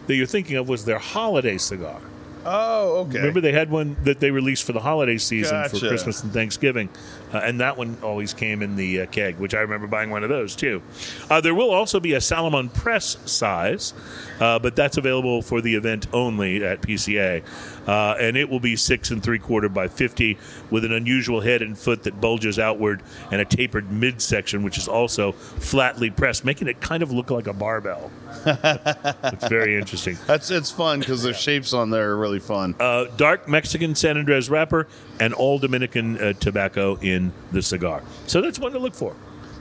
that 0.08 0.16
you're 0.16 0.26
thinking 0.28 0.58
of 0.58 0.70
was 0.70 0.86
their 0.86 1.00
holiday 1.00 1.58
cigar. 1.58 2.02
Oh, 2.46 3.06
okay. 3.06 3.20
Remember, 3.20 3.42
they 3.42 3.52
had 3.52 3.70
one 3.70 3.98
that 4.04 4.20
they 4.20 4.32
released 4.32 4.64
for 4.64 4.74
the 4.74 4.80
holiday 4.80 5.18
season 5.18 5.64
for 5.70 5.80
Christmas 5.80 6.24
and 6.24 6.34
Thanksgiving, 6.34 6.90
uh, 7.34 7.38
and 7.40 7.60
that 7.60 7.78
one 7.78 7.98
always 8.04 8.34
came 8.34 8.62
in 8.62 8.76
the 8.76 9.02
uh, 9.02 9.06
keg, 9.08 9.38
which 9.38 9.54
I 9.54 9.60
remember 9.62 9.88
buying 9.88 10.10
one 10.10 10.24
of 10.24 10.30
those 10.30 10.56
too. 10.56 10.82
Uh, 11.30 11.42
there 11.42 11.56
will 11.56 11.72
also 11.72 12.00
be 12.00 12.14
a 12.14 12.22
Salomon 12.22 12.70
Press 12.70 13.18
size, 13.26 13.94
uh, 14.40 14.60
but 14.60 14.76
that's 14.76 14.98
available 14.98 15.42
for 15.42 15.62
the 15.62 15.76
event 15.76 16.08
only 16.14 16.64
at 16.64 16.82
PCA, 16.82 17.44
uh, 17.88 18.16
and 18.20 18.38
it 18.38 18.50
will 18.50 18.60
be 18.60 18.76
six 18.76 19.12
and 19.12 19.24
three 19.24 19.40
quarter 19.40 19.70
by 19.70 19.88
fifty, 19.88 20.38
with 20.70 20.86
an 20.86 20.92
unusual 20.92 21.42
head 21.42 21.62
and 21.62 21.78
foot 21.78 22.04
that 22.04 22.20
bulges 22.22 22.60
outward 22.60 23.02
and 23.32 23.42
a 23.42 23.46
tapered 23.46 23.92
midsection, 23.92 24.64
which 24.64 24.78
is 24.78 24.88
also 24.88 25.32
flatly 25.32 26.10
pressed, 26.10 26.46
making 26.46 26.68
it 26.68 26.80
kind 26.82 27.04
of 27.04 27.12
look 27.12 27.32
like 27.32 27.48
a 27.48 27.54
barbell. 27.54 28.12
it's 28.46 29.48
very 29.48 29.76
interesting. 29.78 30.18
That's 30.28 30.50
it's 30.52 30.72
fun 30.72 31.00
because 31.00 31.24
the 31.24 31.34
shapes 31.34 31.74
on 31.74 31.90
there 31.90 32.12
are 32.12 32.18
really 32.18 32.40
fun. 32.40 32.76
uh, 32.80 33.06
dark 33.18 33.48
Mexican 33.48 33.96
San 33.96 34.18
Andres 34.18 34.50
wrapper 34.50 34.88
and 35.22 35.34
all 35.34 35.58
Dominican 35.60 36.18
uh, 36.20 36.34
tobacco 36.34 36.98
in 37.02 37.32
the 37.54 37.62
cigar. 37.62 38.02
So 38.28 38.42
that's 38.42 38.60
one 38.60 38.72
to 38.74 38.80
look 38.80 38.96
for. 38.96 39.16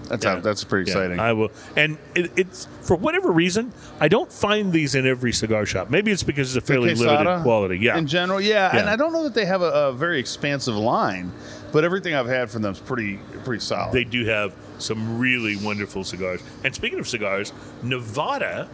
That's 0.08 0.24
Yeah. 0.24 0.40
that's 0.40 0.64
pretty 0.64 0.90
Yeah, 0.90 0.96
exciting. 0.98 1.20
I 1.20 1.32
will, 1.34 1.52
and 1.76 1.96
it, 2.16 2.32
it's 2.36 2.66
for 2.80 2.96
whatever 2.96 3.30
reason 3.30 3.72
I 4.00 4.08
don't 4.08 4.32
find 4.32 4.72
these 4.72 4.96
in 4.96 5.06
every 5.06 5.32
cigar 5.32 5.64
shop. 5.66 5.88
Maybe 5.90 6.10
it's 6.10 6.24
because 6.24 6.56
it's 6.56 6.64
a 6.64 6.66
fairly 6.66 6.94
limited 6.94 7.42
quality. 7.42 7.78
Yeah, 7.78 7.96
In 7.96 8.08
general, 8.08 8.40
yeah. 8.40 8.74
Yeah. 8.74 8.80
And 8.80 8.90
I 8.90 8.96
don't 8.96 9.12
know 9.12 9.22
that 9.22 9.34
they 9.34 9.44
have 9.46 9.62
a, 9.62 9.70
a 9.70 9.92
very 9.92 10.18
expansive 10.18 10.74
line, 10.74 11.30
but 11.70 11.84
everything 11.84 12.14
I've 12.14 12.26
had 12.26 12.50
from 12.50 12.62
them 12.62 12.72
is 12.72 12.80
pretty 12.80 13.20
pretty 13.44 13.60
solid. 13.62 13.92
they 13.92 14.02
do 14.04 14.24
have 14.24 14.52
some 14.78 15.18
really 15.20 15.56
wonderful 15.56 16.02
cigars. 16.02 16.40
And 16.64 16.74
speaking 16.74 16.98
of 16.98 17.06
cigars, 17.06 17.52
Nevada 17.84 18.68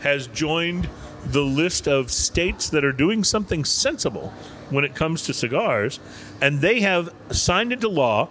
has 0.00 0.26
joined 0.28 0.88
the 1.26 1.42
list 1.42 1.86
of 1.86 2.10
states 2.10 2.70
that 2.70 2.82
are 2.84 2.92
doing 2.92 3.22
something 3.22 3.64
sensible 3.64 4.32
when 4.70 4.84
it 4.84 4.94
comes 4.94 5.22
to 5.24 5.34
cigars, 5.34 6.00
and 6.40 6.60
they 6.60 6.80
have 6.80 7.12
signed 7.30 7.72
into 7.72 7.88
law 7.88 8.28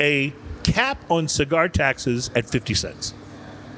a 0.00 0.32
cap 0.62 1.02
on 1.10 1.26
cigar 1.28 1.68
taxes 1.68 2.30
at 2.36 2.48
50 2.48 2.74
cents 2.74 3.14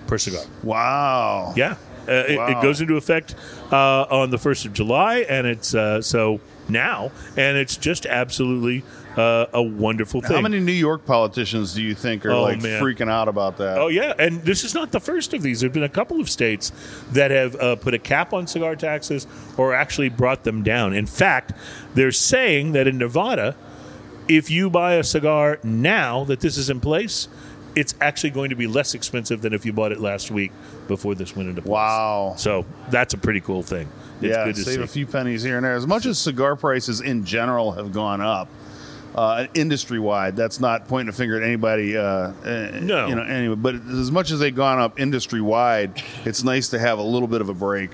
per 0.07 0.19
cigar. 0.19 0.43
wow. 0.63 1.53
Yeah. 1.57 1.77
Uh, 2.09 2.13
it, 2.27 2.57
it 2.57 2.63
goes 2.63 2.81
into 2.81 2.97
effect 2.97 3.35
uh, 3.71 4.03
on 4.11 4.31
the 4.31 4.37
1st 4.39 4.67
of 4.67 4.73
July, 4.73 5.19
and 5.29 5.47
it's 5.47 5.75
uh, 5.75 6.01
so 6.03 6.41
now, 6.69 7.13
and 7.37 7.57
it's 7.57 7.77
just 7.77 8.05
absolutely 8.07 8.83
uh, 9.17 9.47
a 9.53 9.63
wonderful 9.63 10.21
thing. 10.21 10.33
How 10.35 10.41
many 10.41 10.59
New 10.59 10.73
York 10.73 11.05
politicians 11.05 11.75
do 11.75 11.83
you 11.83 11.95
think 11.95 12.25
are 12.27 12.33
Oh, 12.33 12.43
like 12.43 12.63
man. 12.63 12.83
freaking 12.83 13.09
out 13.11 13.29
about 13.29 13.59
that? 13.59 13.79
Oh 13.79 13.89
yeah, 13.89 14.15
and 14.19 14.43
this 14.43 14.65
is 14.65 14.75
not 14.75 14.91
the 14.91 14.99
first 14.99 15.35
of 15.35 15.43
these. 15.43 15.61
There 15.61 15.69
have 15.69 15.75
been 15.75 15.85
a 15.85 15.89
couple 15.89 16.21
of 16.21 16.29
states 16.29 16.73
that 17.13 17.31
have 17.31 17.55
uh, 17.57 17.77
put 17.77 17.95
a 17.95 17.99
cap 17.99 18.33
on 18.33 18.47
cigar 18.49 18.75
taxes 18.75 19.27
or 19.57 19.73
actually 19.75 20.09
brought 20.09 20.43
them 20.43 20.63
down. 20.65 20.95
In 20.95 21.07
fact, 21.07 21.53
they're 21.95 22.11
saying 22.13 22.73
that 22.73 22.89
in 22.89 22.99
Nevada, 22.99 23.55
if 24.31 24.49
you 24.49 24.71
buy 24.71 24.95
a 24.95 25.03
cigar 25.03 25.59
now 25.65 26.23
that 26.25 26.39
this 26.39 26.57
is 26.57 26.71
in 26.71 26.79
place, 26.79 27.27
it's 27.75 27.97
actually 28.01 28.31
going 28.31 28.51
to 28.51 28.57
be 28.57 28.69
less 28.69 28.95
expensive 28.95 29.43
than 29.43 29.53
if 29.53 29.67
you 29.67 29.73
bought 29.73 29.91
it 29.91 29.99
last 30.01 30.31
week 30.31 30.53
before 30.87 31.17
this 31.17 31.35
went 31.35 31.49
into 31.49 31.63
place. 31.63 31.73
Wow. 31.73 32.35
So 32.37 32.65
that's 32.91 33.13
a 33.13 33.19
pretty 33.19 33.41
cool 33.41 33.65
thing. 33.65 33.89
It's 34.21 34.37
yeah, 34.37 34.45
good 34.45 34.55
to 34.55 34.63
save 34.63 34.77
see. 34.77 34.83
a 34.83 34.87
few 34.87 35.07
pennies 35.07 35.43
here 35.43 35.57
and 35.57 35.65
there. 35.65 35.75
As 35.75 35.87
much 35.87 36.07
as 36.07 36.17
cigar 36.17 36.55
prices 36.55 37.01
in 37.01 37.25
general 37.25 37.73
have 37.73 37.93
gone 37.93 38.21
up, 38.21 38.49
uh, 39.17 39.49
industry 39.55 39.99
wide, 39.99 40.37
that's 40.37 40.61
not 40.61 40.87
pointing 40.87 41.09
a 41.09 41.13
finger 41.13 41.37
at 41.37 41.43
anybody. 41.43 41.97
Uh, 41.97 42.03
uh, 42.03 42.79
No. 42.81 43.09
you 43.09 43.17
know, 43.17 43.23
anyway. 43.23 43.57
But 43.57 43.75
as 43.75 44.13
much 44.13 44.31
as 44.31 44.39
they've 44.39 44.55
gone 44.55 44.79
up 44.79 45.01
industry 45.01 45.41
wide, 45.41 46.01
it's 46.25 46.45
nice 46.45 46.69
to 46.69 46.79
have 46.79 47.01
a 47.01 47.03
little 47.03 47.27
bit 47.27 47.41
of 47.41 47.49
a 47.49 47.55
break. 47.55 47.91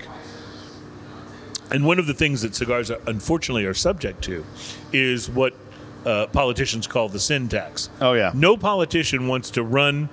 And 1.71 1.83
one 1.83 1.97
of 1.97 2.05
the 2.05 2.13
things 2.13 2.43
that 2.43 2.53
cigars 2.53 2.91
are, 2.91 2.99
unfortunately 3.07 3.65
are 3.65 3.73
subject 3.73 4.23
to 4.25 4.45
is 4.93 5.29
what 5.29 5.55
uh, 6.07 6.27
politicians 6.27 6.87
call 6.87 7.09
the 7.09 7.19
sin 7.19 7.49
tax. 7.49 7.89
Oh, 8.01 8.13
yeah. 8.13 8.31
No 8.33 8.55
politician 8.57 9.27
wants 9.27 9.49
to 9.51 9.63
run 9.63 10.09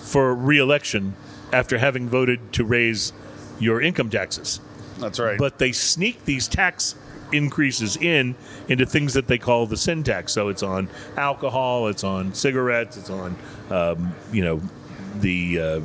for 0.00 0.34
reelection 0.34 1.14
after 1.52 1.78
having 1.78 2.08
voted 2.08 2.52
to 2.52 2.64
raise 2.64 3.12
your 3.58 3.80
income 3.82 4.08
taxes. 4.10 4.60
That's 4.98 5.18
right. 5.18 5.38
But 5.38 5.58
they 5.58 5.72
sneak 5.72 6.24
these 6.24 6.48
tax 6.48 6.94
increases 7.32 7.96
in 7.96 8.34
into 8.68 8.84
things 8.86 9.14
that 9.14 9.26
they 9.26 9.38
call 9.38 9.66
the 9.66 9.76
sin 9.76 10.02
tax. 10.04 10.32
So 10.32 10.48
it's 10.48 10.62
on 10.62 10.88
alcohol, 11.16 11.88
it's 11.88 12.04
on 12.04 12.34
cigarettes, 12.34 12.96
it's 12.96 13.10
on 13.10 13.36
um, 13.70 14.14
you 14.32 14.44
know 14.44 14.60
the 15.20 15.58
uh, 15.60 15.80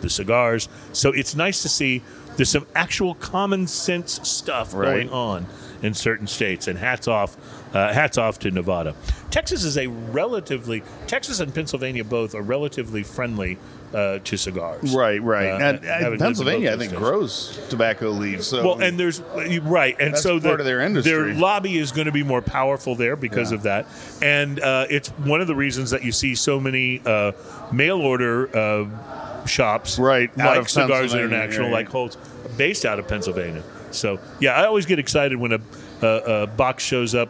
the 0.00 0.08
cigars. 0.10 0.68
So 0.92 1.12
it's 1.12 1.34
nice 1.34 1.62
to 1.62 1.68
see 1.68 2.02
there's 2.36 2.50
some 2.50 2.66
actual 2.74 3.14
common 3.16 3.66
sense 3.66 4.20
stuff 4.28 4.74
Right. 4.74 4.86
going 4.86 5.10
on 5.10 5.46
in 5.82 5.92
certain 5.94 6.26
states. 6.26 6.68
And 6.68 6.78
hats 6.78 7.08
off, 7.08 7.36
uh, 7.72 7.92
hats 7.92 8.18
off 8.18 8.38
to 8.40 8.50
Nevada. 8.50 8.94
Texas 9.30 9.64
is 9.64 9.76
a 9.76 9.86
relatively 9.88 10.82
Texas 11.06 11.40
and 11.40 11.54
Pennsylvania 11.54 12.04
both 12.04 12.34
are 12.34 12.42
relatively 12.42 13.02
friendly 13.02 13.58
uh, 13.94 14.18
to 14.24 14.36
cigars. 14.36 14.94
right, 14.94 15.22
right. 15.22 15.48
Uh, 15.48 15.58
and, 15.58 15.84
and 15.84 16.18
Pennsylvania, 16.18 16.72
I 16.72 16.76
think, 16.76 16.90
those 16.92 16.98
grows 16.98 17.66
tobacco 17.70 18.10
leaves. 18.10 18.46
So 18.48 18.64
well, 18.64 18.82
and 18.82 18.98
there's 18.98 19.20
right, 19.62 19.96
and 20.00 20.16
so 20.18 20.38
the, 20.38 20.48
part 20.48 20.60
of 20.60 20.66
their 20.66 20.80
industry. 20.80 21.12
their 21.12 21.34
lobby 21.34 21.78
is 21.78 21.92
going 21.92 22.06
to 22.06 22.12
be 22.12 22.22
more 22.22 22.42
powerful 22.42 22.94
there 22.94 23.16
because 23.16 23.52
Yeah. 23.52 23.56
of 23.56 23.62
that, 23.62 23.86
and 24.22 24.60
uh, 24.60 24.86
it's 24.90 25.08
one 25.10 25.40
of 25.40 25.46
the 25.46 25.54
reasons 25.54 25.90
that 25.90 26.02
you 26.04 26.12
see 26.12 26.34
so 26.34 26.58
many 26.60 27.00
uh, 27.06 27.32
mail 27.72 28.00
order 28.00 28.54
uh, 28.56 29.46
shops, 29.46 29.98
Right, 29.98 30.36
like 30.36 30.68
Cigars 30.68 31.14
International, 31.14 31.68
yeah, 31.68 31.72
like. 31.74 31.88
Holt's, 31.88 32.16
based 32.56 32.84
out 32.86 32.98
of 32.98 33.06
Pennsylvania. 33.06 33.62
So 33.90 34.18
yeah, 34.40 34.52
I 34.54 34.66
always 34.66 34.86
get 34.86 34.98
excited 34.98 35.36
when 35.38 35.52
a, 35.52 35.60
a, 36.02 36.06
a 36.42 36.46
box 36.46 36.82
shows 36.84 37.14
up 37.14 37.28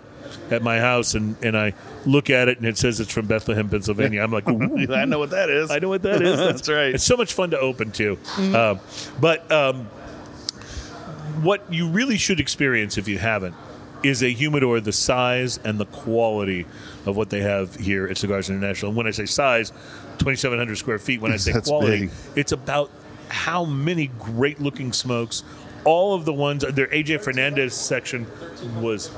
at 0.50 0.62
my 0.62 0.78
house 0.78 1.14
and, 1.14 1.36
and 1.42 1.56
I 1.56 1.72
look 2.04 2.30
at 2.30 2.48
it 2.48 2.58
and 2.58 2.66
it 2.66 2.78
says 2.78 3.00
it's 3.00 3.12
from 3.12 3.26
Bethlehem, 3.26 3.68
Pennsylvania. 3.68 4.22
I'm 4.22 4.30
like, 4.30 4.48
I 4.48 5.04
know 5.04 5.18
what 5.18 5.30
that 5.30 5.50
is. 5.50 5.70
I 5.70 5.78
know 5.78 5.88
what 5.88 6.02
that 6.02 6.22
is. 6.22 6.36
That's 6.38 6.68
right. 6.68 6.94
It's 6.94 7.04
so 7.04 7.16
much 7.16 7.32
fun 7.32 7.50
to 7.50 7.58
open 7.58 7.90
too. 7.90 8.18
Um, 8.36 8.80
but 9.20 9.50
um, 9.50 9.86
what 11.42 11.72
you 11.72 11.88
really 11.88 12.16
should 12.16 12.40
experience 12.40 12.98
if 12.98 13.08
you 13.08 13.18
haven't 13.18 13.54
is 14.02 14.22
a 14.22 14.28
humidor 14.28 14.80
the 14.80 14.92
size 14.92 15.58
and 15.64 15.78
the 15.78 15.86
quality 15.86 16.66
of 17.06 17.16
what 17.16 17.30
they 17.30 17.40
have 17.40 17.74
here 17.76 18.06
at 18.06 18.16
Cigars 18.16 18.50
International. 18.50 18.90
And 18.90 18.96
when 18.96 19.06
I 19.06 19.10
say 19.10 19.26
size, 19.26 19.72
2,700 20.18 20.76
square 20.76 20.98
feet. 20.98 21.20
When 21.20 21.32
I 21.32 21.36
say 21.38 21.52
That's 21.52 21.68
quality, 21.68 22.06
big. 22.06 22.10
it's 22.34 22.52
about 22.52 22.90
how 23.28 23.64
many 23.64 24.08
great 24.18 24.60
looking 24.60 24.92
smokes. 24.92 25.42
All 25.84 26.14
of 26.14 26.24
the 26.24 26.32
ones, 26.32 26.64
their 26.72 26.88
AJ 26.88 27.22
Fernandez 27.22 27.74
section 27.74 28.26
was 28.80 29.10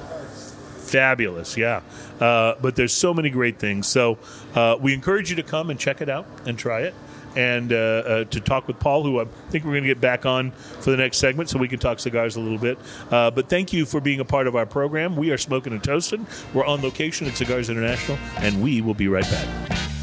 fabulous 0.88 1.56
yeah. 1.56 1.82
Uh, 2.20 2.54
but 2.60 2.76
there's 2.76 2.94
so 2.94 3.14
many 3.14 3.30
great 3.30 3.58
things. 3.58 3.86
So 3.86 4.18
uh, 4.54 4.76
we 4.80 4.94
encourage 4.94 5.30
you 5.30 5.36
to 5.36 5.42
come 5.42 5.70
and 5.70 5.78
check 5.78 6.00
it 6.00 6.08
out 6.08 6.26
and 6.46 6.58
try 6.58 6.82
it. 6.82 6.94
And 7.36 7.72
uh, 7.72 7.76
uh, 7.76 8.24
to 8.24 8.40
talk 8.40 8.66
with 8.66 8.80
paul 8.80 9.04
who 9.04 9.20
i 9.20 9.24
think 9.50 9.64
we're 9.64 9.72
going 9.72 9.84
to 9.84 9.88
get 9.88 10.00
back 10.00 10.24
on 10.24 10.50
for 10.50 10.90
the 10.90 10.96
next 10.96 11.18
segment 11.18 11.50
so 11.50 11.58
we 11.58 11.68
can 11.68 11.78
talk 11.78 12.00
cigars 12.00 12.36
a 12.36 12.40
little 12.40 12.58
bit. 12.58 12.78
Uh, 13.10 13.30
but 13.30 13.48
thank 13.48 13.72
you 13.72 13.84
for 13.84 14.00
being 14.00 14.18
a 14.18 14.24
part 14.24 14.46
of 14.46 14.56
our 14.56 14.66
program. 14.66 15.14
We 15.14 15.30
are 15.30 15.38
smoking 15.38 15.72
and 15.72 15.84
toasting. 15.84 16.26
We're 16.54 16.64
on 16.64 16.80
location 16.80 17.26
at 17.26 17.36
cigars 17.36 17.68
international 17.68 18.18
and 18.38 18.62
we 18.62 18.80
will 18.80 18.94
be 18.94 19.08
right 19.08 19.24
back 19.24 19.97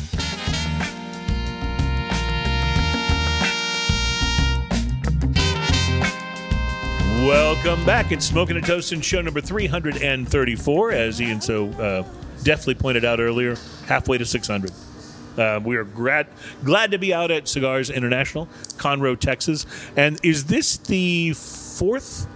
Welcome 7.26 7.84
back. 7.88 8.12
It's 8.12 8.24
Smoking 8.24 8.56
and 8.56 8.64
Toasting 8.64 9.02
show 9.02 9.20
number 9.20 9.42
334, 9.42 10.92
as 10.92 11.20
Ian 11.20 11.42
so 11.42 11.70
uh, 11.72 12.04
deftly 12.44 12.76
pointed 12.76 13.04
out 13.04 13.20
earlier, 13.20 13.58
halfway 13.88 14.20
to 14.20 14.26
600. 14.28 14.72
Uh, 15.36 15.60
we 15.66 15.76
are 15.76 15.86
glad, 15.86 16.28
glad 16.64 16.92
to 16.92 17.00
be 17.00 17.16
out 17.16 17.32
at 17.32 17.48
Cigars 17.48 17.90
International, 17.90 18.48
Conroe, 18.78 19.20
Texas. 19.20 19.66
And 19.98 20.20
is 20.22 20.46
this 20.46 20.78
the 20.78 21.34
fourth 21.34 22.28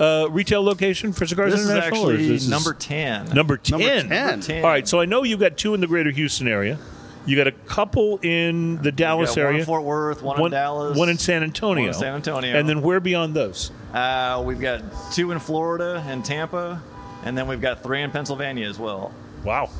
uh, 0.00 0.26
retail 0.28 0.64
location 0.64 1.12
for 1.12 1.24
Cigars 1.24 1.52
This 1.52 1.60
is 1.60 1.70
International? 1.70 2.10
or 2.10 2.12
actually 2.14 2.28
this 2.28 2.48
number 2.48 2.74
10. 2.74 3.28
Number 3.32 3.56
10. 3.56 3.78
Number 3.78 3.86
10. 4.00 4.08
Number 4.08 4.42
10. 4.44 4.64
All 4.64 4.70
right, 4.70 4.88
so 4.88 4.98
I 4.98 5.04
know 5.04 5.22
you've 5.22 5.38
got 5.38 5.56
two 5.56 5.72
in 5.72 5.80
the 5.80 5.86
greater 5.86 6.10
Houston 6.10 6.48
area. 6.48 6.80
You 7.26 7.36
got 7.36 7.46
a 7.48 7.52
couple 7.52 8.18
in 8.22 8.80
the 8.82 8.92
Dallas 8.92 9.34
got 9.34 9.46
one 9.46 9.56
in 9.56 9.64
Fort 9.64 9.82
Worth, 9.82 10.22
one, 10.22 10.40
in 10.40 10.50
Dallas, 10.52 10.96
One 10.96 11.08
in 11.08 11.18
San 11.18 11.42
Antonio. 11.42 11.84
One 11.84 11.88
in 11.88 11.94
San 11.94 12.14
Antonio. 12.14 12.56
And 12.56 12.68
then 12.68 12.82
where 12.82 13.00
beyond 13.00 13.34
those? 13.34 13.72
Uh, 13.92 14.42
we've 14.46 14.60
got 14.60 14.82
two 15.12 15.32
in 15.32 15.38
Florida 15.40 16.04
and 16.06 16.24
Tampa, 16.24 16.80
and 17.24 17.36
then 17.36 17.48
we've 17.48 17.60
got 17.60 17.82
three 17.82 18.02
in 18.02 18.10
Pennsylvania 18.12 18.68
as 18.68 18.78
well. 18.78 19.12
Wow, 19.44 19.70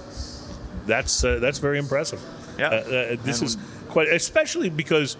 that's 0.86 1.22
uh, 1.24 1.38
that's 1.38 1.58
very 1.58 1.78
impressive. 1.78 2.20
Yeah. 2.58 2.68
Uh, 2.68 2.70
uh, 2.70 3.16
this 3.22 3.40
And- 3.40 3.48
is 3.48 3.56
quite, 3.88 4.08
especially 4.08 4.68
because 4.70 5.16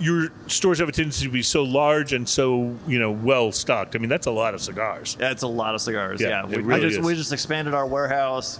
your 0.00 0.28
stores 0.46 0.78
have 0.78 0.88
a 0.88 0.92
tendency 0.92 1.26
to 1.26 1.30
be 1.30 1.42
so 1.42 1.62
large 1.62 2.14
and 2.14 2.26
so 2.28 2.74
you 2.88 2.98
know 2.98 3.10
well 3.12 3.52
stocked. 3.52 3.94
I 3.94 3.98
mean, 3.98 4.08
that's 4.08 4.26
a 4.26 4.30
lot 4.30 4.54
of 4.54 4.60
cigars. 4.62 5.14
That's 5.16 5.42
a 5.42 5.46
lot 5.48 5.74
of 5.74 5.80
cigars. 5.82 6.20
Yeah, 6.20 6.28
Yeah, 6.28 6.46
we, 6.46 6.62
really 6.62 6.88
just, 6.88 7.00
we 7.02 7.14
just 7.14 7.32
expanded 7.32 7.74
our 7.74 7.86
warehouse. 7.86 8.58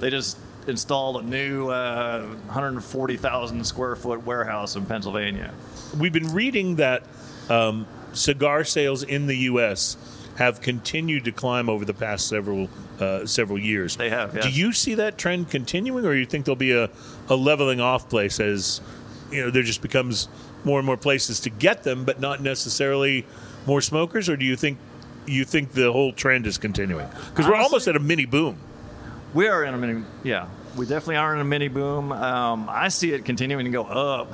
they 0.00 0.08
just 0.08 0.38
installed 0.68 1.16
a 1.16 1.26
new 1.26 1.68
uh, 1.68 2.26
140,000 2.46 3.64
square 3.64 3.96
foot 3.96 4.24
warehouse 4.24 4.76
in 4.76 4.86
Pennsylvania. 4.86 5.52
We've 5.98 6.12
been 6.12 6.32
reading 6.32 6.76
that 6.76 7.02
um, 7.48 7.86
cigar 8.12 8.64
sales 8.64 9.02
in 9.02 9.26
the 9.26 9.36
U.S. 9.36 9.96
have 10.36 10.60
continued 10.60 11.24
to 11.24 11.32
climb 11.32 11.68
over 11.68 11.84
the 11.84 11.94
past 11.94 12.28
several 12.28 12.68
uh, 13.00 13.24
several 13.26 13.58
years. 13.58 13.96
They 13.96 14.10
have, 14.10 14.40
Do 14.40 14.50
you 14.50 14.72
see 14.72 14.94
that 14.94 15.18
trend 15.18 15.50
continuing, 15.50 16.04
or 16.04 16.14
do 16.14 16.18
you 16.18 16.26
think 16.26 16.44
there'll 16.44 16.56
be 16.56 16.72
a, 16.72 16.90
a 17.28 17.36
leveling 17.36 17.80
off 17.80 18.08
place 18.08 18.40
as 18.40 18.80
you 19.30 19.42
know 19.42 19.50
there 19.50 19.62
just 19.62 19.82
becomes 19.82 20.28
more 20.64 20.78
and 20.78 20.86
more 20.86 20.96
places 20.96 21.40
to 21.40 21.50
get 21.50 21.84
them, 21.84 22.04
but 22.04 22.20
not 22.20 22.42
necessarily 22.42 23.24
more 23.66 23.80
smokers? 23.80 24.28
Or 24.28 24.36
do 24.36 24.44
you 24.44 24.56
think 24.56 24.78
you 25.26 25.44
think 25.44 25.72
the 25.72 25.92
whole 25.92 26.12
trend 26.12 26.46
is 26.46 26.58
continuing? 26.58 27.08
Because 27.30 27.46
we're 27.46 27.56
almost 27.56 27.86
at 27.88 27.96
a 27.96 28.00
mini 28.00 28.26
boom. 28.26 28.58
We 29.34 29.46
are 29.46 29.62
in 29.64 29.74
a 29.74 29.78
mini, 29.78 30.04
yeah, 30.24 30.48
we 30.78 30.86
definitely 30.86 31.16
are 31.16 31.34
in 31.34 31.40
a 31.40 31.44
mini 31.44 31.66
boom. 31.66 32.12
Um, 32.12 32.68
I 32.70 32.86
see 32.86 33.12
it 33.12 33.24
continuing 33.24 33.64
to 33.64 33.70
go 33.72 33.82
up. 33.82 34.32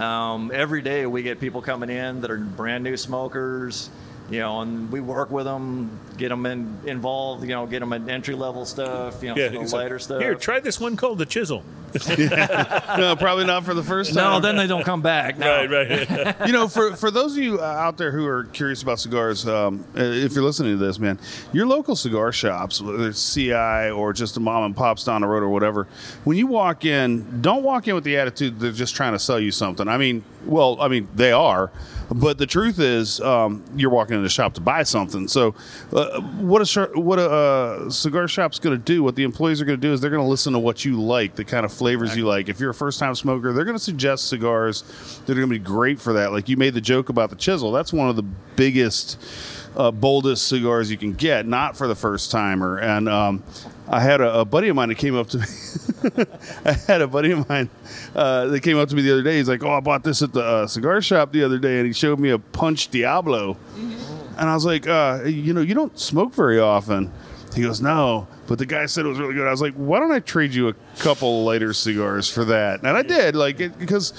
Um, 0.00 0.50
every 0.52 0.80
day 0.80 1.04
we 1.04 1.22
get 1.22 1.38
people 1.38 1.60
coming 1.60 1.90
in 1.90 2.22
that 2.22 2.30
are 2.30 2.38
brand 2.38 2.82
new 2.82 2.96
smokers, 2.96 3.90
you 4.30 4.40
know, 4.40 4.60
and 4.60 4.90
we 4.90 5.00
work 5.00 5.30
with 5.30 5.44
them, 5.44 6.00
get 6.16 6.30
them 6.30 6.46
in, 6.46 6.78
involved, 6.84 7.42
you 7.42 7.50
know, 7.50 7.66
get 7.66 7.80
them 7.80 7.92
in 7.92 8.10
entry 8.10 8.34
level 8.34 8.64
stuff, 8.64 9.22
you 9.22 9.28
know, 9.28 9.36
some 9.36 9.44
of 9.46 9.52
the 9.52 9.60
it's 9.60 9.72
like, 9.72 10.00
stuff. 10.00 10.20
Here, 10.20 10.34
try 10.34 10.60
this 10.60 10.80
one 10.80 10.96
called 10.96 11.18
the 11.18 11.26
Chisel. 11.26 11.62
no, 12.18 13.16
probably 13.16 13.46
not 13.46 13.64
for 13.64 13.72
the 13.72 13.82
first 13.82 14.12
time. 14.14 14.32
no, 14.32 14.40
then 14.40 14.56
they 14.56 14.66
don't 14.66 14.84
come 14.84 15.00
back. 15.00 15.38
No. 15.38 15.66
Right, 15.66 15.70
right. 15.88 16.36
you 16.46 16.52
know, 16.52 16.68
for 16.68 16.94
for 16.96 17.10
those 17.10 17.36
of 17.36 17.42
you 17.42 17.60
uh, 17.60 17.64
out 17.64 17.96
there 17.96 18.10
who 18.10 18.26
are 18.26 18.44
curious 18.44 18.82
about 18.82 18.98
cigars, 18.98 19.46
um, 19.46 19.84
uh, 19.96 20.02
if 20.02 20.32
you're 20.32 20.44
listening 20.44 20.78
to 20.78 20.84
this, 20.84 20.98
man, 20.98 21.18
your 21.52 21.66
local 21.66 21.96
cigar 21.96 22.32
shops, 22.32 22.82
whether 22.82 23.08
it's 23.08 23.34
CI 23.34 23.90
or 23.90 24.12
just 24.12 24.36
a 24.36 24.40
mom 24.40 24.64
and 24.64 24.76
pops 24.76 25.04
down 25.04 25.22
the 25.22 25.26
road 25.26 25.42
or 25.42 25.48
whatever, 25.48 25.86
when 26.24 26.36
you 26.36 26.46
walk 26.46 26.84
in, 26.84 27.40
don't 27.40 27.62
walk 27.62 27.88
in 27.88 27.94
with 27.94 28.04
the 28.04 28.16
attitude 28.16 28.60
they're 28.60 28.72
just 28.72 28.94
trying 28.94 29.12
to 29.12 29.18
sell 29.18 29.40
you 29.40 29.50
something. 29.50 29.88
I 29.88 29.96
mean, 29.96 30.24
well, 30.44 30.80
I 30.80 30.88
mean 30.88 31.08
they 31.14 31.32
are, 31.32 31.70
but 32.10 32.38
the 32.38 32.46
truth 32.46 32.78
is, 32.78 33.20
um, 33.20 33.64
you're 33.74 33.90
walking 33.90 34.16
in 34.16 34.22
the 34.22 34.28
shop 34.28 34.54
to 34.54 34.60
buy 34.60 34.82
something. 34.84 35.28
So, 35.28 35.54
uh, 35.92 36.20
what 36.20 36.62
a 36.62 36.66
sh- 36.66 36.94
what 36.94 37.18
a 37.18 37.30
uh, 37.30 37.90
cigar 37.90 38.28
shop's 38.28 38.58
going 38.58 38.76
to 38.76 38.82
do, 38.82 39.02
what 39.02 39.16
the 39.16 39.24
employees 39.24 39.60
are 39.60 39.64
going 39.64 39.80
to 39.80 39.86
do 39.86 39.92
is 39.92 40.00
they're 40.00 40.10
going 40.10 40.22
to 40.22 40.28
listen 40.28 40.52
to 40.52 40.58
what 40.58 40.84
you 40.84 41.00
like, 41.00 41.34
the 41.34 41.44
kind 41.44 41.64
of 41.64 41.72
flavors 41.72 42.16
you 42.16 42.26
like. 42.26 42.48
If 42.48 42.60
you're 42.60 42.70
a 42.70 42.74
first 42.74 42.98
time 42.98 43.14
smoker, 43.14 43.52
they're 43.52 43.64
going 43.64 43.76
to 43.76 43.82
suggest 43.82 44.28
cigars 44.28 44.82
that 45.26 45.32
are 45.32 45.40
going 45.40 45.48
to 45.48 45.58
be 45.58 45.58
great 45.58 46.00
for 46.00 46.12
that. 46.14 46.32
Like 46.32 46.48
you 46.48 46.56
made 46.56 46.74
the 46.74 46.80
joke 46.80 47.08
about 47.08 47.30
the 47.30 47.36
chisel. 47.36 47.72
That's 47.72 47.92
one 47.92 48.08
of 48.08 48.16
the 48.16 48.22
biggest, 48.22 49.20
uh, 49.76 49.90
boldest 49.90 50.46
cigars 50.48 50.90
you 50.90 50.96
can 50.96 51.12
get, 51.12 51.46
not 51.46 51.76
for 51.76 51.88
the 51.88 51.96
first 51.96 52.30
timer. 52.30 52.78
And 52.78 53.08
um, 53.08 53.42
I 53.88 54.00
had 54.00 54.20
a, 54.20 54.40
a 54.40 54.44
buddy 54.44 54.68
of 54.68 54.76
mine 54.76 54.88
that 54.88 54.98
came 54.98 55.16
up 55.16 55.28
to 55.28 55.38
me. 55.38 55.44
I 56.64 56.72
had 56.72 57.02
a 57.02 57.06
buddy 57.06 57.30
of 57.32 57.48
mine 57.48 57.70
uh, 58.14 58.46
that 58.46 58.60
came 58.60 58.78
up 58.78 58.88
to 58.88 58.96
me 58.96 59.02
the 59.02 59.12
other 59.12 59.22
day. 59.22 59.38
He's 59.38 59.48
like, 59.48 59.62
"Oh, 59.62 59.72
I 59.72 59.80
bought 59.80 60.02
this 60.04 60.22
at 60.22 60.32
the 60.32 60.42
uh, 60.42 60.66
cigar 60.66 61.00
shop 61.00 61.32
the 61.32 61.42
other 61.44 61.58
day," 61.58 61.78
and 61.78 61.86
he 61.86 61.92
showed 61.92 62.18
me 62.18 62.30
a 62.30 62.38
Punch 62.38 62.88
Diablo. 62.88 63.56
And 64.38 64.50
I 64.50 64.54
was 64.54 64.64
like, 64.64 64.86
uh, 64.86 65.22
"You 65.24 65.52
know, 65.54 65.60
you 65.60 65.74
don't 65.74 65.98
smoke 65.98 66.34
very 66.34 66.58
often." 66.58 67.12
He 67.54 67.62
goes, 67.62 67.80
"No," 67.80 68.26
but 68.46 68.58
the 68.58 68.66
guy 68.66 68.86
said 68.86 69.06
it 69.06 69.08
was 69.08 69.18
really 69.18 69.34
good. 69.34 69.46
I 69.46 69.50
was 69.50 69.62
like, 69.62 69.74
"Why 69.74 70.00
don't 70.00 70.12
I 70.12 70.20
trade 70.20 70.52
you 70.52 70.68
a 70.68 70.74
couple 70.98 71.44
lighter 71.44 71.72
cigars 71.72 72.30
for 72.30 72.44
that?" 72.46 72.80
And 72.82 72.96
I 72.96 73.02
did, 73.02 73.34
like, 73.36 73.60
it, 73.60 73.78
because 73.78 74.12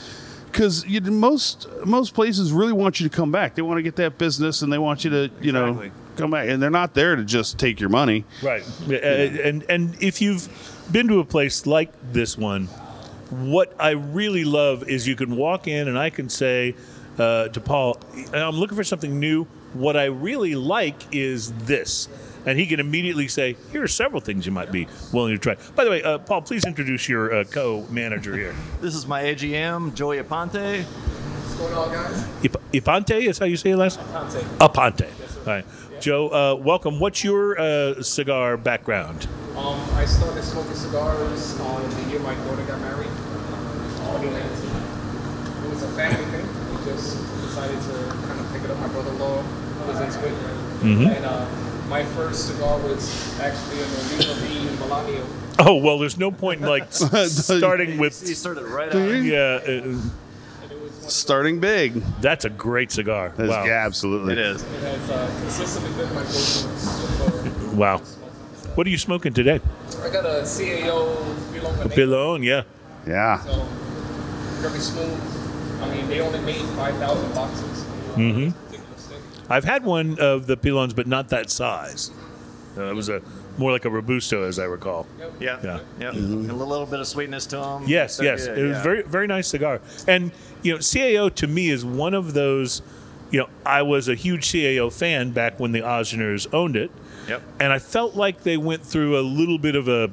because 0.51 0.86
you 0.86 1.01
most 1.01 1.68
most 1.86 2.13
places 2.13 2.51
really 2.51 2.74
want 2.74 2.99
you 2.99 3.07
to 3.07 3.15
come 3.15 3.32
back. 3.32 3.55
They 3.55 3.61
want 3.61 3.78
to 3.78 3.84
get 3.84 3.95
that 3.97 4.18
business, 4.18 4.61
and 4.61 4.74
they 4.74 4.78
want 4.80 5.03
you 5.03 5.11
to, 5.11 5.32
you 5.41 5.51
know, 5.51 5.68
Exactly. 5.68 5.91
Come 6.18 6.32
back. 6.32 6.49
And 6.49 6.61
they're 6.61 6.70
not 6.70 6.93
there 6.93 7.15
to 7.15 7.24
just 7.24 7.57
take 7.57 7.80
your 7.80 7.89
money. 7.89 8.26
Right. 8.43 8.63
Uh, 8.89 8.93
and 8.93 9.63
and 9.70 10.01
if 10.01 10.22
you've 10.22 10.47
been 10.91 11.07
to 11.09 11.20
a 11.20 11.26
place 11.26 11.65
like 11.65 11.91
this 12.13 12.38
one, 12.38 12.68
what 13.30 13.74
I 13.80 13.91
really 13.91 14.43
love 14.45 14.88
is 14.88 15.07
you 15.07 15.15
can 15.15 15.36
walk 15.36 15.68
in 15.68 15.88
and 15.88 15.97
I 15.97 16.09
can 16.09 16.30
say 16.30 16.76
uh, 17.18 17.47
to 17.49 17.59
Paul, 17.59 17.99
I'm 18.34 18.55
looking 18.55 18.76
for 18.78 18.84
something 18.84 19.20
new. 19.20 19.45
What 19.74 19.97
I 19.97 20.05
really 20.05 20.55
like 20.55 20.95
is 21.11 21.51
this. 21.65 22.07
and 22.45 22.57
he 22.57 22.65
can 22.65 22.80
immediately 22.80 23.28
say, 23.28 23.57
"Here 23.74 23.84
are 23.84 23.88
several 23.89 24.22
things 24.22 24.45
you 24.45 24.53
might 24.53 24.72
be 24.72 24.88
willing 25.11 25.34
to 25.36 25.38
try." 25.39 25.55
By 25.76 25.84
the 25.84 25.89
way, 25.89 26.01
uh, 26.01 26.18
Paul, 26.20 26.41
please 26.43 26.63
introduce 26.63 27.09
your 27.09 27.34
uh, 27.34 27.43
co-manager 27.43 28.34
here. 28.38 28.55
This 28.80 28.95
is 28.95 29.05
my 29.05 29.24
AGM, 29.24 29.93
Joey 29.93 30.20
Aponte. 30.24 30.84
What's 30.84 31.55
going 31.55 31.74
on, 31.74 31.91
guys? 31.91 32.26
Ip- 32.43 32.61
Ipante 32.72 33.28
is 33.28 33.38
how 33.39 33.45
you 33.45 33.57
say 33.57 33.72
it 33.72 33.78
last. 33.78 33.99
Conte. 34.13 34.39
Apante. 34.59 35.07
All 35.39 35.53
right, 35.53 35.65
Joe. 36.00 36.30
Uh, 36.30 36.56
welcome. 36.56 37.00
What's 37.00 37.24
your 37.24 37.60
uh, 37.60 38.02
cigar 38.02 38.58
background? 38.58 39.28
Um, 39.56 39.80
I 39.95 40.06
started 40.06 40.43
smoking 40.43 40.76
cigars 40.76 41.60
on 41.62 41.89
the 41.89 42.10
year 42.12 42.20
my 42.20 42.36
daughter 42.36 42.64
got 42.64 42.80
married, 42.82 43.08
uh, 43.08 44.18
2019. 44.20 45.66
It 45.66 45.70
was 45.74 45.84
a 45.84 45.88
family 45.89 46.26
thing. 46.26 46.45
We 46.78 46.86
just 46.91 47.18
decided 47.41 47.82
to 47.82 48.12
kind 48.28 48.39
of 48.39 48.52
pick 48.54 48.64
it 48.64 48.70
up. 48.72 48.78
My 48.80 48.88
brother-in-law 48.89 49.43
was 49.88 50.00
into 50.02 50.28
it. 50.28 50.34
And 50.84 51.26
uh, 51.26 51.45
my 51.89 52.04
first 52.04 52.48
cigar 52.48 52.78
was 52.80 53.39
actually 53.39 53.82
an 53.82 53.89
Oliva 53.89 54.34
V 54.36 54.68
Melanio. 54.78 55.26
Oh 55.60 55.76
well, 55.78 55.98
there's 55.98 56.20
no 56.20 56.30
point 56.32 56.62
in 56.62 56.68
like 56.68 56.84
s- 56.84 57.41
starting 57.58 57.93
He 57.93 57.98
with. 57.98 58.14
started 58.14 58.66
right 58.66 58.93
out. 58.93 59.24
Yeah, 59.24 59.60
uh, 59.66 59.72
And 59.72 60.12
it 60.72 60.80
was 60.80 60.91
one 60.91 60.97
Starting 61.08 61.60
big. 61.60 61.93
that's 62.22 62.45
a 62.45 62.49
great 62.49 62.91
cigar. 62.91 63.30
That's- 63.36 63.49
Wow. 63.49 63.66
Yeah, 63.66 63.86
absolutely. 63.86 64.34
It 64.34 64.39
is. 64.39 64.62
It 64.64 64.68
has 64.82 65.10
uh, 65.10 65.28
consistently 65.41 65.91
been 66.03 66.14
my 66.14 66.22
go-to. 66.24 67.76
Wow. 67.76 68.01
What 68.76 68.86
are 68.86 68.89
you 68.89 68.97
smoking 68.97 69.34
today? 69.34 69.60
I 70.03 70.10
got 70.10 70.26
a 70.26 70.43
CAO 70.43 71.16
Pilon 71.53 71.74
Veneno, 71.76 71.95
Pilon. 71.95 72.43
Yeah. 72.43 72.64
Yeah. 73.08 73.39
so 73.43 73.64
very 74.62 74.80
smooth. 74.80 75.20
I 75.82 75.89
mean, 75.95 76.08
they 76.08 76.20
only 76.22 76.39
made 76.41 76.62
5,000 76.62 77.34
boxes. 77.34 77.86
Mm-hmm. 78.16 79.51
I've 79.51 79.64
had 79.64 79.86
one 79.86 80.18
of 80.20 80.47
the 80.47 80.58
Pilons, 80.58 80.93
but 80.95 81.08
not 81.08 81.30
that 81.30 81.49
size. 81.49 82.12
Uh, 82.78 82.84
it 82.91 82.95
was 82.95 83.10
a 83.10 83.22
more 83.58 83.72
like 83.72 83.86
a 83.86 83.89
robusto, 83.89 84.43
as 84.43 84.60
I 84.60 84.66
recall. 84.66 85.08
Yeah. 85.39 85.60
Yeah. 85.64 85.80
Yeah. 85.99 86.12
A 86.12 86.14
little 86.14 86.86
bit 86.86 86.99
of 86.99 87.08
sweetness 87.08 87.45
to 87.47 87.58
them. 87.58 87.84
Yes, 87.88 88.20
yes. 88.22 88.45
it 88.45 88.62
was 88.62 88.78
very 88.82 89.01
very 89.01 89.26
nice 89.26 89.47
cigar. 89.47 89.82
And 90.08 90.32
you 90.68 90.74
know, 90.74 90.80
CAO 90.80 91.34
to 91.36 91.47
me 91.47 91.70
is 91.70 91.84
one 91.84 92.13
of 92.13 92.34
those. 92.34 92.82
You 93.32 93.39
know, 93.39 93.49
I 93.65 93.82
was 93.82 94.07
a 94.07 94.15
huge 94.15 94.45
CAO 94.47 94.91
fan 94.91 95.32
back 95.32 95.59
when 95.59 95.72
the 95.74 95.82
Ozgeners 95.82 96.47
owned 96.53 96.76
it, 96.78 96.91
Yep. 97.28 97.41
and 97.59 97.74
I 97.74 97.80
felt 97.80 98.15
like 98.15 98.43
they 98.43 98.55
went 98.57 98.84
through 98.84 99.20
a 99.20 99.22
little 99.22 99.57
bit 99.57 99.76
of 99.76 99.88
a 99.88 100.09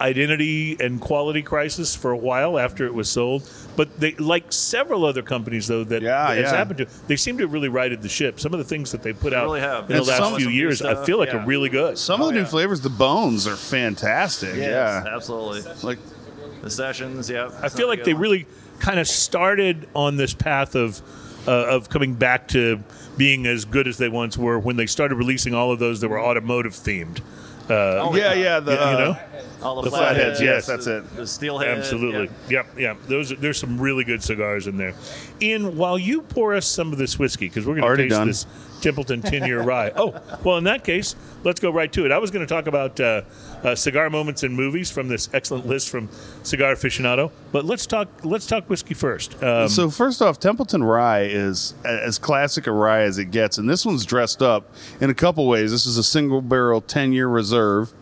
identity 0.00 0.76
and 0.80 1.00
quality 1.00 1.42
crisis 1.42 1.94
for 1.94 2.10
a 2.10 2.16
while 2.16 2.58
after 2.58 2.86
it 2.86 2.94
was 2.94 3.08
sold. 3.08 3.48
But 3.76 4.00
they, 4.00 4.12
like 4.14 4.52
several 4.52 5.04
other 5.04 5.22
companies, 5.22 5.66
though 5.68 5.84
that 5.84 6.02
Yeah, 6.02 6.28
has 6.34 6.50
yeah. 6.50 6.56
happened 6.56 6.78
to, 6.78 6.86
they 7.06 7.16
seem 7.16 7.36
to 7.38 7.44
have 7.44 7.52
really 7.52 7.68
righted 7.68 8.02
the 8.02 8.08
ship. 8.08 8.40
Some 8.40 8.52
of 8.52 8.58
the 8.58 8.64
things 8.64 8.90
that 8.92 9.02
they 9.02 9.12
put 9.12 9.32
out 9.32 9.44
really 9.44 9.60
have. 9.60 9.90
in 9.90 9.96
the 9.98 10.02
last 10.02 10.18
few 10.18 10.26
some 10.30 10.42
new 10.42 10.48
years, 10.48 10.82
I 10.82 11.04
feel 11.04 11.18
like 11.18 11.28
yeah. 11.32 11.42
are 11.42 11.46
really 11.46 11.68
good. 11.68 11.98
Some 11.98 12.20
of 12.20 12.26
Oh, 12.28 12.30
the 12.30 12.38
new 12.38 12.44
flavors, 12.44 12.80
the 12.80 12.90
bones 12.90 13.46
are 13.46 13.56
fantastic. 13.56 14.56
Yes, 14.56 15.04
yeah. 15.04 15.14
absolutely. 15.14 15.62
Like 15.82 15.98
The 16.62 16.70
sessions, 16.70 17.30
yeah. 17.30 17.50
I 17.62 17.68
feel 17.68 17.88
like 17.88 18.04
they 18.04 18.14
really 18.14 18.46
kind 18.82 18.98
of 18.98 19.06
started 19.06 19.88
on 19.94 20.16
this 20.16 20.34
path 20.34 20.74
of 20.74 21.00
uh, 21.46 21.50
of 21.68 21.88
coming 21.88 22.14
back 22.14 22.48
to 22.48 22.82
being 23.16 23.46
as 23.46 23.64
good 23.64 23.86
as 23.86 23.96
they 23.96 24.08
once 24.08 24.36
were 24.36 24.58
when 24.58 24.76
they 24.76 24.86
started 24.86 25.14
releasing 25.14 25.54
all 25.54 25.70
of 25.72 25.78
those 25.78 26.00
that 26.00 26.08
were 26.08 26.20
automotive 26.20 26.72
themed. 26.72 27.20
Uh, 27.70 28.02
Oh, 28.02 28.14
yeah, 28.14 28.34
yeah. 28.34 28.58
The, 28.60 28.72
you 28.72 28.78
uh, 28.78 28.98
know, 28.98 29.18
all 29.62 29.76
the, 29.76 29.82
the 29.82 29.90
flatheads, 29.90 30.38
flatheads, 30.38 30.40
yes, 30.40 30.66
that's 30.66 30.84
the, 30.86 30.98
it. 30.98 31.16
The 31.16 31.26
steelhead, 31.26 31.78
Absolutely. 31.78 32.30
yeah. 32.48 32.62
Yep, 32.64 32.78
yeah. 32.78 32.94
Those 33.06 33.32
are, 33.32 33.36
there's 33.36 33.58
some 33.58 33.80
really 33.80 34.04
good 34.04 34.22
cigars 34.22 34.66
in 34.66 34.76
there. 34.76 34.94
Ian, 35.40 35.76
while 35.76 35.98
you 35.98 36.22
pour 36.22 36.54
us 36.54 36.66
some 36.66 36.92
of 36.92 36.98
this 36.98 37.18
whiskey, 37.18 37.48
because 37.48 37.66
we're 37.66 37.76
going 37.80 37.96
to 37.96 38.02
taste 38.02 38.10
done. 38.10 38.26
this 38.26 38.46
Templeton 38.82 39.22
10 39.22 39.46
year 39.46 39.62
rye. 39.62 39.92
Oh, 40.02 40.14
well, 40.42 40.56
in 40.56 40.64
that 40.64 40.84
case, 40.84 41.14
let's 41.44 41.60
go 41.60 41.70
right 41.70 41.92
to 41.92 42.04
it. 42.04 42.12
I 42.12 42.18
was 42.18 42.30
going 42.30 42.44
to 42.44 42.52
talk 42.52 42.66
about 42.66 42.98
uh, 42.98 43.22
uh, 43.62 43.74
cigar 43.74 44.10
moments 44.10 44.42
in 44.42 44.52
movies 44.52 44.90
from 44.90 45.06
this 45.06 45.28
excellent 45.32 45.66
list 45.66 45.90
from 45.90 46.08
Cigar 46.42 46.74
Aficionado, 46.74 47.30
but 47.52 47.64
let's 47.64 47.86
talk. 47.86 48.08
Let's 48.24 48.46
talk 48.46 48.68
whiskey 48.68 48.94
first. 48.94 49.40
Um, 49.42 49.68
so 49.68 49.90
first 49.90 50.22
off, 50.22 50.40
Templeton 50.40 50.82
Rye 50.82 51.24
is 51.24 51.74
as 51.84 52.18
classic 52.18 52.66
a 52.66 52.72
rye 52.72 53.02
as 53.02 53.18
it 53.18 53.26
gets, 53.30 53.58
and 53.58 53.68
this 53.68 53.84
one's 53.86 54.04
dressed 54.04 54.42
up 54.42 54.72
in 55.00 55.10
a 55.10 55.14
couple 55.14 55.46
ways. 55.46 55.70
This 55.70 55.86
is 55.86 55.98
a 55.98 56.04
single 56.04 56.40
barrel, 56.40 56.80
ten 56.80 57.12
year 57.12 57.28
reserve. 57.28 57.92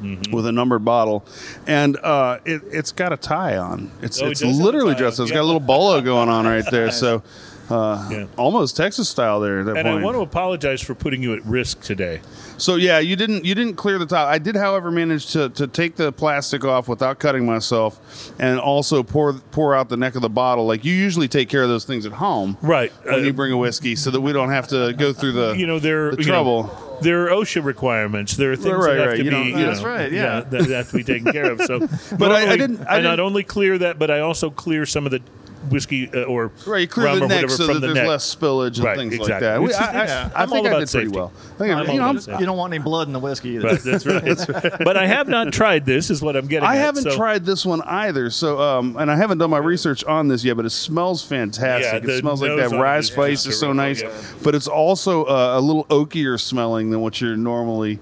Mm-hmm. 0.00 0.34
With 0.34 0.46
a 0.46 0.52
numbered 0.52 0.82
bottle, 0.82 1.26
and 1.66 1.98
uh, 1.98 2.38
it, 2.46 2.62
it's 2.70 2.90
got 2.90 3.12
a 3.12 3.18
tie 3.18 3.58
on. 3.58 3.90
It's 4.00 4.20
Oh, 4.22 4.30
it's 4.30 4.40
a 4.40 4.46
literally 4.46 4.94
dressed. 4.94 5.20
It's 5.20 5.28
yeah. 5.28 5.36
got 5.36 5.42
a 5.42 5.44
little 5.44 5.60
bolo 5.60 6.00
going 6.00 6.28
on 6.30 6.46
right 6.46 6.64
there. 6.70 6.90
So, 7.00 7.22
uh, 7.70 8.08
Yeah. 8.10 8.24
almost 8.36 8.76
Texas 8.76 9.08
style 9.08 9.40
there. 9.40 9.60
At 9.60 9.66
that 9.66 9.76
and 9.76 9.86
point. 9.86 10.00
I 10.00 10.04
want 10.04 10.16
to 10.16 10.20
apologize 10.22 10.80
for 10.80 10.94
putting 10.94 11.22
you 11.22 11.34
at 11.34 11.44
risk 11.46 11.80
today. 11.82 12.20
So 12.58 12.74
yeah, 12.76 12.98
you 12.98 13.16
didn't 13.16 13.44
you 13.46 13.54
didn't 13.54 13.76
clear 13.76 13.98
the 13.98 14.04
top. 14.06 14.28
I 14.28 14.36
did, 14.38 14.54
however, 14.54 14.90
manage 14.90 15.32
to, 15.32 15.48
to 15.50 15.66
take 15.66 15.96
the 15.96 16.12
plastic 16.12 16.62
off 16.64 16.88
without 16.88 17.18
cutting 17.18 17.46
myself, 17.46 18.32
and 18.38 18.60
also 18.60 19.02
pour 19.02 19.32
pour 19.50 19.74
out 19.74 19.88
the 19.88 19.96
neck 19.96 20.14
of 20.14 20.20
the 20.20 20.28
bottle. 20.28 20.66
Like 20.66 20.84
you 20.84 20.92
usually 20.92 21.26
take 21.28 21.48
care 21.48 21.62
of 21.62 21.70
those 21.70 21.84
things 21.86 22.04
at 22.04 22.12
home, 22.12 22.58
Right. 22.60 22.92
When 23.04 23.14
Uh, 23.14 23.18
you 23.18 23.32
bring 23.32 23.52
a 23.52 23.56
whiskey, 23.56 23.96
so 23.96 24.10
that 24.10 24.20
we 24.20 24.32
don't 24.34 24.50
have 24.50 24.68
to 24.68 24.92
go 24.92 25.12
through 25.14 25.32
the 25.32 25.54
you 25.56 25.66
know 25.66 25.78
there 25.78 26.10
the 26.10 26.18
you 26.22 26.26
know, 26.26 26.32
trouble. 26.32 26.98
there 27.00 27.24
are 27.24 27.30
OSHA 27.30 27.64
requirements. 27.64 28.36
There 28.36 28.52
are 28.52 28.56
things 28.56 28.74
Right, 28.74 28.92
that 28.94 28.98
have 28.98 29.06
right. 29.08 29.16
to 29.16 29.24
You 29.24 29.30
be. 29.30 29.52
That's 29.52 29.80
know, 29.80 29.88
right, 29.88 30.12
yeah. 30.12 30.40
that, 30.40 30.50
that 30.50 30.68
have 30.68 30.90
to 30.90 30.96
be 30.98 31.04
taken 31.04 31.32
care 31.32 31.50
of. 31.52 31.62
So, 31.62 31.78
But 32.18 32.30
I- 32.32 32.52
I 32.52 32.56
didn't- 32.58 32.80
I 32.86 33.00
not 33.00 33.12
didn't- 33.12 33.20
only 33.20 33.42
clear 33.42 33.78
that, 33.78 33.98
but 33.98 34.10
I 34.10 34.20
also 34.20 34.50
clear 34.50 34.84
some 34.84 35.06
of 35.06 35.12
the 35.12 35.22
whiskey 35.68 36.10
uh, 36.14 36.22
or 36.24 36.50
Right, 36.66 36.80
you 36.82 36.88
clear 36.88 37.06
rum 37.06 37.18
the 37.18 37.24
or 37.24 37.28
neck 37.28 37.36
whatever 37.42 37.52
so 37.56 37.64
from 37.66 37.74
that 37.74 37.80
the 37.80 37.86
there's 37.88 37.94
neck. 37.96 38.08
less 38.08 38.34
spillage 38.34 38.76
and 38.76 38.84
Right, 38.84 38.96
things 38.96 39.14
exactly. 39.14 39.32
like 39.32 39.40
that. 39.40 39.62
We- 39.62 39.74
I, 39.74 39.84
I, 40.02 40.04
yeah. 40.06 40.30
I 40.34 40.42
I'm 40.42 40.48
think 40.48 40.60
all 40.60 40.66
I 40.66 40.70
about 40.70 40.78
did 40.80 40.90
pretty 40.90 41.06
safety. 41.06 41.18
well. 41.18 41.32
I 41.34 41.58
think 41.58 41.60
I- 41.60 41.72
I'm 41.74 41.78
you 41.80 41.86
know, 41.86 41.92
about 41.94 42.06
I'm- 42.06 42.20
safety. 42.20 42.40
You 42.40 42.46
don't 42.46 42.56
want 42.56 42.72
any 42.74 42.82
blood 42.82 43.06
in 43.08 43.12
the 43.12 43.18
whiskey 43.18 43.48
either. 43.50 43.66
Right, 43.68 43.80
that's 43.82 44.06
right. 44.06 44.72
but 44.84 44.96
I 44.96 45.06
have 45.06 45.28
not 45.28 45.52
tried 45.52 45.84
this. 45.84 46.10
Is 46.10 46.22
what 46.22 46.36
I'm 46.36 46.46
getting. 46.46 46.66
I 46.68 46.76
at, 46.76 46.80
haven't 46.80 47.02
so- 47.04 47.16
tried 47.16 47.44
this 47.44 47.66
one 47.66 47.82
either. 47.82 48.30
So, 48.30 48.58
um, 48.60 48.96
and 48.96 49.10
I 49.10 49.16
haven't 49.16 49.38
done 49.38 49.50
my 49.50 49.58
research 49.58 50.02
on 50.04 50.28
this 50.28 50.42
yet, 50.44 50.56
but 50.56 50.64
it 50.64 50.70
smells 50.70 51.22
fantastic. 51.22 51.92
Yeah, 52.02 52.06
the 52.06 52.16
it 52.16 52.20
smells 52.20 52.40
like 52.40 52.50
nose 52.52 52.70
that 52.70 52.76
on 52.76 52.80
rye 52.82 52.96
it 52.96 53.00
is 53.00 53.06
spice 53.08 53.44
just 53.44 53.48
is 53.48 53.60
so 53.60 53.72
terrific, 53.74 53.76
nice, 53.76 54.02
yeah. 54.02 54.38
but 54.42 54.54
it's 54.54 54.68
also 54.68 55.24
uh, 55.24 55.58
a 55.58 55.60
little 55.60 55.84
oakier 55.86 56.40
smelling 56.40 56.90
than 56.90 57.00
what 57.00 57.20
you're 57.20 57.36
normally 57.36 57.98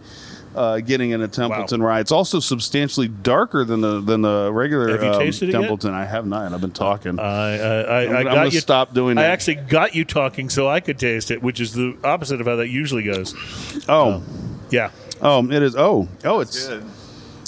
uh, 0.58 0.80
getting 0.80 1.10
in 1.10 1.22
a 1.22 1.28
Templeton 1.28 1.82
rye. 1.82 2.00
It's 2.00 2.10
also 2.12 2.40
substantially 2.40 3.08
darker 3.08 3.64
than 3.64 3.80
the 3.80 4.00
than 4.00 4.22
the 4.22 4.50
regular 4.52 4.88
Have 4.90 5.02
you 5.02 5.10
um, 5.10 5.18
tasted 5.20 5.48
it 5.48 5.52
yet? 5.52 5.60
Templeton. 5.60 5.94
I 5.94 6.04
have 6.04 6.26
not. 6.26 6.52
I've 6.52 6.60
been 6.60 6.70
talking. 6.72 7.18
I, 7.18 7.24
I, 7.24 7.80
I, 7.80 8.02
I'm 8.04 8.16
I 8.16 8.22
gonna 8.24 8.34
got 8.34 8.52
you. 8.52 8.60
stop 8.60 8.92
doing 8.94 9.16
I 9.18 9.22
that. 9.22 9.30
actually 9.30 9.54
got 9.56 9.94
you 9.94 10.04
talking 10.04 10.50
so 10.50 10.68
I 10.68 10.80
could 10.80 10.98
taste 10.98 11.30
it, 11.30 11.42
which 11.42 11.60
is 11.60 11.72
the 11.72 11.96
opposite 12.04 12.40
of 12.40 12.46
how 12.46 12.56
that 12.56 12.68
usually 12.68 13.04
goes. 13.04 13.34
oh, 13.88 14.22
Yeah, 14.70 14.90
oh, 15.22 15.44
it 15.50 15.62
is. 15.62 15.76
Oh, 15.76 16.08
oh, 16.24 16.40
it's 16.40 16.66
Good. 16.68 16.84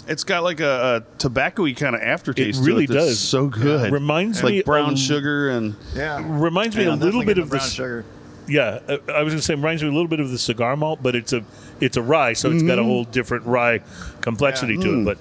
it's 0.08 0.24
got 0.24 0.42
like 0.42 0.60
a, 0.60 1.04
a 1.06 1.18
tobacco-y 1.18 1.72
kind 1.74 1.94
of 1.96 2.02
aftertaste. 2.02 2.60
It 2.60 2.64
really 2.64 2.86
to 2.86 2.92
it 2.92 2.96
that's 2.96 3.06
does. 3.08 3.18
So 3.20 3.48
good. 3.48 3.92
Reminds 3.92 4.42
like 4.42 4.52
me 4.54 4.62
brown 4.62 4.92
of- 4.92 4.98
sugar 4.98 5.50
and 5.50 5.74
Yeah. 5.94 6.24
reminds 6.26 6.76
me 6.76 6.84
Yeah, 6.84 6.94
a 6.94 6.96
little 6.96 7.20
bit 7.22 7.36
get 7.36 7.38
of 7.38 7.50
the 7.50 7.56
brown 7.56 7.64
this. 7.66 7.72
sugar. 7.72 8.04
Yeah, 8.50 8.80
I 8.88 9.22
was 9.22 9.32
going 9.32 9.38
to 9.38 9.42
say 9.42 9.52
it 9.54 9.56
reminds 9.56 9.82
me 9.82 9.88
a 9.88 9.92
little 9.92 10.08
bit 10.08 10.20
of 10.20 10.30
the 10.30 10.38
cigar 10.38 10.76
malt, 10.76 10.98
but 11.02 11.14
it's 11.14 11.32
a 11.32 11.44
it's 11.80 11.96
a 11.96 12.02
rye, 12.02 12.32
so 12.34 12.50
it's 12.50 12.62
got 12.62 12.72
Mm-hmm. 12.72 12.80
a 12.80 12.84
whole 12.84 13.04
different 13.04 13.46
rye 13.46 13.80
complexity 14.20 14.76
to 14.76 14.86
Mm. 14.88 15.02
it. 15.02 15.04
But 15.04 15.18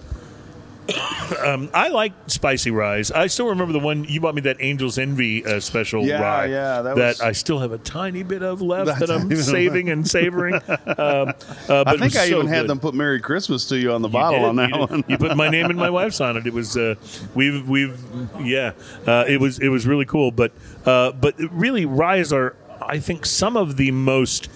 um, 1.46 1.70
I 1.72 1.90
like 1.90 2.14
spicy 2.26 2.72
ryes. 2.72 3.12
I 3.12 3.28
still 3.28 3.46
remember 3.50 3.74
the 3.74 3.80
one 3.80 4.06
you 4.06 4.20
bought 4.20 4.34
me 4.34 4.42
that 4.42 4.60
Angel's 4.60 4.98
Envy 4.98 5.46
uh, 5.46 5.60
special 5.60 6.04
Yeah, 6.04 6.20
rye. 6.20 6.46
yeah, 6.48 6.82
that 6.82 6.96
was- 6.96 7.22
I 7.22 7.32
still 7.34 7.60
have 7.60 7.72
a 7.72 7.78
tiny 7.78 8.24
bit 8.24 8.42
of 8.42 8.64
left 8.64 8.88
That 8.88 9.00
that 9.08 9.12
I'm 9.12 9.34
saving 9.36 9.90
and 9.90 10.08
savoring. 10.08 10.56
Um, 11.00 11.30
uh, 11.30 11.34
but 11.68 11.88
I 11.88 11.98
think 11.98 12.16
I 12.16 12.28
so 12.30 12.38
even 12.40 12.48
had 12.48 12.68
them 12.68 12.80
put 12.80 12.94
"Merry 12.96 13.20
Christmas" 13.22 13.66
to 13.70 13.78
you 13.78 13.92
on 13.94 14.02
the 14.02 14.08
You 14.10 14.14
bottle 14.14 14.40
did, 14.40 14.46
on 14.50 14.56
that 14.58 14.70
you 14.72 14.78
one. 14.80 15.04
you 15.08 15.18
put 15.20 15.38
my 15.38 15.48
name 15.50 15.68
and 15.68 15.78
my 15.78 15.90
wife's 15.92 16.20
on 16.20 16.36
it. 16.36 16.48
It 16.48 16.54
was 16.54 16.76
uh, 16.76 16.96
we've 17.36 17.68
we've 17.70 17.98
yeah. 18.42 18.72
Uh, 19.06 19.26
it 19.28 19.40
was 19.40 19.60
it 19.60 19.70
was 19.70 19.86
really 19.86 20.06
cool. 20.06 20.32
But 20.32 20.52
uh, 20.86 21.12
but 21.12 21.36
really, 21.52 21.86
ryes 21.86 22.34
are 22.34 22.56
I 22.90 23.00
think 23.00 23.26
some 23.26 23.56
of 23.56 23.78
the 23.78 23.92
most 23.92 24.50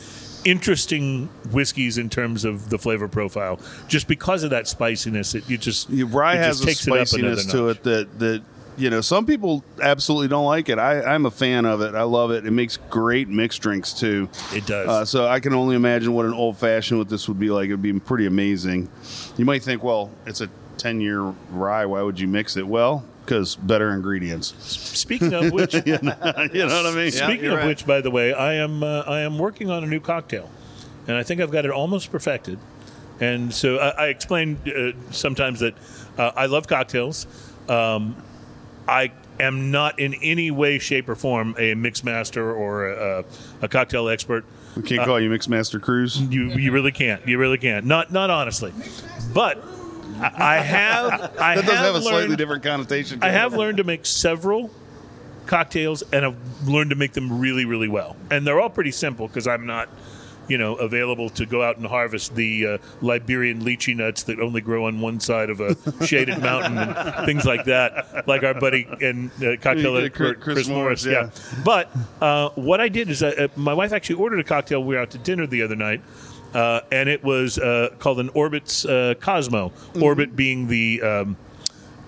interesting 0.46 1.28
whiskeys 1.52 1.98
in 1.98 2.10
terms 2.10 2.44
of 2.46 2.70
the 2.70 2.78
flavor 2.78 3.08
profile, 3.08 3.60
just 3.88 4.08
because 4.08 4.44
of 4.44 4.50
that 4.50 4.68
spiciness. 4.68 5.36
It 5.36 5.50
you 5.50 5.58
just 5.58 5.90
Yeah, 5.90 6.06
rye 6.10 6.34
it 6.36 6.38
has 6.40 6.60
just 6.60 6.68
a 6.68 6.72
it 6.72 6.78
spiciness 7.08 7.46
another 7.46 7.58
to 7.58 7.68
notch. 7.68 7.78
it 7.78 7.84
that 7.84 8.20
that 8.20 8.42
you 8.76 8.90
know 8.90 9.02
some 9.02 9.26
people 9.26 9.64
absolutely 9.82 10.28
don't 10.28 10.46
like 10.46 10.68
it. 10.70 10.80
I, 10.80 11.02
I'm 11.04 11.26
a 11.26 11.32
fan 11.32 11.66
of 11.66 11.82
it. 11.82 11.96
I 11.96 12.04
love 12.04 12.32
it. 12.32 12.46
It 12.46 12.52
makes 12.52 12.78
great 12.90 13.30
mixed 13.30 13.62
drinks 13.62 13.94
too. 13.94 14.28
It 14.54 14.66
does. 14.66 14.90
Uh, 14.90 15.06
so 15.06 15.28
I 15.28 15.40
can 15.40 15.54
only 15.54 15.76
imagine 15.76 16.14
what 16.14 16.26
an 16.26 16.34
old 16.34 16.58
fashioned 16.58 17.00
with 17.00 17.10
this 17.10 17.28
would 17.28 17.40
be 17.40 17.50
like. 17.52 17.66
It'd 17.66 17.82
be 17.82 17.98
pretty 18.00 18.26
amazing. 18.26 18.90
You 19.38 19.46
might 19.46 19.64
think, 19.64 19.84
well, 19.84 20.10
it's 20.26 20.42
a 20.42 20.50
10 20.78 21.02
year 21.02 21.22
rye. 21.52 21.86
Why 21.86 22.02
would 22.02 22.20
you 22.20 22.28
mix 22.28 22.58
it? 22.58 22.68
Well, 22.68 23.06
because 23.26 23.56
better 23.56 23.92
ingredients. 23.92 24.54
Speaking 24.60 25.34
of 25.34 25.52
which, 25.52 25.74
you 25.74 26.00
know 26.02 26.16
what 26.22 26.86
I 26.86 26.94
mean? 26.96 27.12
Speaking 27.12 27.44
you're 27.44 27.54
of 27.54 27.60
right. 27.60 27.68
which, 27.68 27.86
by 27.86 28.02
the 28.02 28.12
way, 28.12 28.34
I 28.34 28.56
am 28.56 28.84
uh, 28.84 29.02
I 29.02 29.22
am 29.22 29.38
working 29.38 29.70
on 29.70 29.84
a 29.84 29.88
new 29.88 30.00
cocktail, 30.00 30.50
and 31.08 31.18
I 31.18 31.24
think 31.24 31.42
I've 31.42 31.52
got 31.52 31.66
it 31.66 31.72
almost 31.72 32.12
perfected. 32.12 32.60
And 33.20 33.54
so 33.54 33.78
I, 33.78 33.90
I 33.90 34.08
explained 34.08 34.68
uh, 34.68 34.92
sometimes 35.12 35.60
that 35.62 35.76
uh, 36.18 36.32
I 36.36 36.48
love 36.48 36.68
cocktails. 36.68 37.28
Um, 37.70 38.16
I 38.88 39.12
am 39.40 39.72
not 39.72 40.00
in 40.00 40.14
any 40.16 40.52
way, 40.52 40.80
shape, 40.80 41.08
or 41.08 41.16
form 41.16 41.56
a 41.58 41.74
mix 41.74 42.04
master 42.04 42.54
or 42.54 42.90
a, 42.90 43.26
a 43.62 43.68
cocktail 43.68 44.10
expert. 44.10 44.46
We 44.76 44.84
can't 44.84 45.06
call 45.06 45.20
you 45.20 45.30
Mixmaster 45.30 45.80
Cruz. 45.82 46.20
You 46.20 46.50
you 46.50 46.72
really 46.72 46.92
can't. 46.92 47.26
You 47.28 47.38
really 47.38 47.60
can't. 47.60 47.86
Not 47.86 48.12
not 48.12 48.30
honestly, 48.30 48.74
but 49.34 49.64
I 50.22 50.32
I 50.38 50.58
have 50.58 51.12
I 51.40 51.56
That 51.56 51.66
does 51.66 51.78
have 51.78 51.86
a 51.90 51.92
learned, 51.94 52.04
slightly 52.06 52.36
different 52.36 52.64
connotation. 52.64 53.20
to 53.20 53.26
I 53.26 53.30
have 53.30 53.54
learned 53.54 53.78
to 53.78 53.84
make 53.84 54.06
several 54.06 54.70
cocktails, 55.46 56.04
and 56.14 56.26
I've 56.26 56.68
learned 56.68 56.92
to 56.92 56.96
make 56.96 57.14
them 57.14 57.40
really 57.40 57.66
really 57.66 57.88
well. 57.88 58.16
And 58.32 58.46
they're 58.48 58.60
all 58.62 58.70
pretty 58.70 58.92
simple 58.92 59.28
because 59.28 59.48
I'm 59.48 59.66
not. 59.66 59.90
You 60.50 60.58
know, 60.58 60.76
available 60.76 61.30
to 61.30 61.46
go 61.46 61.64
out 61.64 61.78
and 61.78 61.86
harvest 61.86 62.36
the 62.36 62.68
uh, 62.68 62.78
Liberian 63.00 63.62
lychee 63.64 63.96
nuts 63.96 64.24
that 64.24 64.42
only 64.42 64.60
grow 64.60 64.88
on 64.88 65.00
one 65.00 65.22
side 65.22 65.50
of 65.50 65.62
a 65.62 65.74
shaded 66.06 66.40
mountain 66.40 66.78
and 66.78 67.26
things 67.26 67.46
like 67.46 67.64
that, 67.64 68.28
like 68.28 68.44
our 68.44 68.54
buddy 68.54 68.86
and 69.00 69.32
uh, 69.42 69.56
cocktail 69.62 70.02
Yeah, 70.02 70.10
Chris 70.10 70.36
Chris, 70.42 70.68
Morris, 70.68 71.06
Morris. 71.06 71.34
yeah. 71.56 71.62
But 71.64 71.90
uh, 72.20 72.50
what 72.56 72.82
I 72.82 72.90
did 72.90 73.10
is, 73.10 73.24
uh, 73.24 73.28
uh, 73.40 73.48
my 73.56 73.74
wife 73.74 73.94
actually 73.94 74.18
ordered 74.18 74.42
a 74.42 74.44
cocktail. 74.44 74.84
We 74.84 74.96
were 74.96 75.02
out 75.02 75.12
to 75.12 75.18
dinner 75.18 75.48
the 75.48 75.62
other 75.62 75.78
night, 75.78 76.02
uh, 76.54 76.82
and 76.92 77.10
it 77.10 77.24
was 77.24 77.58
uh, 77.58 77.90
called 78.00 78.20
an 78.20 78.30
Orbit's 78.30 78.86
uh, 78.86 79.16
Cosmo. 79.20 79.70
Mm-hmm. 79.70 80.04
Orbit 80.04 80.36
being 80.36 80.68
the 80.68 81.02
um, 81.02 81.38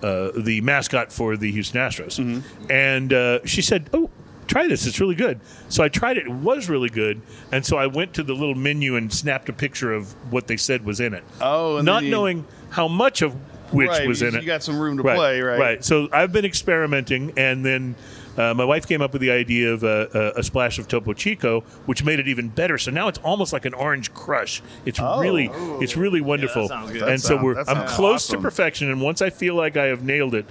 uh, 0.02 0.30
the 0.36 0.60
mascot 0.60 1.12
for 1.12 1.36
the 1.36 1.50
Houston 1.52 1.80
Astros. 1.80 2.18
Mm-hmm. 2.18 2.70
And 2.70 3.12
uh, 3.12 3.44
she 3.44 3.62
said, 3.62 3.90
"Oh, 3.92 4.10
try 4.46 4.66
this. 4.66 4.86
It's 4.86 5.00
really 5.00 5.14
good." 5.14 5.40
So 5.68 5.82
I 5.82 5.88
tried 5.88 6.18
it. 6.18 6.26
It 6.26 6.32
was 6.32 6.68
really 6.68 6.90
good. 6.90 7.20
And 7.52 7.64
so 7.64 7.76
I 7.76 7.86
went 7.86 8.14
to 8.14 8.22
the 8.22 8.34
little 8.34 8.54
menu 8.54 8.96
and 8.96 9.12
snapped 9.12 9.48
a 9.48 9.52
picture 9.52 9.92
of 9.92 10.12
what 10.32 10.46
they 10.46 10.56
said 10.56 10.84
was 10.84 11.00
in 11.00 11.14
it. 11.14 11.24
Oh, 11.40 11.78
and 11.78 11.86
not 11.86 12.04
you- 12.04 12.10
knowing 12.10 12.44
how 12.70 12.88
much 12.88 13.22
of 13.22 13.34
which 13.72 13.88
Right, 13.88 14.06
was 14.06 14.22
in 14.22 14.32
you 14.32 14.38
it. 14.38 14.42
You 14.42 14.46
got 14.46 14.62
some 14.62 14.78
room 14.78 14.96
to 14.96 15.02
play, 15.02 15.40
right? 15.40 15.58
Right. 15.58 15.84
So 15.84 16.08
I've 16.12 16.32
been 16.32 16.44
experimenting, 16.44 17.32
and 17.36 17.64
then 17.64 17.96
uh, 18.36 18.54
my 18.54 18.64
wife 18.64 18.86
came 18.86 19.00
up 19.02 19.12
with 19.12 19.22
the 19.22 19.30
idea 19.30 19.72
of 19.72 19.84
uh, 19.84 20.06
a, 20.14 20.32
a 20.40 20.42
splash 20.42 20.78
of 20.78 20.88
Topo 20.88 21.12
Chico, 21.12 21.60
which 21.86 22.04
made 22.04 22.18
it 22.20 22.28
even 22.28 22.48
better. 22.48 22.78
So 22.78 22.90
now 22.90 23.08
it's 23.08 23.18
almost 23.18 23.52
like 23.52 23.64
an 23.64 23.74
orange 23.74 24.12
crush. 24.14 24.62
It's 24.84 24.98
Oh. 25.00 25.20
really, 25.20 25.50
it's 25.82 25.96
really 25.96 26.20
wonderful. 26.20 26.68
sounds 26.68 26.90
good. 26.92 27.02
And 27.02 27.12
That 27.12 27.20
so 27.20 27.28
sound- 27.36 27.42
we're, 27.44 27.58
I'm 27.66 27.86
close 27.88 28.26
awesome. 28.28 28.36
to 28.38 28.42
perfection. 28.42 28.90
And 28.90 29.00
once 29.00 29.22
I 29.22 29.30
feel 29.30 29.54
like 29.54 29.76
I 29.76 29.86
have 29.86 30.02
nailed 30.02 30.34
it, 30.34 30.46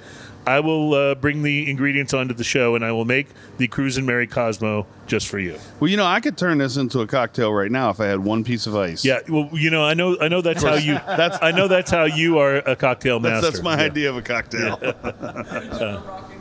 I 0.47 0.59
will 0.59 0.93
uh, 0.93 1.15
bring 1.15 1.41
the 1.41 1.67
ingredients 1.67 2.13
onto 2.13 2.35
the 2.35 2.43
show, 2.43 2.75
and 2.75 2.85
I 2.85 2.91
will 2.91 3.03
make 3.03 3.25
the 3.57 3.67
Cruz 3.67 3.97
and 3.97 4.05
Mary 4.05 4.27
Cosmo 4.27 4.85
just 5.07 5.27
for 5.27 5.39
you. 5.39 5.57
Well, 5.79 5.89
you 5.89 5.97
know, 5.97 6.05
I 6.05 6.19
could 6.19 6.37
turn 6.37 6.59
this 6.59 6.77
into 6.77 6.99
a 7.01 7.07
cocktail 7.07 7.51
right 7.51 7.71
now 7.71 7.89
if 7.89 7.99
I 7.99 8.05
had 8.05 8.19
one 8.19 8.43
piece 8.43 8.67
of 8.67 8.75
ice. 8.75 9.03
Yeah. 9.03 9.21
Well, 9.27 9.49
you 9.53 9.71
know, 9.71 9.83
I 9.83 9.95
know, 9.95 10.15
I 10.21 10.27
know 10.27 10.41
that's 10.41 10.61
how 10.61 10.75
you. 10.75 10.93
that's 11.07 11.39
I 11.41 11.49
know 11.49 11.67
that's 11.67 11.89
how 11.89 12.03
you 12.03 12.37
are 12.37 12.57
a 12.57 12.75
cocktail 12.75 13.19
That's, 13.19 13.41
master. 13.41 13.49
that's 13.51 13.63
my 13.63 13.75
Yeah. 13.75 13.85
idea 13.85 14.09
of 14.11 14.17
a 14.17 14.21
cocktail. 14.21 14.77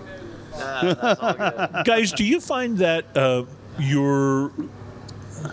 guys, 0.58 2.12
do 2.12 2.24
you 2.24 2.40
find 2.40 2.78
that 2.78 3.16
uh, 3.16 3.44
your 3.78 4.52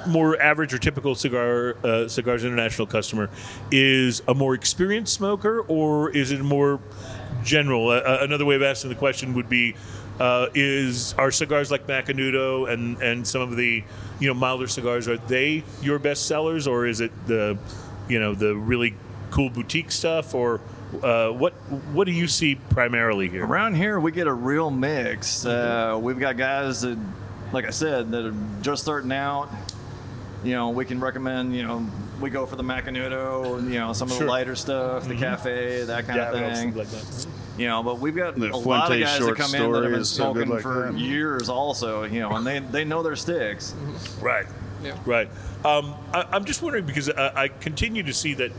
more 0.07 0.41
average 0.41 0.73
or 0.73 0.77
typical 0.77 1.15
cigar 1.15 1.75
uh, 1.83 2.07
cigars 2.07 2.43
international 2.43 2.87
customer 2.87 3.29
is 3.71 4.21
a 4.27 4.33
more 4.33 4.53
experienced 4.53 5.13
smoker, 5.13 5.61
or 5.61 6.09
is 6.11 6.31
it 6.31 6.41
more 6.41 6.79
general? 7.43 7.89
Uh, 7.89 8.19
another 8.21 8.45
way 8.45 8.55
of 8.55 8.61
asking 8.61 8.89
the 8.89 8.95
question 8.95 9.33
would 9.33 9.49
be. 9.49 9.75
Uh, 10.19 10.49
is 10.53 11.15
are 11.17 11.31
cigars 11.31 11.71
like 11.71 11.87
Macanudo 11.87 12.71
and, 12.71 13.01
and 13.01 13.25
some 13.25 13.41
of 13.41 13.55
the 13.55 13.83
you 14.19 14.27
know 14.27 14.35
milder 14.35 14.67
cigars 14.67 15.07
are 15.07 15.17
they 15.17 15.63
your 15.81 15.97
best 15.97 16.27
sellers 16.27 16.67
or 16.67 16.85
is 16.85 17.01
it 17.01 17.11
the 17.25 17.57
you 18.07 18.19
know 18.19 18.35
the 18.35 18.55
really 18.55 18.93
cool 19.31 19.49
boutique 19.49 19.89
stuff 19.89 20.35
or 20.35 20.61
uh, 21.03 21.29
what 21.29 21.53
what 21.93 22.05
do 22.05 22.11
you 22.11 22.27
see 22.27 22.55
primarily 22.55 23.29
here? 23.29 23.45
Around 23.45 23.75
here, 23.75 23.99
we 23.99 24.11
get 24.11 24.27
a 24.27 24.33
real 24.33 24.69
mix. 24.69 25.45
Uh, 25.45 25.97
we've 26.01 26.19
got 26.19 26.37
guys 26.37 26.81
that, 26.81 26.97
like 27.51 27.65
I 27.65 27.69
said, 27.71 28.11
that 28.11 28.25
are 28.25 28.35
just 28.61 28.83
starting 28.83 29.11
out. 29.11 29.49
You 30.43 30.53
know, 30.53 30.69
we 30.69 30.85
can 30.85 30.99
recommend. 30.99 31.55
You 31.55 31.63
know, 31.63 31.87
we 32.19 32.29
go 32.29 32.45
for 32.45 32.55
the 32.55 32.63
Macanudo. 32.63 33.57
And 33.59 33.71
you 33.71 33.79
know, 33.79 33.93
some 33.93 34.09
of 34.09 34.17
Sure. 34.17 34.25
the 34.25 34.31
lighter 34.31 34.55
stuff, 34.55 35.07
the 35.07 35.15
cafe, 35.15 35.83
that 35.85 36.07
kind 36.07 36.19
of 36.19 36.57
thing. 36.57 36.75
like 36.75 36.89
that. 36.89 37.27
You 37.57 37.67
know, 37.67 37.83
but 37.83 37.99
we've 37.99 38.15
got 38.15 38.35
The 38.35 38.51
a 38.51 38.55
lot 38.55 38.91
of 38.91 38.99
guys 38.99 39.19
that 39.19 39.35
come 39.35 39.53
in 39.53 39.71
that 39.71 39.83
have 39.83 39.91
been 39.91 40.01
is 40.01 40.09
smoking 40.09 40.49
like 40.49 40.61
for 40.61 40.91
that. 40.91 40.97
years, 40.99 41.47
also. 41.49 42.03
You 42.03 42.21
know, 42.21 42.31
and 42.35 42.45
they 42.47 42.59
they 42.59 42.85
know 42.85 43.03
their 43.03 43.15
sticks. 43.15 43.73
Right. 44.21 44.45
Yeah. 44.83 44.97
Right. 45.05 45.29
Um, 45.63 45.93
I, 46.11 46.25
I'm 46.31 46.43
just 46.45 46.63
wondering 46.63 46.85
because 46.85 47.07
I, 47.11 47.43
I 47.43 47.47
continue 47.49 48.01
to 48.03 48.13
see 48.13 48.33
that 48.35 48.51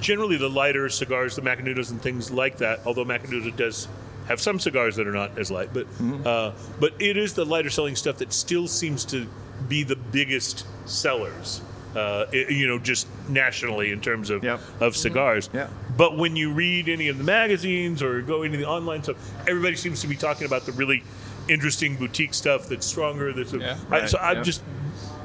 generally 0.00 0.36
the 0.36 0.48
lighter 0.50 0.88
cigars, 0.88 1.36
the 1.36 1.42
Macanudos 1.42 1.90
and 1.90 2.00
things 2.00 2.30
like 2.30 2.58
that, 2.58 2.80
although 2.86 3.04
Macanudo 3.04 3.54
does 3.56 3.88
have 4.28 4.40
some 4.40 4.58
cigars 4.60 4.96
that 4.96 5.06
are 5.06 5.12
not 5.12 5.38
as 5.38 5.50
light, 5.50 5.70
but 5.72 5.86
uh, 6.26 6.52
but 6.78 6.92
it 7.00 7.16
is 7.16 7.34
the 7.34 7.44
lighter 7.44 7.70
selling 7.70 7.96
stuff 7.96 8.18
that 8.18 8.32
still 8.32 8.66
seems 8.68 9.04
to 9.06 9.26
be 9.68 9.82
the 9.82 9.96
biggest 9.96 10.66
sellers. 10.86 11.60
Uh, 11.96 12.24
i- 12.32 12.46
you 12.48 12.68
know, 12.68 12.78
just 12.78 13.08
nationally 13.28 13.90
in 13.90 14.00
terms 14.00 14.30
of 14.30 14.44
Yep. 14.44 14.60
of 14.80 14.96
cigars. 14.96 15.50
Yeah. 15.52 15.66
But 15.96 16.16
when 16.16 16.36
you 16.36 16.52
read 16.52 16.88
any 16.88 17.08
of 17.08 17.18
the 17.18 17.24
magazines 17.24 18.00
or 18.00 18.22
go 18.22 18.44
into 18.44 18.58
the 18.58 18.64
online 18.66 19.02
stuff, 19.02 19.16
everybody 19.48 19.74
seems 19.74 20.00
to 20.02 20.06
be 20.06 20.14
talking 20.14 20.46
about 20.46 20.66
the 20.66 20.72
really 20.72 21.02
interesting 21.48 21.96
boutique 21.96 22.32
stuff 22.32 22.68
that's 22.68 22.86
stronger. 22.86 23.32
That's 23.32 23.52
Yeah. 23.52 23.76
I, 23.90 24.06
so 24.06 24.18
Right, 24.18 24.30
I'm 24.30 24.36
yeah. 24.36 24.42
just 24.44 24.62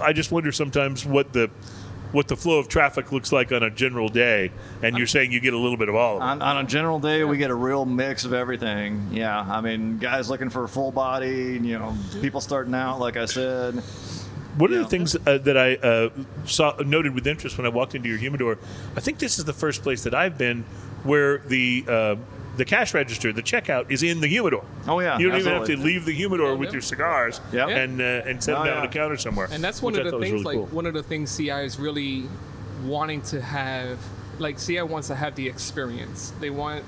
I 0.02 0.12
just 0.12 0.32
wonder 0.32 0.52
sometimes 0.52 1.06
what 1.06 1.32
the 1.34 1.52
what 2.16 2.30
the 2.30 2.36
flow 2.38 2.60
of 2.60 2.70
traffic 2.70 3.12
looks 3.12 3.34
like 3.34 3.52
on 3.52 3.62
a 3.62 3.70
general 3.70 4.08
day, 4.08 4.50
and 4.82 4.98
you're 4.98 5.06
saying 5.06 5.34
you 5.34 5.42
get 5.42 5.54
a 5.54 5.58
little 5.58 5.76
bit 5.76 5.90
of 5.90 5.96
all 5.96 6.16
of 6.16 6.22
it. 6.22 6.26
On, 6.26 6.42
on 6.42 6.66
a 6.66 6.68
general 6.68 6.98
day, 6.98 7.26
we 7.26 7.38
get 7.38 7.52
a 7.52 7.56
real 7.56 7.86
mix 7.86 8.24
of 8.24 8.34
everything. 8.34 9.10
Yeah, 9.12 9.42
I 9.42 9.60
mean, 9.60 9.98
guys 9.98 10.30
looking 10.30 10.50
for 10.50 10.64
a 10.64 10.70
full 10.70 10.92
body. 10.92 11.60
You 11.62 11.78
know, 11.78 11.96
people 12.22 12.40
starting 12.40 12.74
out, 12.74 13.00
like 13.00 13.18
I 13.18 13.26
said. 13.26 13.76
One 14.58 14.72
of 14.72 14.80
the 14.80 14.86
things 14.86 15.18
uh, 15.28 15.38
that 15.40 15.58
I 15.58 15.76
uh, 15.76 16.10
saw 16.46 16.78
noted 16.78 17.14
with 17.14 17.28
interest 17.28 17.58
when 17.58 17.66
I 17.66 17.70
walked 17.70 17.94
into 17.94 18.08
your 18.08 18.18
humidor, 18.18 18.58
I 18.96 19.02
think 19.02 19.20
this 19.20 19.38
is 19.38 19.44
the 19.44 19.52
first 19.52 19.84
place 19.84 20.04
that 20.04 20.16
I've 20.16 20.38
been 20.38 20.64
where 21.04 21.40
the 21.40 21.84
uh, 21.86 22.16
the 22.58 22.66
cash 22.66 22.94
register, 22.94 23.32
the 23.34 23.44
checkout, 23.44 23.90
is 23.92 24.04
in 24.04 24.22
the 24.22 24.28
humidor. 24.28 24.64
Oh, 24.88 25.00
yeah, 25.00 25.18
you 25.18 25.30
don't 25.30 25.40
even 25.40 25.54
have 25.54 25.68
to 25.68 25.78
leave 25.78 26.06
the 26.06 26.12
humidor 26.14 26.56
with 26.56 26.72
your 26.74 26.82
cigars 26.82 27.42
Yep. 27.52 27.70
and 27.70 28.02
uh, 28.02 28.04
and 28.30 28.44
set 28.44 28.54
them 28.54 28.62
Oh, 28.62 28.66
down 28.66 28.78
on 28.78 28.84
yeah. 28.84 28.90
the 28.90 28.94
counter 28.94 29.18
somewhere. 29.18 29.48
And 29.52 29.64
that's 29.64 29.82
one 29.82 29.96
of 29.98 30.04
the 30.06 30.12
things, 30.20 30.32
really 30.32 30.44
like 30.44 30.56
cool. 30.58 30.66
one 30.68 30.86
of 30.86 30.94
the 30.94 31.04
things 31.04 31.36
CI 31.36 31.50
is 31.66 31.80
really 31.80 32.24
wanting 32.84 33.22
to 33.24 33.42
have. 33.42 34.00
Like 34.38 34.60
CI 34.60 34.82
wants 34.82 35.08
to 35.08 35.16
have 35.16 35.36
the 35.36 35.48
experience. 35.48 36.34
They 36.42 36.50
want 36.50 36.84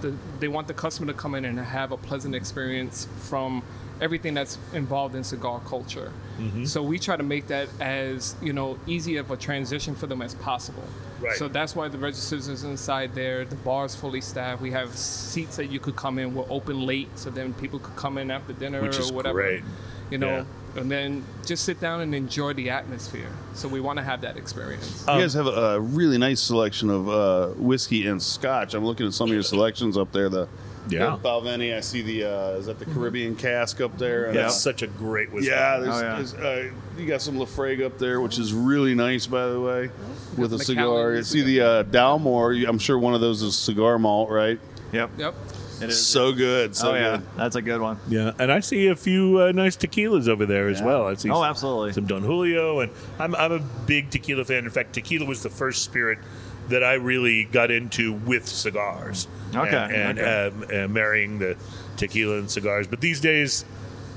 the 0.00 0.14
they 0.40 0.48
want 0.48 0.66
the 0.66 0.74
customer 0.74 1.12
to 1.12 1.16
come 1.18 1.34
in 1.36 1.44
and 1.44 1.58
have 1.58 1.92
a 1.92 1.96
pleasant 1.96 2.34
experience 2.34 3.06
from 3.28 3.62
everything 4.02 4.34
that's 4.34 4.58
involved 4.74 5.14
in 5.14 5.22
cigar 5.24 5.60
culture. 5.64 6.12
Mm-hmm. 6.38 6.64
So 6.64 6.82
we 6.82 6.98
try 6.98 7.16
to 7.16 7.22
make 7.22 7.46
that 7.46 7.68
as 7.80 8.34
you 8.42 8.52
know 8.52 8.78
easy 8.86 9.16
of 9.16 9.30
a 9.30 9.36
transition 9.36 9.94
for 9.94 10.06
them 10.06 10.20
as 10.20 10.34
possible. 10.34 10.82
Right. 11.20 11.36
So 11.36 11.46
that's 11.46 11.76
why 11.76 11.86
the 11.88 11.98
registers 11.98 12.48
is 12.48 12.64
inside 12.64 13.14
there. 13.14 13.44
The 13.44 13.54
bar 13.54 13.84
is 13.86 13.94
fully 13.94 14.20
staffed. 14.20 14.60
We 14.60 14.72
have 14.72 14.96
seats 14.96 15.56
that 15.56 15.66
you 15.66 15.78
could 15.78 15.94
come 15.94 16.18
in. 16.18 16.34
We're 16.34 16.50
open 16.50 16.84
late, 16.84 17.08
so 17.16 17.30
then 17.30 17.54
people 17.54 17.78
could 17.78 17.94
come 17.94 18.18
in 18.18 18.30
after 18.30 18.52
dinner 18.52 18.82
Which 18.82 18.98
or 18.98 19.02
is 19.02 19.12
whatever. 19.12 19.40
great. 19.40 19.62
You 20.10 20.18
know, 20.18 20.44
Yeah. 20.74 20.80
and 20.80 20.90
then 20.90 21.24
just 21.46 21.64
sit 21.64 21.80
down 21.80 22.00
and 22.00 22.12
enjoy 22.14 22.52
the 22.54 22.70
atmosphere. 22.70 23.30
So 23.54 23.68
we 23.68 23.80
want 23.80 23.98
to 23.98 24.02
have 24.02 24.20
that 24.22 24.36
experience. 24.36 25.06
Um, 25.08 25.16
you 25.16 25.22
guys 25.24 25.32
have 25.34 25.46
a, 25.46 25.76
a 25.76 25.80
really 25.80 26.18
nice 26.18 26.40
selection 26.40 26.90
of 26.90 27.08
uh, 27.08 27.46
whiskey 27.56 28.06
and 28.08 28.20
scotch. 28.20 28.74
I'm 28.74 28.84
looking 28.84 29.06
at 29.06 29.14
some 29.14 29.28
of 29.28 29.32
your 29.32 29.42
selections 29.44 29.96
up 29.96 30.10
there. 30.12 30.28
The 30.28 30.48
Yeah. 30.88 31.16
the 31.22 31.28
Balvenie. 31.28 31.76
I 31.76 31.80
see 31.80 32.02
the 32.02 32.24
uh, 32.24 32.50
is 32.58 32.66
that 32.66 32.78
the 32.78 32.84
Caribbean 32.86 33.36
cask 33.36 33.80
up 33.80 33.96
there? 33.98 34.26
And, 34.26 34.36
That's 34.36 34.54
uh, 34.56 34.58
such 34.58 34.82
a 34.82 34.86
great 34.88 35.32
whiskey. 35.32 35.50
Yeah, 35.50 35.78
there's, 35.78 35.94
Oh, 35.94 36.00
yeah. 36.00 36.16
there's, 36.16 36.34
uh, 36.34 36.70
you 36.98 37.06
got 37.06 37.22
some 37.22 37.36
Laphroaig 37.36 37.84
up 37.84 37.98
there, 37.98 38.20
which 38.20 38.38
is 38.38 38.52
really 38.52 38.94
nice, 38.94 39.26
by 39.26 39.46
the 39.46 39.60
way, 39.60 39.90
with 40.36 40.52
a 40.52 40.58
Macallan, 40.58 40.60
cigar. 40.60 41.12
we 41.12 41.22
See 41.22 41.42
the 41.42 41.60
uh, 41.60 41.84
Dalmore. 41.84 42.68
I'm 42.68 42.78
sure 42.78 42.98
one 42.98 43.14
of 43.14 43.20
those 43.20 43.42
is 43.42 43.56
cigar 43.56 43.98
malt, 43.98 44.28
right? 44.30 44.58
Yep. 44.92 45.10
Yep. 45.18 45.34
It 45.80 45.88
is. 45.88 46.06
So 46.06 46.32
good. 46.32 46.76
So 46.76 46.92
oh 46.92 46.94
yeah, 46.94 47.16
good. 47.16 47.26
that's 47.36 47.56
a 47.56 47.62
good 47.62 47.80
one. 47.80 47.98
Yeah, 48.08 48.32
and 48.38 48.52
I 48.52 48.60
see 48.60 48.86
a 48.86 48.94
few 48.94 49.40
uh, 49.40 49.50
nice 49.52 49.76
tequilas 49.76 50.28
over 50.28 50.46
there 50.46 50.68
as 50.68 50.80
well. 50.80 51.06
I 51.08 51.14
see 51.14 51.28
Oh, 51.28 51.34
some- 51.34 51.44
absolutely. 51.44 51.92
some 51.92 52.06
Don 52.06 52.22
Julio, 52.22 52.80
and 52.80 52.92
I'm 53.18 53.34
I'm 53.34 53.50
a 53.52 53.58
big 53.58 54.10
tequila 54.10 54.44
fan. 54.44 54.64
In 54.64 54.70
fact, 54.70 54.92
tequila 54.92 55.26
was 55.26 55.42
the 55.42 55.50
first 55.50 55.82
spirit 55.82 56.18
that 56.68 56.84
I 56.84 56.92
really 56.94 57.44
got 57.44 57.72
into 57.72 58.12
with 58.12 58.46
cigars. 58.46 59.26
Okay, 59.54 59.76
and, 59.76 60.18
and 60.18 60.18
okay. 60.18 60.80
Um, 60.80 60.84
uh, 60.84 60.88
marrying 60.88 61.38
the 61.38 61.56
tequila 61.96 62.38
and 62.38 62.50
cigars. 62.50 62.86
But 62.86 63.00
these 63.00 63.20
days, 63.20 63.64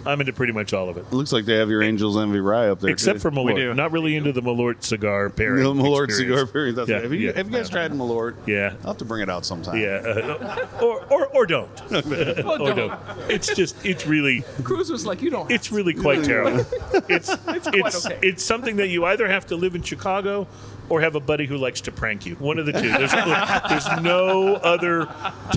I'm 0.05 0.19
into 0.19 0.33
pretty 0.33 0.53
much 0.53 0.73
all 0.73 0.89
of 0.89 0.97
it. 0.97 1.01
It 1.01 1.13
looks 1.13 1.31
like 1.31 1.45
they 1.45 1.55
have 1.55 1.69
your 1.69 1.81
Angel's 1.81 2.17
Envy 2.17 2.39
Rye 2.39 2.69
up 2.69 2.79
there. 2.79 2.91
Except 2.91 3.19
for 3.19 3.31
too. 3.31 3.37
Malort. 3.37 3.55
do. 3.55 3.73
Not 3.73 3.91
really 3.91 4.15
into 4.15 4.31
the 4.31 4.41
Malort 4.41 4.83
cigar 4.83 5.29
pairing. 5.29 5.63
the 5.63 5.73
Malort 5.73 6.05
experience. 6.05 6.39
cigar 6.39 6.45
period. 6.45 6.75
That's 6.75 6.89
Yeah, 6.89 6.95
right. 6.95 7.03
Have, 7.03 7.13
you, 7.13 7.19
yeah. 7.27 7.35
have 7.35 7.47
you 7.49 7.57
guys 7.57 7.69
tried 7.69 7.91
Malort? 7.91 8.35
Yeah. 8.45 8.73
I'll 8.81 8.91
have 8.91 8.97
to 8.97 9.05
bring 9.05 9.21
it 9.21 9.29
out 9.29 9.45
sometime. 9.45 9.77
Yeah, 9.79 10.01
uh, 10.05 10.67
or, 10.81 11.03
or 11.11 11.27
or 11.27 11.45
don't, 11.45 11.69
or 11.91 12.73
don't. 12.73 12.99
It's 13.29 13.53
just 13.55 13.83
it's 13.85 14.05
really 14.05 14.41
Cruz 14.63 14.89
was 14.91 15.05
like, 15.05 15.21
you 15.21 15.29
don't. 15.29 15.49
it's 15.51 15.71
really 15.71 15.93
quite 15.93 16.23
terrible. 16.23 16.65
It's 17.09 17.29
it's 17.47 17.67
it's, 17.73 18.05
okay. 18.05 18.19
it's 18.21 18.43
something 18.43 18.77
that 18.77 18.87
you 18.87 19.05
either 19.05 19.27
have 19.27 19.45
to 19.47 19.55
live 19.55 19.75
in 19.75 19.81
Chicago 19.81 20.47
or 20.89 21.01
have 21.01 21.15
a 21.15 21.19
buddy 21.19 21.45
who 21.45 21.57
likes 21.57 21.81
to 21.81 21.91
prank 21.91 22.25
you. 22.25 22.35
One 22.35 22.59
of 22.59 22.65
the 22.65 22.71
two. 22.73 22.89
There's, 22.91 23.11
there's 23.11 24.01
no 24.01 24.55
other 24.55 25.05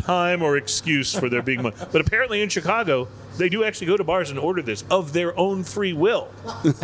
time 0.01 0.43
or 0.43 0.57
excuse 0.57 1.15
for 1.15 1.29
there 1.29 1.43
being 1.43 1.63
one. 1.63 1.75
But 1.93 2.01
apparently 2.01 2.41
in 2.43 2.49
Chicago, 2.49 3.09
they 3.39 3.49
do 3.49 3.65
actually 3.65 3.87
go 3.87 3.97
to 3.97 4.05
bars 4.05 4.31
and 4.31 4.39
order 4.39 4.61
this 4.63 4.85
of 4.91 5.13
their 5.13 5.37
own 5.39 5.65
free 5.65 5.93
will, 5.93 6.25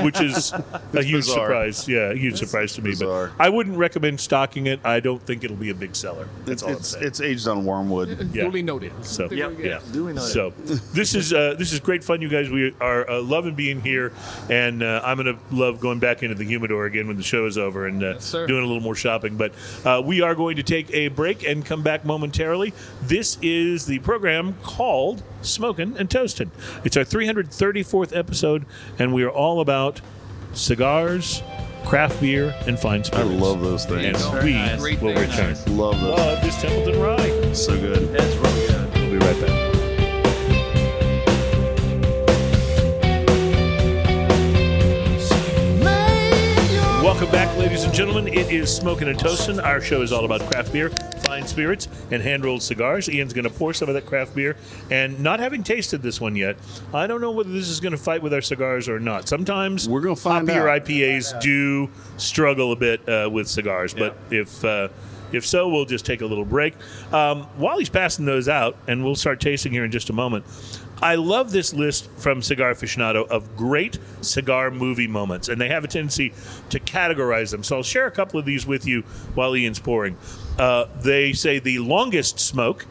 which 0.00 0.20
is 0.20 0.52
a 0.92 1.02
huge 1.02 1.26
bizarre. 1.26 1.46
surprise. 1.46 1.88
Yeah, 1.88 2.10
a 2.12 2.14
huge 2.16 2.38
surprise 2.38 2.72
to 2.74 2.82
me. 2.82 2.90
bizarre. 2.90 3.32
But 3.36 3.44
I 3.44 3.48
wouldn't 3.50 3.76
recommend 3.76 4.20
stocking 4.20 4.66
it. 4.66 4.80
I 4.84 5.00
don't 5.00 5.20
think 5.22 5.44
it'll 5.44 5.56
be 5.56 5.70
a 5.70 5.74
big 5.74 5.94
seller. 5.96 6.28
That's 6.44 6.50
It's 6.50 6.62
all 6.62 6.68
I'm 6.70 6.76
it's, 6.76 6.88
saying. 6.88 7.04
it's 7.06 7.20
aged 7.20 7.48
on 7.48 7.64
wormwood. 7.64 8.08
yeah. 8.34 8.44
Duly 8.44 8.62
noted. 8.62 8.92
So 9.04 9.28
Duly 9.28 9.40
Yep. 9.40 9.50
noted. 9.50 9.66
yeah, 9.66 9.80
Duly 9.92 10.12
noted. 10.14 10.28
So 10.28 10.50
this 10.92 11.14
is 11.14 11.32
uh, 11.32 11.54
this 11.58 11.72
is 11.72 11.80
great 11.80 12.02
fun, 12.04 12.22
you 12.22 12.28
guys. 12.28 12.48
We 12.50 12.74
are 12.80 13.08
uh, 13.10 13.20
loving 13.20 13.54
being 13.54 13.80
here, 13.80 14.12
and 14.48 14.82
uh, 14.82 15.00
I'm 15.04 15.16
gonna 15.16 15.38
love 15.50 15.80
going 15.80 15.98
back 15.98 16.22
into 16.22 16.34
the 16.34 16.44
humidor 16.44 16.86
again 16.86 17.06
when 17.08 17.16
the 17.16 17.22
show 17.22 17.46
is 17.46 17.58
over 17.58 17.86
and 17.86 18.02
uh, 18.02 18.18
sir. 18.20 18.46
doing 18.46 18.62
a 18.62 18.66
little 18.66 18.82
more 18.82 18.94
shopping. 18.94 19.36
But 19.36 19.52
uh, 19.84 20.02
we 20.04 20.20
are 20.22 20.34
going 20.34 20.56
to 20.56 20.62
take 20.62 20.90
a 20.92 21.08
break 21.08 21.42
and 21.44 21.64
come 21.64 21.82
back 21.82 22.04
momentarily. 22.04 22.72
This 23.02 23.38
is 23.42 23.86
the 23.86 23.98
program 24.00 24.54
called 24.62 25.22
Smoking 25.44 25.96
and 25.98 26.10
Toasting. 26.10 26.50
It's 26.84 26.96
our 26.96 27.04
334th 27.04 28.16
episode, 28.16 28.64
and 28.98 29.12
we 29.14 29.22
are 29.22 29.30
all 29.30 29.60
about 29.60 30.00
cigars, 30.52 31.42
craft 31.84 32.20
beer, 32.20 32.54
and 32.66 32.78
fine 32.78 33.04
spirits. 33.04 33.30
I 33.30 33.34
love 33.34 33.60
those 33.60 33.84
And 33.86 34.16
things. 34.16 34.42
we 34.44 34.52
nice. 34.54 34.80
Will 35.00 35.14
things. 35.14 35.20
return. 35.38 35.76
Love 35.76 36.00
those. 36.00 36.18
Love 36.18 36.42
this 36.42 36.60
Templeton 36.62 37.00
Rye. 37.00 37.52
So 37.52 37.78
good. 37.78 38.02
It's 38.14 38.36
really 38.36 38.66
good. 38.68 38.94
We'll 38.94 39.10
be 39.10 39.18
right 39.26 39.40
back. 39.46 39.73
Welcome 47.24 47.40
back, 47.40 47.56
ladies 47.56 47.84
and 47.84 47.94
gentlemen. 47.94 48.28
It 48.28 48.52
is 48.52 48.76
Smoking 48.76 49.08
and 49.08 49.18
Toasting. 49.18 49.58
Our 49.58 49.80
show 49.80 50.02
is 50.02 50.12
all 50.12 50.26
about 50.26 50.42
craft 50.42 50.74
beer, 50.74 50.90
fine 51.24 51.46
spirits, 51.46 51.88
and 52.10 52.22
hand 52.22 52.44
rolled 52.44 52.62
cigars. 52.62 53.08
Ian's 53.08 53.32
going 53.32 53.44
to 53.44 53.50
pour 53.50 53.72
some 53.72 53.88
of 53.88 53.94
that 53.94 54.04
craft 54.04 54.34
beer. 54.34 54.58
And 54.90 55.18
not 55.20 55.40
having 55.40 55.62
tasted 55.62 56.02
this 56.02 56.20
one 56.20 56.36
yet, 56.36 56.58
I 56.92 57.06
don't 57.06 57.22
know 57.22 57.30
whether 57.30 57.48
this 57.48 57.70
is 57.70 57.80
going 57.80 57.92
to 57.92 57.98
fight 57.98 58.20
with 58.20 58.34
our 58.34 58.42
cigars 58.42 58.90
or 58.90 59.00
not. 59.00 59.26
Sometimes 59.26 59.88
We're 59.88 60.02
gonna 60.02 60.16
find 60.16 60.46
hoppier 60.46 60.70
out. 60.70 60.84
IPAs 60.84 61.40
do 61.40 61.88
struggle 62.18 62.72
a 62.72 62.76
bit 62.76 63.08
uh, 63.08 63.30
with 63.32 63.48
cigars, 63.48 63.94
but 63.94 64.18
if. 64.30 64.62
Uh, 64.62 64.88
if 65.32 65.44
so, 65.44 65.68
we'll 65.68 65.84
just 65.84 66.06
take 66.06 66.20
a 66.20 66.26
little 66.26 66.44
break. 66.44 66.74
Um, 67.12 67.42
while 67.56 67.78
he's 67.78 67.88
passing 67.88 68.24
those 68.24 68.48
out, 68.48 68.76
and 68.86 69.04
we'll 69.04 69.16
start 69.16 69.40
tasting 69.40 69.72
here 69.72 69.84
in 69.84 69.90
just 69.90 70.10
a 70.10 70.12
moment, 70.12 70.44
I 71.02 71.16
love 71.16 71.50
this 71.50 71.74
list 71.74 72.08
from 72.16 72.40
Cigar 72.40 72.72
Aficionado 72.72 73.26
of 73.28 73.56
great 73.56 73.98
cigar 74.20 74.70
movie 74.70 75.08
moments, 75.08 75.48
and 75.48 75.60
they 75.60 75.68
have 75.68 75.84
a 75.84 75.88
tendency 75.88 76.32
to 76.70 76.80
categorize 76.80 77.50
them. 77.50 77.62
So 77.62 77.76
I'll 77.76 77.82
share 77.82 78.06
a 78.06 78.10
couple 78.10 78.38
of 78.40 78.46
these 78.46 78.66
with 78.66 78.86
you 78.86 79.02
while 79.34 79.54
Ian's 79.56 79.78
pouring. 79.80 80.16
Uh, 80.58 80.86
they 81.00 81.32
say 81.32 81.58
the 81.58 81.78
longest 81.80 82.38
smoke. 82.40 82.86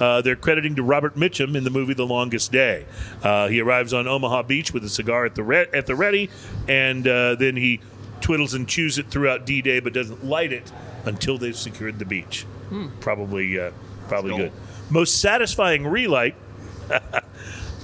Uh, 0.00 0.20
they're 0.20 0.34
crediting 0.36 0.74
to 0.74 0.82
Robert 0.82 1.14
Mitchum 1.14 1.56
in 1.56 1.62
the 1.62 1.70
movie 1.70 1.94
The 1.94 2.04
Longest 2.06 2.50
Day. 2.50 2.84
Uh, 3.22 3.46
he 3.46 3.60
arrives 3.60 3.94
on 3.94 4.08
Omaha 4.08 4.42
Beach 4.42 4.74
with 4.74 4.84
a 4.84 4.88
cigar 4.88 5.24
at 5.24 5.36
the 5.36 5.44
re- 5.44 5.68
at 5.72 5.86
the 5.86 5.94
ready, 5.94 6.30
and 6.68 7.06
uh, 7.06 7.36
then 7.36 7.56
he 7.56 7.80
twiddles 8.20 8.54
and 8.54 8.68
chews 8.68 8.98
it 8.98 9.08
throughout 9.10 9.46
D-Day, 9.46 9.78
but 9.80 9.92
doesn't 9.92 10.24
light 10.24 10.52
it 10.52 10.72
until 11.04 11.38
they've 11.38 11.56
secured 11.56 11.98
the 12.00 12.04
beach. 12.04 12.44
Probably, 13.00 13.60
uh, 13.60 13.70
probably 14.08 14.30
good. 14.36 14.52
Most 14.90 15.20
satisfying 15.20 15.86
relight. 15.86 16.34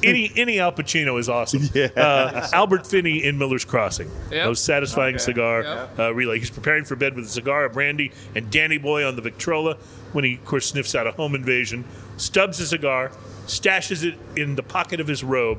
Any 0.03 0.33
any 0.37 0.59
Al 0.61 0.73
Pacino 0.73 1.19
is 1.19 1.29
awesome. 1.29 1.63
Uh, 1.97 2.49
Albert 2.53 2.87
Finney 2.87 3.25
in 3.25 3.37
Miller's 3.39 3.65
Crossing. 3.65 4.11
Yep. 4.31 4.47
Most 4.47 4.65
satisfying 4.65 5.17
Okay. 5.17 5.25
cigar. 5.25 5.63
Yep. 5.63 5.99
Uh, 5.99 6.15
relay. 6.15 6.39
He's 6.39 6.51
preparing 6.51 6.85
for 6.85 6.97
bed 6.97 7.15
with 7.15 7.25
a 7.27 7.29
cigar, 7.29 7.65
a 7.65 7.71
brandy, 7.71 8.13
and 8.35 8.51
Danny 8.51 8.79
Boy 8.79 9.07
on 9.07 9.17
the 9.17 9.23
Victrola 9.23 9.77
when 10.13 10.25
he, 10.25 10.35
of 10.35 10.45
course, 10.45 10.67
sniffs 10.67 10.95
out 10.95 11.07
a 11.07 11.13
home 11.13 11.35
invasion, 11.35 11.85
stubs 12.17 12.59
a 12.61 12.67
cigar, 12.67 13.11
stashes 13.47 14.05
it 14.05 14.19
in 14.37 14.57
the 14.57 14.63
pocket 14.63 15.01
of 15.01 15.07
his 15.07 15.23
robe, 15.23 15.59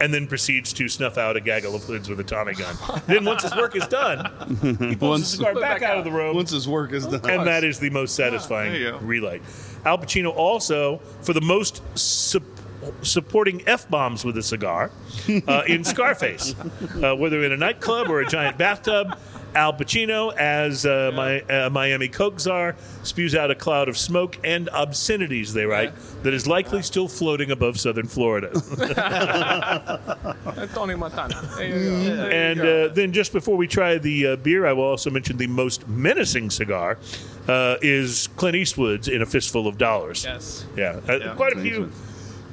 and 0.00 0.12
then 0.12 0.26
proceeds 0.26 0.72
to 0.72 0.88
snuff 0.88 1.18
out 1.18 1.36
a 1.36 1.40
gaggle 1.40 1.74
of 1.74 1.84
hoods 1.84 2.08
with 2.08 2.18
a 2.18 2.24
Tommy 2.24 2.54
gun. 2.54 2.74
then, 3.06 3.24
once 3.24 3.42
his 3.42 3.54
work 3.54 3.76
is 3.76 3.86
done, 3.88 4.18
he 4.60 4.96
pulls 4.96 4.98
the 4.98 5.06
Once- 5.06 5.28
cigar 5.28 5.54
back 5.54 5.82
out 5.82 5.98
of 5.98 6.04
the 6.04 6.10
robe 6.10 6.34
Once 6.34 6.50
his 6.50 6.66
work 6.68 6.92
is 6.92 7.06
done. 7.06 7.28
and 7.30 7.46
that 7.46 7.62
is 7.64 7.78
the 7.78 7.90
most 7.90 8.14
satisfying 8.16 8.72
there 8.72 8.80
you 8.80 8.90
go. 8.92 8.98
relight. 8.98 9.42
Al 9.84 9.98
Pacino 9.98 10.34
also 10.34 10.98
for 11.22 11.32
the 11.32 11.40
most 11.40 11.82
sup- 11.98 12.42
supporting 13.02 13.62
f 13.66 13.88
bombs 13.88 14.24
with 14.24 14.36
a 14.36 14.42
cigar 14.42 14.90
uh, 15.46 15.62
in 15.66 15.84
Scarface, 15.84 16.54
uh, 17.02 17.14
whether 17.16 17.42
in 17.44 17.52
a 17.52 17.56
nightclub 17.56 18.08
or 18.08 18.20
a 18.20 18.26
giant 18.26 18.58
bathtub. 18.58 19.16
Al 19.54 19.74
Pacino, 19.74 20.34
as 20.34 20.86
uh, 20.86 21.10
my 21.14 21.40
uh, 21.42 21.68
Miami 21.68 22.08
Coke 22.08 22.40
czar, 22.40 22.74
spews 23.02 23.34
out 23.34 23.50
a 23.50 23.54
cloud 23.54 23.86
of 23.86 23.98
smoke 23.98 24.38
and 24.44 24.70
obscenities. 24.70 25.52
They 25.52 25.66
write 25.66 25.92
that 26.22 26.32
is 26.32 26.46
likely 26.46 26.80
still 26.80 27.06
floating 27.06 27.50
above 27.50 27.78
southern 27.78 28.06
Florida. 28.06 28.48
Tony 30.74 30.94
Montana. 30.94 31.34
There 31.56 31.66
you 31.66 31.74
go. 31.74 31.98
There 31.98 32.24
you 32.24 32.30
And 32.30 32.60
uh, 32.60 32.88
then 32.94 33.12
just 33.12 33.34
before 33.34 33.58
we 33.58 33.68
try 33.68 33.98
the 33.98 34.28
uh, 34.28 34.36
beer, 34.36 34.64
I 34.66 34.72
will 34.72 34.84
also 34.84 35.10
mention 35.10 35.36
the 35.36 35.48
most 35.48 35.86
menacing 35.86 36.48
cigar 36.48 36.96
uh, 37.46 37.76
is 37.82 38.28
Clint 38.36 38.56
Eastwood's 38.56 39.08
in 39.08 39.20
a 39.20 39.26
fistful 39.26 39.66
of 39.66 39.76
dollars. 39.76 40.24
yes. 40.24 40.64
Yeah, 40.76 40.98
Yeah, 41.06 41.34
quite 41.34 41.52
a 41.54 41.60
few, 41.60 41.92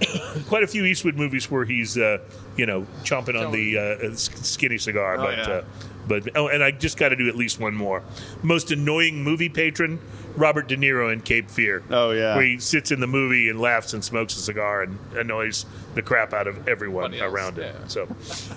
quite 0.47 0.63
a 0.63 0.67
few 0.67 0.85
Eastwood 0.85 1.15
movies 1.15 1.49
where 1.49 1.65
he's, 1.65 1.97
uh, 1.97 2.19
you 2.55 2.65
know, 2.65 2.85
chomping 3.03 3.39
on 3.39 3.51
the 3.51 3.77
uh, 3.77 4.15
skinny 4.15 4.77
cigar. 4.77 5.17
but, 5.17 5.37
yeah. 5.37 5.43
uh, 5.43 5.63
but 6.07 6.35
oh, 6.35 6.47
and 6.47 6.63
I 6.63 6.71
just 6.71 6.97
got 6.97 7.09
to 7.09 7.15
do 7.15 7.27
at 7.27 7.35
least 7.35 7.59
one 7.59 7.75
more. 7.75 8.03
Most 8.41 8.71
annoying 8.71 9.23
movie 9.23 9.49
patron, 9.49 9.99
Robert 10.35 10.67
De 10.67 10.77
Niro 10.77 11.11
in 11.11 11.21
Cape 11.21 11.49
Fear. 11.49 11.83
Oh, 11.89 12.11
yeah. 12.11 12.35
where 12.35 12.45
he 12.45 12.59
sits 12.59 12.91
in 12.91 12.99
the 12.99 13.07
movie 13.07 13.49
and 13.49 13.59
laughs 13.59 13.93
and 13.93 14.03
smokes 14.03 14.35
a 14.35 14.39
cigar 14.39 14.83
and 14.83 14.97
annoys 15.15 15.65
the 15.95 16.01
crap 16.01 16.33
out 16.33 16.47
of 16.47 16.67
everyone 16.67 17.13
else, 17.13 17.21
around 17.21 17.57
him. 17.57 17.75
yeah. 17.75 17.87
So, 17.87 18.07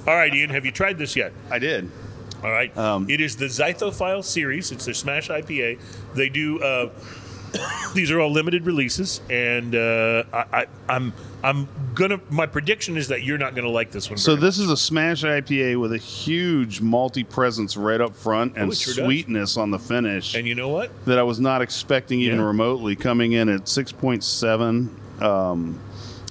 all 0.06 0.14
right, 0.14 0.32
Ian, 0.32 0.50
have 0.50 0.64
you 0.64 0.72
tried 0.72 0.98
this 0.98 1.16
yet? 1.16 1.32
I 1.50 1.58
did. 1.58 1.90
All 2.42 2.50
right. 2.50 2.76
Um, 2.76 3.08
it 3.08 3.20
is 3.20 3.36
the 3.36 3.46
Zythophile 3.46 4.24
series. 4.24 4.72
It's 4.72 4.84
their 4.84 4.94
Smash 4.94 5.28
IPA. 5.28 5.78
They 6.14 6.28
do. 6.28 6.60
Uh, 6.60 6.90
these 7.94 8.10
are 8.10 8.20
all 8.20 8.30
limited 8.30 8.66
releases, 8.66 9.20
and 9.30 9.74
uh, 9.74 10.24
I, 10.32 10.44
I, 10.52 10.66
I'm 10.88 11.12
I'm 11.42 11.68
gonna. 11.94 12.20
My 12.30 12.46
prediction 12.46 12.96
is 12.96 13.08
that 13.08 13.22
you're 13.22 13.38
not 13.38 13.54
gonna 13.54 13.68
like 13.68 13.90
this 13.90 14.08
one. 14.08 14.16
So 14.16 14.36
this 14.36 14.58
is 14.58 14.70
a 14.70 14.76
smash 14.76 15.22
IPA 15.24 15.80
with 15.80 15.92
a 15.92 15.98
huge 15.98 16.80
malty 16.80 17.28
presence 17.28 17.76
right 17.76 18.00
up 18.00 18.14
front 18.14 18.56
and 18.56 18.70
Oh, 18.70 18.74
sure 18.74 18.94
does. 18.94 19.04
sweetness 19.04 19.56
on 19.56 19.70
the 19.70 19.78
finish. 19.78 20.34
And 20.34 20.46
you 20.46 20.54
know 20.54 20.68
what? 20.68 20.90
that 21.04 21.18
I 21.18 21.22
was 21.22 21.40
not 21.40 21.62
expecting 21.62 22.20
even 22.20 22.38
Yeah. 22.38 22.46
remotely. 22.46 22.96
Coming 22.96 23.32
in 23.32 23.48
at 23.48 23.68
six 23.68 23.92
point 23.92 24.24
seven 24.24 24.94
um, 25.20 25.78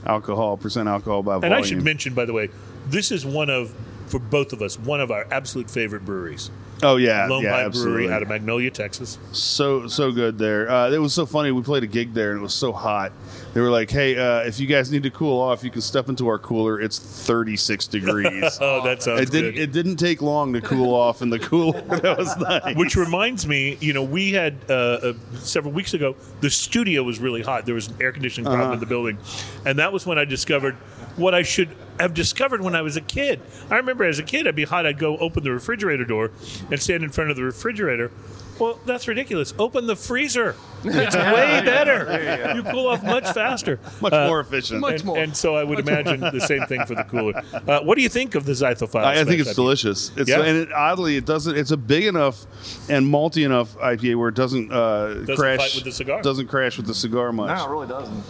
alcohol 0.06 0.58
percent 0.58 0.88
alcohol 0.88 1.24
by 1.24 1.34
volume. 1.34 1.44
And. 1.46 1.54
I 1.54 1.62
should 1.62 1.84
mention, 1.84 2.14
by 2.14 2.26
the 2.26 2.34
way, 2.34 2.50
this 2.88 3.12
is 3.12 3.26
one 3.26 3.50
of 3.50 3.74
for 4.08 4.20
both 4.20 4.52
of 4.52 4.62
us 4.62 4.78
one 4.78 5.00
of 5.00 5.12
our 5.12 5.26
absolute 5.32 5.70
favorite 5.70 6.04
breweries. 6.06 6.50
Oh 6.84 6.96
yeah, 6.98 7.28
Lone 7.28 7.44
yeah, 7.44 7.52
Pint 7.54 7.66
absolutely. 7.68 7.94
Brewery 8.04 8.14
out 8.14 8.22
of 8.24 8.30
Magnolia, 8.30 8.72
Texas. 8.72 9.18
so 9.32 9.88
so 9.88 10.12
good 10.12 10.38
there. 10.38 10.70
Uh, 10.70 10.90
it 10.92 10.98
was 10.98 11.14
so 11.14 11.26
funny. 11.26 11.52
We 11.52 11.62
played 11.62 11.84
a 11.84 11.88
gig 11.88 12.14
there 12.14 12.32
and 12.32 12.40
it 12.40 12.44
was 12.44 12.54
so 12.54 12.72
hot. 12.72 13.12
They 13.54 13.62
were 13.62 13.70
like, 13.70 13.90
"Hey, 13.92 14.18
uh, 14.18 14.40
if 14.48 14.60
you 14.60 14.66
guys 14.68 14.92
need 14.92 15.04
to 15.04 15.12
cool 15.12 15.40
off, 15.40 15.64
you 15.64 15.70
can 15.70 15.82
step 15.82 16.10
into 16.10 16.28
our 16.28 16.40
cooler. 16.40 16.80
It's 16.82 16.98
36 17.00 17.88
degrees." 17.88 18.58
Oh, 18.62 18.84
that 18.84 19.04
sounds 19.04 19.22
it 19.22 19.32
didn't. 19.32 19.54
good. 19.54 19.62
It 19.62 19.72
didn't 19.72 19.96
take 19.98 20.22
long 20.22 20.54
to 20.54 20.62
cool 20.62 20.94
off 20.94 21.22
in 21.22 21.30
the 21.30 21.40
cooler. 21.40 21.82
That 22.02 22.18
was 22.18 22.36
nice. 22.38 22.76
Which 22.76 22.96
reminds 22.96 23.48
me, 23.48 23.78
you 23.82 23.94
know, 23.94 24.04
we 24.04 24.32
had 24.32 24.56
uh, 24.70 24.74
uh, 24.74 25.14
several 25.36 25.74
weeks 25.74 25.94
ago. 25.94 26.16
The 26.42 26.50
studio 26.50 27.04
was 27.04 27.20
really 27.20 27.42
hot. 27.42 27.66
There 27.66 27.76
was 27.76 27.88
an 27.90 27.96
air 28.02 28.12
conditioning 28.12 28.46
problem 28.46 28.62
Uh-huh. 28.66 28.74
in 28.74 28.80
the 28.80 28.86
building, 28.86 29.18
and 29.66 29.78
that 29.80 29.92
was 29.94 30.06
when 30.06 30.18
I 30.18 30.26
discovered 30.26 30.76
what 31.18 31.34
I 31.36 31.42
should 31.44 31.70
have 32.02 32.14
discovered 32.14 32.62
when 32.62 32.76
I 32.76 32.82
was 32.82 32.98
a 32.98 33.02
kid. 33.02 33.40
I 33.70 33.78
remember 33.78 34.04
as 34.04 34.20
a 34.20 34.24
kid, 34.24 34.48
I'd 34.48 34.56
be 34.56 34.66
hot. 34.66 34.86
I'd 34.86 35.00
go 35.00 35.18
open 35.18 35.44
the 35.44 35.52
refrigerator 35.52 36.06
door 36.06 36.32
and 36.70 36.82
stand 36.82 37.04
in 37.04 37.10
front 37.10 37.30
of 37.30 37.36
the 37.36 37.44
refrigerator. 37.44 38.12
Well, 38.60 38.78
that's 38.86 39.08
ridiculous. 39.08 39.56
Open 39.58 39.88
the 39.88 39.96
freezer. 39.96 40.56
It's 40.84 41.16
way 41.16 41.62
better. 41.66 42.54
You 42.56 42.62
cool 42.64 42.88
off 42.88 43.02
much 43.04 43.24
faster. 43.34 43.80
much 44.02 44.14
Uh, 44.14 44.28
more 44.28 44.40
efficient. 44.40 44.80
much 44.82 44.98
and, 44.98 45.06
more. 45.06 45.18
and 45.18 45.36
so 45.36 45.56
I 45.56 45.64
would 45.64 45.80
imagine 45.80 46.20
the 46.20 46.40
same 46.42 46.66
thing 46.68 46.86
for 46.86 46.94
the 46.94 47.04
cooler. 47.06 47.42
Uh, 47.68 47.80
what 47.82 47.96
do 47.96 48.04
you 48.04 48.10
think 48.10 48.36
of 48.36 48.46
the 48.46 48.52
Zythophile? 48.52 49.04
I, 49.04 49.22
I 49.22 49.24
think 49.24 49.40
it's 49.42 49.52
IPA? 49.52 49.56
delicious. 49.56 50.12
It's 50.16 50.30
Yeah? 50.30 50.42
and 50.44 50.58
it, 50.58 50.72
oddly 50.72 51.18
it 51.18 51.26
doesn't. 51.26 51.58
It's 51.58 51.72
a 51.72 51.78
big 51.78 52.04
enough 52.06 52.46
and 52.88 53.06
malty 53.12 53.46
enough 53.46 53.76
IPA 53.78 54.16
where 54.18 54.30
it 54.30 54.36
doesn't 54.36 54.72
uh, 54.72 55.24
crash 55.36 55.58
fight 55.60 55.72
with 55.76 55.84
the 55.86 55.92
cigar. 55.92 56.22
Doesn't 56.22 56.48
crash 56.48 56.78
with 56.78 56.86
the 56.86 56.94
cigar 56.96 57.32
much. 57.32 57.58
No, 57.58 57.66
it 57.66 57.70
really 57.72 57.88
doesn't. 57.88 58.24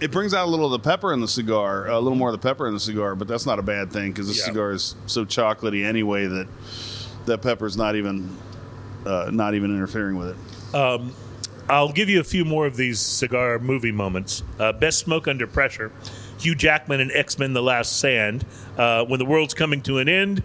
It 0.00 0.10
brings 0.10 0.32
out 0.34 0.46
a 0.46 0.50
little 0.50 0.66
of 0.66 0.72
the 0.82 0.88
pepper 0.88 1.12
in 1.12 1.20
the 1.20 1.28
cigar, 1.28 1.88
a 1.88 1.98
little 2.00 2.16
more 2.16 2.30
of 2.30 2.40
the 2.40 2.46
pepper 2.48 2.66
in 2.66 2.74
the 2.74 2.80
cigar, 2.80 3.14
but 3.14 3.28
that's 3.28 3.46
not 3.46 3.58
a 3.58 3.62
bad 3.62 3.92
thing 3.92 4.12
because 4.12 4.28
the 4.28 4.34
Yeah. 4.34 4.44
cigar 4.46 4.72
is 4.72 4.94
so 5.06 5.24
chocolatey 5.24 5.84
anyway 5.84 6.26
that 6.26 6.48
that 7.26 7.42
pepper's 7.42 7.76
not 7.76 7.96
even 7.96 8.28
uh, 9.06 9.30
not 9.32 9.54
even 9.54 9.70
interfering 9.74 10.16
with 10.16 10.28
it. 10.28 10.36
I'll 11.70 11.92
give 11.92 12.08
you 12.08 12.18
a 12.20 12.24
few 12.24 12.44
more 12.44 12.66
of 12.66 12.76
these 12.76 12.98
cigar 12.98 13.58
movie 13.60 13.92
moments. 13.92 14.42
Uh, 14.58 14.72
Best 14.72 14.98
Smoke 14.98 15.28
Under 15.28 15.46
Pressure. 15.46 15.92
Hugh 16.38 16.54
Jackman 16.56 17.00
in 17.00 17.10
X 17.12 17.38
Men 17.38 17.52
The 17.52 17.62
Last 17.62 17.96
Stand. 17.98 18.44
Uh, 18.76 19.04
when 19.04 19.18
the 19.18 19.24
world's 19.24 19.54
coming 19.54 19.80
to 19.82 19.98
an 19.98 20.08
end, 20.08 20.42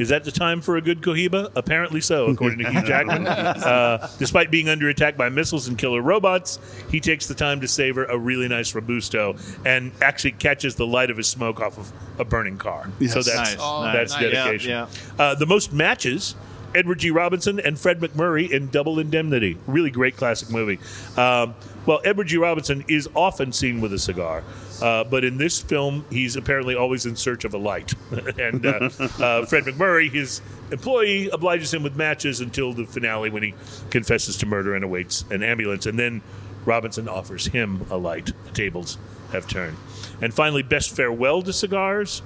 is 0.00 0.08
that 0.08 0.24
the 0.24 0.30
time 0.32 0.60
for 0.60 0.76
a 0.76 0.80
good 0.80 1.00
Cohiba? 1.02 1.50
Apparently 1.54 2.00
so, 2.00 2.26
according 2.26 2.58
to 2.60 2.70
Hugh 2.70 2.82
Jackman. 2.82 3.26
Uh, 3.70 4.08
despite 4.18 4.50
being 4.50 4.68
under 4.68 4.88
attack 4.88 5.16
by 5.16 5.28
missiles 5.28 5.68
and 5.68 5.76
killer 5.78 6.00
robots, 6.02 6.58
he 6.90 6.98
takes 7.00 7.26
the 7.26 7.34
time 7.34 7.60
to 7.60 7.68
savor 7.68 8.04
a 8.06 8.16
really 8.18 8.48
nice 8.48 8.74
Robusto 8.74 9.36
and 9.66 9.92
actually 10.02 10.32
catches 10.32 10.74
the 10.76 10.86
light 10.86 11.10
of 11.10 11.16
his 11.16 11.28
smoke 11.28 11.60
off 11.60 11.78
of 11.78 11.92
a 12.18 12.24
burning 12.24 12.56
car. 12.58 12.88
So 13.00 13.22
that's, 13.22 13.26
Nice. 13.34 13.56
Oh, 13.60 13.82
that's 13.92 14.12
nice. 14.14 14.22
dedication. 14.22 14.70
Yeah, 14.70 14.86
Uh, 15.18 15.34
the 15.34 15.46
most 15.46 15.72
matches 15.72 16.34
Edward 16.74 17.00
G. 17.00 17.10
Robinson 17.10 17.58
and 17.60 17.78
Fred 17.78 18.00
MacMurray 18.00 18.50
in 18.50 18.68
Double 18.68 18.98
Indemnity. 19.00 19.58
Really 19.66 19.90
great 19.90 20.16
classic 20.16 20.50
movie. 20.50 20.78
Um, 21.16 21.54
well, 21.86 22.00
Edward 22.04 22.28
G. 22.28 22.36
Robinson 22.36 22.84
is 22.88 23.08
often 23.14 23.52
seen 23.52 23.80
with 23.80 23.92
a 23.92 23.98
cigar, 23.98 24.42
uh, 24.80 25.04
but 25.04 25.24
in 25.24 25.38
this 25.38 25.60
film, 25.60 26.04
he's 26.10 26.36
apparently 26.36 26.74
always 26.74 27.06
in 27.06 27.16
search 27.16 27.44
of 27.44 27.54
a 27.54 27.58
light. 27.58 27.94
and 28.38 28.64
uh, 28.64 28.90
uh, 29.18 29.46
Fred 29.46 29.64
MacMurray, 29.64 30.10
his 30.10 30.40
employee, 30.70 31.28
obliges 31.30 31.72
him 31.72 31.82
with 31.82 31.96
matches 31.96 32.40
until 32.40 32.72
the 32.72 32.84
finale 32.84 33.30
when 33.30 33.42
he 33.42 33.54
confesses 33.90 34.36
to 34.38 34.46
murder 34.46 34.74
and 34.74 34.84
awaits 34.84 35.24
an 35.30 35.42
ambulance. 35.42 35.86
And 35.86 35.98
then 35.98 36.22
Robinson 36.64 37.08
offers 37.08 37.46
him 37.46 37.86
a 37.90 37.96
light. 37.96 38.32
The 38.44 38.52
tables 38.52 38.98
have 39.32 39.46
turned. 39.48 39.76
And 40.20 40.34
finally, 40.34 40.62
best 40.62 40.94
farewell 40.94 41.42
to 41.42 41.52
cigars. 41.52 42.22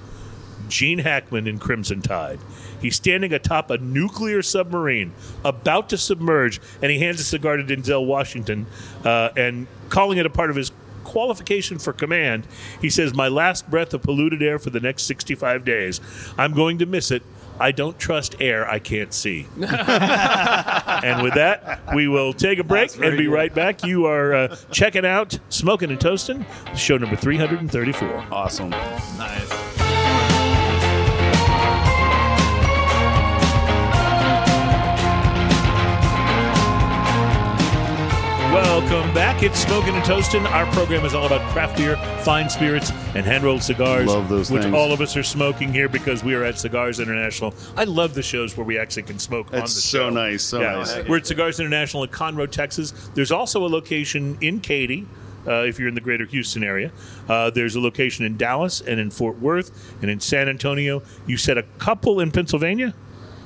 Gene 0.67 0.99
Hackman 0.99 1.47
in 1.47 1.59
Crimson 1.59 2.01
Tide. 2.01 2.39
He's 2.81 2.95
standing 2.95 3.33
atop 3.33 3.69
a 3.69 3.77
nuclear 3.77 4.41
submarine 4.41 5.13
about 5.43 5.89
to 5.89 5.97
submerge, 5.97 6.59
and 6.81 6.91
he 6.91 6.99
hands 6.99 7.19
a 7.19 7.23
cigar 7.23 7.57
to 7.57 7.63
Denzel 7.63 8.05
Washington 8.05 8.65
uh, 9.03 9.29
and 9.35 9.67
calling 9.89 10.17
it 10.17 10.25
a 10.25 10.29
part 10.29 10.49
of 10.49 10.55
his 10.55 10.71
qualification 11.05 11.79
for 11.79 11.93
command. 11.93 12.45
He 12.81 12.89
says, 12.89 13.13
My 13.13 13.29
last 13.29 13.69
breath 13.69 13.93
of 13.93 14.01
polluted 14.01 14.43
air 14.43 14.59
for 14.59 14.69
the 14.69 14.79
next 14.81 15.03
65 15.03 15.63
days. 15.63 16.01
I'm 16.37 16.53
going 16.53 16.79
to 16.79 16.85
miss 16.85 17.11
it. 17.11 17.23
I 17.57 17.71
don't 17.71 17.97
trust 17.97 18.35
air 18.41 18.69
I 18.69 18.79
can't 18.79 19.13
see. 19.13 19.47
and 19.55 21.23
with 21.23 21.35
that, 21.35 21.95
we 21.95 22.07
will 22.09 22.33
take 22.33 22.59
a 22.59 22.63
break 22.65 22.93
and 22.97 23.17
be 23.17 23.25
good. 23.25 23.31
right 23.31 23.53
back. 23.53 23.83
You 23.85 24.07
are 24.07 24.33
uh, 24.33 24.55
checking 24.71 25.05
out 25.05 25.39
Smoking 25.49 25.89
and 25.89 25.99
Toasting, 25.99 26.45
show 26.75 26.97
number 26.97 27.15
334. 27.15 28.25
Awesome. 28.31 28.71
Nice. 28.71 29.64
Welcome 38.55 39.13
back. 39.13 39.43
It's 39.43 39.59
Smoking 39.59 39.95
and 39.95 40.05
Toasting. 40.05 40.45
Our 40.45 40.65
program 40.67 41.03
is 41.03 41.13
all 41.13 41.25
about 41.25 41.41
craft 41.51 41.75
beer, 41.75 41.97
fine 42.23 42.49
spirits, 42.49 42.89
and 43.13 43.25
hand 43.25 43.43
rolled 43.43 43.61
cigars. 43.61 44.07
Love 44.07 44.29
those 44.29 44.49
which 44.49 44.61
things. 44.63 44.73
all 44.73 44.93
of 44.93 45.01
us 45.01 45.17
are 45.17 45.23
smoking 45.23 45.73
here 45.73 45.89
because 45.89 46.23
we 46.23 46.33
are 46.35 46.45
at 46.45 46.57
Cigars 46.57 47.01
International. 47.01 47.53
I 47.75 47.83
love 47.83 48.13
the 48.13 48.23
shows 48.23 48.55
where 48.55 48.65
we 48.65 48.77
actually 48.79 49.03
can 49.03 49.19
smoke 49.19 49.47
on 49.47 49.51
the 49.59 49.63
It's 49.65 49.73
show. 49.81 50.07
so 50.07 50.09
nice, 50.09 50.41
so 50.41 50.61
Yeah. 50.61 50.75
nice. 50.75 50.95
We're 51.05 51.17
at 51.17 51.27
Cigars 51.27 51.59
International 51.59 52.03
in 52.05 52.09
Conroe, 52.11 52.49
Texas. 52.49 52.93
There's 53.13 53.29
also 53.33 53.65
a 53.65 53.67
location 53.67 54.37
in 54.39 54.61
Katy. 54.61 55.05
Uh, 55.45 55.65
if 55.67 55.77
you're 55.77 55.89
in 55.89 55.93
the 55.95 55.99
greater 56.01 56.25
Houston 56.25 56.63
area, 56.63 56.91
uh, 57.27 57.49
there's 57.49 57.75
a 57.75 57.81
location 57.81 58.25
in 58.25 58.37
Dallas 58.37 58.79
and 58.79 59.01
in 59.01 59.11
Fort 59.11 59.37
Worth 59.41 59.93
and 60.01 60.09
in 60.09 60.21
San 60.21 60.47
Antonio. 60.47 61.03
You 61.27 61.35
said 61.35 61.57
a 61.57 61.63
couple 61.77 62.21
in 62.21 62.31
Pennsylvania? 62.31 62.93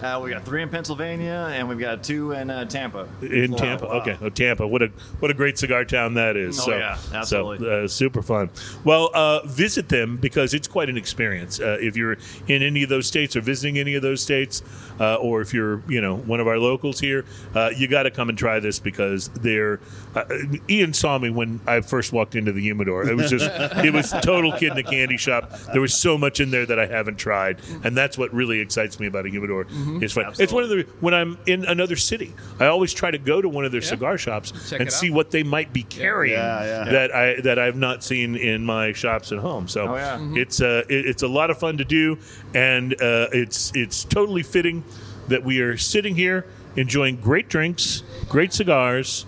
Uh, 0.02 0.20
we 0.24 0.30
got 0.32 0.46
three 0.46 0.62
in 0.64 0.70
Pennsylvania, 0.70 1.50
and 1.52 1.68
we've 1.68 1.78
got 1.80 2.04
two 2.04 2.32
in 2.32 2.50
uh, 2.50 2.64
Tampa. 2.64 3.06
In 3.22 3.52
Wow, 3.52 3.58
Tampa, 3.58 3.86
wow. 3.86 3.92
okay. 4.02 4.18
Oh, 4.22 4.30
Tampa, 4.30 4.66
what 4.66 4.82
a 4.82 4.88
what 5.20 5.30
a 5.30 5.34
great 5.34 5.58
cigar 5.58 5.84
town 5.84 6.14
that 6.14 6.38
is. 6.38 6.58
Oh, 6.62 6.64
so, 6.64 6.78
yeah, 6.78 6.98
absolutely. 7.14 7.68
So, 7.68 7.84
uh, 7.84 7.88
super 7.90 8.22
fun. 8.22 8.50
Well, 8.86 9.10
uh, 9.14 9.46
visit 9.46 9.90
them 9.90 10.16
because 10.16 10.54
it's 10.54 10.70
quite 10.70 10.90
an 10.90 10.98
experience. 10.98 11.60
Uh, 11.60 11.78
if 11.82 11.98
you're 11.98 12.18
in 12.48 12.64
any 12.64 12.84
of 12.84 12.90
those 12.90 13.08
states 13.08 13.36
or 13.36 13.42
visiting 13.42 13.78
any 13.78 13.96
of 13.96 14.02
those 14.02 14.22
states, 14.22 14.64
uh, 15.02 15.16
or 15.16 15.42
if 15.42 15.54
you're 15.54 15.84
you 15.90 16.00
know 16.00 16.16
one 16.16 16.40
of 16.40 16.48
our 16.48 16.60
locals 16.60 17.00
here, 17.02 17.26
uh, 17.54 17.72
you 17.76 17.90
got 17.90 18.04
to 18.04 18.12
come 18.12 18.30
and 18.30 18.38
try 18.38 18.60
this 18.60 18.80
because 18.80 19.28
they're. 19.30 19.82
Uh, 20.16 20.24
Ian 20.70 20.94
saw 20.94 21.18
me 21.20 21.30
when 21.30 21.60
I 21.68 21.82
first 21.82 22.14
walked 22.14 22.36
into 22.36 22.54
the 22.54 22.62
humidor. 22.62 23.08
It 23.10 23.16
was 23.16 23.30
just 23.30 23.46
it 23.84 23.94
was 23.94 24.12
total 24.22 24.54
kid 24.54 24.72
in 24.72 24.78
a 24.78 24.84
candy 24.84 25.18
shop. 25.18 25.52
There 25.74 25.82
was 25.82 25.94
so 25.94 26.18
much 26.18 26.40
in 26.40 26.52
there 26.52 26.66
that 26.66 26.80
I 26.80 26.86
haven't 26.86 27.18
tried, 27.18 27.60
and 27.84 27.98
that's 27.98 28.18
what 28.18 28.34
really 28.34 28.60
excites 28.62 28.98
me 28.98 29.06
about 29.08 29.26
a 29.26 29.30
humidor. 29.30 29.68
Is 30.02 30.14
fun. 30.14 30.34
It's 30.40 30.54
one 30.54 30.64
of 30.64 30.70
the 30.70 30.86
when 31.00 31.14
I'm 31.14 31.38
in 31.46 31.66
another 31.66 31.96
city, 31.96 32.34
I 32.60 32.68
always 32.68 32.94
try 32.94 33.12
to 33.12 33.18
go 33.18 33.42
to 33.42 33.50
one 33.50 33.66
of 33.66 33.72
their 33.72 33.82
cigar 33.82 34.18
shops 34.18 34.52
Check 34.70 34.80
and 34.82 34.92
see 34.92 35.10
what 35.10 35.32
they 35.32 35.44
might 35.44 35.74
be 35.74 35.84
carrying 35.84 36.34
Yeah, 36.38 36.64
yeah. 36.86 36.92
that 36.92 37.16
I 37.16 37.42
that 37.42 37.60
I've 37.60 37.76
not 37.76 38.04
seen 38.04 38.36
in 38.36 38.66
my 38.66 38.94
shops 38.94 39.32
at 39.32 39.40
home. 39.40 39.68
So 39.68 39.88
Oh, 39.88 39.96
yeah. 39.96 40.20
it's 40.36 40.62
uh, 40.62 40.84
it- 40.90 41.06
it's 41.08 41.24
a 41.24 41.28
lot 41.28 41.50
of 41.50 41.58
fun 41.60 41.78
to 41.78 41.86
do, 41.86 42.18
and 42.54 42.94
uh, 43.02 43.28
it's 43.34 43.72
it's 43.76 44.04
totally 44.04 44.44
fitting 44.44 44.84
that 45.28 45.44
we 45.44 45.60
are 45.62 45.78
sitting 45.78 46.16
here 46.16 46.46
enjoying 46.76 47.16
great 47.18 47.50
drinks, 47.50 48.04
great 48.30 48.54
cigars, 48.54 49.26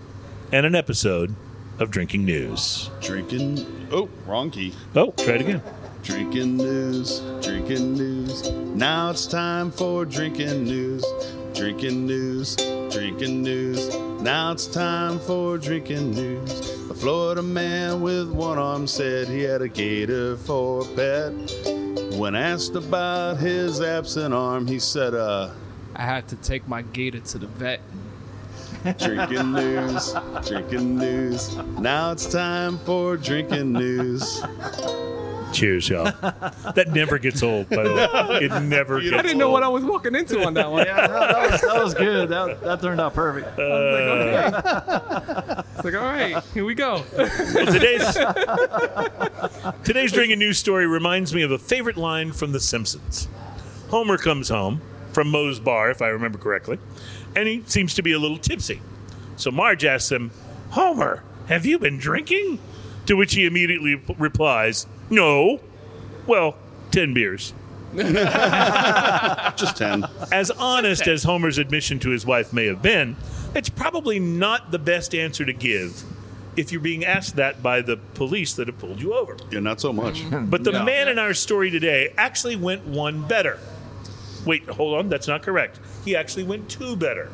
and 0.52 0.66
an 0.66 0.76
episode 0.76 1.36
of 1.80 1.90
Drinking 1.92 2.24
News. 2.26 2.90
Drinking. 3.02 3.88
Oh, 3.92 4.10
wrong 4.28 4.52
key. 4.52 4.74
Oh, 4.96 5.12
try 5.18 5.34
it 5.34 5.42
again. 5.42 5.62
Drinking 6.04 6.58
news, 6.58 7.20
drinking 7.44 7.94
news. 7.94 8.50
Now 8.52 9.12
it's 9.12 9.28
time 9.28 9.70
for 9.70 10.04
drinking 10.04 10.64
news. 10.64 11.06
Drinking 11.54 12.08
news, 12.08 12.56
drinking 12.90 13.44
news. 13.44 13.96
Now 14.20 14.52
it's 14.52 14.66
time 14.66 15.20
for 15.20 15.60
drinking 15.60 16.12
news. 16.12 16.90
A 16.90 16.94
Florida 16.96 17.44
man 17.44 18.02
with 18.02 18.32
one 18.32 18.58
arm 18.58 18.88
said 18.88 19.28
he 19.28 19.42
had 19.42 19.62
a 19.62 19.68
gator 19.68 20.38
for 20.38 20.82
a 20.82 20.86
pet. 20.96 21.34
When 22.18 22.34
asked 22.36 22.76
about 22.76 23.38
his 23.38 23.80
absent 23.80 24.34
arm, 24.34 24.66
he 24.66 24.80
said, 24.80 25.14
uh, 25.14 25.52
I 25.96 26.02
had 26.04 26.28
to 26.30 26.36
take 26.38 26.68
my 26.68 26.82
gator 26.82 27.20
to 27.20 27.38
the 27.38 27.48
vet. 27.48 27.80
drinking 28.98 29.52
news, 29.54 30.16
drinking 30.48 30.98
news. 30.98 31.56
Now 31.78 32.12
it's 32.12 32.26
time 32.26 32.80
for 32.80 33.18
drinking 33.18 33.74
news. 33.74 34.44
Cheers, 35.52 35.90
y'all. 35.90 36.06
that 36.06 36.90
never 36.94 37.20
gets 37.20 37.44
old, 37.44 37.70
by 37.70 37.84
the 37.84 37.94
way. 37.94 38.40
It 38.46 38.64
never 38.64 39.02
gets 39.02 39.14
I 39.14 39.22
didn't 39.22 39.38
know 39.38 39.46
old. 39.46 39.54
what 39.54 39.64
I 39.64 39.68
was 39.68 39.84
walking 39.84 40.16
into 40.16 40.44
on 40.46 40.54
that 40.56 40.72
one. 40.72 40.86
Yeah, 40.86 40.96
no, 40.96 41.08
that, 41.08 41.52
was, 41.52 41.62
that 41.62 41.84
was 41.84 41.94
good. 41.94 42.30
That, 42.30 42.62
that 42.62 42.82
turned 42.82 43.02
out 43.02 43.14
perfect. 43.14 43.48
It's 43.58 44.62
like, 45.84 45.96
all 45.96 46.02
right, 46.02 46.44
here 46.54 46.66
we 46.66 46.76
go. 46.76 47.04
Well, 47.18 47.66
today's 47.66 48.16
today's 49.84 50.12
drinking 50.12 50.40
news 50.40 50.58
story 50.58 50.88
reminds 50.88 51.34
me 51.34 51.42
of 51.42 51.52
a 51.52 51.58
favorite 51.58 51.98
line 51.98 52.32
from 52.32 52.52
The 52.52 52.60
Simpsons. 52.60 53.28
Homer 53.90 54.18
comes 54.18 54.50
home 54.50 54.82
from 55.12 55.30
Moe's 55.30 55.60
bar, 55.60 55.92
if 55.92 56.02
I 56.02 56.08
remember 56.08 56.38
correctly, 56.38 56.80
and 57.36 57.48
he 57.48 57.64
seems 57.66 57.94
to 57.96 58.02
be 58.02 58.14
a 58.14 58.20
little 58.20 58.38
tipsy. 58.38 58.82
So 59.36 59.52
Marge 59.52 59.84
asks 59.86 60.12
him, 60.12 60.32
"Homer, 60.72 61.24
have 61.48 61.66
you 61.66 61.80
been 61.80 61.98
drinking?" 61.98 62.60
To 63.08 63.16
which 63.16 63.34
he 63.34 63.48
immediately 63.48 64.00
replies, 64.20 64.86
"No." 65.12 65.60
Well, 66.26 66.56
ten 66.90 67.14
beers. 67.14 67.54
Just 67.96 69.78
10. 69.78 70.06
As 70.32 70.50
honest 70.52 71.08
as 71.08 71.24
Homer's 71.24 71.58
admission 71.58 72.00
to 72.00 72.10
his 72.10 72.26
wife 72.26 72.54
may 72.54 72.66
have 72.68 72.82
been, 72.82 73.18
it's 73.54 73.70
probably 73.70 74.18
not 74.20 74.72
the 74.72 74.80
best 74.80 75.14
answer 75.14 75.44
to 75.46 75.52
give 75.54 76.04
if 76.56 76.72
you're 76.72 76.82
being 76.82 77.04
asked 77.06 77.36
that 77.38 77.62
by 77.64 77.82
the 77.82 77.98
police 78.14 78.54
that 78.54 78.68
have 78.68 78.78
pulled 78.80 79.02
you 79.02 79.14
over. 79.14 79.36
Yeah, 79.52 79.60
not 79.60 79.80
so 79.82 79.92
much. 79.94 80.24
But 80.32 80.64
the 80.64 80.72
Yeah. 80.72 80.84
man 80.84 81.08
in 81.10 81.20
our 81.20 81.34
story 81.34 81.70
today 81.70 82.14
actually 82.18 82.56
went 82.56 82.86
one 82.86 83.28
better. 83.28 83.60
Wait, 84.46 84.68
hold 84.70 84.98
on, 84.98 85.10
that's 85.10 85.28
not 85.28 85.42
correct. 85.44 85.80
He 86.06 86.16
actually 86.16 86.44
went 86.44 86.70
two 86.70 86.96
better. 86.96 87.30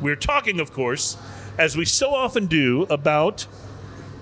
We're 0.00 0.16
talking, 0.16 0.60
of 0.60 0.72
course, 0.72 1.16
as 1.58 1.76
we 1.76 1.84
so 1.84 2.14
often 2.14 2.46
do, 2.46 2.82
about 2.90 3.46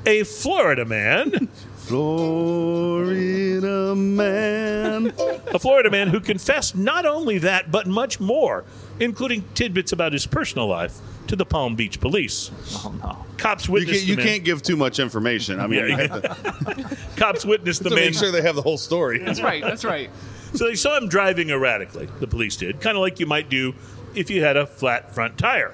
a 0.06 0.22
Florida 0.24 0.84
man, 0.84 1.48
Florida 1.90 3.94
man. 3.96 5.06
a 5.48 5.58
Florida 5.58 5.90
man 5.90 6.06
who 6.08 6.20
confessed 6.20 6.76
not 6.76 7.04
only 7.04 7.38
that, 7.38 7.70
but 7.72 7.86
much 7.88 8.20
more, 8.20 8.64
including 9.00 9.42
tidbits 9.54 9.90
about 9.92 10.12
his 10.12 10.24
personal 10.26 10.68
life, 10.68 10.96
to 11.26 11.34
the 11.36 11.44
Palm 11.44 11.74
Beach 11.76 12.00
police. 12.00 12.50
Oh, 12.84 12.94
no. 13.02 13.24
Cops 13.38 13.66
You, 13.66 13.72
witnessed 13.74 13.98
can't, 14.00 14.08
you 14.08 14.14
the 14.16 14.22
man. 14.22 14.32
can't 14.34 14.44
give 14.44 14.62
too 14.62 14.76
much 14.76 14.98
information. 15.00 15.58
I 15.60 15.66
mean, 15.66 15.80
Yeah, 15.80 15.86
you 15.96 16.02
you 16.02 16.08
to, 16.84 16.96
Cops 17.16 17.44
witnessed 17.44 17.82
the 17.82 17.88
to 17.90 17.94
man. 17.96 18.04
make 18.06 18.14
sure 18.14 18.30
they 18.30 18.42
have 18.42 18.54
the 18.56 18.62
whole 18.62 18.78
story. 18.78 19.18
That's 19.18 19.40
right. 19.40 19.62
That's 19.62 19.84
right. 19.84 20.10
So 20.54 20.64
they 20.66 20.74
saw 20.76 20.96
him 20.96 21.08
driving 21.08 21.50
erratically, 21.50 22.08
the 22.20 22.26
police 22.28 22.54
did, 22.56 22.80
kind 22.80 22.96
of 22.96 23.00
like 23.02 23.18
you 23.20 23.26
might 23.26 23.48
do 23.48 23.74
if 24.14 24.30
you 24.30 24.42
had 24.44 24.56
a 24.56 24.66
flat 24.66 25.12
front 25.14 25.38
tire, 25.38 25.72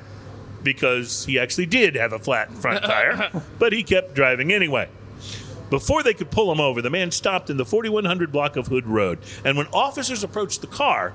because 0.62 1.24
he 1.26 1.38
actually 1.38 1.64
did 1.66 1.94
have 1.94 2.12
a 2.12 2.18
flat 2.18 2.52
front 2.52 2.82
tire, 2.84 3.30
but 3.58 3.72
he 3.72 3.82
kept 3.82 4.14
driving 4.14 4.52
anyway. 4.52 4.88
Before 5.70 6.02
they 6.02 6.14
could 6.14 6.30
pull 6.30 6.52
him 6.52 6.60
over, 6.60 6.80
the 6.80 6.90
man 6.90 7.10
stopped 7.10 7.50
in 7.50 7.56
the 7.56 7.64
4100 7.64 8.30
block 8.30 8.56
of 8.56 8.68
Hood 8.68 8.86
Road. 8.86 9.18
And 9.44 9.56
when 9.56 9.66
officers 9.72 10.22
approached 10.22 10.60
the 10.60 10.68
car, 10.68 11.12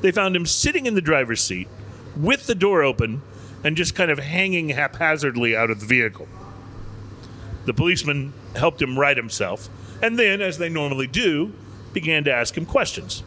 they 0.00 0.10
found 0.10 0.34
him 0.34 0.46
sitting 0.46 0.86
in 0.86 0.94
the 0.94 1.02
driver's 1.02 1.42
seat 1.42 1.68
with 2.16 2.46
the 2.46 2.54
door 2.54 2.82
open 2.82 3.22
and 3.62 3.76
just 3.76 3.94
kind 3.94 4.10
of 4.10 4.18
hanging 4.18 4.70
haphazardly 4.70 5.54
out 5.54 5.70
of 5.70 5.80
the 5.80 5.86
vehicle. 5.86 6.26
The 7.66 7.74
policeman 7.74 8.32
helped 8.56 8.80
him 8.80 8.98
right 8.98 9.16
himself, 9.16 9.68
and 10.02 10.18
then, 10.18 10.40
as 10.40 10.56
they 10.56 10.70
normally 10.70 11.06
do, 11.06 11.52
began 11.92 12.24
to 12.24 12.32
ask 12.32 12.56
him 12.56 12.64
questions. 12.64 13.22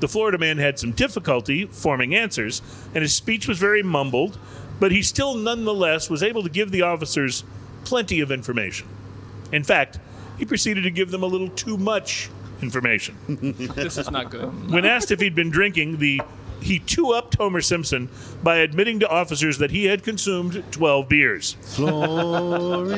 The 0.00 0.08
Florida 0.08 0.36
man 0.36 0.58
had 0.58 0.78
some 0.78 0.92
difficulty 0.92 1.64
forming 1.64 2.14
answers, 2.14 2.60
and 2.94 3.02
his 3.02 3.14
speech 3.14 3.48
was 3.48 3.58
very 3.58 3.82
mumbled, 3.82 4.36
but 4.78 4.92
he 4.92 5.00
still 5.00 5.34
nonetheless 5.34 6.10
was 6.10 6.22
able 6.22 6.42
to 6.42 6.50
give 6.50 6.70
the 6.70 6.82
officers 6.82 7.44
plenty 7.84 8.20
of 8.20 8.30
information. 8.30 8.88
In 9.52 9.62
fact, 9.62 9.98
he 10.38 10.44
proceeded 10.44 10.82
to 10.82 10.90
give 10.90 11.10
them 11.10 11.22
a 11.22 11.26
little 11.26 11.48
too 11.50 11.76
much 11.76 12.30
information. 12.62 13.16
This 13.74 13.98
is 13.98 14.10
not 14.10 14.30
good. 14.30 14.70
When 14.70 14.84
asked 14.84 15.10
if 15.10 15.20
he'd 15.20 15.34
been 15.34 15.50
drinking, 15.50 15.98
the 15.98 16.20
he 16.60 16.78
two 16.78 17.12
upped 17.12 17.34
Homer 17.36 17.60
Simpson 17.60 18.08
by 18.42 18.58
admitting 18.58 19.00
to 19.00 19.08
officers 19.08 19.58
that 19.58 19.72
he 19.72 19.86
had 19.86 20.04
consumed 20.04 20.62
12 20.70 21.08
beers. 21.08 21.56
Florida 21.60 22.94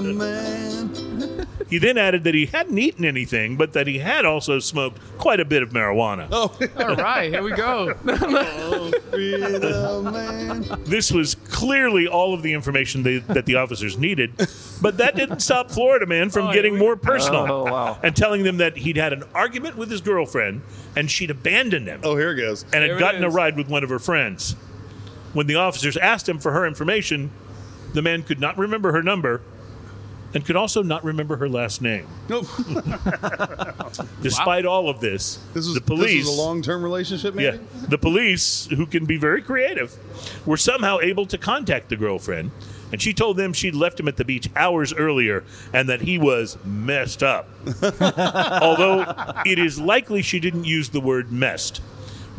man. 0.00 1.46
He 1.68 1.76
then 1.78 1.98
added 1.98 2.24
that 2.24 2.34
he 2.34 2.46
hadn't 2.46 2.78
eaten 2.78 3.04
anything, 3.04 3.56
but 3.56 3.74
that 3.74 3.86
he 3.86 3.98
had 3.98 4.24
also 4.24 4.58
smoked 4.58 4.98
quite 5.18 5.38
a 5.38 5.44
bit 5.44 5.62
of 5.62 5.70
marijuana. 5.70 6.26
Oh, 6.32 6.56
All 6.78 6.96
right, 6.96 7.30
here 7.30 7.42
we 7.42 7.52
go. 7.52 7.94
Oh, 8.04 8.90
Florida 9.10 10.10
man. 10.10 10.64
This 10.84 11.10
was 11.12 11.34
clearly 11.34 12.06
all 12.06 12.32
of 12.34 12.42
the 12.42 12.52
information 12.52 13.02
they, 13.02 13.18
that 13.18 13.46
the 13.46 13.56
officers 13.56 13.98
needed, 13.98 14.32
but 14.80 14.96
that 14.98 15.14
didn't 15.16 15.40
stop 15.40 15.70
Florida 15.70 16.06
Man 16.06 16.30
from 16.30 16.48
Oh, 16.48 16.52
getting 16.52 16.74
we- 16.74 16.78
more 16.78 16.96
personal 16.96 17.46
Oh, 17.50 17.64
wow. 17.64 17.98
and 18.02 18.14
telling 18.16 18.42
them 18.44 18.58
that 18.58 18.76
he'd 18.76 18.96
had 18.96 19.12
an 19.12 19.24
argument 19.34 19.76
with 19.76 19.90
his 19.90 20.00
girlfriend 20.00 20.62
and 20.96 21.10
she'd 21.10 21.30
abandoned 21.30 21.86
him 21.86 22.00
Oh, 22.04 22.16
here 22.16 22.32
it 22.32 22.36
goes. 22.36 22.62
and 22.64 22.72
There 22.74 22.82
had 22.82 22.90
it 22.92 22.98
gotten 23.00 23.24
a 23.24 23.30
ride 23.30 23.56
with 23.56 23.68
one 23.68 23.82
of 23.84 23.90
her 23.90 23.98
friends. 23.98 24.56
When 25.32 25.46
the 25.46 25.56
officers 25.56 25.96
asked 25.96 26.28
him 26.28 26.38
for 26.38 26.52
her 26.52 26.66
information, 26.66 27.30
the 27.92 28.02
man 28.02 28.22
could 28.22 28.40
not 28.40 28.56
remember 28.56 28.92
her 28.92 29.02
number 29.02 29.42
and 30.34 30.44
could 30.44 30.56
also 30.56 30.82
not 30.82 31.04
remember 31.04 31.36
her 31.36 31.48
last 31.48 31.80
name. 31.82 32.06
Nope. 32.28 32.46
Despite 34.22 34.66
all 34.66 34.88
of 34.88 35.00
this, 35.00 35.36
This 35.54 35.66
was 35.66 35.74
the 35.74 35.80
police 35.80 36.24
This 36.24 36.26
was 36.28 36.38
a 36.38 36.42
long-term 36.42 36.82
relationship, 36.82 37.34
maybe. 37.34 37.56
yeah, 37.56 37.62
the 37.88 37.98
police, 37.98 38.66
who 38.66 38.86
can 38.86 39.04
be 39.06 39.16
very 39.16 39.42
creative, 39.42 39.96
were 40.46 40.56
somehow 40.56 40.98
able 41.00 41.26
to 41.26 41.38
contact 41.38 41.88
the 41.88 41.96
girlfriend, 41.96 42.50
and 42.92 43.00
she 43.02 43.12
told 43.12 43.36
them 43.36 43.52
she'd 43.52 43.74
left 43.74 44.00
him 44.00 44.08
at 44.08 44.16
the 44.16 44.24
beach 44.24 44.48
hours 44.56 44.94
earlier 44.94 45.44
and 45.74 45.88
that 45.88 46.00
he 46.00 46.18
was 46.18 46.56
messed 46.64 47.22
up. 47.22 47.48
Although 48.62 49.14
it 49.44 49.58
is 49.58 49.78
likely 49.78 50.22
she 50.22 50.40
didn't 50.40 50.64
use 50.64 50.88
the 50.88 51.00
word 51.00 51.30
messed. 51.30 51.82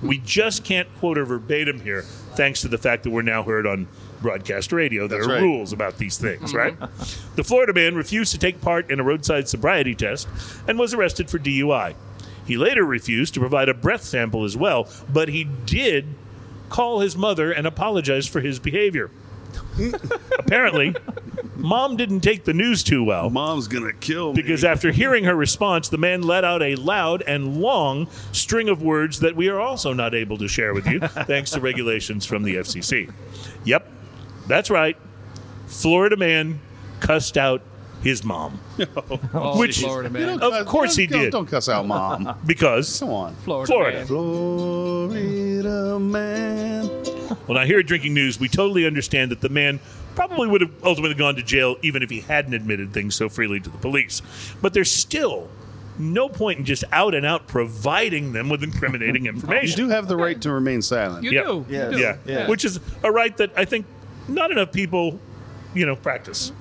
We 0.01 0.17
just 0.17 0.63
can't 0.63 0.87
quote 0.97 1.17
her 1.17 1.25
verbatim 1.25 1.81
here, 1.81 2.01
thanks 2.35 2.61
to 2.61 2.67
the 2.67 2.77
fact 2.77 3.03
that 3.03 3.11
we're 3.11 3.21
now 3.21 3.43
heard 3.43 3.67
on 3.67 3.87
broadcast 4.21 4.71
radio. 4.71 5.07
There 5.07 5.19
That's 5.19 5.29
are 5.29 5.33
right. 5.35 5.41
rules 5.41 5.73
about 5.73 5.97
these 5.97 6.17
things, 6.17 6.53
mm-hmm. 6.53 6.57
right? 6.57 6.89
The 7.35 7.43
Florida 7.43 7.73
man 7.73 7.95
refused 7.95 8.31
to 8.33 8.37
take 8.37 8.61
part 8.61 8.91
in 8.91 8.99
a 8.99 9.03
roadside 9.03 9.47
sobriety 9.47 9.95
test 9.95 10.27
and 10.67 10.77
was 10.77 10.93
arrested 10.93 11.29
for 11.29 11.39
DUI. 11.39 11.95
He 12.45 12.57
later 12.57 12.83
refused 12.83 13.35
to 13.35 13.39
provide 13.39 13.69
a 13.69 13.73
breath 13.73 14.03
sample 14.03 14.43
as 14.43 14.57
well, 14.57 14.89
but 15.11 15.29
he 15.29 15.43
did 15.43 16.07
call 16.69 16.99
his 16.99 17.15
mother 17.15 17.51
and 17.51 17.67
apologize 17.67 18.27
for 18.27 18.41
his 18.41 18.59
behavior. 18.59 19.11
Apparently, 20.39 20.95
mom 21.55 21.95
didn't 21.97 22.21
take 22.21 22.45
the 22.45 22.53
news 22.53 22.83
too 22.83 23.03
well 23.03 23.29
Mom's 23.29 23.67
gonna 23.67 23.93
kill 23.93 24.33
me. 24.33 24.41
because 24.41 24.63
after 24.63 24.91
hearing 24.91 25.23
her 25.25 25.35
response, 25.35 25.89
the 25.89 25.97
man 25.97 26.21
let 26.21 26.43
out 26.43 26.61
a 26.61 26.75
loud 26.75 27.21
and 27.23 27.61
long 27.61 28.07
string 28.31 28.69
of 28.69 28.81
words 28.81 29.19
that 29.19 29.35
we 29.35 29.47
are 29.49 29.59
also 29.59 29.93
not 29.93 30.13
able 30.13 30.37
to 30.37 30.47
share 30.47 30.73
with 30.73 30.87
you, 30.87 30.99
thanks 31.27 31.51
to 31.51 31.61
regulations 31.61 32.25
from 32.25 32.43
the 32.43 32.55
FCC. 32.55 33.11
Yep, 33.63 33.87
that's 34.49 34.69
right. 34.69 34.97
Florida 35.67 36.17
man 36.17 36.59
cussed 36.99 37.37
out 37.37 37.61
his 38.03 38.23
mom 38.23 38.59
oh, 38.79 39.19
oh, 39.33 39.59
Which- 39.59 39.79
Florida 39.79 40.09
man. 40.09 40.41
Of 40.41 40.65
course 40.65 40.95
he 40.95 41.05
don't, 41.05 41.21
did. 41.21 41.31
Don't 41.31 41.45
cuss 41.47 41.67
out 41.69 41.85
mom. 41.85 42.37
because 42.45 42.99
Come 42.99 43.09
on. 43.09 43.35
Florida. 43.35 43.67
Florida. 43.67 43.97
Man. 43.99 44.07
Florida 44.07 45.99
man. 45.99 46.85
when 47.45 47.57
I 47.57 47.65
hear 47.65 47.83
drinking 47.83 48.13
news, 48.13 48.39
we 48.39 48.47
totally 48.47 48.85
understand 48.85 49.31
that 49.31 49.41
the 49.41 49.49
man 49.49 49.79
probably 50.15 50.47
would 50.47 50.61
have 50.61 50.71
ultimately 50.83 51.15
gone 51.15 51.35
to 51.35 51.43
jail 51.43 51.75
even 51.81 52.01
if 52.03 52.09
he 52.09 52.21
hadn't 52.21 52.53
admitted 52.53 52.93
things 52.93 53.15
so 53.15 53.27
freely 53.29 53.59
to 53.59 53.69
the 53.69 53.77
police. 53.77 54.21
But 54.61 54.73
there's 54.73 54.91
still 54.91 55.49
no 55.97 56.29
point 56.29 56.59
in 56.59 56.65
just 56.65 56.85
out 56.93 57.13
and 57.13 57.25
out 57.25 57.47
providing 57.47 58.31
them 58.31 58.47
with 58.49 58.63
incriminating 58.63 59.25
information. 59.25 59.39
You 59.49 59.55
information. 59.57 59.85
do 59.87 59.89
have 59.89 60.07
the 60.07 60.15
right 60.15 60.41
to 60.41 60.51
remain 60.51 60.81
silent. 60.81 61.23
You 61.25 61.31
Yeah. 61.31 61.43
do. 61.43 61.65
Yeah. 61.69 61.89
You 61.89 61.95
do. 61.95 62.01
yeah. 62.01 62.17
Yeah. 62.25 62.47
which 62.47 62.63
is 62.63 62.79
a 63.03 63.11
right 63.11 63.35
that 63.37 63.51
I 63.57 63.65
think 63.65 63.85
not 64.29 64.51
enough 64.51 64.71
people, 64.71 65.19
you 65.73 65.85
know, 65.85 65.95
practice. 65.95 66.51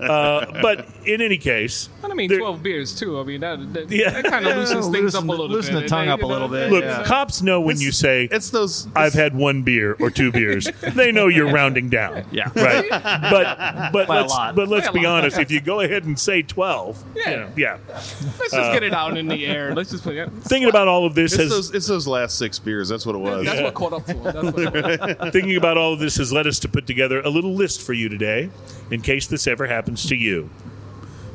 uh, 0.00 0.46
but 0.62 0.86
in 1.04 1.20
any 1.20 1.38
case, 1.38 1.88
I 2.10 2.14
mean, 2.14 2.28
there- 2.28 2.38
12 2.38 2.62
beers, 2.62 2.94
too. 2.98 3.18
I 3.20 3.24
mean, 3.24 3.40
that, 3.40 3.72
that, 3.74 3.90
Yeah. 3.90 4.10
that 4.10 4.24
kind 4.24 4.46
of 4.46 4.52
Yeah, 4.54 4.58
loosens 4.60 4.86
things 4.88 5.02
loosen 5.14 5.18
up 5.18 5.24
a 5.24 5.26
the- 5.26 5.30
little 5.32 5.48
loosen 5.48 5.74
bit. 5.74 5.82
the 5.82 5.88
tongue 5.88 6.02
And, 6.02 6.10
up 6.10 6.22
a 6.22 6.26
little 6.26 6.48
bit, 6.48 6.70
look, 6.70 6.84
yeah. 6.84 7.02
cops 7.04 7.42
know 7.42 7.60
when 7.60 7.76
It's- 7.76 7.84
you 7.84 7.92
say 7.92 8.28
It's 8.30 8.50
those. 8.50 8.88
I've 8.94 9.14
had 9.14 9.34
one 9.34 9.62
beer 9.62 9.96
or 10.00 10.10
two 10.10 10.30
beers. 10.32 10.68
they 10.94 11.12
know 11.12 11.28
you're 11.28 11.50
rounding 11.52 11.88
down. 11.88 12.24
Yeah. 12.32 12.50
Right. 12.54 12.88
But 12.90 13.92
but 13.92 14.06
By 14.08 14.20
let's 14.20 14.34
but 14.54 14.68
let's 14.68 14.86
By 14.88 14.92
be 14.92 15.00
lot. 15.04 15.18
honest. 15.24 15.38
If 15.38 15.50
you 15.50 15.60
go 15.60 15.80
ahead 15.80 16.04
and 16.04 16.18
say 16.18 16.42
twelve, 16.42 17.02
Yeah. 17.16 17.30
you 17.30 17.36
know, 17.36 17.48
yeah. 17.56 17.76
Let's 17.88 18.52
just 18.52 18.72
get 18.72 18.82
it 18.82 18.92
uh, 18.92 18.96
out 18.98 19.16
in 19.18 19.28
the 19.28 19.46
air. 19.46 19.74
Let's 19.74 19.90
just 19.90 20.04
put 20.04 20.14
it. 20.14 20.30
Thinking 20.42 20.68
about 20.68 20.88
all 20.88 21.04
of 21.06 21.14
this 21.14 21.32
It's 21.32 21.42
has 21.42 21.50
those, 21.50 21.74
it's 21.74 21.86
those 21.86 22.06
last 22.06 22.38
six 22.38 22.58
beers. 22.58 22.88
That's 22.88 23.04
what 23.06 23.14
it 23.14 23.18
was. 23.18 23.46
That's 23.46 23.60
what 23.60 23.74
caught 23.74 23.92
up 23.92 24.06
to 24.06 24.12
him. 24.14 24.22
That's 24.24 25.18
what 25.18 25.32
thinking 25.32 25.56
about 25.56 25.76
all 25.76 25.92
of 25.92 25.98
this 26.00 26.16
has 26.16 26.32
led 26.32 26.46
us 26.46 26.58
to 26.60 26.68
put 26.68 26.86
together 26.86 27.20
a 27.20 27.28
little 27.28 27.54
list 27.54 27.82
for 27.82 27.92
you 27.92 28.08
today, 28.08 28.50
in 28.90 29.00
case 29.00 29.26
this 29.26 29.46
ever 29.46 29.66
happens 29.66 30.06
to 30.06 30.16
you. 30.16 30.48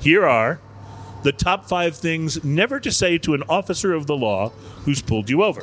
Here 0.01 0.25
are 0.25 0.59
the 1.23 1.31
top 1.31 1.69
five 1.69 1.95
things 1.95 2.43
never 2.43 2.79
to 2.79 2.91
say 2.91 3.17
to 3.19 3.33
an 3.35 3.43
officer 3.47 3.93
of 3.93 4.07
the 4.07 4.17
law 4.17 4.49
who's 4.83 5.01
pulled 5.01 5.29
you 5.29 5.43
over. 5.43 5.61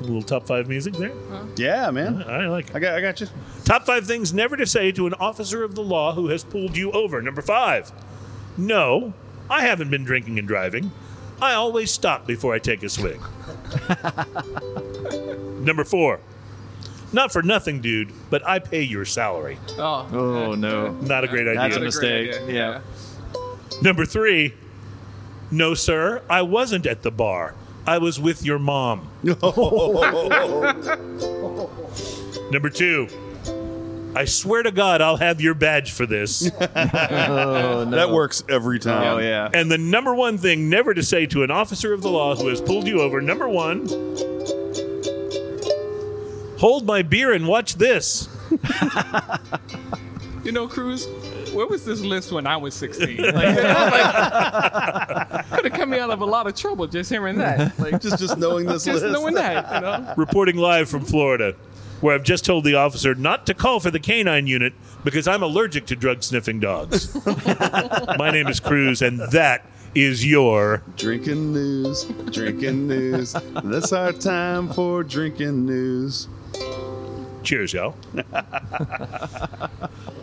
A 0.00 0.02
little 0.02 0.22
top 0.22 0.46
five 0.46 0.68
music 0.68 0.94
there. 0.94 1.12
Yeah, 1.56 1.90
man. 1.90 2.22
Uh, 2.22 2.26
I 2.26 2.46
like 2.46 2.70
it. 2.70 2.76
I 2.76 2.78
got, 2.78 2.94
I 2.94 3.00
got 3.00 3.20
you. 3.20 3.28
Top 3.64 3.84
five 3.84 4.06
things 4.06 4.32
never 4.32 4.56
to 4.56 4.66
say 4.66 4.92
to 4.92 5.06
an 5.06 5.14
officer 5.14 5.62
of 5.62 5.74
the 5.74 5.82
law 5.82 6.14
who 6.14 6.28
has 6.28 6.44
pulled 6.44 6.76
you 6.76 6.90
over. 6.92 7.20
Number 7.20 7.42
five, 7.42 7.92
no, 8.56 9.12
I 9.50 9.62
haven't 9.62 9.90
been 9.90 10.04
drinking 10.04 10.38
and 10.38 10.48
driving. 10.48 10.92
I 11.40 11.52
always 11.52 11.90
stop 11.90 12.26
before 12.26 12.54
I 12.54 12.58
take 12.58 12.82
a 12.82 12.88
swig. 12.88 13.20
Number 15.60 15.84
four, 15.84 16.20
not 17.12 17.32
for 17.32 17.42
nothing, 17.42 17.80
dude, 17.80 18.12
but 18.30 18.46
I 18.46 18.58
pay 18.58 18.82
your 18.82 19.04
salary. 19.04 19.58
Oh, 19.78 20.08
Oh 20.12 20.54
no. 20.54 20.92
Not 20.92 21.24
a 21.24 21.28
great 21.28 21.46
idea. 21.48 21.54
That's 21.54 21.74
idea. 21.76 21.78
a 21.78 21.84
mistake. 21.84 22.34
idea, 22.34 22.54
Yeah. 22.54 22.80
Number 23.82 24.04
three, 24.06 24.54
no, 25.50 25.74
sir, 25.74 26.22
I 26.30 26.42
wasn't 26.42 26.86
at 26.86 27.02
the 27.02 27.10
bar. 27.10 27.54
I 27.86 27.98
was 27.98 28.18
with 28.18 28.44
your 28.44 28.58
mom. 28.58 29.08
Number 32.50 32.70
two, 32.70 33.08
I 34.14 34.24
swear 34.24 34.62
to 34.62 34.70
God, 34.72 35.00
I'll 35.02 35.16
have 35.18 35.40
your 35.40 35.54
badge 35.54 35.92
for 35.92 36.06
this. 36.06 36.50
Oh 37.28 37.84
no. 37.84 37.96
That 37.96 38.10
works 38.10 38.42
every 38.48 38.78
time. 38.78 39.16
Oh 39.16 39.18
yeah. 39.18 39.50
And 39.52 39.70
the 39.70 39.76
number 39.78 40.14
one 40.14 40.38
thing 40.38 40.70
never 40.70 40.94
to 40.94 41.02
say 41.02 41.26
to 41.26 41.42
an 41.42 41.50
officer 41.50 41.92
of 41.92 42.00
the 42.02 42.08
law 42.10 42.34
who 42.36 42.48
has 42.48 42.60
pulled 42.60 42.86
you 42.86 43.00
over 43.02 43.20
number 43.20 43.48
one, 43.48 43.86
hold 46.58 46.86
my 46.86 47.02
beer 47.02 47.32
and 47.32 47.46
watch 47.46 47.74
this. 47.76 48.28
You 50.44 50.52
know, 50.52 50.68
Cruz, 50.68 51.08
where 51.52 51.66
was 51.66 51.84
this 51.84 52.02
list 52.02 52.30
when 52.30 52.46
I 52.46 52.56
was 52.56 52.72
16? 52.74 53.16
Like, 53.20 53.24
you 53.24 53.32
know, 53.32 53.88
like, 53.90 55.50
could 55.50 55.64
have 55.64 55.72
kept 55.72 55.88
me 55.88 55.98
out 55.98 56.10
of 56.10 56.20
a 56.20 56.24
lot 56.24 56.46
of 56.46 56.54
trouble 56.54 56.86
just 56.86 57.10
hearing 57.10 57.36
that. 57.38 57.76
Like, 57.80 58.00
Just, 58.00 58.20
just 58.20 58.38
knowing 58.38 58.64
this 58.66 58.84
just 58.84 59.02
list. 59.02 59.12
knowing 59.12 59.34
that, 59.34 59.74
you 59.74 59.80
know? 59.80 60.14
Reporting 60.16 60.56
live 60.56 60.88
from 60.88 61.04
Florida, 61.04 61.56
where 62.00 62.14
I've 62.14 62.22
just 62.22 62.44
told 62.44 62.62
the 62.62 62.76
officer 62.76 63.12
not 63.16 63.44
to 63.46 63.54
call 63.54 63.80
for 63.80 63.90
the 63.90 63.98
canine 63.98 64.46
unit 64.46 64.72
because 65.02 65.26
I'm 65.26 65.42
allergic 65.42 65.86
to 65.86 65.96
drug 65.96 66.22
sniffing 66.22 66.60
dogs. 66.60 67.12
my 68.18 68.30
name 68.30 68.46
is 68.46 68.60
Cruz, 68.60 69.02
and 69.02 69.18
that 69.32 69.66
is 69.96 70.24
your. 70.24 70.80
Drinking 70.96 71.52
news, 71.54 72.04
drinking 72.30 72.86
news. 72.86 73.34
That's 73.64 73.92
our 73.92 74.12
time 74.12 74.68
for 74.72 75.02
drinking 75.02 75.66
news. 75.66 76.28
Cheers, 77.46 77.72
y'all. 77.74 77.94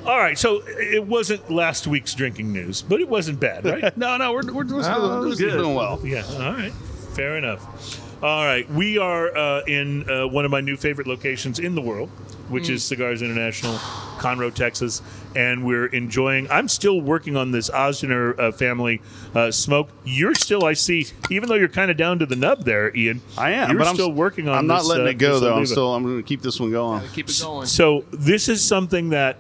All 0.06 0.18
right, 0.20 0.38
so 0.38 0.62
it 0.68 1.08
wasn't 1.08 1.50
last 1.50 1.88
week's 1.88 2.14
drinking 2.14 2.52
news, 2.52 2.82
but 2.82 3.00
it 3.00 3.08
wasn't 3.08 3.40
bad, 3.40 3.64
right? 3.64 3.96
No, 4.04 4.18
no, 4.18 4.34
we're, 4.34 4.44
we're, 4.52 4.66
we're 4.66 4.84
still, 4.84 5.20
we're 5.22 5.34
still 5.36 5.50
good. 5.52 5.58
doing 5.64 5.76
well. 5.76 6.02
Yeah. 6.04 6.26
All 6.34 6.52
right. 6.52 6.74
Fair 7.16 7.38
enough. 7.38 8.22
All 8.22 8.44
right. 8.46 8.70
We 8.70 8.98
are 8.98 9.36
uh, 9.38 9.62
in 9.66 10.10
uh, 10.10 10.28
one 10.28 10.44
of 10.44 10.52
my 10.52 10.60
new 10.60 10.76
favorite 10.76 11.08
locations 11.08 11.60
in 11.60 11.76
the 11.76 11.82
world. 11.82 12.10
which 12.50 12.68
is 12.70 12.84
Cigars 12.84 13.22
International, 13.22 13.76
Conroe, 14.18 14.54
Texas, 14.54 15.02
and 15.36 15.66
we're 15.66 15.88
enjoying. 15.88 16.50
I'm 16.50 16.68
still 16.68 17.02
working 17.02 17.36
on 17.36 17.52
this 17.52 17.70
Ozgener 17.70 18.38
uh, 18.40 18.52
family 18.52 19.02
uh, 19.34 19.52
smoke. 19.52 19.90
You're 20.04 20.36
still, 20.36 20.66
I 20.66 20.74
see, 20.74 21.08
even 21.30 21.50
though 21.50 21.56
you're 21.56 21.68
kind 21.68 21.92
of 21.92 21.98
down 21.98 22.20
to 22.20 22.26
the 22.26 22.36
nub 22.36 22.64
there, 22.64 22.96
Ian. 22.96 23.22
I 23.38 23.52
am, 23.52 23.70
You're 23.70 23.80
but 23.80 23.88
I'm 23.88 23.96
still 23.96 24.12
working 24.12 24.48
on. 24.48 24.58
I'm 24.58 24.68
not 24.68 24.86
letting 24.86 25.08
uh, 25.08 25.10
it 25.12 25.18
go 25.18 25.34
this 25.34 25.42
though. 25.42 25.56
I'm 25.56 25.66
still. 25.66 25.94
I'm 25.94 26.04
going 26.04 26.18
to 26.18 26.24
keep 26.24 26.42
this 26.42 26.60
one 26.60 26.72
going. 26.72 27.08
Keep 27.10 27.30
it 27.30 27.40
going. 27.42 27.68
So 27.68 28.06
this 28.12 28.50
is 28.50 28.64
something 28.64 29.10
that 29.10 29.38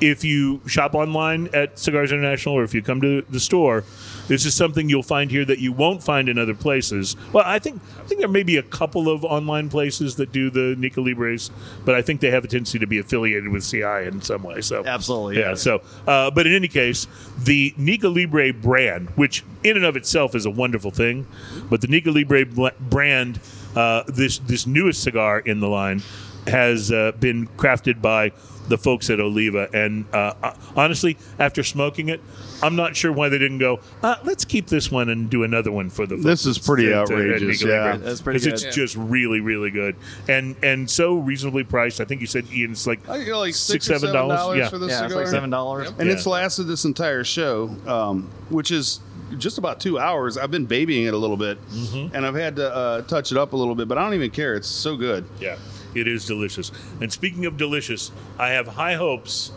if 0.00 0.24
you 0.24 0.60
shop 0.66 0.94
online 0.94 1.48
at 1.52 1.78
Cigars 1.78 2.12
International 2.12 2.54
or 2.54 2.64
if 2.64 2.74
you 2.74 2.82
come 2.82 3.00
to 3.00 3.22
the 3.22 3.40
store, 3.40 3.84
this 4.28 4.44
is 4.44 4.54
something 4.54 4.88
you'll 4.88 5.02
find 5.02 5.30
here 5.30 5.44
that 5.44 5.58
you 5.58 5.72
won't 5.72 6.02
find 6.02 6.28
in 6.28 6.38
other 6.38 6.54
places. 6.54 7.16
Well, 7.32 7.44
I 7.46 7.58
think 7.58 7.80
I 7.98 8.02
think 8.04 8.20
there 8.20 8.28
may 8.28 8.42
be 8.42 8.56
a 8.56 8.62
couple 8.62 9.08
of 9.08 9.24
online 9.24 9.68
places 9.68 10.16
that 10.16 10.32
do 10.32 10.50
the 10.50 10.74
Nica 10.76 11.00
Libres, 11.00 11.50
but 11.84 11.94
I 11.94 12.02
think 12.02 12.20
they 12.20 12.30
have 12.30 12.44
a 12.44 12.48
tendency 12.48 12.78
to 12.78 12.86
be 12.86 12.98
affiliated 12.98 13.48
with 13.48 13.68
CI 13.68 14.06
in 14.06 14.20
some 14.22 14.42
way. 14.42 14.60
So 14.60 14.84
Absolutely, 14.84 15.38
yeah. 15.38 15.50
yeah. 15.50 15.54
So, 15.54 15.82
uh, 16.06 16.30
but 16.30 16.46
in 16.46 16.54
any 16.54 16.68
case, 16.68 17.06
the 17.38 17.74
Nica 17.76 18.08
Libre 18.08 18.52
brand, 18.52 19.10
which 19.10 19.44
in 19.62 19.76
and 19.76 19.84
of 19.84 19.96
itself 19.96 20.34
is 20.34 20.46
a 20.46 20.50
wonderful 20.50 20.90
thing, 20.90 21.26
but 21.70 21.80
the 21.80 21.88
Nica 21.88 22.10
Libre 22.10 22.46
bl- 22.46 22.68
brand, 22.80 23.40
uh, 23.74 24.02
this 24.08 24.38
this 24.38 24.66
newest 24.66 25.02
cigar 25.02 25.40
in 25.40 25.60
the 25.60 25.68
line, 25.68 26.02
has 26.46 26.92
uh, 26.92 27.12
been 27.18 27.46
crafted 27.56 28.00
by 28.00 28.32
the 28.68 28.78
folks 28.78 29.10
at 29.10 29.20
Oliva. 29.20 29.68
And 29.72 30.04
uh, 30.12 30.34
uh, 30.42 30.54
honestly, 30.76 31.16
after 31.38 31.62
smoking 31.62 32.08
it, 32.08 32.20
I'm 32.62 32.74
not 32.76 32.96
sure 32.96 33.12
why 33.12 33.28
they 33.28 33.38
didn't 33.38 33.58
go. 33.58 33.80
Uh, 34.02 34.16
let's 34.24 34.44
keep 34.44 34.66
this 34.66 34.90
one 34.90 35.08
and 35.10 35.28
do 35.28 35.42
another 35.44 35.70
one 35.70 35.90
for 35.90 36.06
the. 36.06 36.16
This 36.16 36.46
is 36.46 36.58
pretty 36.58 36.86
at- 36.86 36.92
at 36.92 36.98
outrageous, 37.02 37.62
Nica 37.62 37.72
yeah. 37.72 37.84
Libre. 37.92 37.98
That's 37.98 38.20
pretty 38.20 38.38
'Cause 38.40 38.46
It's 38.46 38.64
good. 38.64 38.72
just 38.72 38.96
really, 38.96 39.40
really 39.40 39.70
good, 39.70 39.96
and 40.28 40.56
and 40.62 40.88
so 40.90 41.14
reasonably 41.16 41.64
priced. 41.64 42.00
I 42.00 42.04
think 42.04 42.20
you 42.20 42.26
said 42.26 42.46
Ian, 42.52 42.72
it's 42.72 42.86
like 42.86 43.06
I 43.08 43.18
think 43.18 43.28
like 43.34 43.54
six, 43.54 43.84
six, 43.84 43.84
or 43.86 43.94
seven 43.94 44.00
seven 44.00 44.14
dollars. 44.14 44.38
dollars 44.38 44.58
Yeah. 44.58 44.68
for 44.70 44.78
this 44.78 44.90
Yeah, 44.90 45.04
it's 45.06 45.14
like 45.14 45.26
seven 45.26 45.50
dollars. 45.50 45.88
and 45.98 46.06
Yeah. 46.08 46.14
it's 46.14 46.26
lasted 46.26 46.64
this 46.64 46.84
entire 46.84 47.24
show, 47.24 47.70
um, 47.86 48.28
which 48.48 48.70
is 48.70 49.00
just 49.38 49.58
about 49.58 49.80
two 49.80 49.98
hours. 49.98 50.38
I've 50.38 50.50
been 50.52 50.66
babying 50.66 51.04
it 51.06 51.12
a 51.12 51.16
little 51.18 51.36
bit, 51.36 51.58
Mm-hmm. 51.70 52.14
and 52.16 52.24
I've 52.24 52.34
had 52.36 52.56
to 52.56 52.74
uh, 52.74 53.02
touch 53.02 53.32
it 53.32 53.38
up 53.38 53.52
a 53.52 53.56
little 53.56 53.74
bit, 53.74 53.88
but 53.88 53.98
I 53.98 54.02
don't 54.04 54.14
even 54.14 54.30
care. 54.30 54.54
It's 54.54 54.68
so 54.68 54.96
good. 54.96 55.24
Yeah, 55.40 55.56
it 55.96 56.06
is 56.06 56.26
delicious. 56.26 56.70
And 57.00 57.12
speaking 57.12 57.46
of 57.46 57.56
delicious, 57.56 58.10
I 58.38 58.50
have 58.50 58.66
high 58.68 58.94
hopes 58.94 59.52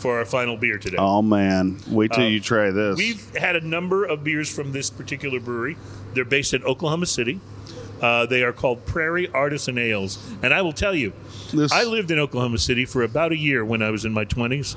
for 0.00 0.18
our 0.18 0.24
final 0.24 0.56
beer 0.56 0.78
today. 0.78 0.96
Oh 0.98 1.22
man, 1.22 1.78
wait 1.88 2.12
till 2.12 2.24
Uh, 2.24 2.28
you 2.28 2.40
try 2.40 2.70
this. 2.70 2.96
We've 2.96 3.34
had 3.36 3.56
a 3.56 3.60
number 3.66 4.04
of 4.04 4.22
beers 4.24 4.52
from 4.54 4.72
this 4.72 4.90
particular 4.90 5.40
brewery. 5.40 5.76
They're 6.14 6.24
based 6.24 6.52
in 6.54 6.62
Oklahoma 6.64 7.06
City. 7.06 7.40
Uh, 8.02 8.26
they 8.26 8.42
are 8.42 8.52
called 8.52 8.84
Prairie 8.84 9.28
Artisan 9.32 9.78
Ales. 9.78 10.18
And 10.42 10.52
I 10.52 10.60
will 10.62 10.72
tell 10.72 10.94
you, 10.94 11.12
This- 11.52 11.72
I 11.72 11.84
lived 11.84 12.10
in 12.10 12.18
Oklahoma 12.18 12.58
City 12.58 12.84
for 12.84 13.02
about 13.02 13.32
a 13.32 13.36
year 13.36 13.64
when 13.64 13.82
I 13.82 13.90
was 13.90 14.04
in 14.04 14.12
my 14.12 14.24
20s, 14.24 14.76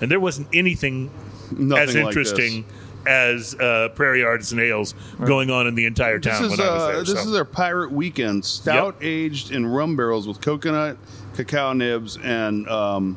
and 0.00 0.10
there 0.10 0.20
wasn't 0.20 0.48
anything 0.52 1.10
Nothing 1.50 1.88
as 1.88 1.94
like 1.96 2.06
interesting 2.08 2.64
as 3.08 3.54
uh, 3.54 3.88
Prairie 3.94 4.22
Artisan 4.22 4.58
Ales 4.60 4.94
going 5.24 5.50
on 5.50 5.66
in 5.66 5.74
the 5.74 5.86
entire 5.86 6.18
This 6.18 6.32
town 6.38 6.44
is 6.44 6.50
when 6.50 6.60
I 6.60 6.72
was 6.74 6.82
uh, 6.82 6.86
there. 6.88 6.98
this 7.00 7.08
so. 7.14 7.18
is 7.20 7.30
their 7.32 7.44
Pirate 7.46 7.90
Weekend 7.90 8.44
stout 8.44 8.96
aged 9.00 9.50
in 9.50 9.66
rum 9.66 9.96
barrels 9.96 10.28
with 10.28 10.40
coconut, 10.42 10.98
cacao 11.34 11.72
nibs, 11.72 12.18
and 12.22 12.68
um, 12.68 13.16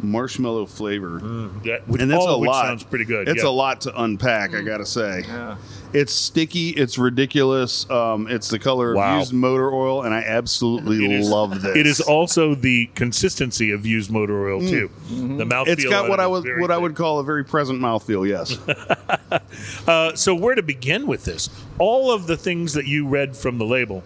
marshmallow 0.00 0.66
flavor. 0.66 1.18
That- 1.64 1.88
which- 1.88 2.02
And 2.02 2.10
that's 2.10 2.20
all 2.22 2.28
a 2.30 2.34
of 2.34 2.40
which 2.40 2.48
lot. 2.48 2.66
sounds 2.66 2.84
pretty 2.84 3.06
good. 3.06 3.28
It's 3.28 3.42
yeah. 3.42 3.48
a 3.48 3.50
lot 3.50 3.80
to 3.82 4.02
unpack. 4.02 4.54
I 4.54 4.60
gotta 4.60 4.86
say. 4.86 5.24
Yeah. 5.26 5.56
It's 5.92 6.12
sticky. 6.12 6.70
It's 6.70 6.98
ridiculous. 6.98 7.88
Um, 7.90 8.26
it's 8.28 8.48
the 8.48 8.58
color 8.58 8.94
Wow. 8.94 9.14
of 9.14 9.18
used 9.20 9.32
motor 9.32 9.72
oil, 9.72 10.02
and 10.02 10.14
I 10.14 10.20
absolutely 10.20 11.04
It 11.04 11.10
is- 11.10 11.28
love 11.28 11.62
this. 11.62 11.76
It 11.76 11.86
is 11.86 12.00
also 12.00 12.54
the 12.54 12.86
consistency 12.94 13.70
of 13.72 13.84
used 13.84 14.10
motor 14.10 14.48
oil 14.48 14.60
too. 14.60 14.90
The 15.08 15.14
mouthfeel. 15.14 15.46
Mm. 15.46 15.48
Mm-hmm. 15.48 15.70
It's 15.70 15.84
got 15.84 16.08
what 16.08 16.20
I 16.20 16.24
is 16.26 16.30
would 16.30 16.42
very 16.44 16.60
what 16.60 16.70
I 16.70 16.78
would 16.78 16.94
call 16.94 17.18
a 17.18 17.24
very 17.24 17.44
present 17.44 17.80
mouthfeel. 17.80 18.28
Yes. 18.28 18.58
Uh, 19.86 20.14
so 20.14 20.34
where 20.34 20.54
to 20.54 20.62
begin 20.62 21.06
with 21.06 21.24
this? 21.24 21.48
All 21.78 22.12
of 22.12 22.26
the 22.26 22.36
things 22.36 22.72
that 22.74 22.86
you 22.86 23.06
read 23.06 23.36
from 23.36 23.58
the 23.58 23.64
label, 23.64 24.02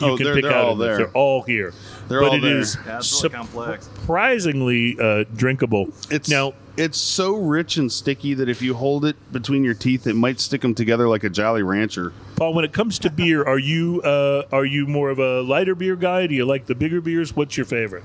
you 0.00 0.06
Oh, 0.08 0.16
can 0.16 0.24
they're- 0.24 0.34
pick 0.34 0.44
they're 0.44 0.52
out. 0.52 0.64
all 0.64 0.72
of 0.72 0.78
this. 0.78 0.86
there. 0.86 0.96
They're 0.98 1.08
all 1.14 1.42
here. 1.42 1.72
They're 2.08 2.20
but 2.20 2.28
all 2.30 2.34
it 2.36 2.40
there. 2.40 2.58
is 2.58 2.76
Yeah, 2.86 2.98
it's 2.98 3.22
really 3.22 3.34
complex. 3.34 3.84
surprisingly 3.86 4.96
uh, 5.00 5.24
drinkable. 5.36 5.88
It's 6.10 6.28
now. 6.28 6.54
It's 6.76 6.98
so 6.98 7.36
rich 7.36 7.76
and 7.76 7.92
sticky 7.92 8.34
that 8.34 8.48
if 8.48 8.62
you 8.62 8.74
hold 8.74 9.04
it 9.04 9.16
between 9.30 9.62
your 9.62 9.74
teeth, 9.74 10.06
it 10.06 10.14
might 10.14 10.40
stick 10.40 10.62
them 10.62 10.74
together 10.74 11.06
like 11.06 11.22
a 11.22 11.28
Jolly 11.28 11.62
Rancher. 11.62 12.12
Paul, 12.36 12.54
when 12.54 12.64
it 12.64 12.72
comes 12.72 12.98
to 13.00 13.10
beer, 13.10 13.44
are 13.44 13.58
you 13.58 14.00
uh, 14.02 14.44
are 14.50 14.64
you 14.64 14.86
more 14.86 15.10
of 15.10 15.18
a 15.18 15.42
lighter 15.42 15.74
beer 15.74 15.96
guy? 15.96 16.26
Do 16.26 16.34
you 16.34 16.46
like 16.46 16.66
the 16.66 16.74
bigger 16.74 17.00
beers? 17.00 17.36
What's 17.36 17.56
your 17.56 17.66
favorite? 17.66 18.04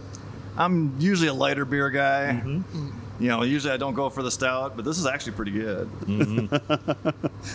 I'm 0.58 1.00
usually 1.00 1.30
a 1.30 1.34
lighter 1.34 1.66
beer 1.66 1.90
guy. 1.90 2.42
Mm-hmm. 2.44 2.90
You 3.20 3.30
know, 3.30 3.44
usually 3.44 3.74
I 3.74 3.78
don't 3.78 3.96
go 3.96 4.10
for 4.10 4.22
the 4.22 4.30
stout, 4.30 4.76
but 4.76 4.86
this 4.86 5.00
is 5.00 5.06
actually 5.06 5.34
pretty 5.34 5.52
good. 5.52 5.90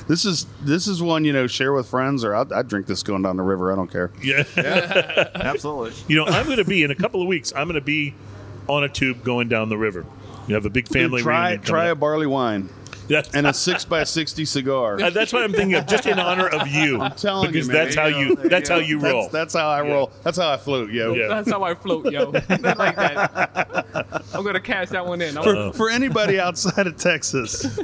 This 0.09 0.25
is 0.25 0.47
this 0.63 0.87
is 0.89 1.03
one 1.03 1.25
you 1.25 1.33
know 1.33 1.47
share 1.47 1.73
with 1.73 1.89
friends, 1.89 2.25
or 2.25 2.35
I'd, 2.35 2.53
I'd 2.53 2.69
drink 2.69 2.87
this 2.87 3.03
going 3.03 3.23
down 3.23 3.37
the 3.37 3.43
river. 3.43 3.73
I 3.73 3.77
don't 3.77 3.91
care. 3.91 4.11
Yeah. 4.23 4.45
Absolutely. 5.35 5.93
you 6.09 6.17
know, 6.17 6.25
I'm 6.25 6.47
going 6.47 6.59
to 6.59 6.65
be 6.65 6.83
in 6.83 6.91
a 6.91 6.95
couple 6.95 7.21
of 7.21 7.29
weeks. 7.29 7.53
I'm 7.55 7.67
going 7.67 7.75
to 7.75 7.81
be 7.81 8.15
on 8.69 8.85
a 8.85 8.89
tube 8.89 9.23
going 9.23 9.49
down 9.49 9.69
the 9.69 9.77
river. 9.77 10.05
You 10.49 10.55
have 10.55 10.67
a 10.67 10.71
big 10.71 10.89
family 10.89 11.23
try 11.23 11.51
reunion. 11.51 11.63
try 11.65 11.79
coming 11.81 11.93
a 11.93 11.95
barley 11.97 12.27
wine 12.27 12.69
That's- 13.09 13.35
and 13.35 13.47
a 13.47 13.53
six 13.67 13.85
by 13.85 14.05
sixty 14.05 14.45
cigar. 14.45 15.01
Uh, 15.01 15.11
that's 15.11 15.33
what 15.33 15.43
I'm 15.43 15.53
thinking 15.53 15.75
of, 15.75 15.87
just 15.87 16.07
in 16.07 16.19
honor 16.19 16.49
of 16.49 16.67
you. 16.69 17.01
I'm 17.01 17.13
telling 17.15 17.47
you, 17.47 17.53
because 17.53 17.69
man. 17.69 17.77
that's 17.77 17.95
how 17.97 18.11
There 18.11 18.19
you 18.21 18.29
you 18.29 18.37
that's 18.49 18.69
you 18.69 18.75
how 18.75 18.81
you 18.81 18.99
roll. 18.99 19.23
That's, 19.23 19.33
that's 19.33 19.55
how 19.55 19.69
I 19.69 19.83
roll. 19.83 20.11
That's 20.25 20.39
how 20.39 20.51
I 20.53 20.57
float, 20.57 20.91
yo. 20.91 21.15
Yeah. 21.15 21.29
That's 21.29 21.51
how 21.51 21.63
I 21.63 21.75
float, 21.75 22.11
yo. 22.13 22.33
I 22.49 22.57
like 22.75 22.97
that. 22.97 24.23
I'm 24.35 24.45
gonna 24.45 24.61
cash 24.61 24.89
that 24.91 25.07
one 25.07 25.21
in. 25.21 25.37
I'm 25.39 25.45
For, 25.45 25.73
for 25.73 25.91
anybody 25.91 26.41
outside 26.41 26.87
of 26.87 26.97
Texas, 26.97 27.79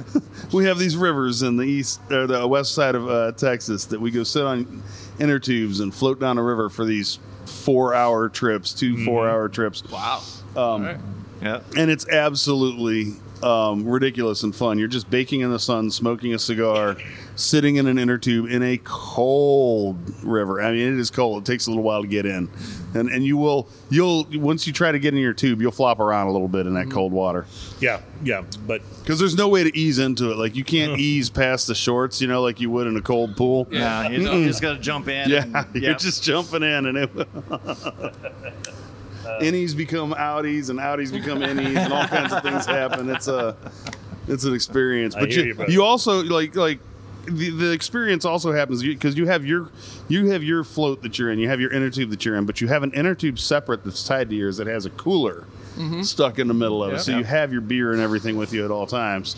we 0.52 0.64
have 0.64 0.78
these 0.78 0.96
rivers 0.96 1.42
in 1.42 1.56
the 1.56 1.64
east 1.64 2.00
or 2.10 2.26
the 2.26 2.46
west 2.46 2.74
side 2.74 2.94
of 2.94 3.08
uh, 3.08 3.32
Texas 3.32 3.84
that 3.86 4.00
we 4.00 4.10
go 4.10 4.22
sit 4.22 4.44
on 4.44 4.82
inner 5.20 5.38
tubes 5.38 5.80
and 5.80 5.94
float 5.94 6.20
down 6.20 6.38
a 6.38 6.42
river 6.42 6.70
for 6.70 6.84
these 6.84 7.18
four-hour 7.44 8.28
trips, 8.28 8.72
2 8.74 9.04
four-hour 9.04 9.48
trips. 9.48 9.82
wow. 9.90 10.22
Um, 10.54 10.56
All 10.56 10.80
right. 10.80 10.96
Yeah. 11.40 11.60
and 11.76 11.90
it's 11.90 12.08
absolutely 12.08 13.12
um, 13.42 13.86
ridiculous 13.86 14.42
and 14.42 14.54
fun. 14.54 14.78
You're 14.78 14.88
just 14.88 15.08
baking 15.08 15.40
in 15.40 15.50
the 15.50 15.58
sun, 15.58 15.90
smoking 15.90 16.34
a 16.34 16.38
cigar, 16.38 16.96
sitting 17.36 17.76
in 17.76 17.86
an 17.86 17.98
inner 17.98 18.18
tube 18.18 18.50
in 18.50 18.62
a 18.62 18.80
cold 18.82 19.96
river. 20.24 20.60
I 20.60 20.72
mean, 20.72 20.94
it 20.94 20.98
is 20.98 21.10
cold. 21.10 21.42
It 21.42 21.50
takes 21.50 21.66
a 21.66 21.70
little 21.70 21.84
while 21.84 22.02
to 22.02 22.08
get 22.08 22.26
in, 22.26 22.50
and 22.94 23.08
and 23.08 23.24
you 23.24 23.36
will 23.36 23.68
you'll 23.90 24.26
once 24.34 24.66
you 24.66 24.72
try 24.72 24.90
to 24.90 24.98
get 24.98 25.14
in 25.14 25.20
your 25.20 25.34
tube, 25.34 25.60
you'll 25.60 25.70
flop 25.70 26.00
around 26.00 26.26
a 26.26 26.32
little 26.32 26.48
bit 26.48 26.66
in 26.66 26.74
that 26.74 26.90
cold 26.90 27.12
water 27.12 27.46
yeah, 27.80 28.00
yeah, 28.24 28.42
but 28.66 28.82
because 29.02 29.18
there's 29.18 29.36
no 29.36 29.48
way 29.48 29.62
to 29.64 29.76
ease 29.76 29.98
into 29.98 30.30
it. 30.32 30.36
Like 30.36 30.56
you 30.56 30.64
can't 30.64 30.98
ease 31.00 31.30
past 31.30 31.66
the 31.66 31.74
shorts, 31.74 32.20
you 32.20 32.26
know, 32.26 32.42
like 32.42 32.60
you 32.60 32.70
would 32.70 32.86
in 32.86 32.96
a 32.96 33.02
cold 33.02 33.36
pool. 33.36 33.68
Yeah. 33.70 34.08
You, 34.08 34.30
you 34.32 34.46
just 34.46 34.62
got 34.62 34.74
to 34.74 34.80
jump 34.80 35.08
in. 35.08 35.30
Yeah, 35.30 35.44
and- 35.54 35.74
you're 35.82 35.94
just 35.94 36.22
jumping 36.22 36.62
in, 36.62 36.86
and 36.86 36.98
it. 36.98 37.10
Uh, 39.28 39.40
innies 39.40 39.76
become 39.76 40.14
outies, 40.14 40.70
and 40.70 40.78
outies 40.78 41.12
become 41.12 41.40
innies, 41.40 41.76
and 41.76 41.92
all 41.92 42.06
kinds 42.06 42.32
of 42.32 42.42
things 42.42 42.64
happen. 42.64 43.10
It's 43.10 43.28
a, 43.28 43.56
it's 44.26 44.44
an 44.44 44.54
experience. 44.54 45.14
But 45.14 45.32
you, 45.32 45.42
you, 45.42 45.64
you 45.68 45.84
also 45.84 46.22
like 46.22 46.56
like 46.56 46.78
the, 47.26 47.50
the 47.50 47.72
experience 47.72 48.24
also 48.24 48.52
happens 48.52 48.82
because 48.82 49.16
you 49.16 49.26
have 49.26 49.44
your 49.44 49.70
you 50.08 50.30
have 50.30 50.42
your 50.42 50.64
float 50.64 51.02
that 51.02 51.18
you're 51.18 51.30
in, 51.30 51.38
you 51.38 51.48
have 51.48 51.60
your 51.60 51.72
inner 51.72 51.90
tube 51.90 52.10
that 52.10 52.24
you're 52.24 52.36
in, 52.36 52.46
but 52.46 52.60
you 52.60 52.68
have 52.68 52.82
an 52.82 52.92
inner 52.92 53.14
tube 53.14 53.38
separate 53.38 53.84
that's 53.84 54.06
tied 54.06 54.30
to 54.30 54.36
yours 54.36 54.56
that 54.56 54.66
has 54.66 54.86
a 54.86 54.90
cooler 54.90 55.46
mm-hmm. 55.76 56.02
stuck 56.02 56.38
in 56.38 56.48
the 56.48 56.54
middle 56.54 56.82
of 56.82 56.90
it. 56.90 56.96
Yeah. 56.96 57.00
So 57.00 57.18
you 57.18 57.24
have 57.24 57.52
your 57.52 57.60
beer 57.60 57.92
and 57.92 58.00
everything 58.00 58.36
with 58.36 58.52
you 58.52 58.64
at 58.64 58.70
all 58.70 58.86
times. 58.86 59.36